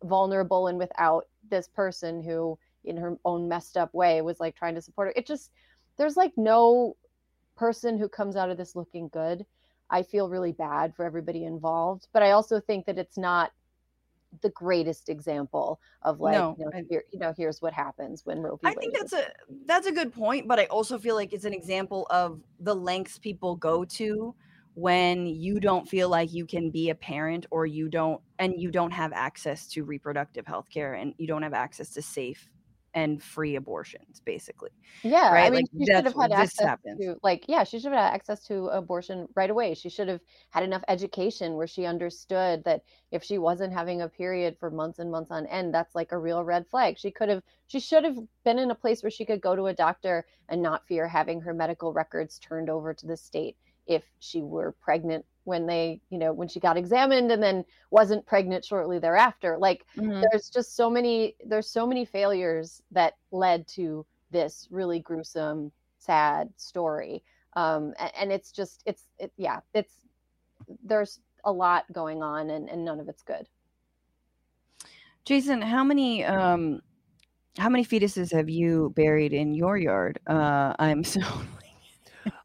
vulnerable 0.02 0.66
and 0.66 0.78
without 0.78 1.26
this 1.48 1.68
person 1.68 2.22
who, 2.22 2.58
in 2.84 2.96
her 2.96 3.16
own 3.24 3.48
messed 3.48 3.76
up 3.76 3.94
way, 3.94 4.20
was 4.20 4.40
like 4.40 4.56
trying 4.56 4.74
to 4.74 4.82
support 4.82 5.08
her. 5.08 5.14
It 5.16 5.26
just 5.26 5.52
there's 5.96 6.16
like 6.16 6.32
no 6.36 6.96
person 7.56 7.98
who 7.98 8.08
comes 8.08 8.34
out 8.34 8.50
of 8.50 8.56
this 8.56 8.74
looking 8.74 9.08
good. 9.08 9.44
I 9.90 10.02
feel 10.02 10.28
really 10.28 10.52
bad 10.52 10.94
for 10.96 11.04
everybody 11.04 11.44
involved, 11.44 12.08
but 12.12 12.22
I 12.22 12.30
also 12.30 12.58
think 12.60 12.86
that 12.86 12.98
it's 12.98 13.18
not 13.18 13.52
the 14.40 14.50
greatest 14.50 15.08
example 15.08 15.80
of 16.02 16.20
like 16.20 16.34
no, 16.34 16.56
you, 16.58 16.64
know, 16.64 16.70
I, 16.74 16.84
here, 16.88 17.04
you 17.12 17.18
know 17.18 17.34
here's 17.36 17.60
what 17.60 17.72
happens 17.72 18.24
when 18.24 18.40
Roe 18.40 18.58
I 18.64 18.74
think 18.74 18.94
that's 18.96 19.12
a 19.12 19.26
that's 19.66 19.86
a 19.86 19.92
good 19.92 20.12
point, 20.12 20.48
but 20.48 20.58
I 20.58 20.64
also 20.66 20.98
feel 20.98 21.14
like 21.14 21.32
it's 21.32 21.44
an 21.44 21.52
example 21.52 22.06
of 22.10 22.40
the 22.60 22.74
lengths 22.74 23.18
people 23.18 23.56
go 23.56 23.84
to 23.84 24.34
when 24.74 25.26
you 25.26 25.60
don't 25.60 25.86
feel 25.88 26.08
like 26.08 26.32
you 26.32 26.46
can 26.46 26.70
be 26.70 26.90
a 26.90 26.94
parent 26.94 27.46
or 27.50 27.66
you 27.66 27.88
don't 27.88 28.20
and 28.38 28.54
you 28.56 28.70
don't 28.70 28.90
have 28.90 29.12
access 29.12 29.66
to 29.68 29.84
reproductive 29.84 30.46
health 30.46 30.68
care 30.70 30.94
and 30.94 31.14
you 31.18 31.26
don't 31.26 31.42
have 31.42 31.52
access 31.52 31.90
to 31.90 32.00
safe 32.00 32.48
and 32.94 33.22
free 33.22 33.56
abortions, 33.56 34.20
basically. 34.24 34.70
Yeah, 35.02 35.32
right. 35.32 35.46
I 35.46 35.50
mean, 35.50 35.60
like, 35.60 35.86
she 35.86 35.86
should 35.86 36.04
have 36.04 36.14
had 36.14 36.32
access 36.32 36.66
happens. 36.66 37.00
to, 37.00 37.16
like, 37.22 37.44
yeah, 37.48 37.64
she 37.64 37.78
should 37.78 37.92
have 37.92 38.00
had 38.00 38.14
access 38.14 38.44
to 38.44 38.66
abortion 38.66 39.28
right 39.34 39.50
away. 39.50 39.74
She 39.74 39.88
should 39.88 40.08
have 40.08 40.20
had 40.50 40.62
enough 40.62 40.82
education 40.88 41.54
where 41.54 41.66
she 41.66 41.86
understood 41.86 42.62
that 42.64 42.82
if 43.10 43.22
she 43.22 43.38
wasn't 43.38 43.72
having 43.72 44.02
a 44.02 44.08
period 44.08 44.56
for 44.58 44.70
months 44.70 44.98
and 44.98 45.10
months 45.10 45.30
on 45.30 45.46
end, 45.46 45.72
that's 45.72 45.94
like 45.94 46.12
a 46.12 46.18
real 46.18 46.44
red 46.44 46.66
flag. 46.68 46.98
She 46.98 47.10
could 47.10 47.28
have, 47.28 47.42
she 47.66 47.80
should 47.80 48.04
have 48.04 48.18
been 48.44 48.58
in 48.58 48.70
a 48.70 48.74
place 48.74 49.02
where 49.02 49.10
she 49.10 49.24
could 49.24 49.40
go 49.40 49.56
to 49.56 49.66
a 49.66 49.74
doctor 49.74 50.26
and 50.48 50.62
not 50.62 50.86
fear 50.86 51.08
having 51.08 51.40
her 51.40 51.54
medical 51.54 51.92
records 51.92 52.38
turned 52.38 52.68
over 52.68 52.92
to 52.92 53.06
the 53.06 53.16
state 53.16 53.56
if 53.86 54.04
she 54.20 54.42
were 54.42 54.76
pregnant 54.80 55.24
when 55.44 55.66
they 55.66 56.00
you 56.10 56.18
know 56.18 56.32
when 56.32 56.48
she 56.48 56.60
got 56.60 56.76
examined 56.76 57.32
and 57.32 57.42
then 57.42 57.64
wasn't 57.90 58.24
pregnant 58.26 58.64
shortly 58.64 58.98
thereafter. 58.98 59.56
Like 59.58 59.86
mm-hmm. 59.96 60.22
there's 60.30 60.48
just 60.48 60.76
so 60.76 60.88
many 60.88 61.36
there's 61.44 61.68
so 61.68 61.86
many 61.86 62.04
failures 62.04 62.82
that 62.92 63.14
led 63.30 63.66
to 63.68 64.06
this 64.30 64.68
really 64.70 65.00
gruesome 65.00 65.72
sad 65.98 66.50
story. 66.56 67.22
Um 67.54 67.94
and, 67.98 68.12
and 68.20 68.32
it's 68.32 68.52
just 68.52 68.82
it's 68.86 69.04
it, 69.18 69.32
yeah 69.36 69.60
it's 69.74 69.94
there's 70.84 71.20
a 71.44 71.52
lot 71.52 71.84
going 71.92 72.22
on 72.22 72.50
and, 72.50 72.68
and 72.68 72.84
none 72.84 73.00
of 73.00 73.08
it's 73.08 73.22
good. 73.22 73.48
Jason 75.24 75.60
how 75.60 75.82
many 75.84 76.24
um 76.24 76.80
how 77.58 77.68
many 77.68 77.84
fetuses 77.84 78.32
have 78.32 78.48
you 78.48 78.92
buried 78.96 79.32
in 79.32 79.54
your 79.54 79.76
yard? 79.76 80.20
Uh 80.26 80.74
i'm 80.78 81.02
so 81.14 81.20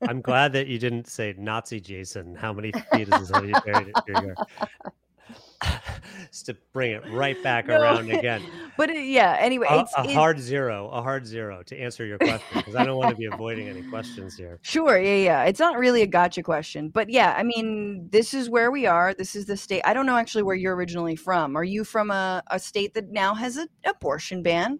I'm 0.07 0.21
glad 0.21 0.53
that 0.53 0.67
you 0.67 0.79
didn't 0.79 1.07
say 1.07 1.33
Nazi 1.37 1.79
Jason. 1.79 2.35
How 2.35 2.53
many 2.53 2.71
fetuses 2.71 3.33
have 3.33 3.45
you 3.45 3.55
buried 3.65 3.87
in 3.87 3.93
your 4.07 4.23
yard? 4.23 4.37
Just 6.31 6.45
to 6.47 6.57
bring 6.73 6.91
it 6.91 7.03
right 7.11 7.41
back 7.41 7.67
no. 7.67 7.79
around 7.79 8.11
again. 8.11 8.43
But 8.77 8.89
it, 8.91 9.05
yeah, 9.05 9.37
anyway, 9.39 9.67
a, 9.69 9.79
it's, 9.79 9.93
a 9.97 10.03
it's... 10.03 10.13
hard 10.13 10.39
zero, 10.39 10.89
a 10.89 11.01
hard 11.01 11.25
zero 11.25 11.63
to 11.63 11.77
answer 11.77 12.05
your 12.05 12.17
question 12.17 12.47
because 12.53 12.75
I 12.75 12.85
don't 12.85 12.97
want 12.97 13.09
to 13.09 13.15
be 13.15 13.25
avoiding 13.25 13.67
any 13.67 13.81
questions 13.83 14.35
here. 14.35 14.59
Sure, 14.67 14.99
yeah, 14.99 15.15
yeah. 15.15 15.43
It's 15.45 15.59
not 15.59 15.77
really 15.77 16.01
a 16.01 16.07
gotcha 16.07 16.43
question, 16.43 16.89
but 16.89 17.09
yeah, 17.09 17.33
I 17.37 17.43
mean, 17.43 18.07
this 18.11 18.33
is 18.33 18.49
where 18.49 18.69
we 18.69 18.85
are. 18.85 19.13
This 19.13 19.35
is 19.35 19.45
the 19.45 19.57
state. 19.57 19.81
I 19.85 19.93
don't 19.93 20.05
know 20.05 20.17
actually 20.17 20.43
where 20.43 20.55
you're 20.55 20.75
originally 20.75 21.15
from. 21.15 21.55
Are 21.55 21.63
you 21.63 21.83
from 21.83 22.11
a, 22.11 22.43
a 22.51 22.59
state 22.59 22.93
that 22.93 23.09
now 23.09 23.33
has 23.33 23.57
an 23.57 23.67
abortion 23.85 24.43
ban? 24.43 24.79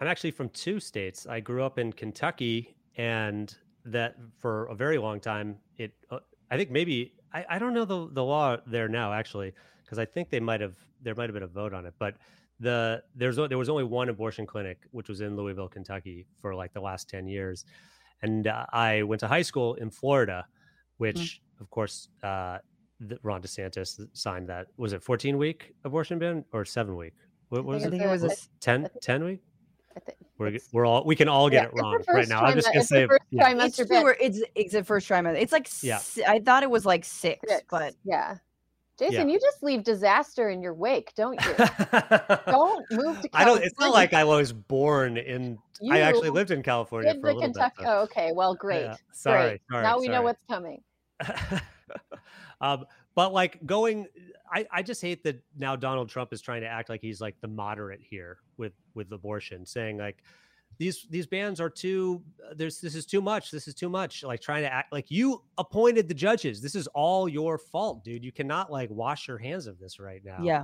I'm 0.00 0.06
actually 0.06 0.30
from 0.30 0.48
two 0.50 0.80
states. 0.80 1.26
I 1.26 1.40
grew 1.40 1.64
up 1.64 1.78
in 1.78 1.92
Kentucky, 1.92 2.76
and 2.96 3.54
that 3.92 4.16
for 4.38 4.66
a 4.66 4.74
very 4.74 4.98
long 4.98 5.20
time 5.20 5.56
it 5.76 5.92
uh, 6.10 6.18
i 6.50 6.56
think 6.56 6.70
maybe 6.70 7.12
I, 7.32 7.44
I 7.50 7.58
don't 7.58 7.74
know 7.74 7.84
the, 7.84 8.08
the 8.12 8.24
law 8.24 8.56
there 8.66 8.88
now 8.88 9.12
actually 9.12 9.52
because 9.84 9.98
i 9.98 10.04
think 10.04 10.30
they 10.30 10.40
might 10.40 10.60
have 10.60 10.76
there 11.02 11.14
might 11.14 11.28
have 11.28 11.34
been 11.34 11.42
a 11.42 11.48
vote 11.48 11.72
on 11.72 11.86
it 11.86 11.94
but 11.98 12.16
the 12.60 13.02
there's 13.14 13.36
there 13.36 13.58
was 13.58 13.68
only 13.68 13.84
one 13.84 14.08
abortion 14.08 14.46
clinic 14.46 14.78
which 14.90 15.08
was 15.08 15.20
in 15.20 15.36
louisville 15.36 15.68
kentucky 15.68 16.26
for 16.40 16.54
like 16.54 16.72
the 16.72 16.80
last 16.80 17.08
10 17.08 17.26
years 17.26 17.64
and 18.22 18.46
uh, 18.46 18.66
i 18.72 19.02
went 19.02 19.20
to 19.20 19.28
high 19.28 19.42
school 19.42 19.74
in 19.74 19.90
florida 19.90 20.46
which 20.98 21.16
mm-hmm. 21.16 21.62
of 21.62 21.70
course 21.70 22.08
uh, 22.22 22.58
ron 23.22 23.40
desantis 23.40 24.00
signed 24.12 24.48
that 24.48 24.66
was 24.76 24.92
it 24.92 25.02
14 25.02 25.38
week 25.38 25.72
abortion 25.84 26.18
ban 26.18 26.44
or 26.52 26.64
seven 26.64 26.96
week 26.96 27.14
what, 27.48 27.64
what 27.64 27.74
was 27.74 27.84
I 27.84 27.86
it? 27.86 27.90
think 27.90 28.02
it 28.02 28.08
was 28.08 28.24
a 28.24 28.34
10 28.60 28.88
10 29.00 29.24
week 29.24 29.40
We're 29.94 30.02
It's- 30.06 30.27
we're 30.72 30.86
all 30.86 31.04
we 31.04 31.16
can 31.16 31.28
all 31.28 31.48
get 31.50 31.62
Yeah, 31.64 31.68
it 31.68 31.72
wrong 31.74 32.02
right 32.08 32.28
now. 32.28 32.42
I'm 32.42 32.54
just 32.54 32.68
gonna 32.68 32.80
it's 32.80 32.88
the 32.88 32.94
say 32.96 33.06
first 33.06 33.22
yeah. 33.30 33.52
trimester 33.52 33.66
It's 33.66 33.76
bit. 33.88 33.88
two 34.02 34.14
it's 34.24 34.42
it's 34.54 34.72
the 34.72 34.84
first 34.84 35.08
trimester. 35.08 35.40
It's 35.40 35.52
like 35.52 35.68
Yeah. 35.82 35.98
si- 35.98 36.24
I 36.24 36.40
thought 36.40 36.62
it 36.62 36.70
was 36.70 36.86
like 36.86 37.04
six, 37.04 37.40
Six. 37.48 37.64
but 37.70 37.94
yeah. 38.04 38.36
Jason, 38.98 39.28
you 39.28 39.38
just 39.38 39.62
leave 39.62 39.84
disaster 39.84 40.48
in 40.50 40.60
your 40.60 40.74
wake, 40.74 41.14
don't 41.14 41.40
you? 41.44 41.54
don't 41.56 42.46
don't 42.46 42.90
move 42.90 43.20
to 43.20 43.28
California. 43.28 43.30
I 43.32 43.44
don't. 43.44 43.62
It's 43.62 43.78
not 43.78 43.92
like 43.92 44.12
I 44.12 44.24
was 44.24 44.52
born 44.52 45.16
in. 45.16 45.56
I 45.88 46.00
actually 46.00 46.30
lived 46.30 46.50
in 46.50 46.64
California 46.64 47.12
did 47.12 47.20
for 47.20 47.28
a 47.28 47.34
little 47.34 47.42
Kentucky. 47.52 47.74
bit. 47.78 47.86
so- 47.86 47.92
Oh, 47.92 48.02
okay, 48.02 48.32
well, 48.34 48.56
great. 48.56 48.82
Yeah, 48.82 48.96
Sorry, 49.12 49.48
great. 49.50 49.60
sorry. 49.70 49.82
now 49.84 50.00
we 50.00 50.08
know 50.08 50.22
what's 50.22 50.42
coming. 50.50 50.82
um, 52.60 52.84
but 53.18 53.32
like 53.32 53.58
going, 53.66 54.06
I, 54.48 54.64
I 54.70 54.80
just 54.80 55.02
hate 55.02 55.24
that 55.24 55.42
now 55.56 55.74
Donald 55.74 56.08
Trump 56.08 56.32
is 56.32 56.40
trying 56.40 56.60
to 56.60 56.68
act 56.68 56.88
like 56.88 57.00
he's 57.00 57.20
like 57.20 57.34
the 57.40 57.48
moderate 57.48 57.98
here 58.00 58.38
with 58.58 58.74
with 58.94 59.10
abortion, 59.10 59.66
saying 59.66 59.98
like 59.98 60.22
these 60.78 61.04
these 61.10 61.26
bans 61.26 61.60
are 61.60 61.68
too 61.68 62.22
there's 62.54 62.80
this 62.80 62.94
is 62.94 63.06
too 63.06 63.20
much 63.20 63.50
this 63.50 63.66
is 63.66 63.74
too 63.74 63.88
much 63.88 64.22
like 64.22 64.40
trying 64.40 64.62
to 64.62 64.72
act 64.72 64.92
like 64.92 65.10
you 65.10 65.42
appointed 65.56 66.06
the 66.06 66.14
judges 66.14 66.62
this 66.62 66.76
is 66.76 66.86
all 66.88 67.28
your 67.28 67.58
fault 67.58 68.04
dude 68.04 68.22
you 68.22 68.30
cannot 68.30 68.70
like 68.70 68.88
wash 68.90 69.26
your 69.26 69.38
hands 69.38 69.66
of 69.66 69.80
this 69.80 69.98
right 69.98 70.24
now 70.24 70.38
yeah. 70.40 70.62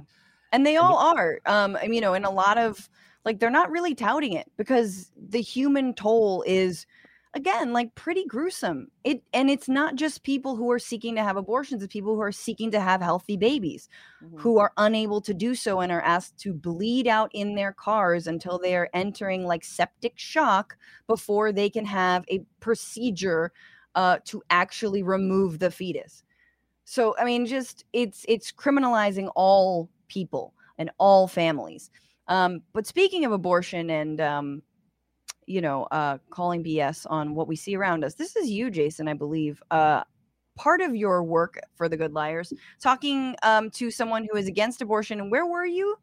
And 0.53 0.65
they 0.65 0.77
all 0.77 0.99
are. 0.99 1.41
Um, 1.47 1.75
I 1.75 1.89
mean, 1.89 1.95
you 1.95 2.01
know, 2.01 2.15
and 2.15 2.25
a 2.25 2.31
lot 2.31 2.59
of 2.59 2.89
like 3.25 3.41
they're 3.41 3.51
not 3.51 3.73
really 3.73 3.97
touting 3.97 4.35
it 4.35 4.49
because 4.57 5.11
the 5.31 5.41
human 5.41 5.95
toll 5.95 6.45
is 6.47 6.87
again 7.35 7.73
like 7.73 7.95
pretty 7.95 8.25
gruesome. 8.27 8.89
It 9.05 9.23
and 9.33 9.51
it's 9.51 9.69
not 9.69 9.97
just 9.97 10.23
people 10.23 10.57
who 10.57 10.71
are 10.71 10.79
seeking 10.79 11.15
to 11.17 11.23
have 11.23 11.37
abortions, 11.37 11.83
it's 11.83 11.93
people 11.93 12.15
who 12.15 12.21
are 12.23 12.33
seeking 12.33 12.71
to 12.73 12.81
have 12.81 13.01
healthy 13.01 13.37
babies. 13.37 13.89
Mhm. 14.23 14.41
who 14.41 14.59
are 14.59 14.73
unable 14.79 15.21
to 15.21 15.35
do 15.35 15.55
so 15.55 15.81
and 15.81 15.93
are 15.93 16.01
asked 16.01 16.39
to 16.39 16.53
bleed 16.55 17.07
out 17.07 17.31
in 17.35 17.55
their 17.55 17.73
cars 17.73 18.27
until 18.27 18.59
they 18.59 18.75
are 18.75 18.89
entering 18.95 19.45
like 19.45 19.63
septic 19.65 20.15
shock 20.19 20.77
before 21.07 21.53
they 21.53 21.69
can 21.71 21.85
have 21.85 22.25
a 22.31 22.41
procedure 22.61 23.53
uh, 23.95 24.19
to 24.25 24.43
actually 24.51 25.03
remove 25.03 25.59
the 25.61 25.71
fetus. 25.71 26.25
So 26.85 27.15
I 27.19 27.25
mean, 27.25 27.47
just 27.47 27.85
it's 27.93 28.25
it's 28.29 28.53
criminalizing 28.53 29.31
all 29.35 29.89
people 30.09 30.55
and 30.79 30.91
all 30.99 31.29
families. 31.29 31.91
Um, 32.29 32.63
but 32.73 32.87
speaking 32.87 33.25
of 33.25 33.33
abortion 33.33 33.91
and 33.91 34.21
um, 34.21 34.63
you 35.47 35.61
know, 35.61 35.85
uh, 35.91 36.19
calling 36.31 36.63
BS 36.63 37.07
on 37.09 37.35
what 37.35 37.49
we 37.49 37.57
see 37.57 37.77
around 37.77 38.05
us, 38.05 38.15
this 38.15 38.37
is 38.37 38.51
you, 38.51 38.71
Jason, 38.71 39.09
I 39.09 39.15
believe. 39.15 39.63
Uh, 39.71 40.03
part 40.57 40.81
of 40.81 40.95
your 40.95 41.23
work 41.25 41.59
for 41.75 41.89
the 41.89 41.97
Good 41.97 42.13
Liars, 42.13 42.53
talking 42.81 43.35
um, 43.43 43.71
to 43.71 43.91
someone 43.91 44.27
who 44.31 44.39
is 44.39 44.47
against 44.47 44.81
abortion. 44.83 45.21
And 45.21 45.31
where 45.31 45.47
were 45.47 45.67
you? 45.67 45.97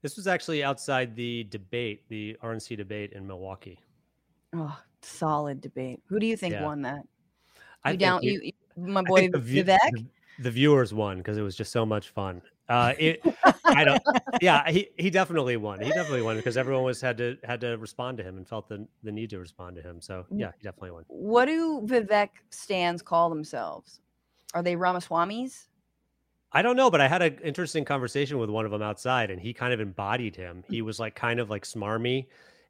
this 0.00 0.16
was 0.16 0.28
actually 0.28 0.62
outside 0.62 1.16
the 1.16 1.42
debate 1.50 2.04
the 2.08 2.36
rnc 2.44 2.76
debate 2.76 3.12
in 3.14 3.26
milwaukee 3.26 3.80
Oh, 4.54 4.78
solid 5.02 5.60
debate. 5.60 6.00
Who 6.06 6.18
do 6.20 6.26
you 6.26 6.36
think 6.36 6.52
Yeah. 6.52 6.64
won 6.64 6.82
that? 6.82 7.02
I 7.84 7.90
You 7.92 7.98
down, 7.98 8.22
you, 8.22 8.40
you- 8.42 8.52
my 8.76 9.02
boy 9.06 9.28
the, 9.28 9.38
Vivek. 9.38 9.78
the, 9.90 10.04
the 10.38 10.50
viewers 10.50 10.94
won 10.94 11.18
because 11.18 11.36
it 11.36 11.42
was 11.42 11.56
just 11.56 11.72
so 11.72 11.84
much 11.84 12.10
fun. 12.10 12.40
Uh, 12.68 12.94
it, 12.98 13.22
I 13.68 13.84
don't. 13.84 14.02
Yeah, 14.40 14.68
he, 14.70 14.88
he 14.98 15.10
definitely 15.10 15.56
won. 15.56 15.80
He 15.80 15.88
definitely 15.90 16.22
won 16.22 16.36
because 16.36 16.56
everyone 16.56 16.84
was 16.84 17.00
had 17.00 17.16
to 17.18 17.36
had 17.44 17.60
to 17.62 17.76
respond 17.78 18.18
to 18.18 18.24
him 18.24 18.36
and 18.36 18.46
felt 18.48 18.68
the 18.68 18.86
the 19.02 19.12
need 19.12 19.30
to 19.30 19.38
respond 19.38 19.76
to 19.76 19.82
him. 19.82 20.00
So 20.00 20.26
yeah, 20.30 20.52
he 20.58 20.62
definitely 20.64 20.92
won. 20.92 21.04
What 21.08 21.46
do 21.46 21.82
Vivek 21.84 22.30
stands 22.50 23.02
call 23.02 23.28
themselves? 23.30 24.00
Are 24.54 24.62
they 24.62 24.76
Ramaswamis? 24.76 25.66
I 26.50 26.62
don't 26.62 26.76
know, 26.76 26.90
but 26.90 27.00
I 27.02 27.08
had 27.08 27.20
an 27.20 27.38
interesting 27.44 27.84
conversation 27.84 28.38
with 28.38 28.48
one 28.48 28.64
of 28.64 28.70
them 28.70 28.80
outside, 28.80 29.30
and 29.30 29.38
he 29.40 29.52
kind 29.52 29.72
of 29.74 29.80
embodied 29.80 30.34
him. 30.34 30.64
He 30.68 30.80
was 30.80 30.98
like 30.98 31.14
kind 31.14 31.40
of 31.40 31.50
like 31.50 31.64
smarmy 31.64 32.26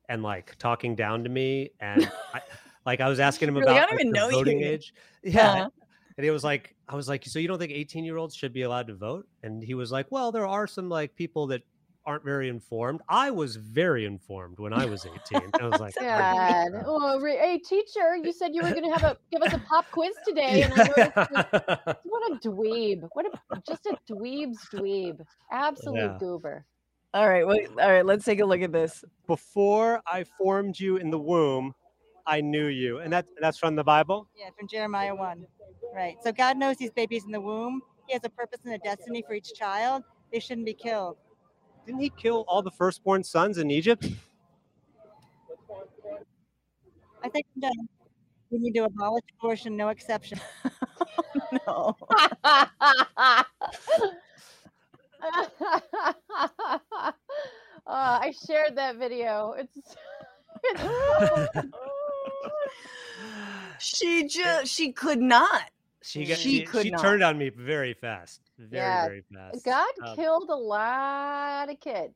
and 0.09 0.22
like 0.22 0.57
talking 0.59 0.96
down 0.96 1.22
to 1.22 1.30
me, 1.30 1.70
and 1.78 2.11
I, 2.34 2.40
like 2.84 3.01
I 3.01 3.09
was 3.09 3.20
asking 3.20 3.49
him 3.49 3.55
You're 3.57 3.64
about 3.64 3.76
"I 3.76 3.86
don't 3.86 3.96
like, 3.99 4.07
know 4.07 4.28
you." 4.30 4.66
age. 4.66 4.92
Yeah, 5.22 5.51
Uh-huh. 5.53 5.70
and 6.16 6.24
he 6.24 6.30
was 6.30 6.42
like, 6.42 6.74
I 6.89 6.97
was 6.97 7.09
like, 7.09 7.24
so 7.26 7.39
you 7.39 7.49
don't 7.49 7.59
think 7.59 7.72
18 7.72 8.05
year 8.05 8.16
olds 8.16 8.34
should 8.34 8.53
be 8.53 8.62
allowed 8.62 8.86
to 8.89 8.95
vote? 8.95 9.26
And 9.43 9.62
he 9.62 9.74
was 9.74 9.93
like, 9.93 10.07
well, 10.11 10.32
there 10.32 10.47
are 10.47 10.66
some 10.66 10.89
like 10.89 11.14
people 11.14 11.47
that 11.49 11.62
aren't 12.07 12.24
very 12.24 12.49
informed. 12.49 13.03
I 13.09 13.30
was 13.30 13.57
very 13.57 14.07
informed 14.07 14.59
when 14.59 14.72
I 14.72 14.86
was 14.86 15.05
18. 15.05 15.51
I 15.61 15.66
was 15.68 15.78
like, 15.80 15.95
God. 15.97 16.68
Oh, 16.86 17.20
re- 17.20 17.36
hey, 17.36 17.59
teacher, 17.59 18.16
you 18.16 18.32
said 18.32 18.55
you 18.55 18.62
were 18.62 18.70
going 18.70 18.84
to 18.84 18.99
have 18.99 19.05
a 19.05 19.16
give 19.30 19.43
us 19.43 19.53
a 19.53 19.59
pop 19.59 19.84
quiz 19.91 20.14
today, 20.26 20.62
and 20.62 20.72
I 20.72 20.76
noticed 20.84 21.16
you- 21.16 21.95
what 22.11 22.32
a 22.32 22.36
dweeb! 22.49 23.09
What 23.12 23.26
a 23.26 23.61
just 23.68 23.84
a 23.86 23.99
dweeb's 24.11 24.59
dweeb, 24.72 25.20
absolute 25.53 25.97
Yeah. 25.99 26.16
goober. 26.18 26.64
All 27.12 27.28
right. 27.28 27.47
Well, 27.47 27.59
all 27.78 27.93
right. 27.93 28.07
Let's 28.07 28.24
take 28.24 28.41
a 28.41 28.45
look 28.47 28.62
at 28.62 28.72
this. 28.72 29.05
before 29.26 30.01
I 30.07 30.24
formed 30.39 30.78
you 30.80 30.97
in 30.97 31.11
the 31.11 31.18
womb, 31.18 31.74
I 32.28 32.42
knew 32.42 32.66
you. 32.66 32.98
And 32.98 33.12
that's 33.12 33.28
that's 33.40 33.58
from 33.58 33.74
the 33.74 33.82
Bible. 33.82 34.28
Yeah, 34.36 34.50
from 34.56 34.68
Jeremiah 34.68 35.14
1. 35.14 35.46
Right. 35.94 36.16
So 36.22 36.30
God 36.30 36.58
knows 36.58 36.76
these 36.76 36.92
babies 36.92 37.24
in 37.24 37.32
the 37.32 37.40
womb. 37.40 37.80
He 38.06 38.12
has 38.12 38.22
a 38.24 38.28
purpose 38.28 38.60
and 38.64 38.74
a 38.74 38.78
destiny 38.78 39.24
for 39.26 39.32
each 39.32 39.54
child. 39.54 40.04
They 40.32 40.38
shouldn't 40.38 40.66
be 40.66 40.74
killed. 40.74 41.16
Didn't 41.86 42.00
he 42.00 42.10
kill 42.10 42.44
all 42.46 42.62
the 42.62 42.70
firstborn 42.70 43.24
sons 43.24 43.56
in 43.56 43.70
Egypt? 43.70 44.06
I 47.24 47.28
think 47.30 47.46
I'm 47.56 47.60
done. 47.62 47.88
We 48.50 48.58
need 48.58 48.74
to 48.74 48.84
abolish 48.84 49.24
abortion, 49.38 49.76
no 49.76 49.88
exception. 49.88 50.38
No. 51.66 51.96
uh, 52.14 53.44
I 57.86 58.32
shared 58.46 58.76
that 58.76 58.96
video. 58.96 59.54
It's, 59.58 59.76
it's 60.64 60.82
She 63.78 64.26
just 64.26 64.72
she 64.72 64.93
could 64.93 65.20
not. 65.20 65.70
she 66.03 66.24
got, 66.26 66.39
She 66.39 66.59
she, 66.59 66.64
could 66.64 66.82
she 66.82 66.91
not. 66.91 67.01
turned 67.01 67.22
on 67.22 67.39
me 67.39 67.49
very 67.51 67.95
fast, 67.95 68.41
very 68.59 68.82
Yeah, 68.82 69.07
very 69.07 69.24
fast. 69.32 69.64
God 69.64 69.89
Um, 70.05 70.16
killed 70.16 70.49
a 70.51 70.55
lot 70.57 71.70
of 71.70 71.78
kids. 71.80 72.14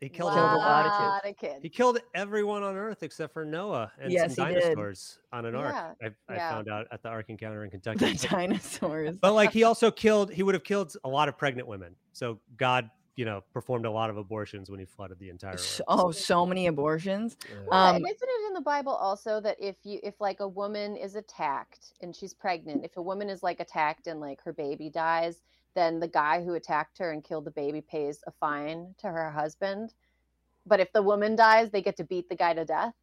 he 0.00 0.08
killed, 0.08 0.32
Killed 0.32 0.44
a 0.52 0.56
lot 0.56 0.86
of 0.86 0.92
Lot 0.92 1.26
of 1.28 1.36
kids. 1.36 1.58
He 1.62 1.68
killed 1.68 1.98
everyone 2.14 2.62
on 2.62 2.76
Earth 2.76 3.02
except 3.02 3.32
for 3.34 3.44
Noah 3.44 3.92
and 4.00 4.10
Yes, 4.10 4.34
some 4.36 4.48
he 4.48 4.54
did. 4.54 4.60
dinosaurs 4.62 5.18
on 5.32 5.44
an 5.46 5.54
ark. 5.54 5.74
Yeah, 6.00 6.08
I, 6.28 6.32
I 6.32 6.36
yeah. 6.36 6.50
found 6.50 6.68
out 6.68 6.86
at 6.90 7.02
the 7.02 7.08
Ark 7.10 7.26
Encounter 7.28 7.64
in 7.64 7.70
Kentucky. 7.70 7.98
But- 8.12 8.28
dinosaurs. 8.30 9.16
but 9.20 9.32
like 9.34 9.52
he 9.52 9.64
also 9.64 9.90
killed 9.90 10.32
he 10.32 10.42
would 10.42 10.54
have 10.54 10.64
killed 10.64 10.94
a 11.04 11.08
lot 11.08 11.28
of 11.28 11.36
pregnant 11.36 11.68
women 11.68 11.94
so 12.12 12.38
god 12.56 12.88
you 13.16 13.24
know 13.24 13.42
performed 13.52 13.84
a 13.84 13.90
lot 13.90 14.10
of 14.10 14.16
abortions 14.16 14.70
when 14.70 14.80
he 14.80 14.86
flooded 14.86 15.18
the 15.18 15.28
entire 15.28 15.54
S- 15.54 15.80
earth 15.80 15.86
Oh, 15.88 16.10
so 16.12 16.46
many 16.46 16.66
abortions. 16.66 17.36
Yeah. 17.48 17.56
Well, 17.66 17.94
um, 17.94 17.96
isn't 17.96 18.06
it 18.22 18.46
in 18.48 18.54
the 18.54 18.60
Bible 18.60 18.92
also 18.92 19.40
that 19.40 19.56
if 19.60 19.76
you 19.84 20.00
if 20.02 20.20
like 20.20 20.40
a 20.40 20.48
woman 20.48 20.96
is 20.96 21.14
attacked 21.16 21.92
and 22.00 22.14
she's 22.14 22.34
pregnant, 22.34 22.84
if 22.84 22.96
a 22.96 23.02
woman 23.02 23.28
is 23.28 23.42
like 23.42 23.60
attacked 23.60 24.06
and 24.06 24.20
like 24.20 24.42
her 24.42 24.52
baby 24.52 24.88
dies, 24.88 25.42
then 25.74 26.00
the 26.00 26.08
guy 26.08 26.42
who 26.42 26.54
attacked 26.54 26.98
her 26.98 27.12
and 27.12 27.22
killed 27.24 27.44
the 27.44 27.50
baby 27.50 27.80
pays 27.80 28.22
a 28.26 28.30
fine 28.30 28.94
to 28.98 29.08
her 29.08 29.30
husband. 29.30 29.94
But 30.66 30.80
if 30.80 30.92
the 30.92 31.02
woman 31.02 31.34
dies, 31.36 31.70
they 31.70 31.82
get 31.82 31.96
to 31.96 32.04
beat 32.04 32.28
the 32.28 32.36
guy 32.36 32.54
to 32.54 32.64
death. 32.64 32.94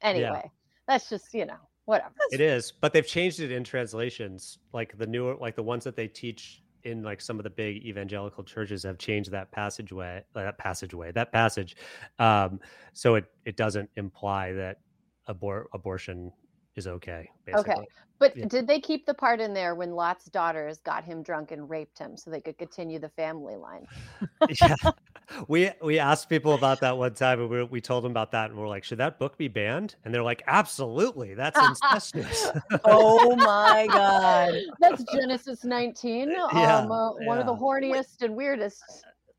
Anyway, 0.00 0.50
that's 0.86 1.08
just, 1.10 1.34
you 1.34 1.44
know, 1.44 1.56
whatever. 1.86 2.14
it 2.30 2.40
is 2.40 2.72
but 2.80 2.92
they've 2.92 3.06
changed 3.06 3.40
it 3.40 3.50
in 3.50 3.64
translations 3.64 4.58
like 4.72 4.96
the 4.96 5.06
newer 5.06 5.34
like 5.34 5.56
the 5.56 5.62
ones 5.62 5.82
that 5.82 5.96
they 5.96 6.06
teach 6.06 6.62
in 6.84 7.02
like 7.02 7.20
some 7.20 7.38
of 7.38 7.44
the 7.44 7.50
big 7.50 7.84
evangelical 7.84 8.44
churches 8.44 8.82
have 8.82 8.98
changed 8.98 9.30
that 9.30 9.50
passageway 9.52 10.22
uh, 10.34 10.42
that 10.42 10.58
passageway 10.58 11.12
that 11.12 11.32
passage. 11.32 11.76
Um 12.18 12.60
so 12.92 13.14
it 13.16 13.26
it 13.44 13.56
doesn't 13.56 13.90
imply 13.96 14.52
that 14.52 14.78
abor- 15.28 15.66
abortion 15.72 16.32
is 16.76 16.86
okay 16.86 17.30
basically 17.44 17.86
But 18.18 18.36
Yeah. 18.36 18.48
did 18.48 18.66
they 18.66 18.80
keep 18.80 19.06
the 19.06 19.14
part 19.14 19.40
in 19.40 19.54
there 19.54 19.74
when 19.74 19.92
Lot's 19.92 20.26
daughters 20.26 20.78
got 20.78 21.04
him 21.04 21.22
drunk 21.22 21.52
and 21.52 21.70
raped 21.70 21.98
him 21.98 22.18
so 22.18 22.30
they 22.30 22.42
could 22.42 22.58
continue 22.58 22.98
the 22.98 23.08
family 23.08 23.56
line? 23.56 23.86
yeah 24.60 24.76
we 25.48 25.70
we 25.82 25.98
asked 25.98 26.28
people 26.28 26.54
about 26.54 26.80
that 26.80 26.96
one 26.96 27.14
time 27.14 27.40
and 27.40 27.48
we, 27.48 27.62
we 27.64 27.80
told 27.80 28.04
them 28.04 28.10
about 28.10 28.32
that 28.32 28.50
and 28.50 28.58
we're 28.58 28.68
like 28.68 28.84
should 28.84 28.98
that 28.98 29.18
book 29.18 29.38
be 29.38 29.48
banned 29.48 29.94
and 30.04 30.12
they're 30.12 30.22
like 30.22 30.42
absolutely 30.46 31.34
that's 31.34 31.58
incestuous 31.58 32.50
Oh 32.84 33.34
my 33.36 33.86
god. 33.90 34.54
That's 34.80 35.02
Genesis 35.04 35.64
19. 35.64 36.30
Yeah, 36.30 36.78
um, 36.78 36.92
uh, 36.92 37.12
one 37.24 37.38
of 37.38 37.46
the 37.46 37.54
yeah. 37.54 37.58
horniest 37.58 38.22
and 38.22 38.34
weirdest 38.36 38.82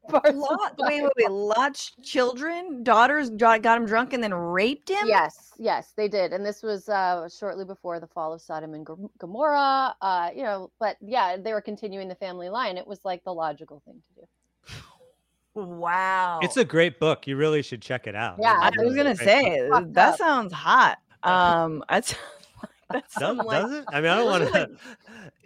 parts. 0.09 0.35
Lot, 0.35 0.77
the 0.77 0.83
wait, 0.83 1.01
wait, 1.03 1.11
wait. 1.17 1.31
Lot's 1.31 1.91
children, 2.03 2.83
daughters 2.83 3.29
got, 3.29 3.61
got 3.61 3.77
him 3.77 3.85
drunk 3.85 4.13
and 4.13 4.23
then 4.23 4.33
raped 4.33 4.89
him? 4.89 5.05
Yes, 5.05 5.50
yes, 5.61 5.93
they 5.95 6.07
did, 6.07 6.33
and 6.33 6.45
this 6.45 6.63
was 6.63 6.89
uh, 6.89 7.29
shortly 7.29 7.63
before 7.63 7.99
the 7.99 8.07
fall 8.07 8.33
of 8.33 8.41
Sodom 8.41 8.73
and 8.73 8.87
Gomorrah. 9.19 9.95
Uh, 10.01 10.29
you 10.35 10.43
know, 10.43 10.71
but 10.79 10.97
yeah, 10.99 11.37
they 11.37 11.53
were 11.53 11.61
continuing 11.61 12.07
the 12.07 12.15
family 12.15 12.49
line. 12.49 12.77
It 12.77 12.87
was 12.87 12.99
like 13.05 13.23
the 13.23 13.33
logical 13.33 13.81
thing 13.85 14.01
to 14.15 14.21
do. 14.21 14.27
Wow. 15.53 16.39
it's 16.41 16.55
a 16.55 16.63
great 16.63 16.97
book 16.97 17.27
you 17.27 17.35
really 17.35 17.61
should 17.61 17.81
check 17.81 18.07
it 18.07 18.15
out 18.15 18.37
Yeah, 18.39 18.55
I 18.57 18.71
was 18.81 18.95
gonna 18.95 19.17
say 19.17 19.67
book. 19.69 19.93
That 19.93 20.13
up. 20.13 20.17
sounds 20.17 20.53
hot. 20.53 20.97
Um, 21.23 21.83
that's 21.89 22.15
that's 22.89 23.13
does, 23.15 23.21
some 23.21 23.37
like 23.37 23.61
does 23.61 23.71
it 23.73 23.85
i 23.91 24.01
mean 24.01 24.09
i 24.11 24.17
don't 24.17 24.25
want 24.25 24.43
are 24.43 24.67
to 24.67 24.69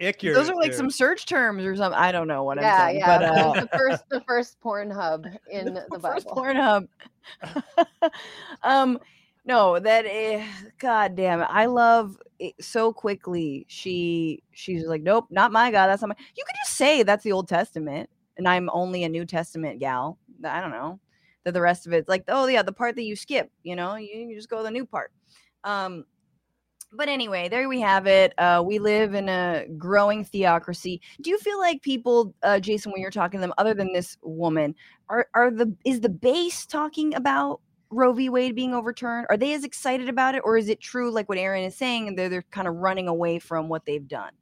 ick 0.06 0.22
your 0.22 0.34
those 0.34 0.48
are 0.48 0.54
like 0.54 0.68
your- 0.68 0.76
some 0.76 0.90
search 0.90 1.26
terms 1.26 1.64
or 1.64 1.74
something. 1.74 1.98
I 1.98 2.12
don't 2.12 2.28
know 2.28 2.44
what 2.44 2.58
yeah, 2.60 2.74
I'm 2.74 2.88
saying, 2.88 2.98
yeah. 2.98 3.18
but 3.18 3.24
uh, 3.58 3.60
the 3.62 3.78
first, 3.78 4.08
the 4.08 4.20
first 4.20 4.60
porn 4.60 4.90
hub 4.90 5.26
in 5.50 5.74
the, 5.90 5.98
first 6.00 6.28
Bible. 6.28 6.42
Pornhub. 6.42 6.88
um, 8.62 9.00
no, 9.46 9.78
that 9.78 10.04
eh, 10.06 10.44
god 10.78 11.14
damn 11.14 11.40
it. 11.40 11.48
I 11.48 11.66
love 11.66 12.18
it 12.40 12.54
so 12.60 12.92
quickly. 12.92 13.64
She 13.68 14.42
she's 14.50 14.84
like, 14.84 15.02
nope, 15.02 15.26
not 15.30 15.52
my 15.52 15.70
God. 15.70 15.86
That's 15.86 16.02
not 16.02 16.08
my. 16.08 16.16
You 16.36 16.44
could 16.44 16.56
just 16.64 16.76
say 16.76 17.04
that's 17.04 17.22
the 17.22 17.32
Old 17.32 17.48
Testament, 17.48 18.10
and 18.36 18.48
I'm 18.48 18.68
only 18.72 19.04
a 19.04 19.08
New 19.08 19.24
Testament 19.24 19.78
gal. 19.78 20.18
I 20.44 20.60
don't 20.60 20.72
know. 20.72 20.98
That 21.44 21.54
the 21.54 21.60
rest 21.60 21.86
of 21.86 21.92
it's 21.92 22.08
like, 22.08 22.24
oh 22.26 22.46
yeah, 22.48 22.62
the 22.62 22.72
part 22.72 22.96
that 22.96 23.04
you 23.04 23.14
skip. 23.14 23.50
You 23.62 23.76
know, 23.76 23.94
you, 23.94 24.08
you 24.08 24.36
just 24.36 24.50
go 24.50 24.58
to 24.58 24.62
the 24.64 24.70
new 24.70 24.84
part. 24.84 25.12
Um, 25.62 26.04
but 26.92 27.08
anyway, 27.08 27.48
there 27.48 27.68
we 27.68 27.80
have 27.80 28.06
it. 28.06 28.32
Uh, 28.38 28.62
we 28.64 28.80
live 28.80 29.14
in 29.14 29.28
a 29.28 29.66
growing 29.76 30.24
theocracy. 30.24 31.00
Do 31.20 31.30
you 31.30 31.38
feel 31.38 31.58
like 31.58 31.82
people, 31.82 32.34
uh, 32.42 32.58
Jason, 32.58 32.90
when 32.90 33.00
you're 33.00 33.10
talking 33.10 33.38
to 33.38 33.42
them, 33.42 33.54
other 33.58 33.74
than 33.74 33.92
this 33.92 34.16
woman, 34.22 34.74
are 35.08 35.28
are 35.34 35.52
the 35.52 35.72
is 35.84 36.00
the 36.00 36.08
base 36.08 36.66
talking 36.66 37.14
about 37.14 37.60
Roe 37.96 38.12
v. 38.12 38.28
Wade 38.28 38.54
being 38.54 38.74
overturned? 38.74 39.26
Are 39.30 39.36
they 39.36 39.54
as 39.54 39.64
excited 39.64 40.08
about 40.08 40.34
it, 40.34 40.42
or 40.44 40.56
is 40.56 40.68
it 40.68 40.80
true, 40.80 41.10
like 41.10 41.28
what 41.28 41.38
Erin 41.38 41.64
is 41.64 41.76
saying, 41.76 42.08
and 42.08 42.18
they're 42.18 42.28
they're 42.28 42.44
kind 42.50 42.68
of 42.68 42.74
running 42.76 43.08
away 43.08 43.38
from 43.38 43.68
what 43.68 43.84
they've 43.86 44.06
done? 44.06 44.32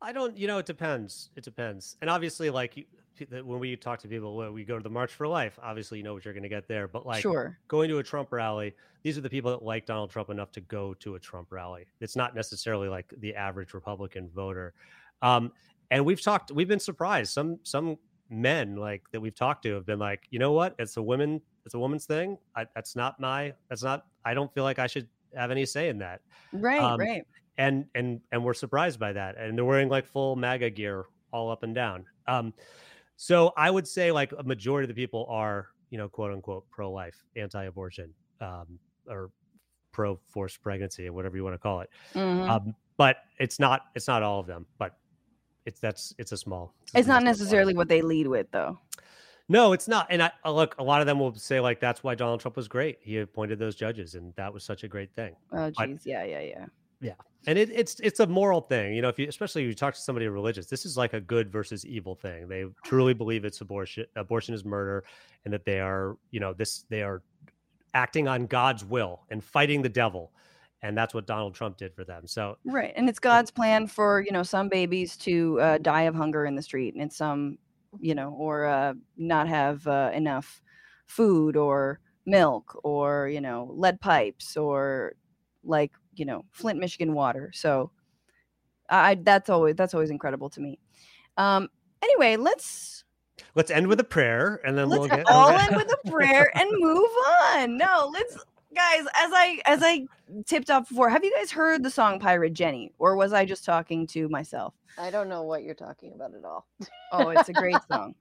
I 0.00 0.12
don't, 0.12 0.36
you 0.36 0.46
know, 0.46 0.58
it 0.58 0.66
depends. 0.66 1.30
It 1.36 1.44
depends. 1.44 1.96
And 2.00 2.10
obviously, 2.10 2.50
like 2.50 2.86
when 3.30 3.58
we 3.58 3.76
talk 3.76 4.00
to 4.00 4.08
people, 4.08 4.36
when 4.36 4.52
we 4.52 4.64
go 4.64 4.76
to 4.76 4.82
the 4.82 4.90
March 4.90 5.12
for 5.12 5.28
Life, 5.28 5.58
obviously 5.62 5.98
you 5.98 6.04
know 6.04 6.12
what 6.12 6.24
you're 6.24 6.34
going 6.34 6.42
to 6.42 6.48
get 6.48 6.66
there. 6.68 6.88
But 6.88 7.06
like 7.06 7.22
sure. 7.22 7.58
going 7.68 7.88
to 7.88 7.98
a 7.98 8.02
Trump 8.02 8.32
rally, 8.32 8.74
these 9.02 9.16
are 9.16 9.20
the 9.20 9.30
people 9.30 9.50
that 9.52 9.62
like 9.62 9.86
Donald 9.86 10.10
Trump 10.10 10.30
enough 10.30 10.50
to 10.52 10.60
go 10.60 10.94
to 10.94 11.14
a 11.14 11.20
Trump 11.20 11.52
rally. 11.52 11.86
It's 12.00 12.16
not 12.16 12.34
necessarily 12.34 12.88
like 12.88 13.12
the 13.18 13.34
average 13.34 13.74
Republican 13.74 14.28
voter. 14.34 14.74
Um, 15.22 15.52
and 15.90 16.04
we've 16.04 16.20
talked, 16.20 16.50
we've 16.50 16.68
been 16.68 16.80
surprised. 16.80 17.32
Some 17.32 17.58
some 17.62 17.96
men 18.28 18.76
like 18.76 19.02
that 19.12 19.20
we've 19.20 19.34
talked 19.34 19.62
to 19.64 19.74
have 19.74 19.86
been 19.86 19.98
like, 19.98 20.26
you 20.30 20.38
know 20.38 20.52
what? 20.52 20.74
It's 20.78 20.96
a 20.96 21.02
women, 21.02 21.40
it's 21.64 21.74
a 21.74 21.78
woman's 21.78 22.06
thing. 22.06 22.38
I, 22.56 22.66
that's 22.74 22.96
not 22.96 23.20
my. 23.20 23.54
That's 23.68 23.82
not. 23.82 24.06
I 24.24 24.34
don't 24.34 24.52
feel 24.52 24.64
like 24.64 24.78
I 24.78 24.86
should 24.86 25.08
have 25.34 25.50
any 25.50 25.64
say 25.66 25.88
in 25.88 25.98
that. 25.98 26.20
Right, 26.52 26.80
Um, 26.80 26.98
right. 27.00 27.24
and 27.58 27.86
and 27.94 28.20
and 28.32 28.44
we're 28.44 28.54
surprised 28.54 28.98
by 28.98 29.12
that 29.12 29.36
and 29.38 29.56
they're 29.56 29.64
wearing 29.64 29.88
like 29.88 30.06
full 30.06 30.36
maga 30.36 30.70
gear 30.70 31.04
all 31.32 31.50
up 31.50 31.62
and 31.62 31.74
down 31.74 32.04
um 32.28 32.52
so 33.16 33.52
i 33.56 33.70
would 33.70 33.86
say 33.88 34.10
like 34.12 34.32
a 34.38 34.42
majority 34.42 34.84
of 34.84 34.88
the 34.94 35.00
people 35.02 35.26
are 35.30 35.68
you 35.90 35.96
know 35.98 36.08
quote 36.08 36.32
unquote 36.32 36.64
pro-life 36.70 37.16
anti-abortion 37.36 38.12
um 38.40 38.78
or 39.06 39.30
pro 39.92 40.18
forced 40.28 40.62
pregnancy 40.62 41.06
or 41.08 41.12
whatever 41.12 41.36
you 41.36 41.44
want 41.44 41.54
to 41.54 41.58
call 41.58 41.80
it 41.80 41.90
Mhm. 42.14 42.48
um 42.48 42.74
but 42.96 43.16
it's 43.38 43.58
not 43.58 43.82
it's 43.94 44.08
not 44.08 44.22
all 44.22 44.40
of 44.40 44.46
them 44.46 44.64
but 44.78 44.96
it's 45.66 45.78
that's 45.80 46.14
it's 46.18 46.32
a 46.32 46.36
small 46.36 46.74
a 46.94 46.98
it's 46.98 47.08
not 47.08 47.14
small 47.14 47.16
part. 47.16 47.24
necessarily 47.24 47.74
what 47.74 47.88
they 47.88 48.00
lead 48.02 48.26
with, 48.28 48.50
though. 48.50 48.78
No 49.52 49.72
it's 49.72 49.86
not 49.86 50.06
and 50.10 50.22
i 50.22 50.30
uh, 50.44 50.50
look 50.50 50.74
a 50.78 50.82
lot 50.82 51.00
of 51.00 51.06
them 51.06 51.18
will 51.18 51.34
say 51.34 51.60
like 51.60 51.78
that's 51.78 52.02
why 52.02 52.14
donald 52.14 52.40
trump 52.40 52.56
was 52.56 52.66
great. 52.68 52.98
He 53.02 53.18
appointed 53.18 53.58
those 53.58 53.74
judges 53.74 54.14
and 54.14 54.34
that 54.36 54.52
was 54.52 54.64
such 54.64 54.82
a 54.82 54.88
great 54.88 55.14
thing. 55.14 55.36
Oh, 55.52 55.70
I- 55.78 55.96
yeah, 56.04 56.24
yeah, 56.24 56.40
yeah, 56.40 56.66
yeah. 57.00 57.12
and 57.46 57.58
it, 57.58 57.70
it's 57.70 58.00
it's 58.00 58.20
a 58.20 58.26
moral 58.26 58.60
thing 58.62 58.94
you 58.94 59.02
know 59.02 59.08
if 59.08 59.18
you 59.18 59.28
especially 59.28 59.62
if 59.62 59.68
you 59.68 59.74
talk 59.74 59.94
to 59.94 60.00
somebody 60.00 60.26
religious 60.28 60.66
this 60.66 60.84
is 60.86 60.96
like 60.96 61.12
a 61.12 61.20
good 61.20 61.50
versus 61.52 61.84
evil 61.86 62.14
thing. 62.14 62.48
They 62.48 62.64
truly 62.84 63.14
believe 63.14 63.44
it's 63.44 63.60
abortion 63.60 64.06
abortion 64.16 64.54
is 64.54 64.64
murder 64.64 65.04
and 65.44 65.52
that 65.52 65.64
they 65.64 65.80
are 65.80 66.16
you 66.30 66.40
know 66.40 66.52
this 66.54 66.84
they 66.88 67.02
are 67.02 67.22
acting 67.94 68.26
on 68.28 68.46
god's 68.46 68.84
will 68.84 69.20
and 69.30 69.44
fighting 69.44 69.82
the 69.82 69.88
devil 69.88 70.32
and 70.80 70.96
that's 70.96 71.12
what 71.14 71.26
donald 71.26 71.54
trump 71.54 71.76
did 71.76 71.94
for 71.94 72.04
them. 72.04 72.26
So 72.26 72.56
Right, 72.64 72.92
and 72.96 73.08
it's 73.08 73.18
God's 73.18 73.50
plan 73.50 73.86
for 73.86 74.20
you 74.22 74.32
know 74.32 74.42
some 74.42 74.68
babies 74.68 75.16
to 75.18 75.60
uh, 75.60 75.78
die 75.78 76.02
of 76.02 76.14
hunger 76.14 76.46
in 76.46 76.56
the 76.56 76.62
street, 76.62 76.94
and 76.96 77.12
some, 77.12 77.58
you 78.00 78.14
know, 78.14 78.30
or 78.38 78.66
uh, 78.66 78.94
not 79.16 79.48
have 79.48 79.86
uh, 79.86 80.10
enough 80.14 80.60
food 81.06 81.56
or 81.56 82.00
milk 82.24 82.78
or 82.84 83.28
you 83.28 83.40
know 83.40 83.68
lead 83.74 84.00
pipes 84.00 84.56
or 84.56 85.14
like 85.64 85.92
you 86.14 86.24
know 86.24 86.44
Flint, 86.52 86.78
Michigan 86.78 87.14
water. 87.14 87.50
So, 87.54 87.90
I 88.88 89.16
that's 89.16 89.50
always 89.50 89.76
that's 89.76 89.94
always 89.94 90.10
incredible 90.10 90.50
to 90.50 90.60
me. 90.60 90.78
Um, 91.36 91.68
anyway, 92.02 92.36
let's 92.36 93.04
let's 93.54 93.70
end 93.70 93.86
with 93.86 94.00
a 94.00 94.04
prayer 94.04 94.60
and 94.64 94.76
then 94.76 94.88
we'll 94.88 95.06
get 95.06 95.18
let's 95.18 95.28
get 95.28 95.34
all 95.34 95.50
end 95.50 95.76
with 95.76 95.90
a 95.92 96.10
prayer 96.10 96.50
and 96.56 96.70
move 96.78 97.10
on. 97.44 97.76
No, 97.76 98.10
let's 98.12 98.38
guys. 98.74 99.04
As 99.16 99.30
I 99.32 99.58
as 99.66 99.80
I 99.82 100.06
tipped 100.46 100.70
off 100.70 100.88
before, 100.88 101.08
have 101.10 101.24
you 101.24 101.32
guys 101.36 101.50
heard 101.50 101.82
the 101.82 101.90
song 101.90 102.18
Pirate 102.18 102.52
Jenny, 102.54 102.92
or 102.98 103.16
was 103.16 103.32
I 103.32 103.44
just 103.44 103.64
talking 103.64 104.06
to 104.08 104.28
myself? 104.28 104.74
I 104.98 105.10
don't 105.10 105.28
know 105.28 105.42
what 105.42 105.62
you're 105.62 105.74
talking 105.74 106.12
about 106.14 106.34
at 106.34 106.44
all. 106.44 106.66
Oh, 107.12 107.30
it's 107.30 107.48
a 107.48 107.52
great 107.52 107.76
song. 107.90 108.14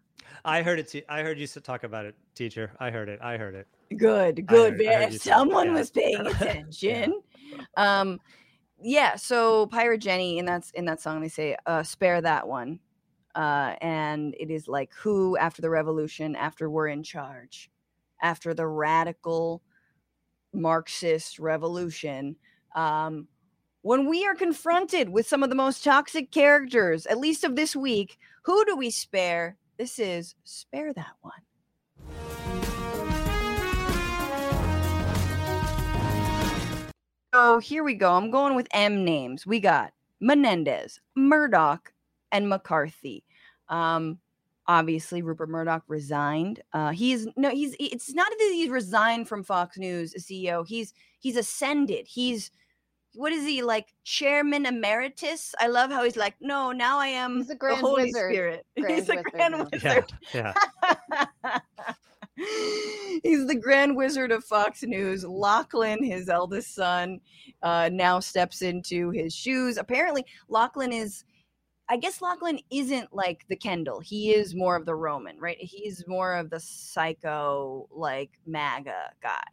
i 0.45 0.61
heard 0.61 0.79
it 0.79 0.87
te- 0.87 1.03
i 1.09 1.21
heard 1.21 1.37
you 1.37 1.45
talk 1.47 1.83
about 1.83 2.05
it 2.05 2.15
teacher 2.35 2.71
i 2.79 2.89
heard 2.89 3.09
it 3.09 3.19
i 3.21 3.35
heard 3.37 3.53
it 3.53 3.67
Good, 3.97 4.47
good. 4.47 4.73
heard- 4.79 4.87
I 4.87 4.93
heard 4.93 5.03
if 5.07 5.13
you 5.13 5.19
say- 5.19 5.29
someone 5.31 5.67
yeah. 5.67 5.73
was 5.73 5.91
paying 5.91 6.25
attention. 6.33 7.21
Um, 7.75 8.19
yeah. 8.81 9.15
So 9.17 9.67
Pirate 9.67 9.99
Jenny 9.99 10.37
in 10.39 10.45
that's 10.45 10.71
in 10.71 10.85
that 10.85 11.01
song 11.01 11.19
they 11.21 11.27
say, 11.27 11.57
uh, 11.65 11.83
"Spare 11.83 12.21
that 12.21 12.47
one," 12.47 12.79
uh, 13.35 13.75
and 13.81 14.33
it 14.39 14.49
is 14.49 14.67
like 14.69 14.91
who 14.93 15.37
after 15.37 15.61
the 15.61 15.69
revolution, 15.69 16.35
after 16.35 16.69
we're 16.69 16.87
in 16.87 17.03
charge, 17.03 17.69
after 18.21 18.53
the 18.53 18.65
radical 18.67 19.61
Marxist 20.53 21.39
revolution. 21.39 22.35
Um, 22.75 23.27
when 23.81 24.07
we 24.07 24.25
are 24.25 24.35
confronted 24.35 25.09
with 25.09 25.27
some 25.27 25.43
of 25.43 25.49
the 25.49 25.55
most 25.55 25.83
toxic 25.83 26.31
characters, 26.31 27.05
at 27.07 27.17
least 27.17 27.43
of 27.43 27.55
this 27.55 27.75
week, 27.75 28.17
who 28.43 28.63
do 28.65 28.75
we 28.75 28.89
spare? 28.89 29.57
This 29.77 29.97
is 29.97 30.35
spare 30.43 30.93
that 30.93 31.13
one. 31.21 31.33
So 37.33 37.59
here 37.59 37.83
we 37.83 37.93
go. 37.93 38.13
I'm 38.13 38.29
going 38.29 38.55
with 38.55 38.67
M 38.71 39.05
names. 39.05 39.47
We 39.47 39.59
got 39.59 39.93
Menendez, 40.19 40.99
Murdoch, 41.15 41.93
and 42.31 42.49
McCarthy. 42.49 43.23
Um, 43.69 44.19
obviously, 44.71 45.21
Rupert 45.21 45.49
Murdoch 45.49 45.83
resigned. 45.87 46.61
Uh, 46.73 46.91
he's 46.91 47.27
no, 47.35 47.49
he's. 47.49 47.75
It's 47.79 48.13
not 48.13 48.29
that 48.29 48.49
he's 48.53 48.69
resigned 48.69 49.27
from 49.27 49.43
Fox 49.43 49.77
News 49.77 50.13
as 50.13 50.25
CEO. 50.25 50.65
He's 50.65 50.93
he's 51.19 51.35
ascended. 51.35 52.07
He's 52.07 52.51
what 53.13 53.33
is 53.33 53.45
he 53.45 53.61
like? 53.61 53.93
Chairman 54.03 54.65
emeritus. 54.65 55.53
I 55.59 55.67
love 55.67 55.91
how 55.91 56.03
he's 56.03 56.15
like, 56.15 56.35
no, 56.39 56.71
now 56.71 56.97
I 56.99 57.07
am 57.07 57.37
He's 57.37 57.49
a 57.49 57.55
grand 57.55 57.77
the 57.77 57.81
Holy 57.81 58.03
wizard. 58.05 58.31
Spirit. 58.31 58.65
Grand 58.79 58.95
he's 58.95 59.09
a 59.09 59.15
wizard 59.15 59.25
grand 59.33 59.53
now. 59.57 59.67
wizard. 59.71 60.13
yeah 60.33 60.53
yeah 61.43 61.59
He's 63.23 63.45
the 63.45 63.59
grand 63.61 63.95
wizard 63.97 64.31
of 64.31 64.43
Fox 64.43 64.83
News. 64.83 65.25
Lachlan, 65.25 66.01
his 66.03 66.29
eldest 66.29 66.73
son, 66.73 67.19
uh, 67.61 67.89
now 67.91 68.19
steps 68.19 68.61
into 68.61 69.09
his 69.11 69.33
shoes. 69.35 69.77
Apparently, 69.77 70.25
Lachlan 70.47 70.91
is. 70.93 71.25
I 71.91 71.97
guess 71.97 72.21
Lachlan 72.21 72.59
isn't 72.71 73.13
like 73.13 73.43
the 73.49 73.55
Kendall. 73.57 73.99
He 73.99 74.33
is 74.33 74.55
more 74.55 74.77
of 74.77 74.85
the 74.85 74.95
Roman, 74.95 75.37
right? 75.37 75.57
He's 75.59 76.07
more 76.07 76.35
of 76.35 76.49
the 76.49 76.59
psycho, 76.61 77.89
like 77.91 78.31
MAGA 78.45 79.11
guy. 79.21 79.43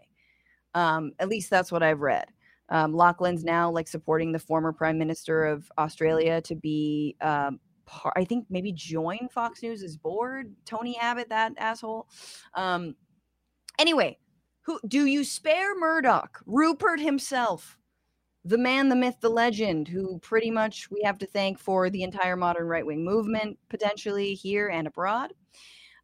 Um, 0.72 1.10
at 1.18 1.28
least 1.28 1.50
that's 1.50 1.72
what 1.72 1.82
I've 1.82 1.98
read. 1.98 2.28
Um, 2.68 2.94
Lachlan's 2.94 3.42
now 3.42 3.72
like 3.72 3.88
supporting 3.88 4.30
the 4.30 4.38
former 4.38 4.72
prime 4.72 4.98
minister 4.98 5.46
of 5.46 5.68
Australia 5.78 6.40
to 6.42 6.54
be 6.54 7.16
um, 7.20 7.58
par- 7.86 8.12
I 8.14 8.24
think 8.24 8.46
maybe 8.48 8.70
join 8.70 9.28
Fox 9.32 9.60
News's 9.60 9.96
board. 9.96 10.54
Tony 10.64 10.96
Abbott, 10.96 11.30
that 11.30 11.54
asshole. 11.56 12.06
Um, 12.54 12.94
anyway, 13.80 14.16
who 14.60 14.78
do 14.86 15.06
you 15.06 15.24
spare 15.24 15.76
Murdoch? 15.76 16.40
Rupert 16.46 17.00
himself, 17.00 17.78
the 18.48 18.58
man, 18.58 18.88
the 18.88 18.96
myth, 18.96 19.16
the 19.20 19.28
legend, 19.28 19.88
who 19.88 20.18
pretty 20.20 20.50
much 20.50 20.90
we 20.90 21.02
have 21.04 21.18
to 21.18 21.26
thank 21.26 21.58
for 21.58 21.90
the 21.90 22.02
entire 22.02 22.36
modern 22.36 22.66
right 22.66 22.84
wing 22.86 23.04
movement, 23.04 23.58
potentially 23.68 24.32
here 24.32 24.68
and 24.68 24.86
abroad. 24.86 25.34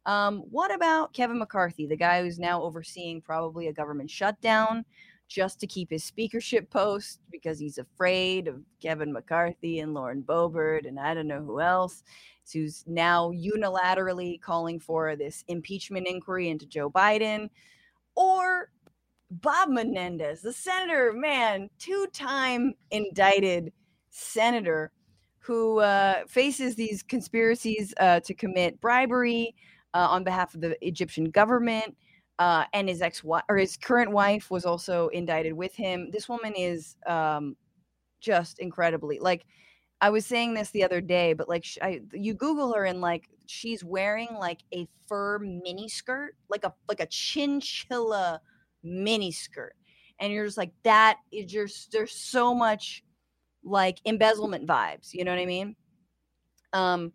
Um, 0.05 0.43
what 0.51 0.71
about 0.71 1.11
Kevin 1.11 1.39
McCarthy, 1.39 1.87
the 1.87 1.97
guy 1.97 2.21
who's 2.21 2.37
now 2.37 2.61
overseeing 2.61 3.19
probably 3.19 3.67
a 3.67 3.73
government 3.73 4.11
shutdown? 4.11 4.85
Just 5.27 5.59
to 5.61 5.65
keep 5.65 5.89
his 5.89 6.03
speakership 6.03 6.69
post 6.69 7.19
because 7.31 7.57
he's 7.57 7.79
afraid 7.79 8.47
of 8.47 8.61
Kevin 8.79 9.11
McCarthy 9.11 9.79
and 9.79 9.95
Lauren 9.95 10.21
Boebert 10.21 10.87
and 10.87 10.99
I 10.99 11.15
don't 11.15 11.27
know 11.27 11.43
who 11.43 11.59
else, 11.59 12.03
who's 12.53 12.83
now 12.85 13.31
unilaterally 13.31 14.39
calling 14.39 14.79
for 14.79 15.15
this 15.15 15.43
impeachment 15.47 16.05
inquiry 16.07 16.49
into 16.49 16.67
Joe 16.67 16.91
Biden, 16.91 17.49
or 18.15 18.69
Bob 19.31 19.69
Menendez, 19.69 20.41
the 20.41 20.53
senator, 20.53 21.11
man, 21.13 21.69
two 21.79 22.07
time 22.13 22.73
indicted 22.91 23.73
senator 24.09 24.91
who 25.39 25.79
uh, 25.79 26.23
faces 26.27 26.75
these 26.75 27.03
conspiracies 27.03 27.93
uh, 27.99 28.19
to 28.21 28.33
commit 28.33 28.79
bribery 28.81 29.55
uh, 29.93 30.07
on 30.09 30.23
behalf 30.23 30.55
of 30.55 30.61
the 30.61 30.75
Egyptian 30.85 31.25
government. 31.25 31.95
Uh, 32.37 32.65
and 32.73 32.89
his 32.89 33.01
ex 33.01 33.23
wife 33.23 33.43
or 33.47 33.55
his 33.55 33.77
current 33.77 34.11
wife 34.11 34.51
was 34.51 34.65
also 34.65 35.07
indicted 35.09 35.53
with 35.53 35.73
him. 35.73 36.09
This 36.11 36.27
woman 36.27 36.53
is 36.53 36.97
um, 37.07 37.55
just 38.19 38.59
incredibly 38.59 39.19
like 39.19 39.45
I 40.01 40.09
was 40.09 40.25
saying 40.25 40.53
this 40.53 40.71
the 40.71 40.83
other 40.83 40.99
day, 40.99 41.33
but 41.33 41.47
like 41.47 41.65
I, 41.81 42.01
you 42.11 42.33
Google 42.33 42.73
her 42.73 42.83
and 42.85 42.99
like 42.99 43.29
she's 43.45 43.83
wearing 43.83 44.27
like 44.37 44.59
a 44.73 44.87
fur 45.07 45.39
mini 45.39 45.87
skirt, 45.87 46.35
like 46.49 46.65
a 46.65 46.73
like 46.89 46.99
a 46.99 47.05
chinchilla 47.05 48.41
mini 48.85 49.31
skirt, 49.31 49.75
and 50.19 50.31
you're 50.31 50.45
just 50.45 50.57
like 50.57 50.71
that 50.83 51.17
is 51.31 51.51
just 51.51 51.91
there's 51.91 52.13
so 52.13 52.53
much 52.53 53.03
like 53.63 53.99
embezzlement 54.05 54.67
vibes 54.67 55.13
you 55.13 55.23
know 55.23 55.31
what 55.31 55.39
i 55.39 55.45
mean? 55.45 55.75
Um 56.73 57.11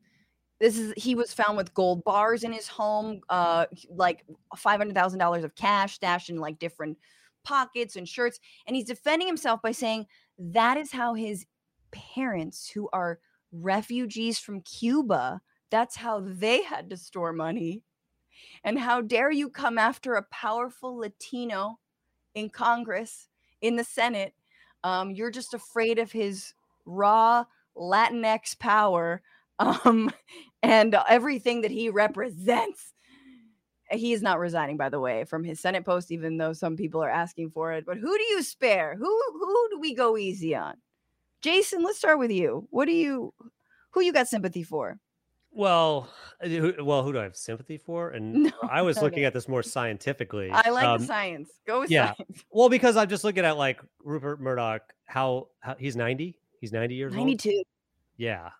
this 0.58 0.78
is 0.78 0.92
he 0.96 1.14
was 1.14 1.32
found 1.32 1.56
with 1.56 1.72
gold 1.72 2.04
bars 2.04 2.44
in 2.44 2.52
his 2.52 2.68
home 2.68 3.20
uh 3.30 3.66
like 3.94 4.24
$500000 4.56 5.44
of 5.44 5.54
cash 5.54 5.94
stashed 5.94 6.28
in 6.28 6.36
like 6.36 6.58
different 6.58 6.98
pockets 7.44 7.96
and 7.96 8.06
shirts. 8.06 8.38
And 8.66 8.76
he's 8.76 8.86
defending 8.86 9.26
himself 9.26 9.62
by 9.62 9.72
saying 9.72 10.06
that 10.38 10.76
is 10.76 10.92
how 10.92 11.14
his 11.14 11.46
parents 11.92 12.68
who 12.68 12.88
are 12.92 13.20
refugees 13.52 14.38
from 14.38 14.60
cuba 14.60 15.40
that's 15.70 15.96
how 15.96 16.20
they 16.20 16.62
had 16.62 16.90
to 16.90 16.96
store 16.96 17.32
money 17.32 17.82
and 18.64 18.78
how 18.78 19.00
dare 19.00 19.30
you 19.30 19.48
come 19.48 19.78
after 19.78 20.14
a 20.14 20.22
powerful 20.22 20.96
latino 20.96 21.78
in 22.34 22.48
congress 22.48 23.28
in 23.60 23.76
the 23.76 23.84
senate 23.84 24.34
um, 24.82 25.10
you're 25.10 25.30
just 25.30 25.54
afraid 25.54 25.98
of 25.98 26.12
his 26.12 26.54
raw 26.86 27.44
latinx 27.76 28.58
power 28.58 29.22
um, 29.58 30.10
and 30.62 30.96
everything 31.08 31.62
that 31.62 31.70
he 31.70 31.90
represents. 31.90 32.94
He 33.90 34.12
is 34.12 34.22
not 34.22 34.38
resigning, 34.38 34.76
by 34.76 34.88
the 34.88 35.00
way, 35.00 35.24
from 35.24 35.42
his 35.42 35.58
Senate 35.60 35.84
post, 35.84 36.12
even 36.12 36.36
though 36.36 36.52
some 36.52 36.76
people 36.76 37.02
are 37.02 37.10
asking 37.10 37.50
for 37.50 37.72
it. 37.72 37.84
But 37.84 37.98
who 37.98 38.16
do 38.16 38.24
you 38.24 38.42
spare? 38.42 38.94
Who 38.96 39.22
who 39.32 39.68
do 39.72 39.80
we 39.80 39.94
go 39.94 40.16
easy 40.16 40.54
on? 40.54 40.76
Jason, 41.42 41.82
let's 41.82 41.98
start 41.98 42.18
with 42.18 42.30
you. 42.30 42.68
What 42.70 42.86
do 42.86 42.92
you 42.92 43.34
who 43.90 44.00
you 44.00 44.12
got 44.12 44.28
sympathy 44.28 44.62
for? 44.62 44.98
Well, 45.52 46.08
uh, 46.42 46.48
who- 46.48 46.84
well, 46.84 47.02
who 47.02 47.12
do 47.12 47.18
I 47.18 47.24
have 47.24 47.36
sympathy 47.36 47.76
for? 47.78 48.10
And 48.10 48.44
No, 48.44 48.50
I 48.70 48.82
was 48.82 48.96
no, 48.96 49.02
looking 49.02 49.22
no. 49.22 49.26
at 49.28 49.34
this 49.34 49.48
more 49.48 49.62
scientifically. 49.62 50.50
I 50.50 50.70
like 50.70 50.84
Um, 50.84 51.00
the 51.00 51.06
science. 51.06 51.50
Go 51.66 51.80
with 51.80 51.90
yeah. 51.90 52.14
science. 52.14 52.44
Well, 52.50 52.68
because 52.68 52.96
I'm 52.96 53.08
just 53.08 53.24
looking 53.24 53.44
at 53.44 53.56
like 53.56 53.80
Rupert 54.04 54.40
Murdoch, 54.40 54.82
how, 55.06 55.48
how 55.60 55.74
he's 55.78 55.96
90. 55.96 56.38
He's 56.60 56.72
90 56.72 56.94
years 56.94 57.12
old. 57.14 57.26
92. 57.26 57.62
Yeah. 58.16 58.50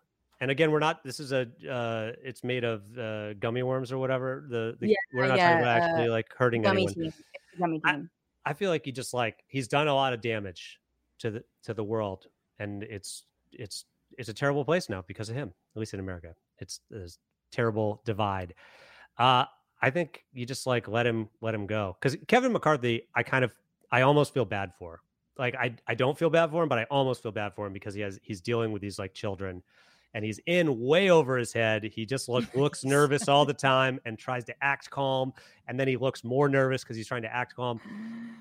And 0.41 0.49
again, 0.49 0.71
we're 0.71 0.79
not. 0.79 1.03
This 1.03 1.19
is 1.19 1.31
a. 1.33 1.41
Uh, 1.69 2.13
it's 2.23 2.43
made 2.43 2.63
of 2.63 2.81
uh, 2.97 3.33
gummy 3.35 3.61
worms 3.61 3.91
or 3.91 3.99
whatever. 3.99 4.43
The, 4.49 4.75
the 4.79 4.87
Yeah, 4.89 4.95
we're 5.13 5.27
not 5.27 5.37
yeah, 5.37 5.49
talking 5.49 5.61
about 5.61 5.81
actually 5.83 6.09
like 6.09 6.25
hurting 6.35 6.63
Gummy 6.63 6.87
anyone. 6.87 6.93
team. 6.95 7.13
Gummy 7.59 7.81
I- 7.85 7.91
team. 7.91 8.09
I 8.43 8.53
feel 8.53 8.71
like 8.71 8.83
he 8.83 8.91
just 8.91 9.13
like 9.13 9.43
he's 9.47 9.67
done 9.67 9.87
a 9.87 9.93
lot 9.93 10.13
of 10.13 10.21
damage 10.21 10.79
to 11.19 11.29
the 11.29 11.43
to 11.65 11.75
the 11.75 11.83
world, 11.83 12.25
and 12.57 12.81
it's 12.81 13.25
it's 13.51 13.85
it's 14.17 14.29
a 14.29 14.33
terrible 14.33 14.65
place 14.65 14.89
now 14.89 15.03
because 15.07 15.29
of 15.29 15.35
him. 15.35 15.53
At 15.75 15.79
least 15.79 15.93
in 15.93 15.99
America, 15.99 16.33
it's 16.61 16.79
this 16.89 17.17
terrible 17.51 18.01
divide. 18.05 18.53
Uh, 19.17 19.45
I 19.81 19.89
think 19.89 20.23
you 20.31 20.45
just 20.45 20.67
like 20.67 20.87
let 20.87 21.05
him 21.05 21.29
let 21.41 21.53
him 21.53 21.65
go 21.65 21.97
because 21.99 22.17
Kevin 22.27 22.51
McCarthy, 22.53 23.07
I 23.15 23.23
kind 23.23 23.43
of 23.43 23.53
I 23.91 24.01
almost 24.01 24.33
feel 24.33 24.45
bad 24.45 24.71
for. 24.77 25.01
Like 25.37 25.55
I 25.55 25.75
I 25.87 25.95
don't 25.95 26.17
feel 26.17 26.29
bad 26.29 26.51
for 26.51 26.63
him, 26.63 26.69
but 26.69 26.77
I 26.77 26.83
almost 26.85 27.23
feel 27.23 27.31
bad 27.31 27.53
for 27.55 27.65
him 27.65 27.73
because 27.73 27.93
he 27.93 28.01
has 28.01 28.19
he's 28.21 28.41
dealing 28.41 28.71
with 28.71 28.81
these 28.81 28.99
like 28.99 29.13
children. 29.13 29.63
And 30.13 30.25
he's 30.25 30.39
in 30.45 30.79
way 30.81 31.09
over 31.09 31.37
his 31.37 31.53
head. 31.53 31.83
He 31.85 32.05
just 32.05 32.27
look, 32.27 32.43
looks 32.53 32.83
nervous 32.83 33.29
all 33.29 33.45
the 33.45 33.53
time 33.71 33.99
and 34.05 34.19
tries 34.19 34.43
to 34.45 34.55
act 34.61 34.89
calm. 34.89 35.31
And 35.69 35.79
then 35.79 35.87
he 35.87 35.95
looks 35.95 36.23
more 36.25 36.49
nervous 36.49 36.83
because 36.83 36.97
he's 36.97 37.07
trying 37.07 37.21
to 37.21 37.33
act 37.33 37.55
calm 37.55 37.79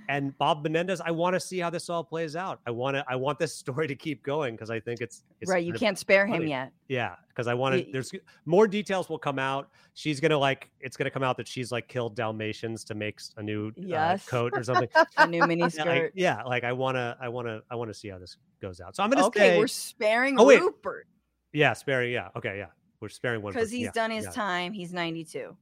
and 0.08 0.36
Bob 0.38 0.64
Menendez, 0.64 1.00
I 1.00 1.12
want 1.12 1.34
to 1.34 1.40
see 1.40 1.60
how 1.60 1.70
this 1.70 1.88
all 1.88 2.02
plays 2.02 2.34
out. 2.34 2.58
I 2.66 2.72
want 2.72 2.96
to 2.96 3.04
I 3.08 3.14
want 3.14 3.38
this 3.38 3.54
story 3.56 3.86
to 3.86 3.94
keep 3.94 4.24
going 4.24 4.54
because 4.56 4.68
I 4.70 4.80
think 4.80 5.00
it's, 5.00 5.22
it's 5.40 5.48
right. 5.48 5.64
You 5.64 5.72
can't 5.72 5.96
spare 5.96 6.26
him 6.26 6.44
yet. 6.46 6.72
yeah 6.88 7.14
because 7.28 7.46
I 7.46 7.54
want 7.54 7.76
to. 7.86 7.92
There's 7.92 8.10
more 8.46 8.66
details 8.66 9.08
will 9.08 9.18
come 9.18 9.38
out. 9.38 9.68
She's 9.94 10.18
gonna 10.18 10.38
like 10.38 10.70
it's 10.80 10.96
gonna 10.96 11.10
come 11.10 11.22
out 11.22 11.36
that 11.36 11.46
she's 11.46 11.70
like 11.70 11.86
killed 11.86 12.16
Dalmatians 12.16 12.82
to 12.84 12.94
make 12.96 13.20
a 13.36 13.42
new 13.44 13.70
Yes. 13.76 14.26
uh, 14.26 14.30
coat 14.30 14.52
or 14.56 14.64
something. 14.64 14.88
A 15.18 15.26
new 15.28 15.46
mini 15.46 15.70
skirt. 15.70 16.12
yeah, 16.16 16.42
like 16.42 16.64
I 16.64 16.72
want 16.72 16.96
to 16.96 17.16
I 17.20 17.28
want 17.28 17.46
to 17.46 17.62
I 17.70 17.76
want 17.76 17.90
to 17.90 17.94
see 17.94 18.08
how 18.08 18.18
this 18.18 18.36
goes 18.60 18.80
out. 18.80 18.96
So 18.96 19.04
I'm 19.04 19.10
gonna 19.10 19.26
Okay, 19.26 19.40
say 19.50 19.58
we're 19.58 19.68
sparing 19.68 20.34
Oh, 20.40 20.44
wait. 20.46 20.60
Rupert 20.60 21.06
yeah, 21.52 21.72
sparing 21.72 22.12
yeah 22.12 22.28
okay 22.36 22.58
yeah 22.58 22.66
we're 23.00 23.08
sparing 23.08 23.42
one 23.42 23.52
because 23.52 23.70
he's 23.70 23.86
yeah, 23.86 23.90
done 23.92 24.10
his 24.10 24.26
yeah. 24.26 24.30
time. 24.30 24.72
He's 24.72 24.92
92. 24.92 25.56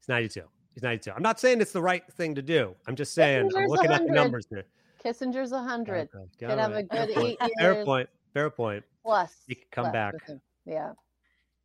He's 0.00 0.08
92. 0.08 0.42
He's 0.74 0.82
92. 0.82 1.12
I'm 1.12 1.22
not 1.22 1.38
saying 1.38 1.60
it's 1.60 1.72
the 1.72 1.82
right 1.82 2.02
thing 2.14 2.34
to 2.34 2.42
do. 2.42 2.74
I'm 2.88 2.96
just 2.96 3.14
saying 3.14 3.44
I'm 3.44 3.50
Kissinger's 3.50 3.70
looking 3.70 3.92
at 3.92 4.06
the 4.06 4.12
numbers 4.12 4.46
here. 4.50 4.64
Kissinger's 5.04 5.52
a 5.52 5.62
hundred 5.62 6.08
Okay, 6.14 6.24
Could 6.40 6.50
all 6.50 6.58
have 6.58 6.72
a 6.72 6.82
good 6.82 7.10
fair 7.10 7.14
point. 7.14 7.36
eight 7.42 7.52
Fair 7.60 7.84
point. 7.84 8.08
Fair 8.32 8.50
point. 8.50 8.84
plus. 9.04 9.42
He 9.46 9.54
could 9.54 9.70
come 9.70 9.92
back. 9.92 10.14
Yeah. 10.66 10.92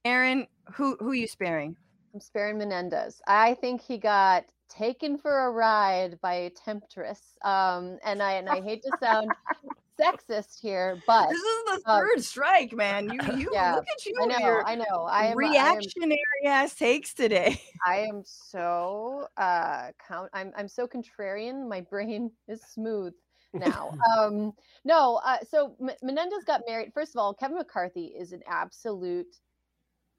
Erin, 0.05 0.45
who 0.73 0.95
who 0.99 1.13
you 1.13 1.27
sparing? 1.27 1.75
I'm 2.13 2.19
sparing 2.19 2.57
Menendez. 2.57 3.21
I 3.27 3.55
think 3.55 3.81
he 3.81 3.97
got 3.97 4.45
taken 4.69 5.17
for 5.17 5.45
a 5.45 5.51
ride 5.51 6.19
by 6.21 6.33
a 6.33 6.49
temptress. 6.49 7.33
Um, 7.43 7.97
and 8.05 8.21
I 8.21 8.33
and 8.33 8.49
I 8.49 8.61
hate 8.61 8.83
to 8.83 8.91
sound 9.01 9.31
sexist 9.99 10.59
here, 10.61 10.99
but 11.07 11.29
This 11.29 11.39
is 11.39 11.63
the 11.65 11.81
um, 11.91 11.99
third 12.01 12.23
strike, 12.23 12.73
man. 12.73 13.09
You 13.09 13.19
you 13.37 13.49
yeah, 13.53 13.75
look 13.75 13.85
at 13.87 14.05
you. 14.05 14.13
I 14.21 14.25
know, 14.25 14.61
I 14.65 14.75
know. 14.75 15.03
I 15.09 15.25
am, 15.25 15.27
I 15.27 15.31
am 15.31 15.37
reactionary 15.37 16.19
ass 16.45 16.75
takes 16.75 17.13
today. 17.13 17.61
I 17.85 17.99
am 17.99 18.23
so 18.25 19.27
uh 19.37 19.91
count 20.07 20.29
I'm 20.33 20.51
I'm 20.57 20.67
so 20.67 20.87
contrarian. 20.87 21.67
My 21.67 21.81
brain 21.81 22.31
is 22.47 22.61
smooth 22.73 23.13
now. 23.53 23.91
um 24.17 24.53
no, 24.85 25.21
uh 25.25 25.37
so 25.49 25.75
M- 25.81 25.89
Menendez 26.03 26.43
got 26.45 26.61
married. 26.67 26.91
First 26.93 27.15
of 27.15 27.19
all, 27.19 27.33
Kevin 27.33 27.57
McCarthy 27.57 28.05
is 28.17 28.31
an 28.33 28.41
absolute 28.47 29.35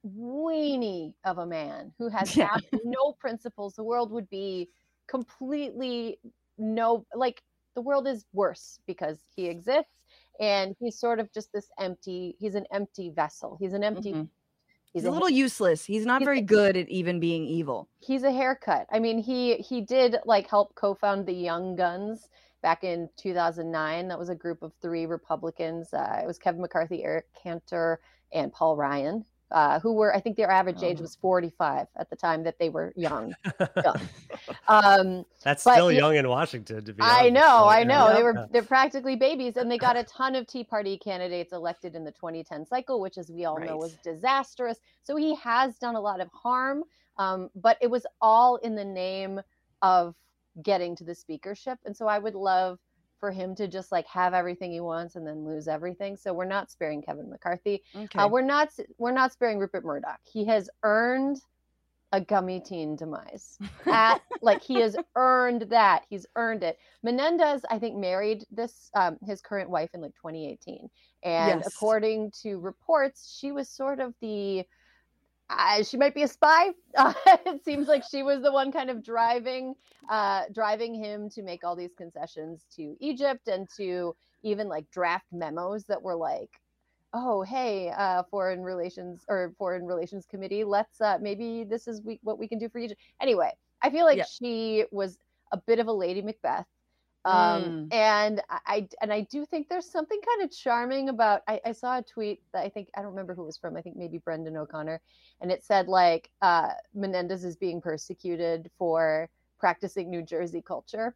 weenie 0.06 1.12
of 1.24 1.38
a 1.38 1.46
man 1.46 1.92
who 1.98 2.08
has 2.08 2.34
Yeah. 2.36 2.56
no 2.84 3.12
principles. 3.20 3.74
The 3.74 3.84
world 3.84 4.10
would 4.12 4.28
be 4.30 4.68
completely 5.06 6.18
no 6.58 7.04
like 7.14 7.42
the 7.74 7.80
world 7.82 8.06
is 8.06 8.24
worse 8.32 8.80
because 8.86 9.18
he 9.34 9.46
exists 9.46 9.92
and 10.40 10.74
he's 10.80 10.98
sort 10.98 11.20
of 11.20 11.32
just 11.32 11.52
this 11.52 11.68
empty 11.78 12.36
he's 12.40 12.54
an 12.54 12.66
empty 12.72 13.10
vessel. 13.10 13.56
He's 13.60 13.72
an 13.74 13.84
empty 13.84 14.12
Mhm. 14.12 14.28
he's 14.92 15.02
He's 15.02 15.04
a 15.04 15.10
little 15.10 15.30
useless. 15.30 15.84
He's 15.84 16.04
not 16.06 16.20
he's 16.20 16.26
very 16.26 16.38
a- 16.40 16.42
good 16.42 16.76
at 16.76 16.88
even 16.88 17.20
being 17.20 17.44
evil. 17.44 17.88
he's 18.00 18.22
a 18.24 18.32
haircut. 18.32 18.86
I 18.90 18.98
mean, 18.98 19.18
he 19.18 19.56
he 19.56 19.80
did 19.80 20.16
like 20.24 20.48
help 20.48 20.74
co-found 20.74 21.26
the 21.26 21.32
Young 21.34 21.76
Guns 21.76 22.28
back 22.62 22.84
in 22.84 23.08
2009. 23.16 24.08
That 24.08 24.18
was 24.18 24.28
a 24.30 24.34
group 24.34 24.62
of 24.62 24.72
three 24.82 25.06
Republicans. 25.06 25.94
Uh, 25.94 26.20
it 26.22 26.26
was 26.26 26.38
Kevin 26.38 26.60
McCarthy, 26.60 27.04
Eric 27.04 27.26
Cantor, 27.34 28.00
and 28.32 28.52
Paul 28.52 28.76
Ryan, 28.76 29.24
uh, 29.50 29.80
who 29.80 29.92
were 29.94 30.14
I 30.14 30.20
think 30.20 30.36
their 30.36 30.50
average 30.50 30.82
age 30.82 30.98
Oh. 30.98 31.02
was 31.02 31.16
45 31.16 31.86
at 31.96 32.08
the 32.10 32.16
time 32.16 32.44
that 32.44 32.58
they 32.58 32.68
were 32.68 32.92
young. 32.96 33.34
young. 33.84 34.00
Um, 34.68 35.24
That's 35.42 35.64
But 35.64 35.74
still 35.74 35.90
you- 35.92 35.98
young 35.98 36.16
in 36.16 36.28
Washington, 36.28 36.84
to 36.84 36.92
be 36.92 37.02
I 37.02 37.30
know, 37.30 37.66
I 37.68 37.84
know. 37.84 38.08
yeah. 38.08 38.14
They 38.14 38.22
were 38.22 38.48
they're 38.52 38.62
practically 38.62 39.16
babies, 39.16 39.56
and 39.56 39.70
they 39.70 39.78
got 39.78 39.96
a 39.96 40.04
ton 40.04 40.34
of 40.36 40.46
Tea 40.46 40.64
Party 40.64 40.98
candidates 40.98 41.52
elected 41.52 41.94
in 41.94 42.04
the 42.04 42.12
2010 42.12 42.66
cycle, 42.66 43.00
which, 43.00 43.18
as 43.18 43.30
we 43.30 43.44
all 43.44 43.58
know, 43.58 43.76
was 43.76 43.94
disastrous. 44.04 44.78
So 45.02 45.16
he 45.16 45.34
has 45.36 45.76
done 45.78 45.94
a 45.96 46.00
lot 46.00 46.20
of 46.20 46.28
harm, 46.32 46.84
um, 47.18 47.50
but 47.54 47.76
it 47.80 47.90
was 47.90 48.06
all 48.20 48.56
in 48.56 48.74
the 48.74 48.84
name 48.84 49.40
of 49.82 50.14
getting 50.62 50.94
to 50.96 51.04
the 51.04 51.14
speakership. 51.14 51.78
And 51.84 51.96
so 51.96 52.06
I 52.06 52.18
would 52.18 52.34
love 52.34 52.78
for 53.20 53.30
him 53.30 53.54
to 53.56 53.68
just 53.68 53.92
like 53.92 54.06
have 54.06 54.34
everything 54.34 54.72
he 54.72 54.80
wants 54.80 55.14
and 55.14 55.26
then 55.26 55.44
lose 55.44 55.68
everything. 55.68 56.16
So 56.16 56.32
we're 56.32 56.46
not 56.46 56.70
sparing 56.70 57.02
Kevin 57.02 57.28
McCarthy. 57.30 57.82
Okay. 57.94 58.18
Uh, 58.18 58.26
we're 58.28 58.40
not 58.42 58.70
we're 58.98 59.12
not 59.12 59.32
sparing 59.32 59.58
Rupert 59.58 59.84
Murdoch. 59.84 60.18
He 60.24 60.46
has 60.46 60.68
earned 60.82 61.40
a 62.12 62.20
gummy 62.20 62.58
teen 62.58 62.96
demise. 62.96 63.58
At 63.86 64.20
like 64.42 64.62
he 64.62 64.80
has 64.80 64.96
earned 65.14 65.62
that. 65.70 66.04
He's 66.08 66.26
earned 66.34 66.64
it. 66.64 66.78
Menendez, 67.04 67.64
I 67.70 67.78
think, 67.78 67.96
married 67.96 68.44
this 68.50 68.90
um, 68.94 69.18
his 69.24 69.40
current 69.40 69.70
wife 69.70 69.90
in 69.94 70.00
like 70.00 70.14
2018, 70.16 70.90
and 71.22 71.60
Yes. 71.60 71.66
according 71.68 72.32
to 72.42 72.58
reports, 72.58 73.36
she 73.38 73.52
was 73.52 73.68
sort 73.68 74.00
of 74.00 74.14
the 74.20 74.64
uh, 75.50 75.82
she 75.84 75.96
might 75.98 76.14
be 76.14 76.22
a 76.24 76.28
spy. 76.28 76.70
Uh, 76.96 77.14
it 77.46 77.64
seems 77.64 77.88
like 77.88 78.02
she 78.10 78.22
was 78.22 78.42
the 78.42 78.52
one 78.52 78.72
kind 78.72 78.90
of 78.90 79.02
driving, 79.04 79.74
uh, 80.08 80.42
driving 80.52 80.94
him 80.94 81.30
to 81.30 81.42
make 81.42 81.64
all 81.64 81.76
these 81.76 81.94
concessions 81.94 82.66
to 82.76 82.96
Egypt 83.00 83.48
and 83.48 83.68
to 83.76 84.14
even 84.42 84.68
like 84.68 84.90
draft 84.90 85.26
memos 85.32 85.84
that 85.84 86.02
were 86.02 86.16
like, 86.16 86.50
"Oh, 87.12 87.42
hey, 87.42 87.90
uh, 87.96 88.24
foreign 88.30 88.62
relations 88.62 89.24
or 89.28 89.54
foreign 89.58 89.86
relations 89.86 90.26
committee, 90.26 90.64
let's 90.64 91.00
uh, 91.00 91.18
maybe 91.20 91.64
this 91.64 91.86
is 91.88 92.02
we, 92.02 92.18
what 92.22 92.38
we 92.38 92.48
can 92.48 92.58
do 92.58 92.68
for 92.68 92.78
Egypt." 92.78 93.00
Anyway, 93.20 93.52
I 93.82 93.90
feel 93.90 94.04
like 94.04 94.18
Yeah. 94.18 94.24
she 94.24 94.84
was 94.90 95.18
a 95.52 95.58
bit 95.58 95.78
of 95.78 95.86
a 95.88 95.92
Lady 95.92 96.22
Macbeth. 96.22 96.66
Um, 97.24 97.74
Mm. 97.74 97.92
and 97.92 98.42
I, 98.50 98.88
and 99.00 99.12
I 99.12 99.22
do 99.22 99.44
think 99.46 99.68
there's 99.68 99.90
something 99.90 100.20
kind 100.26 100.42
of 100.42 100.56
charming 100.56 101.08
about. 101.08 101.42
I, 101.48 101.60
I 101.64 101.72
saw 101.72 101.98
a 101.98 102.02
tweet 102.02 102.42
that 102.52 102.64
I 102.64 102.68
think 102.68 102.88
I 102.96 103.00
don't 103.02 103.10
remember 103.10 103.34
who 103.34 103.42
it 103.42 103.46
was 103.46 103.58
from. 103.58 103.76
I 103.76 103.82
think 103.82 103.96
maybe 103.96 104.18
Brendan 104.18 104.56
O'Connor, 104.56 105.00
and 105.40 105.50
it 105.52 105.62
said 105.64 105.88
like 105.88 106.30
uh, 106.42 106.70
Menendez 106.94 107.44
is 107.44 107.56
being 107.56 107.80
persecuted 107.80 108.70
for 108.78 109.28
practicing 109.60 110.10
New 110.10 110.22
Jersey 110.22 110.62
culture, 110.62 111.14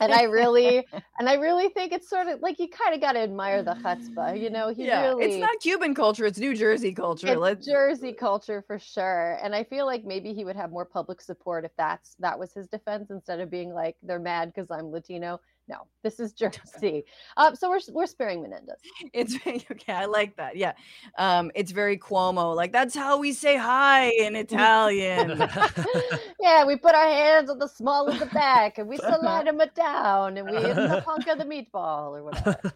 and 0.00 0.12
I 0.12 0.22
really 0.22 0.86
and 1.18 1.28
I 1.28 1.34
really 1.34 1.68
think 1.68 1.92
it's 1.92 2.08
sort 2.08 2.28
of 2.28 2.40
like 2.40 2.58
you 2.58 2.68
kind 2.68 2.94
of 2.94 3.00
got 3.00 3.12
to 3.12 3.18
admire 3.18 3.62
the 3.62 3.74
chutzpah, 3.74 4.40
you 4.40 4.48
know. 4.48 4.72
He 4.72 4.86
yeah, 4.86 5.08
really 5.08 5.24
it's 5.24 5.36
not 5.36 5.50
Cuban 5.60 5.94
culture. 5.94 6.24
It's 6.24 6.38
New 6.38 6.54
Jersey 6.54 6.94
culture. 6.94 7.28
it's 7.28 7.36
Let's 7.36 7.66
Jersey 7.66 8.12
culture 8.12 8.64
for 8.66 8.78
sure. 8.78 9.38
And 9.42 9.54
I 9.54 9.64
feel 9.64 9.84
like 9.84 10.04
maybe 10.04 10.32
he 10.32 10.44
would 10.44 10.56
have 10.56 10.70
more 10.70 10.86
public 10.86 11.20
support 11.20 11.64
if 11.64 11.72
that's 11.76 12.14
that 12.20 12.38
was 12.38 12.54
his 12.54 12.68
defense 12.68 13.10
instead 13.10 13.40
of 13.40 13.50
being 13.50 13.74
like 13.74 13.96
they're 14.02 14.18
mad 14.18 14.52
because 14.54 14.70
I'm 14.70 14.86
Latino. 14.90 15.40
No, 15.68 15.86
this 16.02 16.20
is 16.20 16.32
Jersey. 16.32 17.04
Uh, 17.36 17.54
so 17.54 17.68
we're 17.68 17.80
we're 17.92 18.06
sparing 18.06 18.42
Menendez. 18.42 18.78
It's 19.12 19.34
okay. 19.46 19.92
I 19.92 20.04
like 20.04 20.36
that. 20.36 20.56
Yeah. 20.56 20.72
Um, 21.18 21.50
it's 21.54 21.72
very 21.72 21.98
Cuomo. 21.98 22.54
Like 22.54 22.72
that's 22.72 22.94
how 22.94 23.18
we 23.18 23.32
say 23.32 23.56
hi 23.56 24.10
in 24.10 24.36
Italian. 24.36 25.38
yeah, 26.40 26.64
we 26.64 26.76
put 26.76 26.94
our 26.94 27.08
hands 27.08 27.50
on 27.50 27.58
the 27.58 27.66
small 27.66 28.08
of 28.08 28.18
the 28.18 28.26
back 28.26 28.78
and 28.78 28.88
we 28.88 28.96
slide 28.98 29.46
them 29.46 29.60
down 29.74 30.36
and 30.36 30.48
we 30.48 30.56
hit 30.56 30.76
the 30.76 31.00
hunk 31.00 31.26
of 31.26 31.38
the 31.38 31.44
meatball 31.44 32.16
or 32.16 32.22
whatever. 32.22 32.72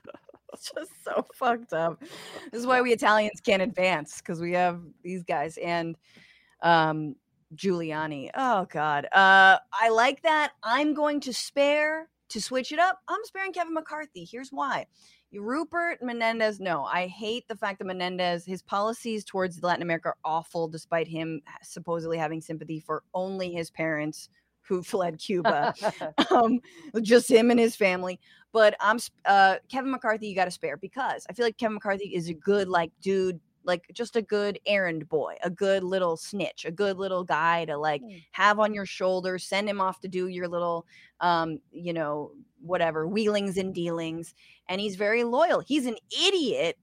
it's 0.53 0.73
just 0.75 0.91
so 1.05 1.27
fucked 1.35 1.73
up. 1.73 2.01
This 2.51 2.61
is 2.61 2.67
why 2.67 2.81
we 2.83 2.93
Italians 2.93 3.41
can't 3.41 3.63
advance 3.63 4.19
because 4.19 4.41
we 4.41 4.53
have 4.53 4.81
these 5.03 5.23
guys 5.23 5.59
and 5.59 5.97
um 6.63 7.15
Giuliani. 7.55 8.31
Oh 8.35 8.67
God. 8.71 9.07
Uh 9.07 9.59
I 9.73 9.91
like 9.91 10.23
that. 10.23 10.53
I'm 10.63 10.95
going 10.95 11.21
to 11.21 11.33
spare 11.33 12.09
to 12.31 12.41
switch 12.41 12.73
it 12.73 12.79
up. 12.79 13.01
I'm 13.09 13.21
sparing 13.25 13.53
Kevin 13.53 13.75
McCarthy. 13.75 14.25
Here's 14.25 14.51
why. 14.51 14.87
Rupert 15.33 16.03
Menendez, 16.03 16.59
no, 16.59 16.85
I 16.85 17.07
hate 17.07 17.47
the 17.47 17.57
fact 17.57 17.79
that 17.79 17.85
Menendez, 17.85 18.45
his 18.45 18.63
policies 18.63 19.25
towards 19.25 19.63
Latin 19.63 19.83
America 19.83 20.09
are 20.09 20.17
awful, 20.25 20.67
despite 20.67 21.07
him 21.07 21.41
supposedly 21.63 22.19
having 22.19 22.41
sympathy 22.41 22.81
for 22.81 23.05
only 23.15 23.53
his 23.53 23.71
parents 23.71 24.29
who 24.63 24.83
fled 24.83 25.19
Cuba, 25.19 25.75
um, 26.31 26.61
just 27.03 27.31
him 27.31 27.51
and 27.51 27.61
his 27.61 27.77
family. 27.77 28.19
But 28.53 28.75
I'm 28.81 28.99
uh, 29.25 29.57
Kevin 29.69 29.93
McCarthy, 29.93 30.27
you 30.27 30.35
got 30.35 30.47
to 30.47 30.51
spare 30.51 30.77
because 30.77 31.27
I 31.31 31.33
feel 31.33 31.47
like 31.47 31.57
Kevin 31.57 31.75
McCarthy 31.75 32.15
is 32.15 32.29
a 32.29 32.35
good 32.35 32.69
like 32.69 32.91
dude 33.01 33.39
like 33.65 33.85
just 33.93 34.17
a 34.17 34.23
good 34.23 34.59
errand 34.67 35.09
boy, 35.09 35.37
a 35.43 35.51
good 35.51 35.85
little 35.85 36.17
snitch, 36.17 36.65
a 36.65 36.71
good 36.71 36.97
little 36.97 37.25
guy 37.25 37.65
to 37.67 37.77
like 37.77 38.03
mm. 38.03 38.23
have 38.33 38.59
on 38.59 38.75
your 38.75 38.87
shoulder, 38.87 39.39
send 39.39 39.69
him 39.69 39.81
off 39.81 40.01
to 40.01 40.09
do 40.09 40.29
your 40.29 40.49
little 40.49 40.87
um, 41.21 41.59
you 41.73 41.93
know, 41.93 42.33
whatever, 42.61 43.07
wheelings 43.07 43.57
and 43.57 43.75
dealings. 43.75 44.35
And 44.69 44.81
he's 44.81 44.97
very 44.97 45.25
loyal. 45.25 45.61
He's 45.61 45.87
an 45.87 45.97
idiot 46.27 46.79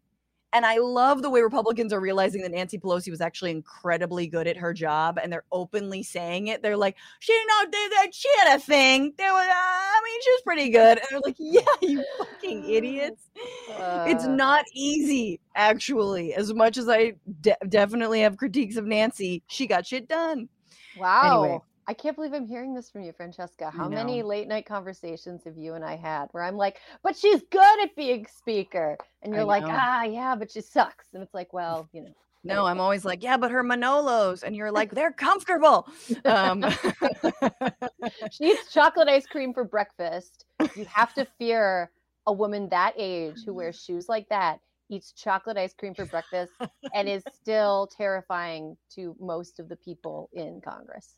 and 0.58 0.66
I 0.66 0.80
love 0.80 1.22
the 1.22 1.30
way 1.30 1.42
Republicans 1.42 1.94
are 1.94 2.00
realizing 2.00 2.42
that 2.42 2.50
Nancy 2.50 2.80
Pelosi 2.80 3.12
was 3.12 3.22
actually 3.22 3.52
incredibly 3.52 4.26
good 4.26 4.48
at 4.48 4.58
her 4.58 4.74
job 4.74 5.20
and 5.22 5.32
they're 5.32 5.46
openly 5.52 6.02
saying 6.02 6.48
it. 6.48 6.64
They're 6.64 6.76
like, 6.76 6.98
she 7.20 7.32
didn't 7.32 7.48
know 7.48 7.80
that 7.96 8.08
she 8.12 8.28
had 8.40 8.58
a 8.58 8.60
thing. 8.60 9.14
There 9.20 9.32
was, 9.32 9.46
uh, 9.46 9.52
I 9.52 10.02
mean, 10.04 10.22
she 10.24 10.32
was 10.32 10.42
pretty 10.42 10.70
good. 10.70 10.98
And 10.98 11.08
they're 11.12 11.20
like, 11.20 11.36
yeah, 11.40 11.62
you 11.84 12.04
fucking 12.18 12.68
idiots. 12.70 13.30
Uh, 13.78 14.06
it's 14.08 14.26
not 14.26 14.66
easy, 14.74 15.40
actually. 15.54 16.34
As 16.34 16.52
much 16.52 16.78
as 16.78 16.90
I 16.90 17.14
de- 17.42 17.56
definitely 17.70 18.22
have 18.22 18.38
critiques 18.38 18.78
of 18.78 18.86
Nancy, 18.86 19.44
she 19.46 19.68
got 19.68 19.86
shit 19.86 20.08
done. 20.08 20.50
Wow. 20.98 21.44
Anyway, 21.44 21.60
I 21.88 21.94
can't 21.94 22.16
believe 22.18 22.34
I'm 22.34 22.46
hearing 22.46 22.74
this 22.74 22.90
from 22.90 23.04
you, 23.04 23.14
Francesca. 23.14 23.70
How 23.70 23.88
many 23.88 24.22
late 24.22 24.48
night 24.50 24.66
conversations 24.66 25.46
have 25.46 25.58
you 25.58 25.76
and 25.76 25.86
I 25.86 25.96
had 25.96 26.28
where 26.32 26.44
I'm 26.44 26.58
like, 26.58 26.82
but 27.02 27.16
she's 27.16 27.42
good 27.50 27.82
at 27.82 27.96
being 27.96 28.28
speaker. 28.28 28.98
And 29.24 29.34
you're 29.34 29.46
like, 29.46 29.64
ah, 29.66 30.04
yeah, 30.04 30.36
but 30.36 30.52
she 30.52 30.60
sucks. 30.60 31.06
And 31.14 31.24
it's 31.24 31.34
like, 31.34 31.54
well, 31.54 31.88
you 31.94 32.04
know. 32.04 32.14
No, 32.44 32.66
I'm 32.66 32.80
always 32.80 33.04
like, 33.04 33.24
yeah, 33.24 33.36
but 33.36 33.52
her 33.52 33.64
Manolos. 33.64 34.44
And 34.44 34.56
you're 34.56 34.72
like, 34.72 34.94
they're 34.94 35.12
comfortable. 35.12 35.88
Um, 36.24 36.64
she 38.32 38.46
eats 38.52 38.72
chocolate 38.72 39.10
ice 39.10 39.26
cream 39.26 39.54
for 39.54 39.64
breakfast. 39.64 40.46
You 40.76 40.86
have 40.86 41.14
to 41.16 41.26
fear 41.38 41.92
a 42.26 42.34
woman 42.34 42.70
that 42.70 42.94
age 42.98 43.40
who 43.46 43.54
wears 43.54 43.82
shoes 43.82 44.08
like 44.08 44.28
that 44.30 44.60
eats 44.90 45.12
chocolate 45.12 45.58
ice 45.58 45.74
cream 45.74 45.94
for 45.94 46.06
breakfast 46.06 46.54
and 46.94 47.10
is 47.10 47.24
still 47.34 47.90
terrifying 47.96 48.78
to 48.96 49.16
most 49.20 49.60
of 49.60 49.68
the 49.70 49.76
people 49.76 50.30
in 50.34 50.62
Congress. 50.62 51.16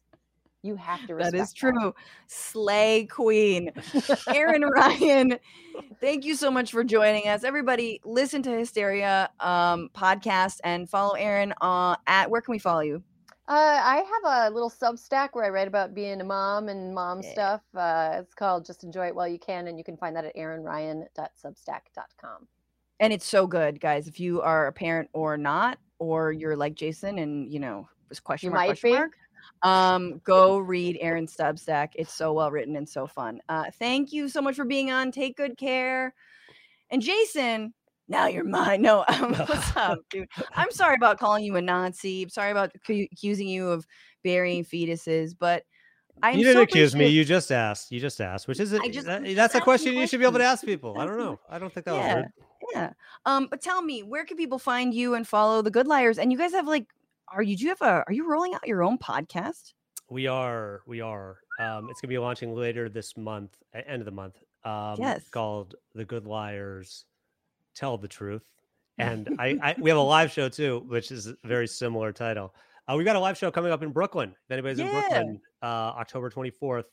You 0.62 0.76
have 0.76 1.08
to 1.08 1.16
That 1.16 1.34
is 1.34 1.54
true. 1.54 1.72
That. 1.72 1.94
Slay 2.28 3.06
Queen. 3.06 3.72
Erin 4.28 4.64
Ryan, 4.64 5.40
thank 6.02 6.26
you 6.26 6.36
so 6.36 6.52
much 6.52 6.72
for 6.72 6.84
joining 6.84 7.30
us. 7.30 7.46
Everybody, 7.46 8.02
listen 8.04 8.44
to 8.44 8.52
Hysteria 8.52 9.30
um, 9.40 9.90
podcast 9.96 10.60
and 10.66 10.90
follow 10.90 11.14
Erin 11.14 11.54
uh, 11.62 11.96
at 12.08 12.30
where 12.30 12.42
can 12.42 12.52
we 12.52 12.60
follow 12.60 12.82
you? 12.82 13.02
Uh, 13.48 13.80
I 13.82 13.96
have 13.96 14.52
a 14.52 14.54
little 14.54 14.70
Substack 14.70 15.30
where 15.32 15.46
I 15.46 15.50
write 15.50 15.70
about 15.70 15.96
being 15.96 16.20
a 16.20 16.26
mom 16.26 16.68
and 16.68 16.94
mom 16.94 17.22
yeah. 17.24 17.32
stuff. 17.32 17.62
Uh, 17.74 18.18
it's 18.20 18.36
called 18.36 18.66
Just 18.66 18.84
Enjoy 18.84 19.08
It 19.08 19.16
While 19.16 19.30
You 19.30 19.40
Can, 19.40 19.68
and 19.68 19.78
you 19.78 19.84
can 19.84 19.98
find 19.98 20.16
that 20.16 20.26
at 20.26 20.36
erinryan.substack.com. 20.36 22.48
And 23.00 23.14
it's 23.14 23.26
so 23.26 23.48
good, 23.48 23.80
guys. 23.80 24.10
If 24.10 24.20
you 24.20 24.42
are 24.42 24.68
a 24.68 24.74
parent 24.74 25.10
or 25.14 25.38
not, 25.38 25.80
or 26.00 26.34
you're 26.34 26.58
like 26.58 26.76
Jason 26.76 27.18
and, 27.18 27.52
you 27.52 27.60
know, 27.60 27.90
this 28.10 28.20
question 28.20 28.48
you 28.48 28.52
mark, 28.52 28.62
might 28.62 28.68
question 28.68 28.92
be. 28.92 28.98
mark 28.98 29.14
um, 29.62 30.22
go 30.24 30.58
read 30.58 30.98
Erin 31.02 31.28
Substack. 31.28 31.90
It's 31.96 32.14
so 32.14 32.34
well 32.34 32.52
written 32.52 32.76
and 32.76 32.88
so 32.88 33.08
fun. 33.08 33.42
Uh, 33.50 33.66
thank 33.78 34.12
you 34.12 34.30
so 34.30 34.42
much 34.42 34.56
for 34.56 34.66
being 34.66 34.92
on. 34.92 35.12
Take 35.12 35.38
good 35.38 35.58
care. 35.58 36.14
And 36.90 37.02
Jason, 37.02 37.74
now 38.08 38.28
you're 38.28 38.44
mine. 38.44 38.82
No, 38.82 39.06
um, 39.08 39.34
what's 39.36 39.76
up, 39.76 40.00
dude? 40.10 40.28
I'm 40.54 40.72
sorry 40.72 40.96
about 40.96 41.20
calling 41.20 41.44
you 41.44 41.56
a 41.56 41.62
Nazi. 41.62 42.24
I'm 42.24 42.30
sorry 42.30 42.52
about 42.52 42.72
accusing 42.76 43.48
you 43.48 43.70
of 43.70 43.86
burying 44.24 44.66
fetuses, 44.66 45.34
but 45.38 45.64
I'm 46.22 46.38
you 46.38 46.44
didn't 46.44 46.58
so 46.58 46.64
accuse 46.64 46.96
me. 46.96 47.08
You 47.08 47.24
just 47.24 47.52
asked. 47.52 47.92
You 47.92 48.00
just 48.00 48.20
asked, 48.20 48.48
which 48.48 48.60
is 48.60 48.74
it? 48.74 48.82
Just, 48.92 49.08
that, 49.08 49.24
that's 49.36 49.56
a 49.56 49.62
question 49.62 49.94
you 49.94 50.08
should 50.08 50.20
be 50.20 50.26
able 50.26 50.40
to 50.40 50.44
ask 50.44 50.66
people. 50.66 50.98
I 50.98 51.06
don't 51.06 51.18
know. 51.18 51.40
I 51.50 51.60
don't 51.60 51.74
think 51.74 51.86
that 51.86 51.96
yeah. 51.96 52.16
was 52.16 52.24
rude. 52.24 52.46
Yeah. 52.74 52.94
Um, 53.26 53.48
but 53.50 53.62
tell 53.62 53.82
me, 53.82 54.04
where 54.04 54.26
can 54.26 54.38
people 54.38 54.60
find 54.60 54.94
you 54.94 55.14
and 55.14 55.28
follow 55.28 55.62
the 55.62 55.72
Good 55.72 55.88
Liars? 55.88 56.18
And 56.18 56.32
you 56.32 56.38
guys 56.38 56.52
have 56.52 56.68
like 56.68 56.88
are 57.34 57.42
you 57.42 57.56
do 57.58 57.64
you 57.64 57.70
have 57.70 57.82
a 57.82 58.04
are 58.08 58.14
you 58.14 58.30
rolling 58.30 58.54
out 58.54 58.68
your 58.68 58.84
own 58.84 58.98
podcast? 58.98 59.74
We 60.10 60.28
are. 60.28 60.82
We 60.88 61.02
are. 61.02 61.38
Um, 61.60 61.88
it's 61.90 62.02
gonna 62.02 62.10
be 62.10 62.18
launching 62.18 62.54
later 62.56 62.90
this 62.90 63.16
month, 63.16 63.56
end 63.74 64.02
of 64.02 64.06
the 64.06 64.12
month. 64.12 64.36
Um, 64.64 64.96
yes. 64.98 65.28
Called 65.30 65.76
The 65.94 66.06
Good 66.06 66.26
Liars 66.26 67.06
Tell 67.76 67.98
the 67.98 68.08
Truth. 68.08 68.44
And 69.00 69.38
I, 69.40 69.58
I 69.64 69.76
we 69.80 69.90
have 69.90 69.98
a 69.98 70.02
live 70.02 70.30
show 70.30 70.50
too, 70.50 70.84
which 70.90 71.10
is 71.10 71.28
a 71.28 71.36
very 71.46 71.68
similar 71.70 72.12
title. 72.12 72.54
Uh, 72.86 72.98
we 72.98 73.06
got 73.06 73.16
a 73.16 73.20
live 73.20 73.38
show 73.38 73.50
coming 73.50 73.72
up 73.72 73.82
in 73.82 73.92
Brooklyn. 73.92 74.32
If 74.32 74.52
anybody's 74.52 74.80
yeah. 74.80 74.88
in 74.88 74.92
Brooklyn, 74.92 75.42
uh, 75.64 75.66
October 75.66 76.30
24th 76.30 76.84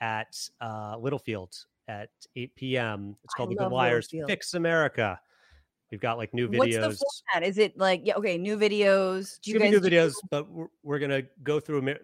at 0.00 0.36
uh, 0.60 0.96
Littlefield 0.98 1.54
at 1.86 2.08
8 2.34 2.56
p.m. 2.56 3.16
It's 3.22 3.34
called 3.34 3.50
I 3.50 3.54
The 3.54 3.68
Good 3.68 3.72
Liars 3.72 4.08
Fix 4.26 4.54
America. 4.54 5.20
We've 5.94 6.00
got 6.00 6.18
like 6.18 6.34
new 6.34 6.48
videos. 6.48 6.80
What's 6.80 6.98
the 6.98 7.06
format? 7.32 7.48
Is 7.48 7.56
it 7.56 7.78
like 7.78 8.00
yeah? 8.02 8.14
Okay, 8.14 8.36
new 8.36 8.56
videos. 8.56 9.38
Do 9.40 9.52
you 9.52 9.60
guys 9.60 9.70
new 9.70 9.78
videos? 9.78 10.14
But 10.28 10.50
we're, 10.50 10.66
we're 10.82 10.98
gonna 10.98 11.22
go 11.44 11.60
through 11.60 11.94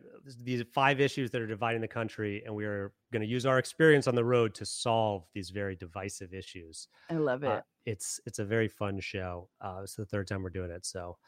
these 0.45 0.63
five 0.73 1.01
issues 1.01 1.33
that 1.33 1.43
are 1.43 1.47
dividing 1.49 1.81
the 1.81 1.89
country, 1.89 2.45
and 2.47 2.55
we 2.55 2.67
are 2.67 2.93
gonna 3.13 3.25
use 3.25 3.47
our 3.47 3.59
experience 3.59 4.07
on 4.07 4.15
the 4.15 4.25
road 4.25 4.55
to 4.55 4.65
solve 4.65 5.25
these 5.35 5.51
very 5.51 5.75
divisive 5.75 6.33
issues. 6.33 6.87
I 7.11 7.15
love 7.15 7.43
uh, 7.43 7.49
it. 7.49 7.51
Uh, 7.51 7.61
it's 7.85 8.21
it's 8.27 8.39
a 8.39 8.45
very 8.45 8.69
fun 8.69 9.01
show. 9.01 9.49
Uh, 9.61 9.81
it's 9.83 9.97
the 9.97 10.07
third 10.07 10.29
time 10.29 10.45
we're 10.45 10.51
doing 10.51 10.71
it, 10.71 10.87
so. 10.87 11.19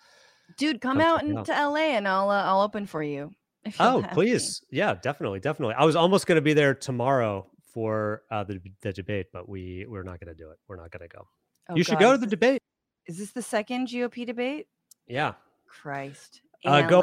Dude, 0.56 0.80
come, 0.80 1.00
out 1.00 1.24
into 1.24 1.50
LA 1.50 1.96
and 1.96 2.06
I'll 2.06 2.30
uh, 2.30 2.44
I'll 2.44 2.60
open 2.60 2.86
for 2.86 3.02
you. 3.02 3.32
Oh, 3.80 4.04
please, 4.12 4.62
me. 4.70 4.78
yeah, 4.78 4.94
definitely, 4.94 5.40
definitely. 5.40 5.74
I 5.74 5.84
was 5.84 5.96
almost 5.96 6.28
gonna 6.28 6.40
be 6.40 6.52
there 6.52 6.74
tomorrow 6.74 7.48
for 7.72 8.22
uh, 8.30 8.44
the 8.44 8.60
the 8.82 8.92
debate, 8.92 9.26
but 9.32 9.48
we 9.48 9.84
we're 9.88 10.04
not 10.04 10.20
gonna 10.20 10.34
do 10.34 10.50
it. 10.50 10.58
We're 10.68 10.76
not 10.76 10.92
gonna 10.92 11.08
go. 11.08 11.26
Oh, 11.72 11.76
you 11.76 11.84
should 11.84 11.98
go 11.98 12.12
to 12.12 12.18
the 12.18 12.26
debate. 12.26 12.60
Is 13.06 13.18
this 13.18 13.32
the 13.32 13.42
second 13.42 13.88
GOP 13.88 14.26
debate? 14.26 14.66
Yeah. 15.06 15.34
Christ. 15.68 16.42
Uh, 16.64 16.82
go 16.82 17.02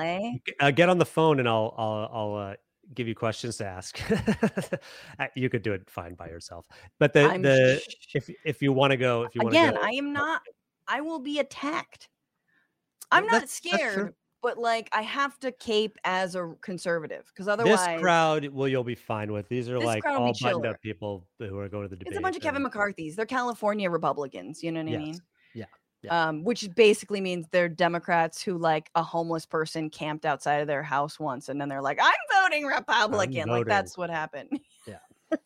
uh, 0.60 0.72
get 0.72 0.88
on 0.88 0.98
the 0.98 1.06
phone 1.06 1.40
and 1.40 1.50
I'll 1.50 1.74
I'll 1.78 2.10
I'll 2.14 2.36
uh, 2.36 2.54
give 2.94 3.08
you 3.08 3.16
questions 3.16 3.58
to 3.58 3.66
ask. 3.66 4.00
you 5.36 5.50
could 5.50 5.64
do 5.64 5.74
it 5.74 5.90
fine 5.90 6.14
by 6.14 6.28
yourself, 6.28 6.66
but 6.98 7.12
the 7.12 7.30
I'm 7.30 7.42
the 7.42 7.82
sh- 7.84 8.16
if 8.16 8.30
if 8.46 8.62
you 8.62 8.72
want 8.72 8.92
to 8.92 8.98
go, 8.98 9.24
if 9.24 9.36
you 9.36 9.42
want 9.42 9.54
again, 9.54 9.74
go, 9.74 9.82
I 9.82 9.90
am 9.90 10.14
not. 10.14 10.44
I 10.88 11.02
will 11.02 11.20
be 11.20 11.40
attacked. 11.40 12.08
I'm 13.12 13.26
not 13.26 13.50
scared, 13.50 14.14
but 14.42 14.58
like 14.58 14.90
I 14.92 15.02
have 15.02 15.38
to 15.40 15.52
cape 15.52 15.98
as 16.04 16.36
a 16.36 16.54
conservative 16.62 17.26
because 17.28 17.48
otherwise, 17.48 17.86
this 17.86 18.02
crowd 18.02 18.48
will 18.48 18.68
you'll 18.68 18.84
be 18.84 18.96
fine 18.96 19.32
with. 19.32 19.48
These 19.50 19.70
are 19.70 19.80
like 19.80 20.06
all 20.06 20.34
buttoned 20.42 20.66
up 20.66 20.82
people 20.82 21.26
who 21.40 21.58
are 21.58 21.70
going 21.70 21.84
to 21.84 21.90
the 21.90 21.96
debate. 21.96 22.12
It's 22.12 22.18
a 22.18 22.22
bunch 22.22 22.36
of 22.36 22.42
Kevin 22.42 22.64
McCarthy's. 22.64 23.16
They're 23.16 23.26
California 23.26 23.90
Republicans. 23.90 24.64
You 24.64 24.72
know 24.72 24.82
what 24.82 24.90
yes. 24.90 25.02
I 25.02 25.04
mean? 25.04 25.22
Yeah. 25.54 25.66
Yeah. 26.02 26.30
Um, 26.30 26.44
which 26.46 26.70
basically 26.76 27.20
means 27.20 27.46
they're 27.52 27.68
Democrats 27.68 28.42
who 28.42 28.58
like 28.58 28.90
a 28.96 29.04
homeless 29.04 29.46
person 29.46 29.90
camped 29.90 30.26
outside 30.26 30.62
of 30.62 30.68
their 30.68 30.84
house 30.84 31.20
once, 31.20 31.50
and 31.50 31.60
then 31.60 31.68
they're 31.68 31.82
like, 31.82 32.00
"I'm 32.02 32.14
voting 32.44 32.66
Republican." 32.66 33.42
I'm 33.42 33.48
voting. 33.50 33.50
Like 33.50 33.66
that's 33.66 33.98
what 33.98 34.10
happened. 34.10 34.60
Yeah. 34.88 35.00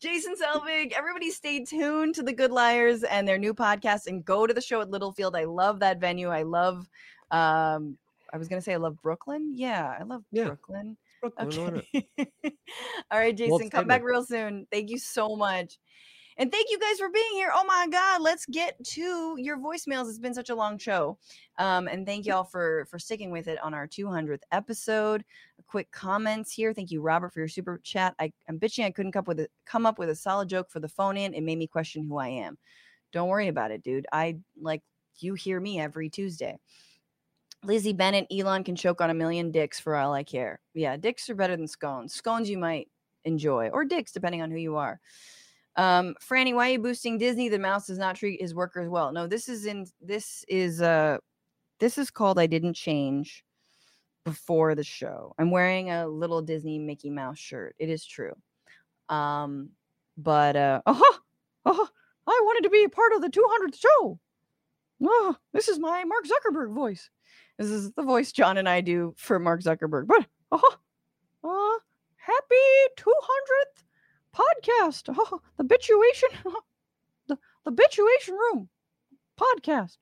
Jason 0.00 0.34
Selvig, 0.34 0.92
everybody 0.92 1.30
stay 1.30 1.64
tuned 1.64 2.14
to 2.14 2.22
the 2.22 2.32
Good 2.32 2.50
Liars 2.50 3.02
and 3.02 3.26
their 3.26 3.38
new 3.38 3.54
podcast, 3.54 4.06
and 4.06 4.24
go 4.24 4.46
to 4.46 4.54
the 4.54 4.60
show 4.60 4.80
at 4.80 4.90
Littlefield. 4.90 5.36
I 5.36 5.44
love 5.44 5.80
that 5.80 6.00
venue. 6.00 6.28
I 6.28 6.42
love. 6.42 6.88
Um, 7.30 7.98
I 8.32 8.38
was 8.38 8.48
gonna 8.48 8.60
say 8.60 8.74
I 8.74 8.78
love 8.78 9.00
Brooklyn. 9.02 9.52
Yeah, 9.54 9.96
I 9.98 10.02
love 10.02 10.22
yeah. 10.32 10.44
Brooklyn. 10.44 10.96
Brooklyn. 11.20 11.82
Okay. 11.94 12.08
All 13.10 13.18
right, 13.18 13.36
Jason, 13.36 13.58
well, 13.58 13.70
come 13.70 13.86
back 13.86 14.02
real 14.02 14.24
soon. 14.24 14.66
Thank 14.70 14.90
you 14.90 14.98
so 14.98 15.36
much. 15.36 15.78
And 16.38 16.52
thank 16.52 16.66
you 16.70 16.78
guys 16.78 16.98
for 16.98 17.08
being 17.08 17.32
here. 17.32 17.50
Oh 17.54 17.64
my 17.64 17.88
God, 17.90 18.20
let's 18.20 18.44
get 18.44 18.76
to 18.84 19.36
your 19.38 19.56
voicemails. 19.56 20.08
It's 20.08 20.18
been 20.18 20.34
such 20.34 20.50
a 20.50 20.54
long 20.54 20.76
show. 20.76 21.16
Um, 21.58 21.88
and 21.88 22.04
thank 22.04 22.26
y'all 22.26 22.44
for 22.44 22.86
for 22.90 22.98
sticking 22.98 23.30
with 23.30 23.48
it 23.48 23.58
on 23.62 23.72
our 23.72 23.88
200th 23.88 24.42
episode. 24.52 25.24
A 25.58 25.62
quick 25.62 25.90
comments 25.92 26.52
here. 26.52 26.74
Thank 26.74 26.90
you, 26.90 27.00
Robert, 27.00 27.32
for 27.32 27.40
your 27.40 27.48
super 27.48 27.80
chat. 27.82 28.14
I, 28.18 28.32
I'm 28.48 28.60
bitching 28.60 28.84
I 28.84 28.90
couldn't 28.90 29.12
come 29.12 29.20
up 29.20 29.28
with 29.28 29.40
a 29.40 29.48
come 29.64 29.86
up 29.86 29.98
with 29.98 30.10
a 30.10 30.14
solid 30.14 30.50
joke 30.50 30.70
for 30.70 30.80
the 30.80 30.88
phone 30.88 31.16
in. 31.16 31.32
It 31.32 31.42
made 31.42 31.58
me 31.58 31.66
question 31.66 32.04
who 32.06 32.18
I 32.18 32.28
am. 32.28 32.58
Don't 33.12 33.28
worry 33.28 33.48
about 33.48 33.70
it, 33.70 33.82
dude. 33.82 34.06
I 34.12 34.36
like 34.60 34.82
you 35.18 35.34
hear 35.34 35.58
me 35.58 35.80
every 35.80 36.10
Tuesday. 36.10 36.58
Lizzie 37.66 37.92
Bennett, 37.92 38.26
Elon 38.30 38.64
can 38.64 38.76
choke 38.76 39.00
on 39.00 39.10
a 39.10 39.14
million 39.14 39.50
dicks 39.50 39.80
for 39.80 39.96
all 39.96 40.14
I 40.14 40.22
care. 40.22 40.60
Yeah, 40.74 40.96
dicks 40.96 41.28
are 41.28 41.34
better 41.34 41.56
than 41.56 41.66
scones. 41.66 42.14
Scones 42.14 42.48
you 42.48 42.58
might 42.58 42.88
enjoy, 43.24 43.68
or 43.70 43.84
dicks, 43.84 44.12
depending 44.12 44.40
on 44.40 44.50
who 44.50 44.56
you 44.56 44.76
are. 44.76 45.00
Um, 45.76 46.14
Franny, 46.26 46.54
why 46.54 46.68
are 46.68 46.72
you 46.72 46.78
boosting 46.78 47.18
Disney? 47.18 47.48
The 47.48 47.58
mouse 47.58 47.88
does 47.88 47.98
not 47.98 48.16
treat 48.16 48.40
his 48.40 48.54
workers 48.54 48.88
well. 48.88 49.12
No, 49.12 49.26
this 49.26 49.48
is 49.48 49.66
in 49.66 49.86
this 50.00 50.44
is 50.48 50.80
uh 50.80 51.18
this 51.80 51.98
is 51.98 52.10
called 52.10 52.38
I 52.38 52.46
didn't 52.46 52.74
change 52.74 53.44
before 54.24 54.74
the 54.74 54.84
show. 54.84 55.34
I'm 55.38 55.50
wearing 55.50 55.90
a 55.90 56.06
little 56.06 56.40
Disney 56.40 56.78
Mickey 56.78 57.10
Mouse 57.10 57.38
shirt. 57.38 57.76
It 57.78 57.90
is 57.90 58.06
true. 58.06 58.32
Um, 59.08 59.70
but 60.16 60.56
uh 60.56 60.80
oh, 60.86 61.18
oh 61.66 61.88
I 62.26 62.40
wanted 62.44 62.62
to 62.62 62.70
be 62.70 62.84
a 62.84 62.88
part 62.88 63.12
of 63.12 63.20
the 63.20 63.28
200th 63.28 63.78
show. 63.78 64.18
Oh, 65.02 65.36
this 65.52 65.68
is 65.68 65.78
my 65.78 66.04
Mark 66.04 66.24
Zuckerberg 66.24 66.74
voice. 66.74 67.10
This 67.58 67.68
is 67.68 67.92
the 67.92 68.02
voice 68.02 68.32
John 68.32 68.58
and 68.58 68.68
I 68.68 68.80
do 68.80 69.14
for 69.16 69.38
Mark 69.38 69.62
Zuckerberg. 69.62 70.06
But 70.06 70.26
oh, 70.52 70.76
uh, 71.44 71.78
happy 72.16 72.56
200th 72.96 73.84
podcast. 74.34 75.14
Oh, 75.16 75.40
the 75.56 75.64
bitchuation, 75.64 76.34
uh-huh, 76.44 76.60
the 77.28 77.38
the 77.64 77.72
bitchuation 77.72 78.32
room 78.32 78.68
podcast. 79.40 79.96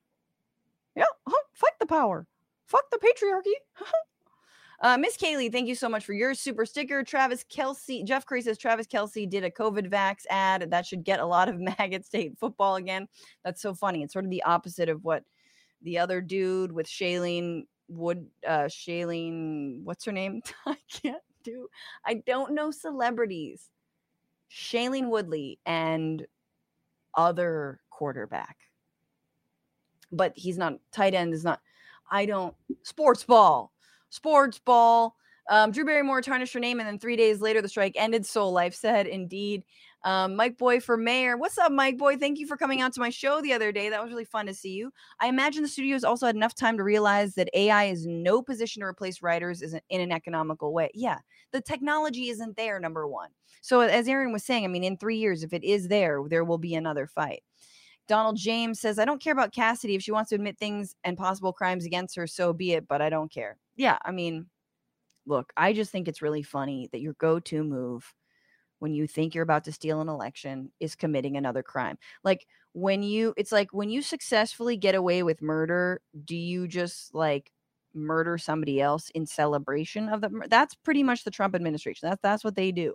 Yeah, 0.97 1.05
huh, 1.29 1.43
fuck 1.53 1.79
the 1.79 1.87
power, 1.87 2.27
fuck 2.67 2.91
the 2.91 2.99
patriarchy. 2.99 3.55
Uh, 4.81 4.99
Miss 4.99 5.17
Kaylee, 5.17 5.51
thank 5.51 5.67
you 5.67 5.75
so 5.75 5.89
much 5.89 6.05
for 6.05 6.13
your 6.13 6.35
super 6.35 6.67
sticker. 6.67 7.03
Travis 7.03 7.43
Kelce, 7.45 8.05
Jeff 8.05 8.27
Curry 8.27 8.43
says 8.43 8.59
Travis 8.59 8.87
Kelce 8.87 9.27
did 9.29 9.43
a 9.43 9.51
COVID 9.51 9.89
vax 9.89 10.27
ad 10.29 10.71
that 10.71 10.85
should 10.85 11.05
get 11.05 11.21
a 11.21 11.25
lot 11.25 11.49
of 11.49 11.59
maggot 11.79 12.05
state 12.05 12.37
football 12.39 12.77
again. 12.77 13.09
That's 13.45 13.63
so 13.63 13.73
funny. 13.73 14.03
It's 14.03 14.13
sort 14.13 14.27
of 14.27 14.31
the 14.31 14.43
opposite 14.43 14.91
of 14.91 15.03
what 15.03 15.23
the 15.85 15.99
other 15.99 16.21
dude 16.21 16.73
with 16.73 16.87
Shailene 16.87 17.67
Wood, 17.89 18.27
uh, 18.47 18.65
Shailene, 18.65 19.83
what's 19.85 20.05
her 20.05 20.13
name? 20.13 20.43
I 20.67 20.77
can't 20.91 21.23
do. 21.45 21.69
I 22.05 22.15
don't 22.15 22.55
know 22.55 22.71
celebrities. 22.71 23.71
Shailene 24.51 25.09
Woodley 25.09 25.59
and 25.67 26.27
other 27.15 27.81
quarterback, 27.91 28.57
but 30.11 30.33
he's 30.35 30.59
not 30.59 30.75
tight 30.91 31.15
end. 31.15 31.35
Is 31.35 31.45
not. 31.45 31.61
I 32.11 32.27
don't 32.27 32.55
sports 32.83 33.25
ball 33.25 33.73
sports 34.15 34.61
ball. 34.61 35.17
Um, 35.51 35.73
Drew 35.73 35.85
Barrymore 35.85 36.23
tarnished 36.23 36.55
her 36.55 36.61
name, 36.61 36.79
and 36.81 36.89
then 36.89 36.99
three 36.99 37.17
days 37.17 37.41
later, 37.41 37.61
the 37.61 37.69
strike 37.69 37.95
ended. 37.97 38.25
Soul 38.25 38.53
Life 38.53 38.75
said, 38.75 39.07
"Indeed." 39.07 39.65
Um, 40.05 40.37
Mike 40.37 40.59
Boy 40.59 40.81
for 40.81 40.99
mayor. 40.99 41.39
What's 41.39 41.57
up, 41.57 41.73
Mike 41.73 41.97
Boy? 41.97 42.17
Thank 42.17 42.39
you 42.39 42.47
for 42.47 42.59
coming 42.59 42.83
out 42.83 42.93
to 42.93 43.01
my 43.01 43.09
show 43.09 43.41
the 43.41 43.55
other 43.55 43.73
day. 43.73 43.89
That 43.89 44.03
was 44.03 44.13
really 44.13 44.27
fun 44.27 44.45
to 44.47 44.55
see 44.55 44.73
you. 44.73 44.93
I 45.19 45.29
imagine 45.29 45.63
the 45.63 45.69
studios 45.69 46.05
also 46.05 46.27
had 46.27 46.37
enough 46.37 46.55
time 46.55 46.77
to 46.77 46.83
realize 46.83 47.35
that 47.35 47.49
AI 47.55 47.85
is 47.85 48.07
no 48.07 48.43
position 48.43 48.81
to 48.81 48.87
replace 48.87 49.23
writers 49.23 49.63
in 49.63 50.01
an 50.01 50.13
economical 50.13 50.75
way. 50.75 50.91
Yeah, 50.93 51.19
the 51.53 51.63
technology 51.63 52.29
isn't 52.29 52.57
there. 52.57 52.79
Number 52.79 53.09
one. 53.09 53.31
So 53.63 53.81
as 53.81 54.07
Erin 54.07 54.31
was 54.31 54.45
saying, 54.45 54.65
I 54.65 54.69
mean, 54.69 54.85
in 54.85 54.99
three 54.99 55.17
years, 55.17 55.43
if 55.43 55.55
it 55.55 55.65
is 55.65 55.89
there, 55.89 56.21
there 56.29 56.45
will 56.45 56.59
be 56.59 56.75
another 56.75 57.07
fight. 57.07 57.43
Donald 58.07 58.37
James 58.37 58.81
says, 58.81 58.99
I 58.99 59.07
don't 59.07 59.23
care 59.23 59.33
about 59.33 59.55
Cassidy. 59.55 59.95
If 59.95 60.03
she 60.03 60.13
wants 60.13 60.29
to 60.29 60.35
admit 60.35 60.59
things 60.59 60.95
and 61.05 61.17
possible 61.17 61.55
crimes 61.55 61.87
against 61.87 62.17
her, 62.17 62.27
so 62.27 62.53
be 62.53 62.73
it, 62.73 62.87
but 62.87 63.01
I 63.01 63.09
don't 63.09 63.33
care. 63.33 63.57
Yeah, 63.77 63.97
I 64.05 64.11
mean, 64.11 64.47
look, 65.27 65.51
I 65.57 65.73
just 65.73 65.91
think 65.91 66.07
it's 66.07 66.21
really 66.21 66.43
funny 66.43 66.91
that 66.93 67.01
your 67.01 67.15
go 67.15 67.41
to 67.41 67.65
move 67.65 68.13
when 68.85 68.93
you 68.93 69.07
think 69.07 69.35
you're 69.35 69.43
about 69.43 69.65
to 69.65 69.73
steal 69.73 70.03
an 70.03 70.11
election 70.11 70.71
is 70.79 70.95
committing 70.95 71.39
another 71.39 71.63
crime. 71.63 71.97
Like 72.23 72.47
when 72.75 73.03
you, 73.03 73.33
it's 73.39 73.51
like 73.51 73.73
when 73.73 73.89
you 73.89 74.03
successfully 74.03 74.77
get 74.77 74.95
away 74.95 75.23
with 75.23 75.41
murder, 75.41 76.03
do 76.27 76.37
you 76.37 76.69
just 76.69 77.15
like 77.15 77.51
murder 77.95 78.37
somebody 78.37 78.83
else 78.83 79.09
in 79.15 79.25
celebration 79.25 80.11
of 80.11 80.21
the? 80.21 80.29
That's 80.51 80.75
pretty 80.75 81.03
much 81.03 81.25
the 81.25 81.31
Trump 81.31 81.55
administration. 81.55 82.11
That's 82.11 82.21
that's 82.21 82.45
what 82.45 82.57
they 82.57 82.73
do. 82.73 82.93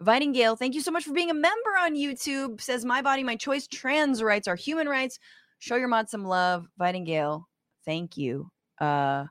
Vitingale, 0.00 0.56
thank 0.56 0.76
you 0.76 0.80
so 0.80 0.92
much 0.92 1.02
for 1.02 1.12
being 1.12 1.30
a 1.30 1.34
member 1.34 1.70
on 1.80 1.96
YouTube. 1.96 2.60
Says 2.60 2.84
my 2.84 3.02
body, 3.02 3.24
my 3.24 3.34
choice. 3.34 3.66
Trans 3.66 4.22
rights 4.22 4.46
are 4.46 4.54
human 4.54 4.88
rights. 4.88 5.18
Show 5.58 5.74
your 5.74 5.88
mod 5.88 6.08
some 6.08 6.24
love. 6.24 6.68
Vitingale, 6.80 7.42
thank 7.84 8.16
you 8.16 8.48
uh, 8.80 9.24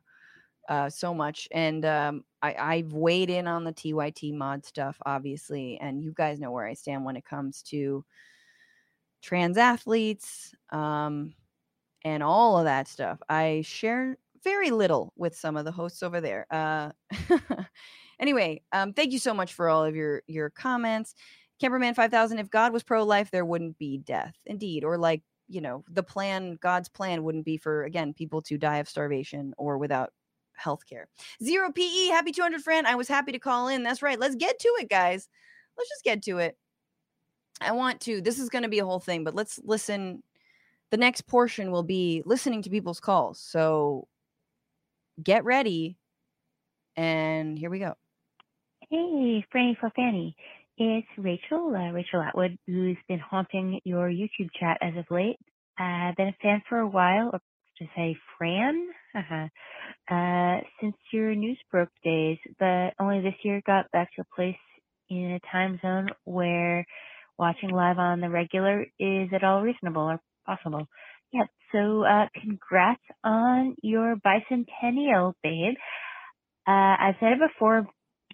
uh, 0.68 0.90
so 0.90 1.14
much. 1.14 1.48
And 1.54 1.86
um, 1.86 2.26
I, 2.42 2.56
I've 2.56 2.94
weighed 2.94 3.30
in 3.30 3.48
on 3.48 3.64
the 3.64 3.74
TYT 3.74 4.34
mod 4.34 4.66
stuff, 4.66 4.98
obviously, 5.06 5.78
and 5.80 6.04
you 6.04 6.14
guys 6.14 6.40
know 6.40 6.52
where 6.52 6.66
I 6.66 6.74
stand 6.74 7.06
when 7.06 7.16
it 7.16 7.26
comes 7.26 7.62
to 7.64 8.04
trans 9.22 9.58
athletes 9.58 10.54
um, 10.72 11.34
and 12.04 12.24
all 12.24 12.58
of 12.58 12.66
that 12.66 12.88
stuff. 12.88 13.22
I 13.30 13.62
share 13.66 14.18
very 14.44 14.72
little 14.72 15.14
with 15.16 15.36
some 15.36 15.56
of 15.56 15.66
the 15.66 15.72
hosts 15.72 16.02
over 16.02 16.20
there. 16.20 16.48
Uh, 16.50 16.92
Anyway, 18.22 18.62
um, 18.72 18.94
thank 18.94 19.12
you 19.12 19.20
so 19.20 19.34
much 19.34 19.54
for 19.54 19.68
all 19.68 19.84
of 19.84 19.96
your 19.96 20.22
your 20.28 20.52
comments. 20.52 21.16
Camperman 21.62 21.96
5000, 21.96 22.40
if 22.40 22.50
God 22.50 22.72
was 22.72 22.84
pro 22.84 23.04
life, 23.04 23.32
there 23.32 23.46
wouldn't 23.46 23.78
be 23.78 23.98
death. 23.98 24.36
Indeed. 24.46 24.84
Or 24.84 24.98
like, 24.98 25.24
you 25.48 25.62
know, 25.62 25.84
the 25.90 26.04
plan, 26.04 26.58
God's 26.62 26.90
plan 26.90 27.24
wouldn't 27.24 27.46
be 27.46 27.58
for, 27.58 27.84
again, 27.84 28.14
people 28.14 28.42
to 28.44 28.58
die 28.58 28.78
of 28.78 28.90
starvation 28.90 29.54
or 29.58 29.78
without 29.78 30.12
health 30.62 30.86
care. 30.88 31.08
Zero 31.44 31.72
PE, 31.72 32.08
happy 32.08 32.32
200 32.32 32.62
friend. 32.62 32.88
I 32.88 32.96
was 32.96 33.08
happy 33.08 33.32
to 33.32 33.40
call 33.40 33.68
in. 33.68 33.84
That's 33.84 34.02
right. 34.02 34.20
Let's 34.20 34.36
get 34.36 34.60
to 34.60 34.68
it, 34.80 34.90
guys. 34.90 35.28
Let's 35.78 35.90
just 35.90 36.04
get 36.04 36.24
to 36.24 36.38
it. 36.40 36.58
I 37.60 37.74
want 37.74 38.02
to, 38.02 38.22
this 38.22 38.40
is 38.40 38.50
going 38.50 38.64
to 38.64 38.70
be 38.70 38.80
a 38.80 38.86
whole 38.86 39.00
thing, 39.00 39.24
but 39.24 39.36
let's 39.36 39.60
listen. 39.64 40.24
The 40.90 40.98
next 40.98 41.22
portion 41.22 41.72
will 41.72 41.84
be 41.84 42.22
listening 42.26 42.62
to 42.64 42.70
people's 42.70 43.00
calls. 43.00 43.40
So 43.40 44.08
get 45.22 45.46
ready. 45.46 45.98
And 46.96 47.58
here 47.58 47.70
we 47.70 47.80
go. 47.80 47.96
Hey, 48.90 49.46
Franny 49.54 49.78
for 49.80 49.90
Fanny. 49.96 50.36
It's 50.78 51.08
Rachel, 51.18 51.76
uh, 51.76 51.92
Rachel 51.92 52.22
Atwood, 52.22 52.58
who's 52.66 52.98
been 53.08 53.20
haunting 53.20 53.80
your 53.84 54.10
YouTube 54.10 54.50
chat 54.60 54.78
as 54.82 54.98
of 54.98 55.06
late. 55.10 55.38
I've 55.78 56.16
been 56.16 56.28
a 56.28 56.36
fan 56.42 56.62
for 56.68 56.80
a 56.80 56.88
while, 56.88 57.30
or 57.32 57.40
to 57.78 57.86
say 57.96 58.18
Fran, 58.38 58.88
uh-huh, 59.16 59.48
uh, 60.16 60.62
since 60.82 60.96
your 61.14 61.36
news 61.36 61.60
broke 61.72 61.90
days, 62.04 62.38
but 62.60 62.92
only 63.00 63.22
this 63.22 63.36
year 63.44 63.62
got 63.66 63.92
back 63.92 64.10
to 64.16 64.22
a 64.22 64.36
place 64.36 64.56
in 65.10 65.32
a 65.34 65.52
time 65.52 65.80
zone 65.82 66.08
where 66.26 66.86
watching 67.38 67.70
live 67.72 68.00
on 68.00 68.22
the 68.22 68.30
regular 68.30 68.86
is 69.00 69.30
at 69.34 69.44
all 69.44 69.62
reasonable 69.62 70.04
or 70.04 70.20
possible. 70.46 70.88
Yeah, 71.34 71.46
so 71.72 72.04
uh, 72.06 72.28
congrats 72.42 73.02
on 73.24 73.76
your 73.82 74.16
bicentennial, 74.18 75.34
babe. 75.44 75.76
Uh, 76.68 76.96
I've 77.00 77.16
said 77.20 77.34
it 77.34 77.40
before, 77.54 77.88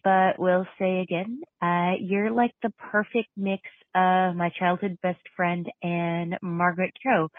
but 0.04 0.40
will 0.40 0.66
say 0.80 0.99
again, 1.02 1.41
uh, 1.62 1.94
you're 1.99 2.32
like 2.32 2.52
the 2.62 2.72
perfect 2.91 3.30
mix 3.38 3.64
of 3.95 4.36
my 4.36 4.52
childhood 4.60 4.98
best 5.02 5.22
friend 5.36 5.66
and 5.82 6.38
Margaret 6.41 6.94
Cho. 7.04 7.30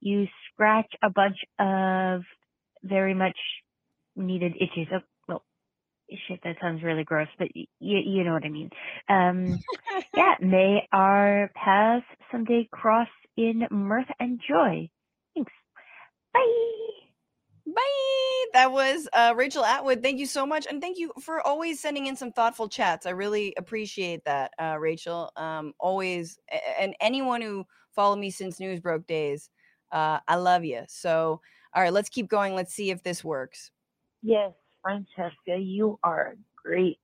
You 0.00 0.26
scratch 0.52 0.90
a 1.02 1.10
bunch 1.10 1.38
of 1.58 2.22
very 2.88 3.14
much 3.14 3.36
needed 4.16 4.54
itches. 4.56 4.88
Oh, 4.92 5.00
well, 5.28 5.44
shit, 6.28 6.40
that 6.44 6.56
sounds 6.60 6.82
really 6.82 7.04
gross, 7.04 7.28
but 7.38 7.48
y- 7.54 7.66
you 7.80 8.24
know 8.24 8.32
what 8.32 8.44
I 8.44 8.48
mean. 8.48 8.70
Um, 9.08 9.64
yeah, 10.16 10.34
may 10.40 10.88
our 10.92 11.50
paths 11.54 12.06
someday 12.32 12.68
cross 12.72 13.08
in 13.36 13.62
mirth 13.70 14.08
and 14.20 14.40
joy. 14.48 14.88
Thanks. 15.34 15.52
Bye. 16.32 16.42
Bye. 17.66 18.44
That 18.54 18.72
was 18.72 19.08
uh, 19.12 19.34
Rachel 19.36 19.64
Atwood. 19.64 20.02
Thank 20.02 20.18
you 20.18 20.26
so 20.26 20.46
much, 20.46 20.66
and 20.68 20.80
thank 20.80 20.98
you 20.98 21.12
for 21.20 21.46
always 21.46 21.80
sending 21.80 22.06
in 22.06 22.16
some 22.16 22.32
thoughtful 22.32 22.68
chats. 22.68 23.06
I 23.06 23.10
really 23.10 23.54
appreciate 23.58 24.24
that, 24.24 24.52
uh, 24.60 24.76
Rachel. 24.78 25.30
Um, 25.36 25.72
always, 25.80 26.38
and 26.78 26.94
anyone 27.00 27.42
who 27.42 27.64
followed 27.94 28.16
me 28.18 28.30
since 28.30 28.60
news 28.60 28.80
broke 28.80 29.06
days, 29.06 29.50
uh, 29.92 30.20
I 30.28 30.36
love 30.36 30.64
you. 30.64 30.82
So, 30.88 31.40
all 31.76 31.82
right, 31.82 31.92
let's 31.92 32.08
keep 32.08 32.28
going. 32.28 32.54
Let's 32.54 32.74
see 32.74 32.90
if 32.90 33.02
this 33.02 33.22
works. 33.22 33.70
Yes, 34.22 34.52
Francesca, 34.82 35.58
you 35.58 35.98
are 36.02 36.34
great. 36.64 36.98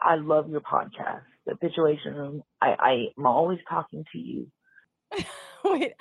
I 0.00 0.16
love 0.16 0.48
your 0.50 0.60
podcast, 0.60 1.22
The 1.46 1.56
Situation 1.60 2.14
Room. 2.14 2.42
I, 2.60 2.76
I 2.78 2.92
am 3.18 3.26
always 3.26 3.58
talking 3.68 4.04
to 4.12 4.18
you. 4.18 4.46
Wait. 5.64 5.94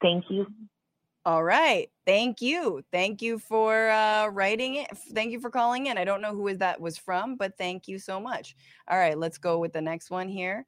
Thank 0.00 0.24
you 0.30 0.46
all 1.28 1.44
right. 1.44 1.90
Thank 2.06 2.40
you. 2.40 2.82
Thank 2.90 3.20
you 3.20 3.38
for 3.38 3.90
uh, 3.90 4.28
writing 4.28 4.76
it. 4.76 4.88
Thank 5.12 5.30
you 5.30 5.40
for 5.40 5.50
calling 5.50 5.84
in. 5.84 5.98
I 5.98 6.04
don't 6.04 6.22
know 6.22 6.34
who 6.34 6.56
that 6.56 6.80
was 6.80 6.96
from, 6.96 7.36
but 7.36 7.58
thank 7.58 7.86
you 7.86 7.98
so 7.98 8.18
much. 8.18 8.56
All 8.90 8.96
right, 8.96 9.18
let's 9.18 9.36
go 9.36 9.58
with 9.58 9.74
the 9.74 9.82
next 9.82 10.10
one 10.10 10.30
here. 10.30 10.64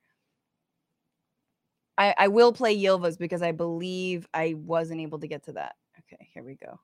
I, 1.96 2.14
I 2.18 2.28
will 2.28 2.52
play 2.52 2.76
Yilva's 2.76 3.16
because 3.16 3.40
I 3.40 3.52
believe 3.52 4.28
I 4.34 4.52
wasn't 4.58 5.00
able 5.00 5.18
to 5.20 5.26
get 5.26 5.44
to 5.44 5.52
that. 5.52 5.76
Okay, 6.12 6.28
here 6.34 6.42
we 6.42 6.56
go. 6.56 6.80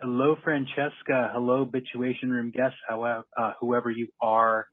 Hello, 0.00 0.36
Francesca. 0.42 1.30
Hello, 1.32 1.66
Bitchuation 1.66 2.30
Room 2.30 2.50
guests, 2.50 2.78
however, 2.88 3.24
uh, 3.36 3.52
whoever 3.60 3.90
you 3.90 4.08
are. 4.22 4.66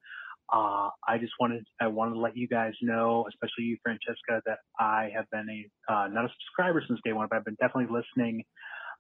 Uh, 0.52 0.90
I 1.08 1.18
just 1.20 1.34
wanted 1.40 1.64
I 1.80 1.88
wanted 1.88 2.14
to 2.16 2.20
let 2.20 2.36
you 2.36 2.48
guys 2.48 2.74
know, 2.82 3.26
especially 3.30 3.66
you, 3.66 3.78
Francesca, 3.84 4.42
that 4.46 4.60
I 4.80 5.10
have 5.16 5.26
been 5.30 5.48
a 5.50 5.94
uh, 5.94 6.08
not 6.08 6.26
a 6.26 6.30
subscriber 6.30 6.84
since 6.88 7.00
day 7.04 7.14
one, 7.14 7.28
but 7.30 7.38
I've 7.38 7.46
been 7.46 7.58
definitely 7.60 7.94
listening 7.94 8.44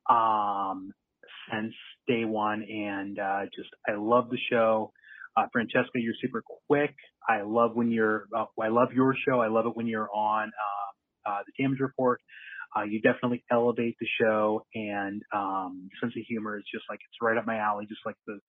um, 0.09 0.91
since 1.51 1.73
day 2.07 2.25
one, 2.25 2.63
and 2.63 3.17
uh, 3.19 3.41
just 3.55 3.69
I 3.87 3.93
love 3.97 4.29
the 4.29 4.39
show. 4.49 4.91
Uh, 5.37 5.45
Francesca, 5.53 5.91
you're 5.95 6.13
super 6.21 6.43
quick. 6.67 6.93
I 7.27 7.41
love 7.41 7.75
when 7.75 7.91
you're. 7.91 8.25
Uh, 8.35 8.45
I 8.61 8.67
love 8.67 8.89
your 8.93 9.15
show. 9.27 9.39
I 9.39 9.47
love 9.47 9.65
it 9.65 9.75
when 9.75 9.87
you're 9.87 10.09
on 10.13 10.51
uh, 11.25 11.39
the 11.45 11.63
Damage 11.63 11.79
Report. 11.79 12.19
Uh, 12.75 12.83
you 12.83 13.01
definitely 13.01 13.43
elevate 13.51 13.97
the 13.99 14.07
show, 14.19 14.65
and 14.73 15.21
um, 15.33 15.89
sense 15.99 16.13
of 16.15 16.23
humor 16.27 16.57
is 16.57 16.63
just 16.73 16.85
like 16.89 16.99
it's 16.99 17.17
right 17.21 17.37
up 17.37 17.45
my 17.45 17.57
alley. 17.57 17.85
Just 17.85 18.01
like 18.05 18.15
the 18.27 18.39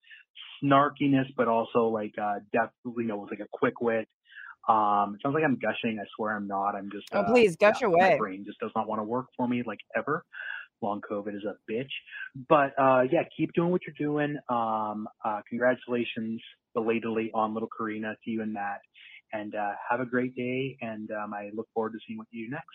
snarkiness, 0.63 1.25
but 1.35 1.47
also 1.47 1.87
like 1.87 2.13
uh, 2.21 2.35
definitely, 2.53 3.03
you 3.03 3.09
know, 3.09 3.17
with 3.17 3.31
like 3.31 3.41
a 3.41 3.49
quick 3.51 3.81
wit. 3.81 4.07
Um, 4.69 5.15
it 5.15 5.21
sounds 5.21 5.33
like 5.33 5.43
I'm 5.43 5.59
gushing. 5.59 5.99
I 5.99 6.05
swear 6.15 6.35
I'm 6.37 6.47
not. 6.47 6.75
I'm 6.75 6.89
just. 6.89 7.05
Oh, 7.11 7.19
uh, 7.19 7.27
please 7.27 7.57
gush 7.57 7.81
yeah, 7.81 7.87
away. 7.87 8.09
My 8.11 8.17
brain 8.17 8.43
just 8.45 8.59
does 8.59 8.71
not 8.75 8.87
want 8.87 8.99
to 8.99 9.03
work 9.03 9.27
for 9.35 9.47
me 9.47 9.63
like 9.65 9.79
ever. 9.95 10.23
Long 10.81 11.01
COVID 11.09 11.35
is 11.35 11.43
a 11.43 11.55
bitch. 11.71 11.91
But 12.47 12.73
uh, 12.79 13.03
yeah, 13.11 13.23
keep 13.35 13.53
doing 13.53 13.71
what 13.71 13.81
you're 13.85 13.95
doing. 13.97 14.37
Um, 14.49 15.07
uh, 15.23 15.41
congratulations 15.49 16.41
belatedly 16.73 17.31
on 17.33 17.53
little 17.53 17.69
Karina 17.75 18.15
to 18.23 18.31
you 18.31 18.41
and 18.41 18.53
Matt. 18.53 18.79
And 19.31 19.55
uh, 19.55 19.71
have 19.89 19.99
a 19.99 20.05
great 20.05 20.35
day. 20.35 20.77
And 20.81 21.09
um, 21.11 21.33
I 21.33 21.49
look 21.53 21.67
forward 21.73 21.93
to 21.93 21.99
seeing 22.07 22.17
what 22.17 22.27
you 22.31 22.45
do 22.45 22.51
next. 22.51 22.67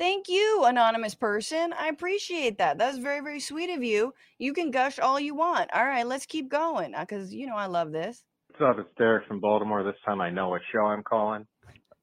Thank 0.00 0.30
you, 0.30 0.64
anonymous 0.64 1.14
person. 1.14 1.74
I 1.78 1.88
appreciate 1.88 2.56
that. 2.56 2.78
That's 2.78 2.96
very, 2.96 3.20
very 3.20 3.38
sweet 3.38 3.68
of 3.68 3.84
you. 3.84 4.14
You 4.38 4.54
can 4.54 4.70
gush 4.70 4.98
all 4.98 5.20
you 5.20 5.34
want. 5.34 5.68
All 5.74 5.84
right, 5.84 6.06
let's 6.06 6.24
keep 6.24 6.48
going 6.48 6.94
uh, 6.94 7.00
because 7.00 7.34
you 7.34 7.46
know 7.46 7.54
I 7.54 7.66
love 7.66 7.92
this. 7.92 8.24
What's 8.48 8.62
up? 8.62 8.78
It's 8.78 8.96
Derek 8.96 9.28
from 9.28 9.40
Baltimore. 9.40 9.84
This 9.84 10.00
time 10.06 10.22
I 10.22 10.30
know 10.30 10.48
what 10.48 10.62
show 10.72 10.86
I'm 10.86 11.02
calling. 11.02 11.46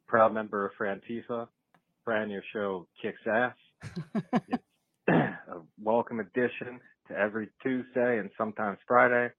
Proud 0.07 0.31
member 0.31 0.67
of 0.67 0.73
Frantifa. 0.79 1.47
Fran, 2.05 2.29
your 2.29 2.43
show 2.53 2.87
kicks 3.01 3.17
ass. 3.25 3.55
it's 4.47 4.63
a 5.09 5.61
welcome 5.81 6.19
addition 6.19 6.79
to 7.07 7.17
every 7.17 7.49
Tuesday 7.63 8.19
and 8.19 8.29
sometimes 8.37 8.77
Friday. 8.87 9.33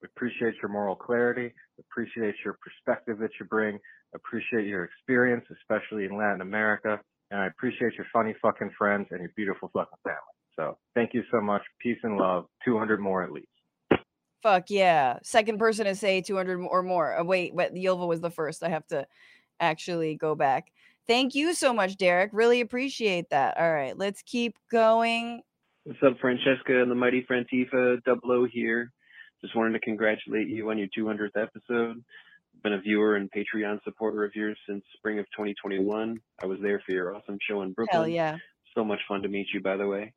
We 0.00 0.06
appreciate 0.16 0.54
your 0.62 0.70
moral 0.70 0.96
clarity. 0.96 1.52
Appreciate 1.78 2.36
your 2.42 2.56
perspective 2.64 3.18
that 3.18 3.32
you 3.38 3.44
bring. 3.44 3.78
Appreciate 4.14 4.66
your 4.66 4.84
experience, 4.84 5.44
especially 5.60 6.06
in 6.06 6.16
Latin 6.16 6.40
America. 6.40 6.98
And 7.32 7.40
I 7.40 7.46
appreciate 7.46 7.94
your 7.94 8.06
funny 8.12 8.34
fucking 8.42 8.72
friends 8.76 9.06
and 9.10 9.20
your 9.20 9.30
beautiful 9.34 9.70
fucking 9.72 9.98
family. 10.04 10.18
So 10.54 10.76
thank 10.94 11.14
you 11.14 11.22
so 11.30 11.40
much. 11.40 11.62
Peace 11.80 11.96
and 12.02 12.18
love. 12.18 12.44
200 12.62 13.00
more 13.00 13.24
at 13.24 13.32
least. 13.32 13.48
Fuck 14.42 14.64
yeah. 14.68 15.18
Second 15.22 15.58
person 15.58 15.86
to 15.86 15.94
say 15.94 16.20
200 16.20 16.60
or 16.68 16.82
more. 16.82 17.18
Uh, 17.18 17.24
wait, 17.24 17.56
but 17.56 17.72
Ylva 17.74 18.06
was 18.06 18.20
the 18.20 18.30
first. 18.30 18.62
I 18.62 18.68
have 18.68 18.86
to 18.88 19.06
actually 19.60 20.14
go 20.14 20.34
back. 20.34 20.72
Thank 21.06 21.34
you 21.34 21.54
so 21.54 21.72
much, 21.72 21.96
Derek. 21.96 22.30
Really 22.34 22.60
appreciate 22.60 23.30
that. 23.30 23.56
All 23.56 23.72
right, 23.72 23.96
let's 23.96 24.22
keep 24.22 24.58
going. 24.70 25.40
What's 25.84 26.02
up, 26.06 26.18
Francesca 26.20 26.82
and 26.82 26.90
the 26.90 26.94
mighty 26.94 27.26
Frantifa? 27.28 28.02
Double 28.04 28.30
O 28.30 28.44
here. 28.44 28.92
Just 29.40 29.56
wanted 29.56 29.72
to 29.72 29.80
congratulate 29.80 30.48
you 30.48 30.70
on 30.70 30.76
your 30.76 30.88
200th 30.96 31.40
episode. 31.40 32.04
Been 32.62 32.74
a 32.74 32.80
viewer 32.80 33.16
and 33.16 33.28
Patreon 33.30 33.82
supporter 33.82 34.24
of 34.24 34.36
yours 34.36 34.56
since 34.68 34.84
spring 34.96 35.18
of 35.18 35.24
2021. 35.32 36.20
I 36.42 36.46
was 36.46 36.58
there 36.62 36.80
for 36.86 36.92
your 36.92 37.14
awesome 37.14 37.38
show 37.48 37.62
in 37.62 37.72
Brooklyn. 37.72 38.02
Hell 38.02 38.08
yeah. 38.08 38.38
So 38.74 38.84
much 38.84 39.00
fun 39.08 39.22
to 39.22 39.28
meet 39.28 39.48
you, 39.52 39.60
by 39.60 39.76
the 39.76 39.86
way. 39.86 40.12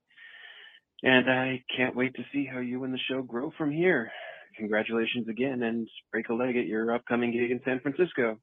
And 1.02 1.30
I 1.30 1.64
can't 1.76 1.96
wait 1.96 2.14
to 2.16 2.24
see 2.32 2.46
how 2.46 2.60
you 2.60 2.84
and 2.84 2.94
the 2.94 3.00
show 3.10 3.22
grow 3.24 3.52
from 3.58 3.72
here. 3.72 4.12
Congratulations 4.58 5.28
again 5.28 5.64
and 5.64 5.88
break 6.12 6.30
a 6.30 6.34
leg 6.34 6.56
at 6.56 6.68
your 6.68 6.94
upcoming 6.94 7.32
gig 7.32 7.52
in 7.52 7.60
San 7.66 7.80
Francisco. 7.80 8.38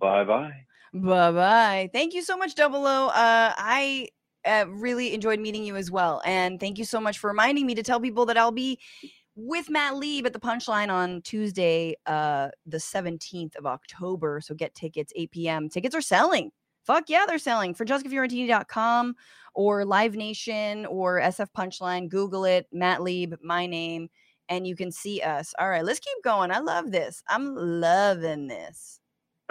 Bye 0.00 0.24
bye. 0.24 0.52
Bye 0.94 1.32
bye. 1.32 1.90
Thank 1.92 2.14
you 2.14 2.22
so 2.22 2.36
much, 2.36 2.54
Double 2.54 2.86
O. 2.86 3.08
Uh, 3.08 3.52
I 3.56 4.08
uh, 4.44 4.64
really 4.68 5.14
enjoyed 5.14 5.40
meeting 5.40 5.64
you 5.64 5.76
as 5.76 5.90
well. 5.90 6.22
And 6.24 6.58
thank 6.58 6.78
you 6.78 6.84
so 6.84 7.00
much 7.00 7.18
for 7.18 7.28
reminding 7.28 7.66
me 7.66 7.74
to 7.74 7.82
tell 7.82 8.00
people 8.00 8.26
that 8.26 8.36
I'll 8.36 8.52
be 8.52 8.78
with 9.36 9.68
Matt 9.68 9.96
Lieb 9.96 10.26
at 10.26 10.32
the 10.32 10.40
Punchline 10.40 10.90
on 10.90 11.22
Tuesday, 11.22 11.96
uh, 12.06 12.48
the 12.66 12.78
17th 12.78 13.56
of 13.56 13.66
October. 13.66 14.40
So 14.42 14.54
get 14.54 14.74
tickets, 14.74 15.12
8 15.16 15.30
p.m. 15.30 15.68
Tickets 15.68 15.94
are 15.94 16.00
selling. 16.00 16.50
Fuck 16.84 17.04
yeah, 17.08 17.24
they're 17.26 17.38
selling 17.38 17.74
for 17.74 17.84
jessicafiorentini.com 17.84 19.14
or 19.54 19.84
Live 19.84 20.14
Nation 20.14 20.84
or 20.86 21.20
SF 21.20 21.48
Punchline. 21.56 22.08
Google 22.08 22.44
it, 22.44 22.66
Matt 22.72 23.02
Lieb, 23.02 23.34
my 23.42 23.66
name, 23.66 24.08
and 24.48 24.66
you 24.66 24.76
can 24.76 24.92
see 24.92 25.20
us. 25.22 25.54
All 25.58 25.70
right, 25.70 25.84
let's 25.84 26.00
keep 26.00 26.22
going. 26.22 26.50
I 26.50 26.58
love 26.58 26.92
this. 26.92 27.22
I'm 27.28 27.54
loving 27.54 28.48
this. 28.48 29.00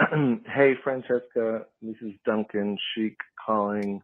hey, 0.00 0.74
Francesca. 0.82 1.66
This 1.82 1.96
is 2.02 2.12
Duncan 2.24 2.78
Sheik 2.94 3.16
calling. 3.44 4.00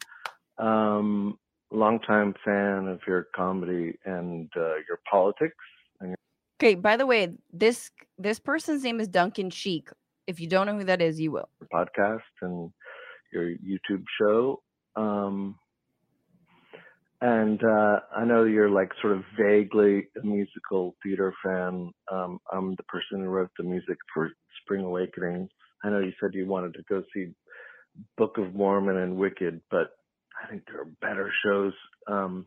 Um, 0.59 1.39
longtime 1.71 2.35
fan 2.45 2.89
of 2.89 3.01
your 3.07 3.29
comedy 3.35 3.99
and 4.05 4.51
uh, 4.57 4.75
your 4.89 5.01
politics 5.11 5.57
and 6.01 6.11
your 6.11 6.17
Okay, 6.61 6.75
by 6.75 6.97
the 6.97 7.07
way, 7.07 7.33
this 7.53 7.91
this 8.19 8.39
person's 8.39 8.83
name 8.85 9.01
is 9.01 9.09
Duncan 9.09 9.51
Sheik. 9.51 9.89
If 10.27 10.41
you 10.41 10.47
don't 10.47 10.67
know 10.67 10.77
who 10.77 10.85
that 10.85 11.01
is, 11.01 11.19
you 11.19 11.33
will. 11.33 11.49
podcast 11.73 12.21
and 12.43 12.71
your 13.33 13.51
YouTube 13.57 14.05
show. 14.21 14.63
Um, 14.97 15.57
and 17.23 17.63
uh, 17.63 18.01
I 18.17 18.25
know 18.25 18.45
you're 18.45 18.71
like 18.71 18.91
sort 19.01 19.15
of 19.15 19.25
vaguely 19.39 20.09
a 20.23 20.27
musical 20.27 20.97
theater 21.03 21.35
fan. 21.45 21.93
Um, 22.11 22.39
I'm 22.53 22.75
the 22.77 22.83
person 22.85 23.21
who 23.21 23.27
wrote 23.27 23.51
the 23.59 23.65
music 23.65 23.97
for 24.13 24.31
Spring 24.63 24.85
Awakening. 24.85 25.49
I 25.85 25.91
know 25.91 25.99
you 25.99 26.13
said 26.21 26.35
you 26.35 26.47
wanted 26.47 26.75
to 26.75 26.83
go 26.89 27.03
see 27.15 27.29
Book 28.17 28.39
of 28.39 28.55
Mormon 28.55 28.99
and 28.99 29.17
Wicked, 29.17 29.61
but 29.71 29.91
I 30.43 30.49
think 30.49 30.63
there 30.67 30.81
are 30.81 30.89
better 31.01 31.31
shows 31.45 31.73
um, 32.07 32.47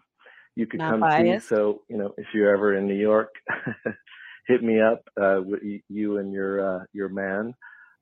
you 0.55 0.67
could 0.67 0.79
Not 0.79 0.91
come 0.91 0.99
biased. 1.01 1.47
see. 1.47 1.55
So 1.55 1.81
you 1.89 1.97
know, 1.97 2.13
if 2.17 2.27
you're 2.33 2.53
ever 2.53 2.75
in 2.75 2.87
New 2.87 2.99
York, 2.99 3.33
hit 4.47 4.63
me 4.63 4.79
up 4.79 5.03
uh, 5.21 5.41
with 5.43 5.61
you 5.89 6.17
and 6.17 6.31
your 6.33 6.77
uh, 6.81 6.85
your 6.93 7.09
man, 7.09 7.53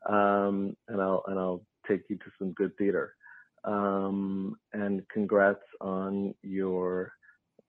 um, 0.09 0.75
and 0.87 1.01
I'll 1.01 1.23
and 1.27 1.39
I'll 1.39 1.63
take 1.87 2.01
you 2.09 2.17
to 2.17 2.31
some 2.39 2.51
good 2.53 2.75
theater. 2.77 3.15
Um, 3.63 4.57
and 4.73 5.07
congrats 5.09 5.63
on 5.79 6.33
your 6.41 7.13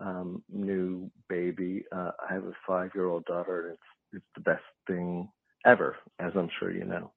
um, 0.01 0.43
new 0.51 1.11
baby. 1.29 1.85
Uh, 1.95 2.13
I 2.29 2.33
have 2.33 2.45
a 2.45 2.53
five-year-old 2.67 3.25
daughter, 3.27 3.67
and 3.67 3.73
it's 3.75 3.83
it's 4.15 4.33
the 4.35 4.41
best 4.41 4.65
thing 4.87 5.31
ever, 5.65 5.97
as 6.19 6.33
I'm 6.35 6.49
sure 6.59 6.71
you 6.71 6.85
know. 6.85 7.13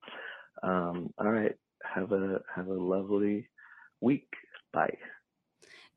Um, 0.61 1.10
all 1.18 1.32
right, 1.32 1.56
have 1.84 2.11
a 2.11 2.41
have 2.53 2.68
a 2.68 2.73
lovely 2.73 3.49
week. 4.02 4.27
Bye. 4.76 4.98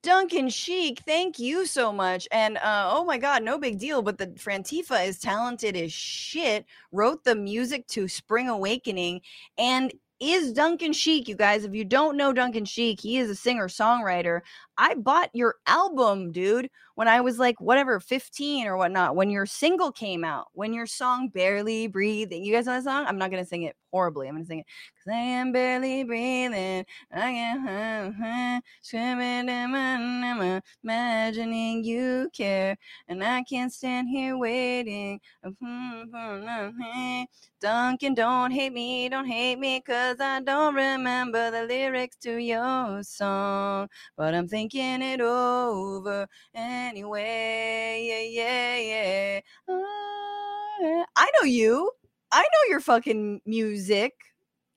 Duncan 0.04 0.48
Sheik, 0.48 1.00
thank 1.00 1.40
you 1.40 1.66
so 1.66 1.92
much. 1.92 2.28
And 2.30 2.56
uh, 2.58 2.88
oh 2.92 3.04
my 3.04 3.18
God, 3.18 3.42
no 3.42 3.58
big 3.58 3.80
deal. 3.80 4.00
But 4.00 4.16
the 4.16 4.28
Frantifa 4.28 5.04
is 5.06 5.18
talented 5.18 5.76
as 5.76 5.92
shit. 5.92 6.64
Wrote 6.92 7.24
the 7.24 7.34
music 7.34 7.88
to 7.88 8.06
Spring 8.06 8.48
Awakening 8.48 9.22
and 9.58 9.92
is 10.20 10.52
Duncan 10.52 10.92
Sheik. 10.92 11.26
You 11.26 11.34
guys, 11.34 11.64
if 11.64 11.74
you 11.74 11.84
don't 11.84 12.16
know 12.16 12.32
Duncan 12.32 12.64
Sheik, 12.64 13.00
he 13.00 13.18
is 13.18 13.28
a 13.28 13.34
singer 13.34 13.66
songwriter. 13.66 14.42
I 14.76 14.94
bought 14.94 15.30
your 15.32 15.56
album, 15.66 16.30
dude, 16.30 16.70
when 16.98 17.06
I 17.06 17.20
was 17.20 17.38
like 17.38 17.60
whatever, 17.60 18.00
15 18.00 18.66
or 18.66 18.76
whatnot. 18.76 19.14
When 19.14 19.30
your 19.30 19.46
single 19.46 19.92
came 19.92 20.24
out, 20.24 20.48
when 20.54 20.72
your 20.72 20.84
song 20.86 21.28
Barely 21.28 21.86
Breathing. 21.86 22.42
You 22.42 22.52
guys 22.52 22.66
know 22.66 22.72
that 22.72 22.82
song? 22.82 23.04
I'm 23.06 23.18
not 23.18 23.30
going 23.30 23.40
to 23.40 23.48
sing 23.48 23.62
it 23.62 23.76
horribly. 23.92 24.28
I'm 24.28 24.34
going 24.34 24.44
to 24.44 24.48
sing 24.48 24.58
it. 24.60 24.66
Cause 25.04 25.12
I 25.14 25.18
am 25.18 25.52
barely 25.52 26.04
breathing. 26.04 26.84
I 27.12 27.30
am 27.30 28.62
swimming 28.82 29.48
in 29.48 29.70
my 29.70 30.60
imagining 30.82 31.84
you 31.84 32.30
care. 32.32 32.76
And 33.08 33.22
I 33.22 33.42
can't 33.42 33.72
stand 33.72 34.08
here 34.08 34.36
waiting. 34.36 35.20
Um, 35.44 35.56
hmm, 35.60 36.02
hmm, 36.12 36.68
hmm, 36.80 37.22
Duncan, 37.60 38.14
don't 38.14 38.50
hate 38.50 38.72
me, 38.72 39.08
don't 39.08 39.26
hate 39.26 39.58
me, 39.58 39.80
cause 39.80 40.16
I 40.20 40.40
don't 40.40 40.74
remember 40.74 41.50
the 41.50 41.64
lyrics 41.64 42.16
to 42.22 42.36
your 42.36 43.02
song. 43.02 43.88
But 44.16 44.34
I'm 44.34 44.48
thinking 44.48 45.02
it 45.02 45.20
over 45.20 46.28
eh, 46.54 46.87
anyway. 46.88 48.04
Yeah, 48.08 48.42
yeah, 48.42 48.76
yeah. 48.76 49.40
Ah, 49.68 51.06
I 51.16 51.30
know 51.38 51.44
you. 51.44 51.90
I 52.32 52.40
know 52.40 52.70
your 52.70 52.80
fucking 52.80 53.40
music, 53.46 54.14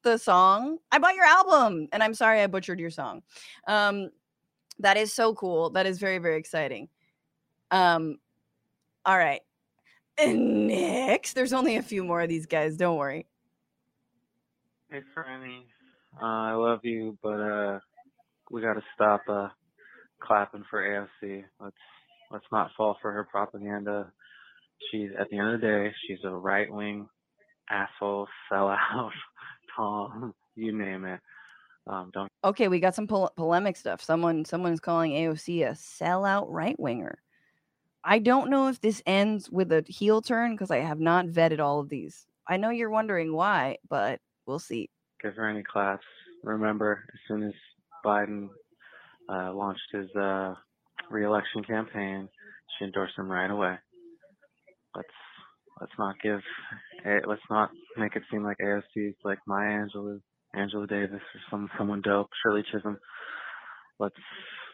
the 0.04 0.18
song. 0.18 0.78
I 0.92 1.00
bought 1.00 1.16
your 1.16 1.26
album, 1.26 1.88
and 1.92 2.04
I'm 2.04 2.14
sorry 2.14 2.42
I 2.42 2.48
butchered 2.48 2.80
your 2.80 2.90
song. 2.90 3.24
Um, 3.68 4.10
that 4.80 4.98
is 4.98 5.14
so 5.14 5.34
cool. 5.34 5.70
That 5.72 5.86
is 5.86 6.00
very, 6.00 6.18
very 6.18 6.38
exciting. 6.38 6.90
Um, 7.72 8.18
all 9.06 9.18
right. 9.18 9.42
And 10.18 10.68
next, 10.68 11.34
there's 11.34 11.54
only 11.54 11.78
a 11.78 11.82
few 11.82 12.04
more 12.04 12.22
of 12.22 12.30
these 12.30 12.46
guys. 12.46 12.78
Don't 12.78 12.98
worry. 12.98 13.26
Hey, 14.90 15.02
Franny. 15.16 15.62
Uh, 16.22 16.26
I 16.26 16.54
love 16.54 16.82
you, 16.84 17.18
but 17.24 17.40
uh, 17.40 17.80
we 18.50 18.62
got 18.62 18.74
to 18.74 18.84
stop 18.94 19.22
uh, 19.30 19.48
clapping 20.20 20.66
for 20.70 20.82
AOC. 20.82 21.44
Let's 21.60 21.76
let's 22.32 22.46
not 22.52 22.72
fall 22.78 22.98
for 23.02 23.12
her 23.12 23.24
propaganda. 23.24 24.12
She's 24.92 25.10
at 25.20 25.30
the 25.30 25.38
end 25.38 25.50
of 25.54 25.62
the 25.62 25.68
day, 25.68 25.94
she's 26.08 26.24
a 26.24 26.30
right 26.32 26.72
wing 26.72 27.08
asshole, 27.70 28.28
sellout, 28.52 29.12
Tom, 29.76 30.34
you 30.56 30.78
name 30.78 31.06
it. 31.06 31.20
Um, 31.88 32.12
don't 32.14 32.30
Okay, 32.44 32.68
we 32.68 32.80
got 32.80 32.96
some 32.96 33.08
pol- 33.08 33.34
polemic 33.36 33.76
stuff. 33.76 34.02
Someone 34.04 34.46
someone's 34.46 34.80
calling 34.80 35.12
AOC 35.12 35.68
a 35.68 35.72
sellout 35.72 36.46
right 36.50 36.80
winger. 36.80 37.20
I 38.04 38.20
don't 38.20 38.50
know 38.50 38.68
if 38.68 38.82
this 38.82 39.02
ends 39.06 39.50
with 39.50 39.72
a 39.72 39.84
heel 39.88 40.22
turn 40.22 40.52
because 40.52 40.72
I 40.72 40.78
have 40.78 41.00
not 41.00 41.28
vetted 41.28 41.60
all 41.60 41.80
of 41.80 41.90
these. 41.90 42.26
I 42.48 42.58
know 42.58 42.70
you're 42.70 42.90
wondering 42.90 43.34
why, 43.34 43.78
but 43.90 44.20
we'll 44.46 44.60
see. 44.60 44.90
give 45.22 45.36
her 45.36 45.48
any 45.48 45.64
class. 45.64 46.00
Remember, 46.44 47.04
as 47.14 47.20
soon 47.28 47.44
as 47.44 47.54
Biden 48.04 48.50
uh, 49.30 49.54
launched 49.54 49.92
his 49.92 50.10
uh, 50.16 50.56
reelection 51.12 51.64
campaign, 51.64 52.30
she 52.78 52.86
endorsed 52.86 53.18
him 53.18 53.32
right 53.32 53.50
away. 53.50 53.76
Let's 54.96 55.08
let's 55.80 55.94
not 55.98 56.16
give 56.22 56.42
A- 57.06 57.28
let's 57.28 57.42
not 57.50 57.72
make 57.98 58.16
it 58.16 58.24
seem 58.32 58.44
like 58.44 58.58
AOC 58.60 58.84
is 58.96 59.16
like 59.24 59.40
my 59.46 59.66
Angela 59.68 60.20
Angela 60.54 60.88
Davis 60.88 61.22
or 61.22 61.42
some 61.50 61.70
someone 61.78 62.02
dope, 62.02 62.30
Shirley 62.44 62.64
Chisholm. 62.72 62.98
Let's 64.00 64.16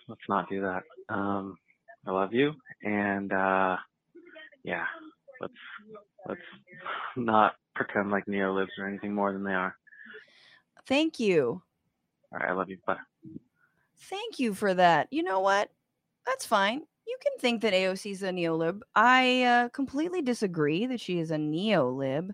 let's 0.08 0.22
not 0.30 0.50
do 0.50 0.62
that. 0.62 0.84
Um, 1.10 1.58
I 2.06 2.12
love 2.12 2.34
you, 2.34 2.54
and 2.84 3.32
uh, 3.32 3.78
yeah, 4.64 4.86
let's 5.42 5.54
let's 6.28 6.42
not 7.16 7.56
pretend 7.76 8.12
like 8.12 8.26
neolibs 8.26 8.78
or 8.80 8.88
anything 8.88 9.14
more 9.14 9.34
than 9.34 9.44
they 9.44 9.54
are. 9.54 9.76
Thank 10.88 11.20
you. 11.20 11.62
All 12.32 12.40
right, 12.40 12.50
I 12.50 12.54
love 12.54 12.70
you. 12.70 12.78
Bye. 12.86 12.98
Thank 14.00 14.40
you 14.40 14.54
for 14.54 14.74
that. 14.74 15.08
You 15.12 15.24
know 15.24 15.40
what? 15.40 15.70
That's 16.28 16.46
fine. 16.46 16.84
You 17.08 17.18
can 17.24 17.40
think 17.40 17.62
that 17.64 17.74
AOC 17.74 18.12
is 18.12 18.22
a 18.24 18.30
neolib. 18.30 18.82
I 18.96 19.44
uh, 19.44 19.70
completely 19.70 20.22
disagree 20.22 20.86
that 20.86 21.00
she 21.00 21.20
is 21.20 21.32
a 21.32 21.38
neolib. 21.38 22.32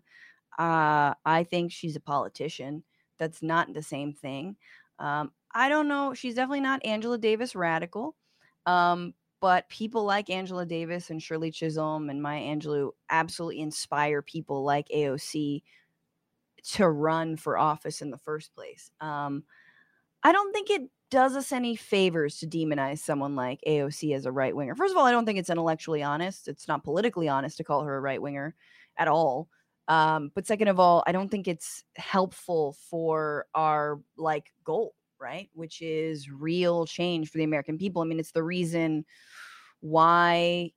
Uh, 0.58 1.14
I 1.26 1.46
think 1.50 1.72
she's 1.72 1.96
a 1.96 2.02
politician. 2.02 2.84
That's 3.20 3.44
not 3.44 3.74
the 3.74 3.84
same 3.84 4.14
thing. 4.14 4.58
Um, 5.00 5.32
I 5.54 5.70
don't 5.70 5.88
know. 5.88 6.16
She's 6.16 6.36
definitely 6.36 6.62
not 6.62 6.86
Angela 6.86 7.20
Davis 7.20 7.56
radical. 7.56 8.16
Um, 8.66 9.14
but 9.42 9.70
people 9.70 10.06
like 10.06 10.30
Angela 10.30 10.66
Davis 10.66 11.10
and 11.10 11.22
Shirley 11.22 11.52
Chisholm 11.52 12.10
and 12.10 12.22
Maya 12.22 12.42
Angelou 12.42 12.92
absolutely 13.10 13.60
inspire 13.62 14.22
people 14.22 14.64
like 14.64 14.88
AOC 14.90 15.64
to 16.72 16.90
run 16.90 17.36
for 17.36 17.58
office 17.58 18.02
in 18.02 18.10
the 18.10 18.18
first 18.18 18.56
place. 18.56 18.90
Um, 19.02 19.44
I 20.24 20.32
don't 20.32 20.54
think 20.54 20.70
it 20.70 20.90
does 21.14 21.36
us 21.36 21.52
any 21.52 21.76
favors 21.76 22.40
to 22.40 22.48
demonize 22.48 22.98
someone 22.98 23.36
like 23.36 23.62
AOC 23.68 24.16
as 24.16 24.26
a 24.26 24.32
right 24.32 24.56
winger. 24.56 24.74
First 24.74 24.94
of 24.94 24.98
all, 24.98 25.06
I 25.06 25.12
don't 25.12 25.28
think 25.28 25.38
it's 25.38 25.52
intellectually 25.52 26.02
honest. 26.02 26.48
It's 26.48 26.68
not 26.68 26.84
politically 26.84 27.30
honest 27.30 27.58
to 27.58 27.64
call 27.64 27.84
her 27.84 27.96
a 27.96 28.02
right 28.02 28.20
winger 28.20 28.56
at 28.98 29.08
all. 29.08 29.48
Um, 29.88 30.32
but 30.34 30.48
second 30.48 30.70
of 30.70 30.80
all, 30.80 31.04
I 31.06 31.12
don't 31.12 31.30
think 31.30 31.48
it's 31.48 31.84
helpful 31.98 32.76
for 32.90 33.46
our 33.54 34.02
like 34.18 34.48
goal, 34.64 34.96
right? 35.22 35.52
Which 35.54 35.84
is 35.84 36.32
real 36.32 36.88
change 36.88 37.30
for 37.30 37.38
the 37.38 37.44
American 37.44 37.78
people. 37.78 38.02
I 38.02 38.06
mean, 38.06 38.20
it's 38.20 38.32
the 38.32 38.42
reason 38.42 39.06
why 39.82 40.72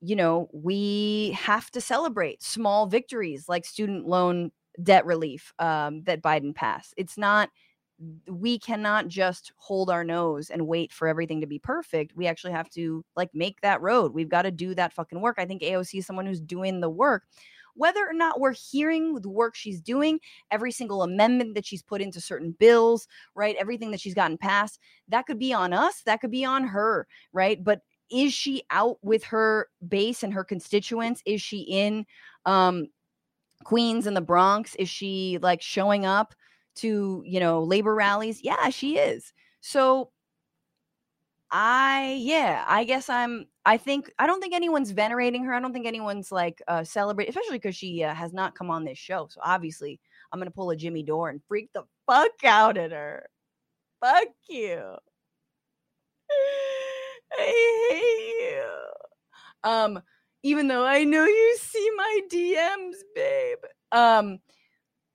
you 0.00 0.16
know 0.16 0.48
we 0.54 1.36
have 1.38 1.70
to 1.72 1.80
celebrate 1.82 2.42
small 2.42 2.86
victories 2.86 3.50
like 3.50 3.66
student 3.66 4.06
loan 4.06 4.50
debt 4.82 5.04
relief 5.04 5.52
um, 5.58 6.04
that 6.04 6.22
Biden 6.22 6.54
passed. 6.54 6.94
It's 6.96 7.18
not 7.18 7.50
we 8.28 8.58
cannot 8.58 9.08
just 9.08 9.52
hold 9.56 9.90
our 9.90 10.04
nose 10.04 10.50
and 10.50 10.66
wait 10.66 10.92
for 10.92 11.08
everything 11.08 11.40
to 11.40 11.46
be 11.46 11.58
perfect. 11.58 12.16
We 12.16 12.26
actually 12.26 12.52
have 12.52 12.70
to 12.70 13.04
like 13.16 13.30
make 13.34 13.60
that 13.60 13.80
road. 13.80 14.14
We've 14.14 14.28
got 14.28 14.42
to 14.42 14.50
do 14.50 14.74
that 14.76 14.92
fucking 14.92 15.20
work. 15.20 15.36
I 15.38 15.44
think 15.44 15.62
AOC 15.62 15.98
is 15.98 16.06
someone 16.06 16.26
who's 16.26 16.40
doing 16.40 16.80
the 16.80 16.90
work. 16.90 17.24
Whether 17.74 18.00
or 18.00 18.12
not 18.12 18.40
we're 18.40 18.54
hearing 18.54 19.14
the 19.14 19.28
work 19.28 19.54
she's 19.54 19.80
doing, 19.80 20.20
every 20.50 20.72
single 20.72 21.02
amendment 21.02 21.54
that 21.54 21.66
she's 21.66 21.82
put 21.82 22.00
into 22.00 22.20
certain 22.20 22.52
bills, 22.52 23.06
right? 23.34 23.56
Everything 23.58 23.90
that 23.92 24.00
she's 24.00 24.14
gotten 24.14 24.38
passed, 24.38 24.80
that 25.08 25.26
could 25.26 25.38
be 25.38 25.52
on 25.52 25.72
us, 25.72 26.02
that 26.02 26.20
could 26.20 26.30
be 26.30 26.44
on 26.44 26.64
her, 26.64 27.06
right? 27.32 27.62
But 27.62 27.82
is 28.10 28.32
she 28.32 28.62
out 28.70 28.98
with 29.02 29.22
her 29.24 29.68
base 29.86 30.22
and 30.22 30.32
her 30.32 30.44
constituents? 30.44 31.22
Is 31.26 31.42
she 31.42 31.58
in 31.60 32.06
um 32.46 32.86
Queens 33.64 34.06
and 34.06 34.16
the 34.16 34.22
Bronx? 34.22 34.74
Is 34.76 34.88
she 34.88 35.38
like 35.42 35.62
showing 35.62 36.06
up 36.06 36.34
to, 36.78 37.22
you 37.26 37.40
know, 37.40 37.62
labor 37.62 37.94
rallies? 37.94 38.42
Yeah, 38.42 38.70
she 38.70 38.98
is. 38.98 39.32
So 39.60 40.10
I 41.50 42.18
yeah, 42.20 42.64
I 42.68 42.84
guess 42.84 43.08
I'm 43.08 43.46
I 43.64 43.78
think 43.78 44.12
I 44.18 44.26
don't 44.26 44.40
think 44.40 44.54
anyone's 44.54 44.90
venerating 44.90 45.44
her. 45.44 45.54
I 45.54 45.60
don't 45.60 45.72
think 45.72 45.86
anyone's 45.86 46.30
like 46.30 46.60
uh 46.68 46.84
celebrating, 46.84 47.30
especially 47.30 47.58
because 47.58 47.76
she 47.76 48.04
uh, 48.04 48.14
has 48.14 48.32
not 48.32 48.54
come 48.54 48.70
on 48.70 48.84
this 48.84 48.98
show. 48.98 49.28
So 49.30 49.40
obviously, 49.42 49.98
I'm 50.32 50.38
gonna 50.40 50.50
pull 50.50 50.70
a 50.70 50.76
Jimmy 50.76 51.02
Dore 51.02 51.30
and 51.30 51.40
freak 51.48 51.70
the 51.72 51.84
fuck 52.06 52.44
out 52.44 52.76
at 52.76 52.92
her. 52.92 53.28
Fuck 54.00 54.28
you. 54.48 54.96
I 57.32 57.88
hate 57.90 58.52
you. 58.52 59.70
Um, 59.70 60.02
even 60.42 60.68
though 60.68 60.84
I 60.84 61.04
know 61.04 61.24
you 61.24 61.56
see 61.60 61.90
my 61.96 62.20
DMs, 62.30 62.96
babe. 63.14 63.58
Um, 63.92 64.38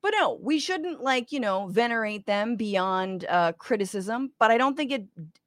but 0.04 0.14
no, 0.16 0.38
we 0.42 0.60
shouldn't 0.60 1.02
like, 1.02 1.32
you 1.32 1.40
know, 1.40 1.68
venerate 1.68 2.28
them 2.28 2.58
beyond 2.58 3.26
uh 3.30 3.54
criticism. 3.54 4.34
But 4.40 4.52
I 4.52 4.58
don't 4.60 4.78
think 4.78 4.92
it 4.92 5.06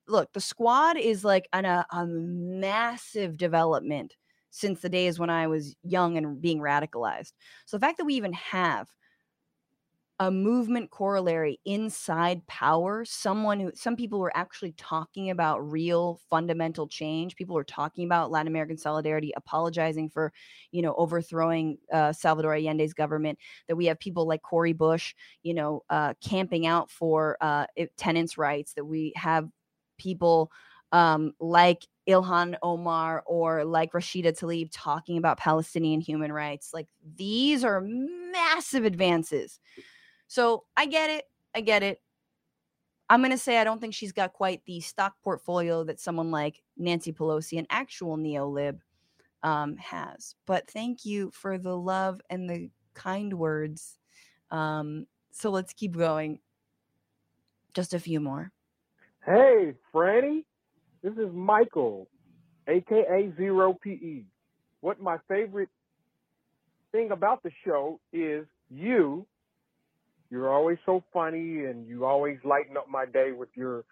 look, 0.09 0.33
the 0.33 0.41
squad 0.41 0.97
is 0.97 1.25
like 1.25 1.49
an, 1.53 1.65
a, 1.67 1.87
a 1.91 2.07
massive 2.07 3.37
development 3.37 4.17
since 4.51 4.81
the 4.81 4.89
days 4.89 5.19
when 5.19 5.31
I 5.31 5.47
was 5.47 5.77
young 5.85 6.17
and 6.17 6.41
being 6.41 6.61
radicalized. 6.61 7.33
So 7.67 7.77
the 7.77 7.81
fact 7.81 7.99
that 7.99 8.07
we 8.07 8.15
even 8.15 8.33
have 8.33 8.89
a 10.19 10.31
movement 10.31 10.91
corollary 10.91 11.61
inside 11.67 12.47
power 12.47 13.05
someone 13.05 13.61
who 13.61 13.71
some 13.75 13.97
people 13.97 14.19
were 14.19 14.35
actually 14.35 14.73
talking 14.73 15.29
about 15.29 15.59
real 15.71 16.19
fundamental 16.31 16.89
change. 16.89 17.37
People 17.37 17.55
were 17.55 17.65
talking 17.65 18.05
about 18.05 18.31
latin 18.31 18.49
american 18.49 18.79
solidarity 18.79 19.33
apologizing 19.37 20.09
for 20.09 20.33
you 20.73 20.81
know 20.83 20.95
overthrowing 20.97 21.77
uh, 21.93 22.13
salvador 22.13 22.55
allende's 22.55 22.95
government 22.95 23.39
that 23.69 23.77
we 23.77 23.87
have 23.87 23.99
people 23.99 24.27
like 24.27 24.43
Cori 24.43 24.73
Bush 24.73 25.15
you 25.43 25.55
know 25.55 25.83
uh, 25.91 26.15
camping 26.25 26.67
out 26.67 26.91
for 26.91 27.37
uh, 27.41 27.67
tenants 27.99 28.39
rights 28.39 28.73
that 28.75 28.85
we 28.85 29.13
have 29.17 29.49
people 29.99 30.51
um, 30.93 31.33
like 31.41 31.87
ilhan 32.09 32.57
omar 32.63 33.23
or 33.27 33.65
like 33.65 33.93
rashida 33.93 34.33
tlaib 34.39 34.69
talking 34.73 35.19
about 35.19 35.39
palestinian 35.39 36.01
human 36.01 36.33
rights. 36.33 36.71
Like 36.73 36.89
these 37.17 37.65
are 37.65 37.83
massive 37.83 38.85
advances 38.85 39.61
so 40.27 40.65
I 40.77 40.87
get 40.87 41.11
it. 41.11 41.25
I 41.55 41.61
get 41.61 41.83
it. 41.83 42.01
I'm 43.09 43.21
going 43.21 43.31
to 43.31 43.39
say 43.39 43.59
I 43.59 43.65
don't 43.65 43.81
think 43.81 43.95
she's 43.95 44.13
got 44.13 44.33
quite 44.33 44.63
the 44.67 44.81
stock 44.81 45.15
portfolio 45.23 45.85
that 45.85 46.01
someone 46.01 46.31
like 46.31 46.63
Nancy 46.77 47.13
Pelosi, 47.13 47.59
an 47.59 47.67
actual 47.71 48.17
neolib, 48.17 48.81
um, 49.43 49.77
has. 49.77 50.35
But 50.45 50.69
thank 50.69 51.05
you 51.05 51.31
for 51.33 51.57
the 51.57 51.77
love 51.77 52.21
and 52.29 52.51
the 52.51 52.71
kind 52.95 53.33
words. 53.35 53.99
Um, 54.51 55.07
so 55.31 55.51
let's 55.51 55.73
keep 55.73 55.97
going. 55.97 56.41
Just 57.75 57.95
a 57.95 58.01
few 58.01 58.21
more. 58.21 58.51
Hey, 59.25 59.75
Franny. 59.95 60.45
This 61.03 61.13
is 61.13 61.33
Michael, 61.33 62.09
aka 62.67 63.33
Zero 63.37 63.79
PE. 63.81 64.25
What 64.81 65.01
my 65.01 65.19
favorite 65.29 65.69
thing 66.91 67.13
about 67.13 67.43
the 67.43 67.51
show 67.65 68.01
is 68.13 68.47
you. 68.71 69.27
You're 70.31 70.53
always 70.53 70.79
so 70.85 71.03
funny, 71.13 71.65
and 71.67 71.87
you 71.87 72.05
always 72.05 72.39
lighten 72.45 72.77
up 72.77 72.87
my 72.91 73.07
day 73.07 73.33
with 73.33 73.49
your 73.55 73.85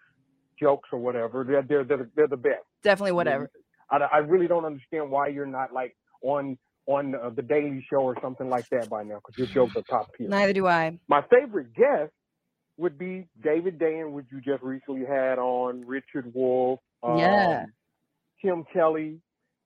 jokes 0.59 0.89
or 0.91 0.99
whatever. 0.99 1.43
They're 1.43 1.61
they're 1.63 1.83
they're, 1.83 2.09
they're 2.15 2.27
the 2.27 2.37
best. 2.37 2.63
Definitely 2.83 3.13
whatever. 3.13 3.49
I, 3.89 3.97
I 3.97 4.17
really 4.19 4.47
don't 4.47 4.65
understand 4.65 5.09
why 5.11 5.27
you're 5.27 5.45
not 5.45 5.71
like 5.73 5.95
on 6.21 6.57
on 6.87 7.15
uh, 7.15 7.29
the 7.29 7.41
Daily 7.41 7.85
Show 7.89 7.97
or 8.01 8.15
something 8.21 8.49
like 8.49 8.67
that 8.69 8.89
by 8.89 9.03
now, 9.03 9.15
because 9.25 9.37
your 9.37 9.47
jokes 9.47 9.75
are 9.75 9.81
top 9.83 10.09
tier. 10.17 10.27
Neither 10.29 10.53
do 10.53 10.67
I. 10.67 10.99
My 11.07 11.23
favorite 11.31 11.73
guest 11.73 12.11
would 12.77 12.97
be 12.97 13.25
David 13.41 13.79
Dan, 13.79 14.11
which 14.11 14.25
you 14.31 14.41
just 14.41 14.61
recently 14.61 15.05
had 15.05 15.39
on, 15.39 15.85
Richard 15.85 16.31
Wolff, 16.33 16.79
um, 17.01 17.17
Yeah. 17.17 17.65
Kim 18.41 18.65
Kelly, 18.73 19.19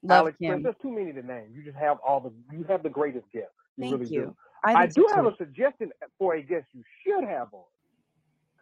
Love 0.04 0.20
Alex. 0.20 0.38
Kim. 0.40 0.64
There's 0.64 0.76
too 0.82 0.92
many 0.92 1.12
to 1.12 1.22
name. 1.26 1.48
You 1.54 1.64
just 1.64 1.76
have 1.78 1.98
all 2.08 2.20
the 2.22 2.32
you 2.56 2.64
have 2.70 2.84
the 2.84 2.90
greatest 2.90 3.26
guests. 3.34 3.50
You 3.78 3.84
Thank 3.90 3.94
really 4.02 4.14
you. 4.14 4.22
do. 4.22 4.36
I 4.64 4.76
I, 4.76 4.88
so 4.90 4.96
do 4.96 5.08
have 5.16 5.26
a 5.26 5.36
suggestion 5.38 5.92
for 6.20 6.36
a 6.36 6.44
guest 6.44 6.68
you 6.74 6.84
should 7.06 7.26
have 7.28 7.50
on. 7.54 7.64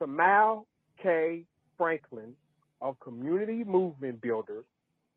Kamau 0.01 0.65
K. 1.03 1.45
Franklin 1.77 2.33
of 2.81 2.99
Community 3.01 3.63
Movement 3.65 4.21
Builders 4.21 4.65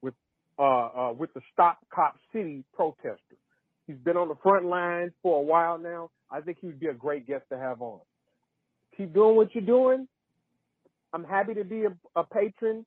with 0.02 0.14
uh, 0.58 0.62
uh, 0.62 1.14
with 1.16 1.34
the 1.34 1.42
Stop 1.52 1.78
Cop 1.94 2.16
City 2.32 2.64
protesters. 2.74 3.38
He's 3.86 3.98
been 3.98 4.16
on 4.16 4.28
the 4.28 4.36
front 4.42 4.66
lines 4.66 5.12
for 5.22 5.38
a 5.40 5.42
while 5.42 5.78
now. 5.78 6.10
I 6.30 6.40
think 6.42 6.58
he 6.60 6.68
would 6.68 6.80
be 6.80 6.88
a 6.88 6.94
great 6.94 7.26
guest 7.26 7.44
to 7.52 7.58
have 7.58 7.82
on. 7.82 8.00
Keep 8.96 9.14
doing 9.14 9.36
what 9.36 9.54
you're 9.54 9.64
doing. 9.64 10.08
I'm 11.14 11.24
happy 11.24 11.54
to 11.54 11.64
be 11.64 11.84
a, 11.86 11.96
a 12.16 12.24
patron. 12.24 12.86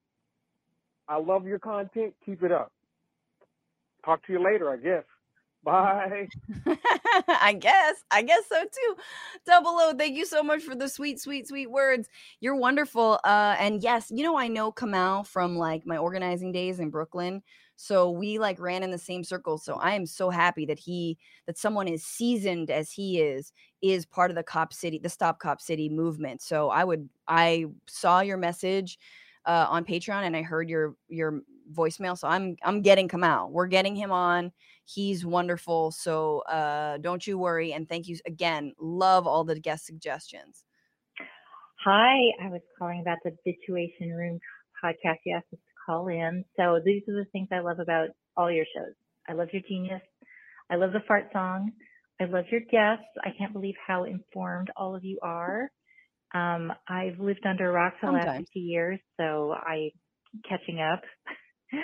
I 1.10 1.18
love 1.20 1.48
your 1.48 1.60
content. 1.60 2.16
Keep 2.26 2.44
it 2.44 2.52
up. 2.52 2.72
talk 4.06 4.26
to 4.28 4.34
you 4.34 4.44
later, 4.44 4.72
I 4.72 4.78
guess. 4.78 5.04
Bye. 5.64 6.28
I 7.28 7.54
guess. 7.58 8.04
I 8.12 8.22
guess 8.22 8.44
so 8.50 8.62
too. 8.64 8.96
Double 9.46 9.72
O, 9.80 9.94
thank 9.98 10.16
you 10.18 10.26
so 10.26 10.44
much 10.44 10.62
for 10.62 10.76
the 10.76 10.90
sweet, 10.90 11.22
sweet, 11.22 11.48
sweet 11.48 11.72
words. 11.72 12.10
You're 12.42 12.56
wonderful. 12.58 13.20
Uh, 13.24 13.56
and 13.58 13.82
yes, 13.82 14.12
you 14.14 14.24
know, 14.24 14.38
I 14.38 14.50
know 14.50 14.74
Kamau 14.74 15.26
from 15.26 15.56
like 15.56 15.86
my 15.86 15.98
organizing 15.98 16.52
days 16.52 16.80
in 16.80 16.90
Brooklyn. 16.90 17.42
So 17.78 18.12
we 18.12 18.40
like 18.40 18.60
ran 18.60 18.84
in 18.84 18.92
the 18.92 18.98
same 18.98 19.24
circles. 19.24 19.64
So 19.64 19.76
I 19.76 19.94
am 19.94 20.06
so 20.06 20.30
happy 20.30 20.66
that 20.66 20.80
he 20.80 21.18
that 21.48 21.58
someone 21.58 21.88
as 21.88 22.04
seasoned 22.04 22.70
as 22.70 22.92
he 22.92 23.22
is 23.22 23.54
is 23.82 24.06
part 24.06 24.32
of 24.32 24.36
the 24.36 24.44
Cop 24.44 24.74
City, 24.74 25.00
the 25.00 25.10
Stop 25.10 25.40
Cop 25.40 25.62
City 25.62 25.88
movement. 25.90 26.42
So 26.42 26.70
I 26.70 26.84
would 26.84 27.10
I 27.28 27.66
saw 27.88 28.20
your 28.20 28.38
message 28.38 29.00
uh, 29.46 29.68
on 29.70 29.86
Patreon 29.86 30.24
and 30.24 30.36
I 30.36 30.42
heard 30.42 30.70
your 30.70 30.96
your 31.08 31.42
voicemail. 31.74 32.18
So 32.18 32.28
I'm 32.28 32.56
I'm 32.64 32.82
getting 32.82 33.08
Kamau. 33.08 33.50
We're 33.50 33.68
getting 33.68 33.96
him 33.96 34.12
on. 34.12 34.52
He's 34.86 35.26
wonderful. 35.26 35.92
So 35.92 36.40
uh, 36.40 36.98
don't 36.98 37.26
you 37.26 37.38
worry. 37.38 37.74
And 37.74 37.88
thank 37.88 38.08
you 38.08 38.18
again. 38.26 38.74
Love 38.80 39.28
all 39.28 39.44
the 39.44 39.60
guest 39.60 39.86
suggestions. 39.86 40.66
Hi, 41.86 42.16
I 42.42 42.50
was 42.50 42.62
calling 42.80 43.02
about 43.02 43.18
the 43.24 43.32
Bitchuation 43.46 44.16
Room 44.16 44.40
podcast. 44.84 45.18
You 45.26 45.36
asked 45.36 45.48
us 45.52 45.60
to 45.60 45.74
call 45.86 46.08
in. 46.08 46.46
So 46.58 46.80
these 46.84 47.04
are 47.10 47.16
the 47.16 47.26
things 47.32 47.50
I 47.52 47.60
love 47.60 47.80
about 47.80 48.10
all 48.38 48.52
your 48.52 48.66
shows. 48.76 48.94
I 49.28 49.34
love 49.34 49.50
your 49.52 49.62
genius. 49.68 50.02
I 50.70 50.76
love 50.76 50.94
the 50.94 51.02
fart 51.08 51.30
song. 51.34 51.72
I 52.22 52.26
love 52.26 52.46
your 52.52 52.62
guests. 52.62 53.06
I 53.24 53.32
can't 53.38 53.54
believe 53.54 53.76
how 53.86 54.06
informed 54.06 54.70
all 54.78 54.96
of 54.96 55.04
you 55.04 55.20
are. 55.22 55.70
Um, 56.34 56.72
I've 56.88 57.20
lived 57.20 57.46
under 57.46 57.70
a 57.70 57.74
rock 57.74 57.96
for 58.00 58.08
the 58.08 58.14
last 58.14 58.26
Sometimes. 58.26 58.48
50 58.48 58.60
years, 58.60 59.00
so 59.18 59.54
I'm 59.54 59.92
catching 60.48 60.80
up. 60.80 61.02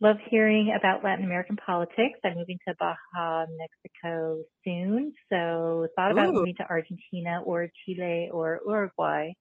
love 0.00 0.16
hearing 0.30 0.74
about 0.78 1.04
Latin 1.04 1.24
American 1.24 1.56
politics. 1.56 2.18
I'm 2.24 2.36
moving 2.36 2.58
to 2.66 2.74
Baja, 2.78 3.46
Mexico 3.58 4.42
soon, 4.64 5.12
so 5.30 5.86
thought 5.94 6.12
about 6.12 6.28
Ooh. 6.28 6.32
moving 6.32 6.54
to 6.56 6.68
Argentina 6.68 7.42
or 7.44 7.68
Chile 7.84 8.30
or 8.32 8.60
Uruguay. 8.66 9.32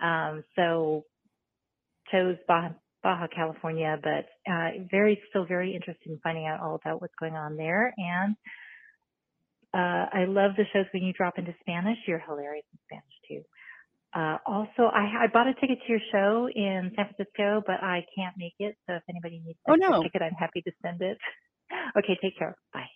Um, 0.00 0.42
so 0.56 1.04
chose 2.10 2.36
Baja, 2.48 2.70
Baja 3.02 3.26
California, 3.34 3.98
but 4.02 4.26
uh, 4.50 4.70
very 4.90 5.20
still 5.30 5.46
very 5.46 5.74
interested 5.74 6.10
in 6.10 6.18
finding 6.22 6.46
out 6.46 6.60
all 6.60 6.74
about 6.74 7.00
what's 7.00 7.14
going 7.20 7.34
on 7.34 7.56
there. 7.56 7.94
And 7.96 8.36
uh, 9.72 10.06
I 10.12 10.24
love 10.26 10.52
the 10.56 10.64
shows 10.72 10.86
when 10.92 11.02
you 11.02 11.12
drop 11.12 11.38
into 11.38 11.54
Spanish. 11.60 11.98
You're 12.06 12.18
hilarious 12.18 12.64
in 12.72 12.78
Spanish 12.88 13.14
too. 13.28 13.42
Uh, 14.16 14.38
also, 14.46 14.84
I, 14.94 15.24
I 15.24 15.26
bought 15.30 15.46
a 15.46 15.52
ticket 15.60 15.78
to 15.86 15.92
your 15.92 16.00
show 16.10 16.48
in 16.54 16.90
San 16.96 17.06
Francisco, 17.14 17.62
but 17.66 17.82
I 17.82 18.02
can't 18.16 18.34
make 18.38 18.54
it. 18.58 18.74
So 18.88 18.94
if 18.94 19.02
anybody 19.10 19.42
needs 19.44 19.58
Oh, 19.68 19.74
no. 19.74 20.02
ticket, 20.02 20.22
I'm 20.22 20.32
happy 20.32 20.62
to 20.62 20.72
send 20.82 21.02
it. 21.02 21.18
okay, 21.98 22.16
take 22.22 22.38
care. 22.38 22.56
Bye. 22.72 22.86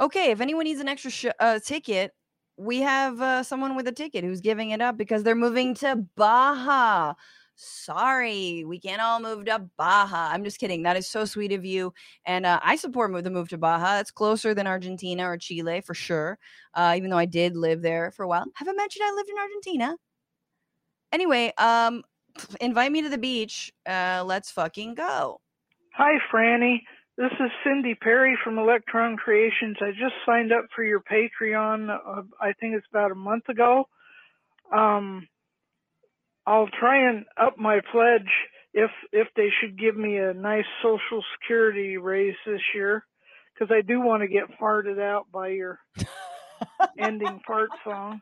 Okay, 0.00 0.30
if 0.32 0.42
anyone 0.42 0.64
needs 0.64 0.80
an 0.80 0.88
extra 0.88 1.10
sh- 1.10 1.26
uh, 1.40 1.58
ticket, 1.64 2.12
we 2.58 2.80
have 2.82 3.20
uh, 3.22 3.42
someone 3.42 3.74
with 3.74 3.88
a 3.88 3.92
ticket 3.92 4.22
who's 4.22 4.42
giving 4.42 4.70
it 4.70 4.82
up 4.82 4.98
because 4.98 5.22
they're 5.22 5.34
moving 5.34 5.74
to 5.76 6.04
Baja. 6.14 7.14
Sorry, 7.54 8.64
we 8.66 8.78
can't 8.78 9.00
all 9.00 9.18
move 9.18 9.46
to 9.46 9.66
Baja. 9.78 10.28
I'm 10.30 10.44
just 10.44 10.58
kidding. 10.58 10.82
That 10.82 10.98
is 10.98 11.08
so 11.08 11.24
sweet 11.24 11.52
of 11.52 11.64
you, 11.64 11.94
and 12.26 12.44
uh, 12.44 12.60
I 12.62 12.76
support 12.76 13.10
move 13.10 13.24
the 13.24 13.30
move 13.30 13.48
to 13.48 13.56
Baja. 13.56 13.98
It's 14.00 14.10
closer 14.10 14.52
than 14.52 14.66
Argentina 14.66 15.24
or 15.24 15.38
Chile 15.38 15.80
for 15.80 15.94
sure. 15.94 16.38
Uh, 16.74 16.92
even 16.98 17.08
though 17.08 17.16
I 17.16 17.24
did 17.24 17.56
live 17.56 17.80
there 17.80 18.10
for 18.10 18.24
a 18.24 18.28
while. 18.28 18.44
Have 18.56 18.68
I 18.68 18.72
mentioned 18.72 19.04
I 19.06 19.14
lived 19.14 19.30
in 19.30 19.38
Argentina? 19.38 19.96
Anyway, 21.16 21.50
um, 21.56 22.02
invite 22.60 22.92
me 22.92 23.00
to 23.00 23.08
the 23.08 23.16
beach. 23.16 23.72
Uh, 23.86 24.22
let's 24.26 24.50
fucking 24.50 24.94
go. 24.94 25.40
Hi, 25.94 26.18
Franny. 26.30 26.82
This 27.16 27.30
is 27.40 27.50
Cindy 27.64 27.94
Perry 27.94 28.36
from 28.44 28.58
Electron 28.58 29.16
Creations. 29.16 29.78
I 29.80 29.92
just 29.92 30.12
signed 30.26 30.52
up 30.52 30.66
for 30.74 30.84
your 30.84 31.00
Patreon. 31.00 31.88
Uh, 31.88 32.20
I 32.38 32.52
think 32.60 32.74
it's 32.74 32.86
about 32.92 33.12
a 33.12 33.14
month 33.14 33.48
ago. 33.48 33.88
Um, 34.70 35.26
I'll 36.46 36.68
try 36.78 37.08
and 37.08 37.24
up 37.40 37.56
my 37.56 37.80
pledge 37.90 38.30
if 38.74 38.90
if 39.10 39.28
they 39.36 39.48
should 39.58 39.78
give 39.78 39.96
me 39.96 40.18
a 40.18 40.34
nice 40.34 40.66
Social 40.82 41.24
Security 41.40 41.96
raise 41.96 42.36
this 42.44 42.60
year, 42.74 43.06
because 43.54 43.74
I 43.74 43.80
do 43.80 44.02
want 44.02 44.22
to 44.22 44.28
get 44.28 44.60
farted 44.60 45.00
out 45.00 45.32
by 45.32 45.48
your 45.48 45.78
ending 46.98 47.40
fart 47.46 47.70
song. 47.84 48.20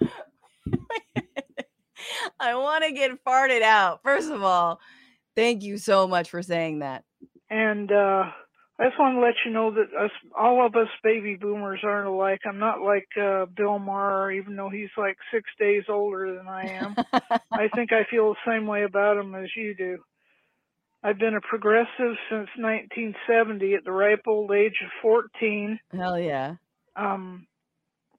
I 2.38 2.54
want 2.54 2.84
to 2.84 2.92
get 2.92 3.24
farted 3.24 3.62
out. 3.62 4.02
First 4.02 4.30
of 4.30 4.42
all, 4.42 4.80
thank 5.34 5.62
you 5.62 5.78
so 5.78 6.06
much 6.06 6.30
for 6.30 6.42
saying 6.42 6.80
that. 6.80 7.04
And 7.48 7.90
uh, 7.90 8.24
I 8.78 8.84
just 8.84 8.98
want 8.98 9.16
to 9.16 9.20
let 9.20 9.34
you 9.44 9.52
know 9.52 9.70
that 9.70 9.94
us, 9.98 10.10
all 10.38 10.64
of 10.64 10.74
us 10.76 10.88
baby 11.02 11.36
boomers 11.36 11.80
aren't 11.82 12.08
alike. 12.08 12.40
I'm 12.44 12.58
not 12.58 12.82
like 12.82 13.08
uh, 13.20 13.46
Bill 13.56 13.78
Maher, 13.78 14.32
even 14.32 14.56
though 14.56 14.68
he's 14.68 14.90
like 14.98 15.16
six 15.32 15.44
days 15.58 15.84
older 15.88 16.34
than 16.36 16.46
I 16.46 16.66
am. 16.66 16.94
I 17.52 17.68
think 17.74 17.92
I 17.92 18.04
feel 18.10 18.34
the 18.34 18.50
same 18.50 18.66
way 18.66 18.84
about 18.84 19.16
him 19.16 19.34
as 19.34 19.48
you 19.56 19.74
do. 19.74 19.98
I've 21.02 21.18
been 21.18 21.36
a 21.36 21.40
progressive 21.40 22.16
since 22.28 22.48
1970 22.58 23.74
at 23.74 23.84
the 23.84 23.92
ripe 23.92 24.24
old 24.26 24.50
age 24.50 24.74
of 24.84 24.90
14. 25.00 25.78
Hell 25.92 26.18
yeah. 26.18 26.56
Um, 26.96 27.46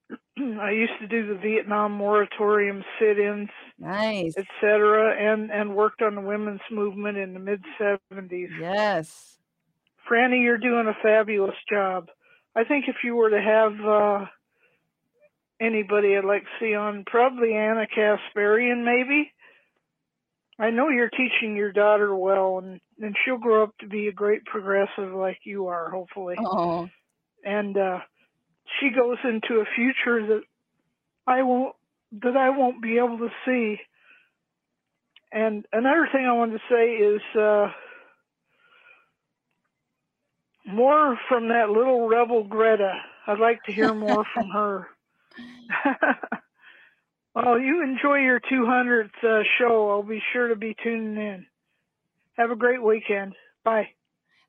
I 0.38 0.72
used 0.72 0.94
to 1.02 1.08
do 1.08 1.28
the 1.28 1.40
Vietnam 1.40 1.92
moratorium 1.94 2.84
sit-ins, 3.00 3.50
Nice. 3.80 4.36
etc., 4.38 5.16
and 5.20 5.52
and 5.52 5.76
worked 5.76 6.02
on 6.02 6.16
the 6.16 6.22
women's 6.22 6.62
movement 6.72 7.18
in 7.18 7.34
the 7.34 7.40
mid 7.40 7.62
70s. 7.80 8.50
Yes. 8.60 9.38
Franny, 10.10 10.42
you're 10.44 10.58
doing 10.58 10.88
a 10.88 10.98
fabulous 11.04 11.56
job. 11.70 12.08
I 12.56 12.64
think 12.64 12.86
if 12.88 12.96
you 13.04 13.16
were 13.16 13.30
to 13.30 13.42
have 13.42 13.74
uh, 13.86 14.26
anybody 15.60 16.16
I'd 16.16 16.24
like 16.26 16.44
to 16.44 16.50
see 16.60 16.76
on, 16.76 17.04
probably 17.06 17.54
Ana 17.54 17.86
Kasparian, 17.96 18.84
maybe. 18.86 19.32
I 20.60 20.72
know 20.72 20.90
you're 20.90 21.10
teaching 21.10 21.56
your 21.56 21.72
daughter 21.72 22.16
well, 22.16 22.58
and, 22.60 22.80
and 23.00 23.16
she'll 23.24 23.38
grow 23.38 23.64
up 23.64 23.78
to 23.80 23.88
be 23.88 24.08
a 24.08 24.12
great 24.12 24.44
progressive 24.46 25.14
like 25.14 25.40
you 25.44 25.68
are, 25.68 25.92
hopefully. 25.92 26.36
Oh, 26.40 26.90
And 27.44 27.78
uh, 27.78 28.00
she 28.80 28.90
goes 28.90 29.18
into 29.24 29.62
a 29.62 29.66
future 29.76 30.26
that 30.28 30.42
I 31.26 31.44
won't 31.44 31.76
that 32.24 32.38
I 32.38 32.50
won't 32.50 32.82
be 32.82 32.98
able 32.98 33.18
to 33.20 33.30
see. 33.46 33.78
And 35.32 35.66
another 35.74 36.08
thing 36.12 36.26
I 36.26 36.34
wanted 36.34 36.54
to 36.54 36.74
say 36.74 36.94
is 36.96 37.22
uh, 37.38 37.68
more 40.66 41.18
from 41.28 41.50
that 41.50 41.70
little 41.70 42.08
rebel 42.08 42.44
Greta. 42.44 42.94
I'd 43.28 43.40
like 43.40 43.62
to 43.64 43.74
hear 43.74 43.94
more 43.94 44.24
from 44.34 44.50
her. 44.50 44.88
well, 47.36 47.60
you 47.60 47.84
enjoy 47.84 48.20
your 48.20 48.40
200th 48.40 49.10
uh, 49.24 49.44
show. 49.60 49.90
I'll 49.92 50.04
be 50.04 50.22
sure 50.34 50.48
to 50.48 50.56
be 50.56 50.76
tuning 50.82 51.18
in. 51.18 51.46
Have 52.38 52.52
a 52.52 52.56
great 52.56 52.82
weekend. 52.82 53.34
Bye. 53.64 53.90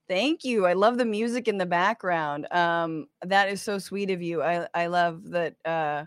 Thank 0.08 0.42
you. 0.44 0.64
I 0.64 0.72
love 0.72 0.96
the 0.96 1.04
music 1.04 1.48
in 1.48 1.58
the 1.58 1.66
background. 1.66 2.50
Um, 2.50 3.08
that 3.22 3.50
is 3.50 3.60
so 3.60 3.78
sweet 3.78 4.10
of 4.10 4.22
you. 4.22 4.42
I 4.42 4.66
I 4.74 4.86
love 4.86 5.30
that 5.30 5.56
uh 5.64 6.06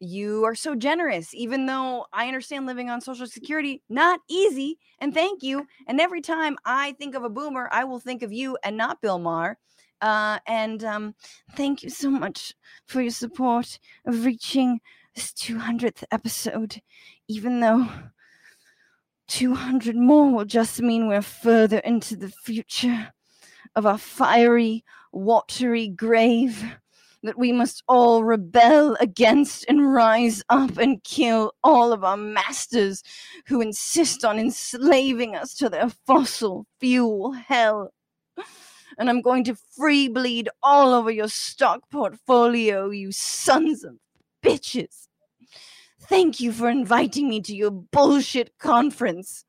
you 0.00 0.44
are 0.44 0.54
so 0.54 0.74
generous, 0.74 1.34
even 1.34 1.66
though 1.66 2.06
I 2.12 2.26
understand 2.26 2.66
living 2.66 2.88
on 2.88 3.00
Social 3.02 3.26
Security, 3.26 3.82
not 3.88 4.20
easy. 4.28 4.78
And 4.98 5.12
thank 5.12 5.42
you. 5.42 5.66
And 5.86 6.00
every 6.00 6.22
time 6.22 6.56
I 6.64 6.92
think 6.92 7.14
of 7.14 7.22
a 7.24 7.28
boomer, 7.28 7.68
I 7.70 7.84
will 7.84 8.00
think 8.00 8.22
of 8.22 8.32
you 8.32 8.56
and 8.64 8.76
not 8.76 9.02
Bill 9.02 9.18
Maher. 9.18 9.58
Uh, 10.00 10.38
and 10.46 10.82
um, 10.84 11.14
thank 11.54 11.82
you 11.82 11.90
so 11.90 12.08
much 12.10 12.54
for 12.86 13.02
your 13.02 13.10
support 13.10 13.78
of 14.06 14.24
reaching 14.24 14.80
this 15.14 15.32
200th 15.32 16.04
episode, 16.10 16.80
even 17.28 17.60
though 17.60 17.86
200 19.30 19.94
more 19.94 20.32
will 20.32 20.44
just 20.44 20.82
mean 20.82 21.06
we're 21.06 21.22
further 21.22 21.78
into 21.78 22.16
the 22.16 22.28
future 22.28 23.12
of 23.76 23.86
our 23.86 23.96
fiery, 23.96 24.84
watery 25.12 25.86
grave 25.86 26.64
that 27.22 27.38
we 27.38 27.52
must 27.52 27.84
all 27.86 28.24
rebel 28.24 28.96
against 28.98 29.64
and 29.68 29.92
rise 29.94 30.42
up 30.48 30.78
and 30.78 31.04
kill 31.04 31.52
all 31.62 31.92
of 31.92 32.02
our 32.02 32.16
masters 32.16 33.04
who 33.46 33.60
insist 33.60 34.24
on 34.24 34.36
enslaving 34.36 35.36
us 35.36 35.54
to 35.54 35.68
their 35.68 35.90
fossil 36.06 36.66
fuel 36.80 37.30
hell. 37.30 37.92
And 38.98 39.08
I'm 39.08 39.22
going 39.22 39.44
to 39.44 39.56
free 39.76 40.08
bleed 40.08 40.48
all 40.60 40.92
over 40.92 41.10
your 41.10 41.28
stock 41.28 41.82
portfolio, 41.88 42.90
you 42.90 43.12
sons 43.12 43.84
of 43.84 43.94
bitches. 44.44 45.06
Thank 46.10 46.40
you 46.40 46.50
for 46.50 46.68
inviting 46.68 47.28
me 47.28 47.40
to 47.42 47.54
your 47.54 47.70
bullshit 47.70 48.58
conference. 48.58 49.44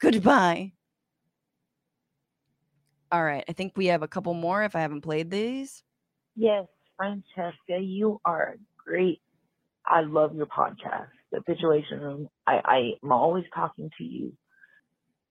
Goodbye. 0.00 0.72
All 3.12 3.22
right, 3.22 3.44
I 3.46 3.52
think 3.52 3.74
we 3.76 3.86
have 3.86 4.02
a 4.02 4.08
couple 4.08 4.32
more 4.32 4.62
if 4.62 4.74
I 4.74 4.80
haven't 4.80 5.02
played 5.02 5.30
these. 5.30 5.82
Yes, 6.36 6.64
Francesca, 6.96 7.78
you 7.78 8.18
are 8.24 8.56
great. 8.82 9.20
I 9.84 10.00
love 10.00 10.34
your 10.34 10.46
podcast, 10.46 11.08
The 11.32 11.40
Bitchuation 11.40 12.00
Room. 12.00 12.30
I, 12.46 12.62
I 12.64 12.78
am 13.04 13.12
always 13.12 13.44
talking 13.54 13.90
to 13.98 14.04
you. 14.04 14.32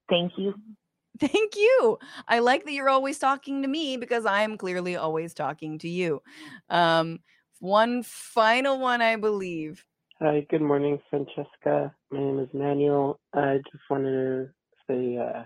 Thank 0.08 0.34
you. 0.38 0.54
Thank 1.20 1.56
you. 1.56 1.98
I 2.28 2.40
like 2.40 2.66
that 2.66 2.74
you're 2.74 2.90
always 2.90 3.18
talking 3.18 3.64
to 3.64 3.68
me 3.68 3.98
because 3.98 4.28
I 4.28 4.44
am 4.44 4.56
clearly 4.56 4.96
always 4.96 5.34
talking 5.34 5.80
to 5.80 5.90
you. 5.90 6.22
Um, 6.70 7.22
one 7.60 8.04
final 8.04 8.80
one, 8.80 9.02
I 9.02 9.16
believe. 9.16 9.84
Hi, 10.22 10.46
good 10.50 10.62
morning, 10.62 11.00
Francesca. 11.10 11.96
My 12.12 12.20
name 12.20 12.40
is 12.40 12.50
Manuel. 12.54 13.22
I 13.34 13.60
just 13.72 13.84
wanted 13.90 14.12
to 14.12 14.50
say, 14.86 15.18
uh, 15.18 15.44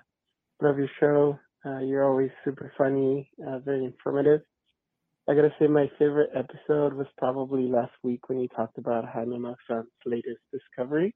love 0.61 0.79
your 0.79 0.89
show. 0.99 1.39
Uh, 1.65 1.79
you're 1.79 2.03
always 2.03 2.31
super 2.45 2.73
funny, 2.77 3.29
uh, 3.47 3.59
very 3.59 3.85
informative. 3.85 4.41
I 5.29 5.35
gotta 5.35 5.53
say, 5.59 5.67
my 5.67 5.91
favorite 5.99 6.31
episode 6.35 6.93
was 6.93 7.07
probably 7.17 7.67
last 7.67 7.93
week 8.03 8.29
when 8.29 8.39
you 8.39 8.47
talked 8.47 8.77
about 8.79 9.05
Jaime 9.07 9.37
Maussan's 9.37 9.89
latest 10.05 10.41
discovery. 10.51 11.15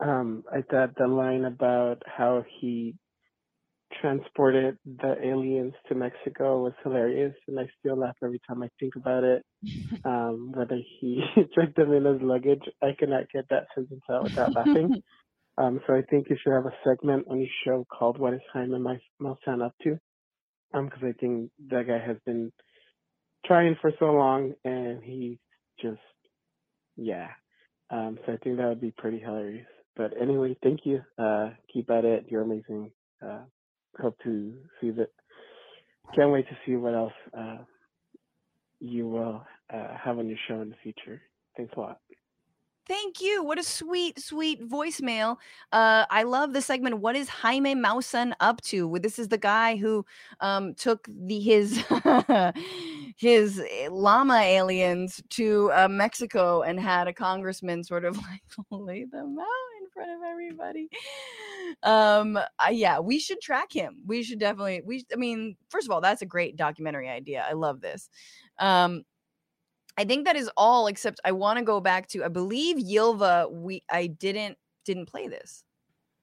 Um, 0.00 0.44
I 0.52 0.62
thought 0.62 0.96
the 0.96 1.06
line 1.06 1.44
about 1.44 2.02
how 2.06 2.44
he 2.60 2.96
transported 4.00 4.78
the 4.84 5.14
aliens 5.22 5.74
to 5.88 5.94
Mexico 5.94 6.62
was 6.62 6.72
hilarious, 6.82 7.34
and 7.48 7.58
I 7.58 7.68
still 7.78 7.98
laugh 7.98 8.16
every 8.22 8.40
time 8.46 8.62
I 8.62 8.68
think 8.80 8.96
about 8.96 9.24
it. 9.24 9.42
Um, 10.04 10.52
whether 10.52 10.78
he 11.00 11.24
took 11.54 11.74
them 11.76 11.92
in 11.92 12.04
his 12.04 12.20
luggage, 12.20 12.62
I 12.82 12.94
cannot 12.98 13.30
get 13.32 13.46
that 13.48 13.68
sentence 13.74 14.02
out 14.10 14.24
without 14.24 14.54
laughing. 14.54 15.02
Um, 15.56 15.80
so 15.86 15.94
I 15.94 16.02
think 16.02 16.28
you 16.28 16.36
should 16.42 16.52
have 16.52 16.66
a 16.66 16.74
segment 16.84 17.26
on 17.30 17.38
your 17.38 17.48
show 17.64 17.86
called 17.88 18.18
"What 18.18 18.34
is 18.34 18.40
Jaime 18.52 18.76
Maussan 19.20 19.64
up 19.64 19.74
to?" 19.82 19.98
Um, 20.72 20.86
because 20.86 21.02
I 21.04 21.12
think 21.12 21.50
that 21.70 21.86
guy 21.86 22.04
has 22.04 22.16
been 22.26 22.52
trying 23.46 23.76
for 23.80 23.92
so 23.98 24.06
long, 24.06 24.54
and 24.64 25.02
he 25.02 25.38
just, 25.80 26.00
yeah. 26.96 27.28
Um, 27.90 28.18
so 28.26 28.32
I 28.32 28.36
think 28.38 28.56
that 28.56 28.66
would 28.68 28.80
be 28.80 28.92
pretty 28.96 29.20
hilarious. 29.20 29.68
But 29.96 30.20
anyway, 30.20 30.56
thank 30.62 30.80
you. 30.84 31.02
Uh, 31.16 31.50
keep 31.72 31.88
at 31.90 32.04
it. 32.04 32.26
You're 32.28 32.42
amazing. 32.42 32.90
Uh, 33.24 33.44
hope 34.00 34.18
to 34.24 34.54
see 34.80 34.90
that. 34.90 35.10
Can't 36.14 36.30
wait 36.30 36.46
to 36.48 36.56
see 36.66 36.76
what 36.76 36.94
else 36.94 37.12
uh, 37.36 37.58
you 38.80 39.08
will 39.08 39.42
uh, 39.72 39.96
have 39.96 40.18
on 40.18 40.28
your 40.28 40.38
show 40.48 40.60
in 40.60 40.70
the 40.70 40.76
future. 40.82 41.22
Thanks 41.56 41.72
a 41.76 41.80
lot. 41.80 42.00
Thank 42.86 43.22
you. 43.22 43.42
What 43.42 43.58
a 43.58 43.62
sweet, 43.62 44.20
sweet 44.20 44.68
voicemail. 44.68 45.38
Uh, 45.72 46.04
I 46.10 46.22
love 46.24 46.52
the 46.52 46.60
segment. 46.60 46.98
What 46.98 47.16
is 47.16 47.30
Jaime 47.30 47.74
Maussan 47.74 48.34
up 48.40 48.60
to? 48.62 48.98
This 49.00 49.18
is 49.18 49.28
the 49.28 49.38
guy 49.38 49.76
who 49.76 50.04
um, 50.40 50.74
took 50.74 51.08
the 51.08 51.40
his 51.40 51.82
his 53.16 53.58
eh, 53.58 53.88
llama 53.90 54.34
aliens 54.36 55.22
to 55.30 55.72
uh, 55.72 55.88
Mexico 55.88 56.60
and 56.60 56.78
had 56.78 57.08
a 57.08 57.12
congressman 57.12 57.82
sort 57.84 58.04
of 58.04 58.16
like 58.30 58.42
lay 58.70 59.04
them 59.04 59.38
out 59.40 59.46
in 59.80 59.88
front 59.90 60.10
of 60.10 60.18
everybody. 60.22 60.90
Um, 61.84 62.36
uh, 62.36 62.68
yeah, 62.70 62.98
we 62.98 63.18
should 63.18 63.40
track 63.40 63.72
him. 63.72 63.96
We 64.06 64.22
should 64.22 64.38
definitely. 64.38 64.82
We, 64.84 65.06
I 65.10 65.16
mean, 65.16 65.56
first 65.70 65.86
of 65.86 65.90
all, 65.90 66.02
that's 66.02 66.20
a 66.20 66.26
great 66.26 66.56
documentary 66.56 67.08
idea. 67.08 67.46
I 67.48 67.54
love 67.54 67.80
this. 67.80 68.10
Um, 68.58 69.04
I 69.96 70.04
think 70.04 70.26
that 70.26 70.36
is 70.36 70.50
all 70.56 70.86
except 70.86 71.20
I 71.24 71.32
want 71.32 71.58
to 71.58 71.64
go 71.64 71.80
back 71.80 72.08
to 72.08 72.24
I 72.24 72.28
believe 72.28 72.78
Ylva 72.78 73.48
we 73.50 73.82
I 73.90 74.06
didn't 74.08 74.58
didn't 74.84 75.06
play 75.06 75.28
this. 75.28 75.64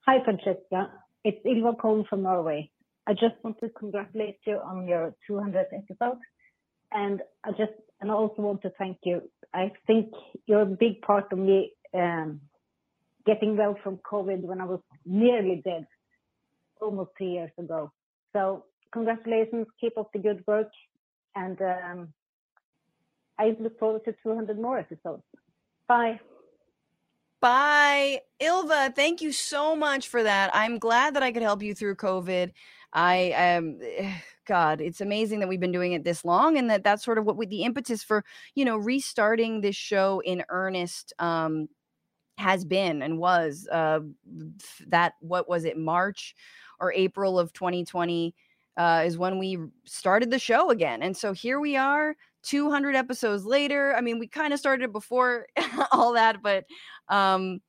Hi, 0.07 0.23
Francesca. 0.23 0.91
It's 1.23 1.37
Ylva 1.45 1.77
Kohn 1.79 2.05
from 2.09 2.23
Norway. 2.23 2.69
I 3.07 3.13
just 3.13 3.35
want 3.43 3.59
to 3.59 3.69
congratulate 3.69 4.37
you 4.45 4.57
on 4.57 4.87
your 4.87 5.13
200th 5.29 5.73
episode. 5.73 6.19
And 6.91 7.21
I 7.43 7.51
just, 7.51 7.73
and 7.99 8.11
I 8.11 8.13
also 8.13 8.41
want 8.41 8.61
to 8.63 8.71
thank 8.77 8.97
you. 9.03 9.21
I 9.53 9.71
think 9.87 10.11
you're 10.45 10.61
a 10.61 10.65
big 10.65 11.01
part 11.01 11.31
of 11.31 11.39
me 11.39 11.73
um, 11.93 12.41
getting 13.25 13.57
well 13.57 13.75
from 13.83 13.99
COVID 14.11 14.41
when 14.41 14.61
I 14.61 14.65
was 14.65 14.81
nearly 15.05 15.61
dead 15.63 15.85
almost 16.81 17.11
two 17.17 17.25
years 17.25 17.51
ago. 17.57 17.91
So, 18.33 18.65
congratulations. 18.91 19.67
Keep 19.79 19.97
up 19.97 20.09
the 20.13 20.19
good 20.19 20.43
work. 20.47 20.69
And 21.35 21.59
um, 21.61 22.13
I 23.41 23.55
look 23.59 23.79
forward 23.79 24.05
to 24.05 24.13
200 24.21 24.59
more 24.59 24.77
episodes. 24.77 25.23
Bye. 25.87 26.19
Bye. 27.41 28.21
Ylva, 28.39 28.93
thank 28.95 29.19
you 29.19 29.31
so 29.31 29.75
much 29.75 30.07
for 30.09 30.21
that. 30.21 30.51
I'm 30.53 30.77
glad 30.77 31.15
that 31.15 31.23
I 31.23 31.31
could 31.31 31.41
help 31.41 31.63
you 31.63 31.73
through 31.73 31.95
COVID. 31.95 32.51
I 32.93 33.15
am 33.35 33.79
God, 34.45 34.81
it's 34.81 35.01
amazing 35.01 35.39
that 35.39 35.47
we've 35.47 35.59
been 35.59 35.71
doing 35.71 35.93
it 35.93 36.03
this 36.03 36.23
long 36.23 36.57
and 36.57 36.69
that 36.69 36.83
that's 36.83 37.03
sort 37.03 37.17
of 37.17 37.25
what 37.25 37.37
we, 37.37 37.45
the 37.47 37.63
impetus 37.63 38.03
for, 38.03 38.23
you 38.53 38.65
know, 38.65 38.77
restarting 38.77 39.61
this 39.61 39.75
show 39.75 40.21
in 40.23 40.43
earnest 40.49 41.13
um 41.17 41.67
has 42.37 42.63
been 42.63 43.01
and 43.01 43.17
was 43.17 43.67
uh 43.71 43.99
that 44.87 45.13
what 45.19 45.49
was 45.49 45.63
it 45.65 45.77
March 45.77 46.35
or 46.79 46.93
April 46.93 47.39
of 47.39 47.53
2020 47.53 48.35
uh 48.77 49.03
is 49.05 49.17
when 49.17 49.39
we 49.39 49.57
started 49.85 50.29
the 50.29 50.39
show 50.39 50.69
again. 50.69 51.01
And 51.01 51.17
so 51.17 51.33
here 51.33 51.59
we 51.59 51.75
are 51.75 52.15
200 52.43 52.95
episodes 52.95 53.45
later. 53.45 53.93
I 53.95 54.01
mean, 54.01 54.19
we 54.19 54.27
kind 54.27 54.53
of 54.53 54.59
started 54.59 54.91
before 54.91 55.47
all 55.91 56.13
that, 56.13 56.41
but 56.41 56.65
um 57.09 57.61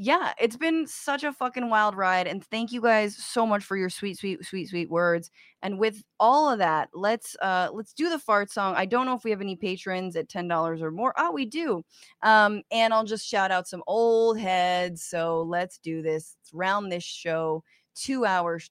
yeah, 0.00 0.32
it's 0.40 0.56
been 0.56 0.86
such 0.86 1.24
a 1.24 1.32
fucking 1.32 1.70
wild 1.70 1.96
ride. 1.96 2.28
And 2.28 2.44
thank 2.44 2.70
you 2.70 2.80
guys 2.80 3.16
so 3.16 3.44
much 3.44 3.64
for 3.64 3.76
your 3.76 3.90
sweet, 3.90 4.16
sweet, 4.16 4.44
sweet, 4.44 4.68
sweet 4.68 4.88
words. 4.88 5.28
And 5.60 5.76
with 5.80 6.04
all 6.20 6.48
of 6.48 6.58
that, 6.60 6.88
let's 6.94 7.36
uh 7.42 7.70
let's 7.72 7.92
do 7.94 8.08
the 8.08 8.18
fart 8.20 8.50
song. 8.52 8.74
I 8.76 8.86
don't 8.86 9.06
know 9.06 9.14
if 9.14 9.24
we 9.24 9.30
have 9.32 9.40
any 9.40 9.56
patrons 9.56 10.14
at 10.14 10.28
$10 10.28 10.80
or 10.80 10.92
more. 10.92 11.12
Oh, 11.18 11.32
we 11.32 11.46
do. 11.46 11.82
Um, 12.22 12.62
and 12.70 12.94
I'll 12.94 13.04
just 13.04 13.26
shout 13.26 13.50
out 13.50 13.66
some 13.66 13.82
old 13.88 14.38
heads. 14.38 15.02
So 15.02 15.42
let's 15.42 15.78
do 15.78 16.00
this. 16.00 16.36
Let's 16.44 16.54
round 16.54 16.92
this 16.92 17.02
show 17.04 17.64
two 17.96 18.24
hours, 18.24 18.70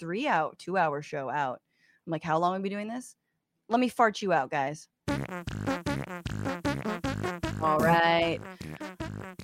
three 0.00 0.26
out, 0.26 0.58
two 0.58 0.76
hour 0.76 1.00
show 1.00 1.30
out. 1.30 1.60
I'm 2.06 2.10
like, 2.10 2.24
how 2.24 2.38
long 2.38 2.54
have 2.54 2.62
we 2.62 2.68
been 2.70 2.78
doing 2.78 2.88
this? 2.88 3.14
Let 3.70 3.78
me 3.78 3.88
fart 3.88 4.20
you 4.20 4.32
out, 4.32 4.50
guys. 4.50 4.88
All 7.62 7.78
right. 7.78 8.40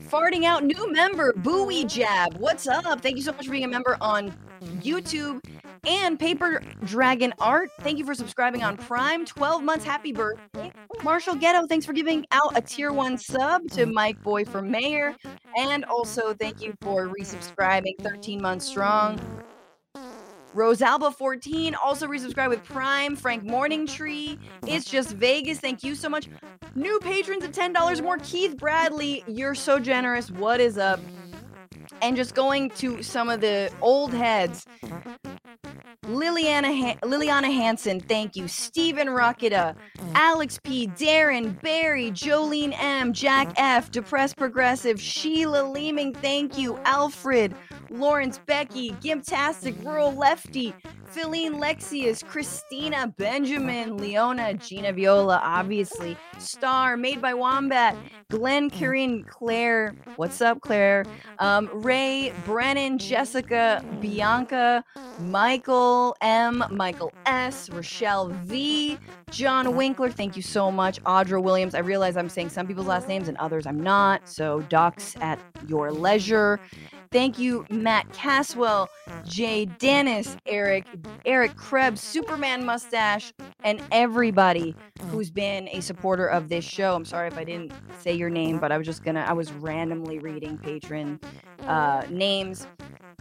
Farting 0.09 0.45
out 0.45 0.65
new 0.65 0.93
member, 0.93 1.33
Bowie 1.37 1.85
Jab. 1.85 2.37
What's 2.39 2.67
up? 2.67 3.01
Thank 3.01 3.17
you 3.17 3.23
so 3.23 3.33
much 3.33 3.47
for 3.47 3.53
being 3.53 3.65
a 3.65 3.69
member 3.69 3.97
on 4.01 4.33
YouTube 4.81 5.45
and 5.87 6.19
Paper 6.19 6.61
Dragon 6.85 7.33
Art. 7.39 7.71
Thank 7.83 7.99
you 7.99 8.05
for 8.05 8.15
subscribing 8.15 8.65
on 8.65 8.77
Prime. 8.77 9.25
12 9.25 9.63
months. 9.63 9.85
Happy 9.85 10.13
birthday. 10.13 10.73
Marshall 11.05 11.37
Ghetto, 11.37 11.69
thanks 11.69 11.87
for 11.87 11.93
giving 11.93 12.27
out 12.33 12.59
a 12.59 12.61
tier 12.61 12.93
one 12.93 13.17
sub 13.17 13.63
to 13.71 13.87
Mike 13.87 14.21
Boy 14.25 14.45
for 14.45 14.61
Mayor. 14.61 15.15
And 15.57 15.85
also 15.85 16.35
thank 16.35 16.61
you 16.61 16.75
for 16.81 17.09
resubscribing 17.09 17.95
13 18.01 18.43
months 18.43 18.67
strong. 18.67 19.21
Rosalba 20.57 21.15
14 21.15 21.75
also 21.75 22.07
resubscribe 22.07 22.49
with 22.49 22.65
Prime. 22.65 23.15
Frank 23.15 23.45
Morningtree. 23.45 24.39
It's 24.67 24.87
just 24.87 25.11
Vegas. 25.11 25.61
Thank 25.61 25.85
you 25.85 25.95
so 25.95 26.09
much. 26.09 26.29
New 26.75 26.99
patrons 27.01 27.45
at 27.45 27.53
$10 27.53 28.03
more. 28.03 28.17
Keith 28.19 28.57
Bradley, 28.57 29.23
you're 29.27 29.55
so 29.55 29.79
generous. 29.79 30.31
What 30.31 30.61
is 30.61 30.79
up? 30.79 30.99
And 32.01 32.17
just 32.17 32.35
going 32.35 32.71
to 32.71 33.03
some 33.03 33.29
of 33.29 33.43
the 33.43 33.71
old 33.83 34.15
heads. 34.15 34.67
Liliana 36.07 36.77
Han- 36.79 36.99
Liliana 37.03 37.53
Hansen, 37.53 38.01
thank 38.01 38.37
you. 38.37 38.47
Stephen 38.49 39.09
Rocketa, 39.09 39.75
Alex 40.15 40.59
P, 40.63 40.87
Darren, 40.89 41.61
Barry, 41.63 42.11
Jolene 42.13 42.75
M, 42.81 43.13
Jack 43.13 43.53
F, 43.57 43.91
Depressed 43.91 44.37
Progressive, 44.37 45.01
Sheila 45.01 45.63
Leeming, 45.65 46.15
thank 46.15 46.57
you. 46.57 46.79
Alfred, 46.85 47.55
Lawrence 47.91 48.39
Becky, 48.47 48.93
Gimptastic, 49.03 49.83
Rural 49.85 50.15
Lefty, 50.15 50.75
Philine 51.13 51.55
Lexius, 51.61 52.25
Christina 52.25 53.13
Benjamin, 53.17 53.97
Leona, 53.97 54.55
Gina 54.55 54.93
Viola, 54.93 55.41
obviously, 55.43 56.17
Star, 56.39 56.97
Made 56.97 57.23
by 57.23 57.33
Wombat, 57.33 57.97
Glenn 58.31 58.71
Corinne, 58.71 59.25
Claire, 59.25 59.95
what's 60.17 60.41
up, 60.41 60.61
Claire? 60.61 61.05
Um, 61.39 61.71
Ray, 61.73 62.33
Brennan, 62.45 62.99
Jessica, 62.99 63.85
Bianca, 64.01 64.85
Michael 65.21 65.96
M, 66.21 66.65
Michael 66.71 67.13
S, 67.27 67.71
Rochelle 67.71 68.29
V, 68.29 68.99
John 69.31 69.75
Winkler, 69.77 70.11
thank 70.11 70.37
you 70.37 70.43
so 70.43 70.71
much. 70.71 71.03
Audra 71.05 71.43
Williams, 71.43 71.75
I 71.75 71.81
realize 71.81 72.17
I'm 72.17 72.29
saying 72.29 72.51
some 72.51 72.67
people's 72.67 72.87
last 72.87 73.09
names 73.09 73.29
and 73.29 73.37
others 73.39 73.67
I'm 73.67 73.81
not, 73.81 74.29
so 74.29 74.61
docs 74.69 75.17
at 75.21 75.39
your 75.67 75.91
leisure. 75.91 76.61
Thank 77.13 77.39
you, 77.39 77.65
Matt 77.71 78.13
Caswell, 78.13 78.89
Jay 79.25 79.67
Dennis, 79.67 80.37
Eric, 80.47 80.87
Eric 81.25 81.57
Krebs, 81.57 82.01
Superman 82.01 82.65
Mustache, 82.65 83.33
and 83.65 83.81
everybody 83.93 84.75
who's 85.11 85.31
been 85.31 85.69
a 85.69 85.81
supporter 85.81 86.27
of 86.27 86.49
this 86.49 86.65
show. 86.65 86.95
I'm 86.95 87.05
sorry 87.05 87.29
if 87.29 87.39
I 87.39 87.45
didn't 87.45 87.73
say 88.01 88.13
your 88.13 88.31
name, 88.31 88.59
but 88.59 88.73
I 88.73 88.79
was 88.79 88.87
just 88.87 89.05
gonna, 89.05 89.25
I 89.27 89.33
was 89.33 89.53
randomly 89.53 90.19
reading 90.19 90.59
patron 90.59 91.21
uh, 91.67 92.03
names. 92.11 92.67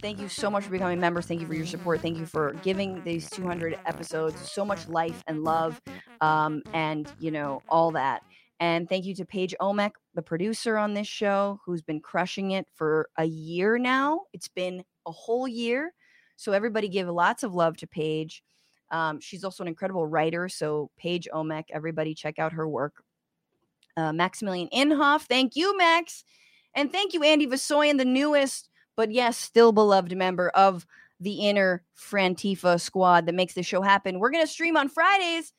Thank 0.06 0.20
you 0.20 0.28
so 0.28 0.48
much 0.48 0.62
for 0.62 0.70
becoming 0.70 1.00
members. 1.00 1.26
Thank 1.26 1.40
you 1.40 1.48
for 1.48 1.54
your 1.54 1.66
support. 1.66 2.00
Thank 2.00 2.16
you 2.16 2.26
for 2.26 2.52
giving 2.62 3.02
these 3.02 3.28
200 3.28 3.76
episodes 3.86 4.40
so 4.48 4.64
much 4.64 4.86
life 4.86 5.20
and 5.26 5.42
love, 5.42 5.82
um, 6.20 6.62
and 6.72 7.12
you 7.18 7.32
know 7.32 7.60
all 7.68 7.90
that. 7.90 8.22
And 8.60 8.88
thank 8.88 9.04
you 9.04 9.16
to 9.16 9.24
Paige 9.24 9.56
Omek, 9.60 9.90
the 10.14 10.22
producer 10.22 10.76
on 10.76 10.94
this 10.94 11.08
show, 11.08 11.58
who's 11.66 11.82
been 11.82 11.98
crushing 11.98 12.52
it 12.52 12.68
for 12.72 13.08
a 13.18 13.24
year 13.24 13.78
now. 13.78 14.20
It's 14.32 14.46
been 14.46 14.84
a 15.06 15.10
whole 15.10 15.48
year. 15.48 15.92
So 16.36 16.52
everybody 16.52 16.88
give 16.88 17.08
lots 17.08 17.42
of 17.42 17.52
love 17.52 17.76
to 17.78 17.88
Paige. 17.88 18.44
Um, 18.92 19.18
she's 19.18 19.42
also 19.42 19.64
an 19.64 19.68
incredible 19.68 20.06
writer. 20.06 20.48
So 20.48 20.88
Paige 20.96 21.26
Omek, 21.34 21.64
everybody 21.70 22.14
check 22.14 22.38
out 22.38 22.52
her 22.52 22.68
work. 22.68 23.02
Uh, 23.96 24.12
Maximilian 24.12 24.68
Inhoff, 24.72 25.22
thank 25.22 25.56
you, 25.56 25.76
Max. 25.76 26.22
And 26.76 26.92
thank 26.92 27.12
you, 27.12 27.24
Andy 27.24 27.48
Vasoyan, 27.48 27.98
the 27.98 28.04
newest, 28.04 28.68
but 28.96 29.12
yes, 29.12 29.36
still 29.36 29.72
beloved 29.72 30.16
member 30.16 30.48
of 30.50 30.86
the 31.20 31.48
inner 31.48 31.82
Frantifa 31.96 32.80
squad 32.80 33.26
that 33.26 33.34
makes 33.34 33.54
this 33.54 33.66
show 33.66 33.82
happen. 33.82 34.18
We're 34.18 34.30
going 34.30 34.44
to 34.44 34.50
stream 34.50 34.76
on 34.76 34.88
Fridays 34.88 35.52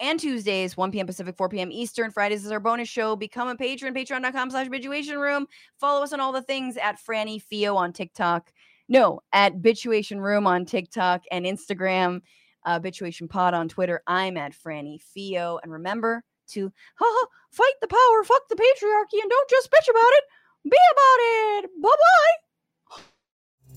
and 0.00 0.18
Tuesdays, 0.18 0.76
1 0.76 0.90
p.m. 0.90 1.06
Pacific, 1.06 1.36
4 1.36 1.48
p.m. 1.48 1.72
Eastern. 1.72 2.10
Fridays 2.10 2.44
is 2.44 2.50
our 2.50 2.60
bonus 2.60 2.88
show. 2.88 3.16
Become 3.16 3.48
a 3.48 3.56
patron, 3.56 3.94
patreon.com 3.94 4.50
slash 4.50 4.68
Bitchuation 4.68 5.20
Room. 5.20 5.46
Follow 5.80 6.02
us 6.02 6.12
on 6.12 6.20
all 6.20 6.32
the 6.32 6.42
things 6.42 6.76
at 6.76 6.98
Franny 7.00 7.40
Fio 7.40 7.76
on 7.76 7.92
TikTok. 7.92 8.52
No, 8.88 9.20
at 9.32 9.62
Bitchuation 9.62 10.20
Room 10.20 10.46
on 10.46 10.64
TikTok 10.64 11.22
and 11.30 11.46
Instagram. 11.46 12.20
Uh, 12.66 12.80
Bitchuation 12.80 13.28
Pod 13.28 13.54
on 13.54 13.68
Twitter. 13.68 14.02
I'm 14.06 14.36
at 14.36 14.52
Franny 14.54 15.00
Fio. 15.00 15.58
And 15.62 15.72
remember 15.72 16.24
to 16.48 16.72
ha, 16.96 17.26
fight 17.50 17.74
the 17.80 17.88
power, 17.88 18.24
fuck 18.24 18.42
the 18.48 18.56
patriarchy, 18.56 19.20
and 19.20 19.30
don't 19.30 19.50
just 19.50 19.70
bitch 19.70 19.88
about 19.88 20.12
it. 20.12 20.24
Be 20.64 20.78
about 20.92 21.64
it. 21.64 21.70
Bye 21.82 21.88
bye. 21.88 22.43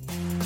Thank 0.06 0.32
you. 0.32 0.37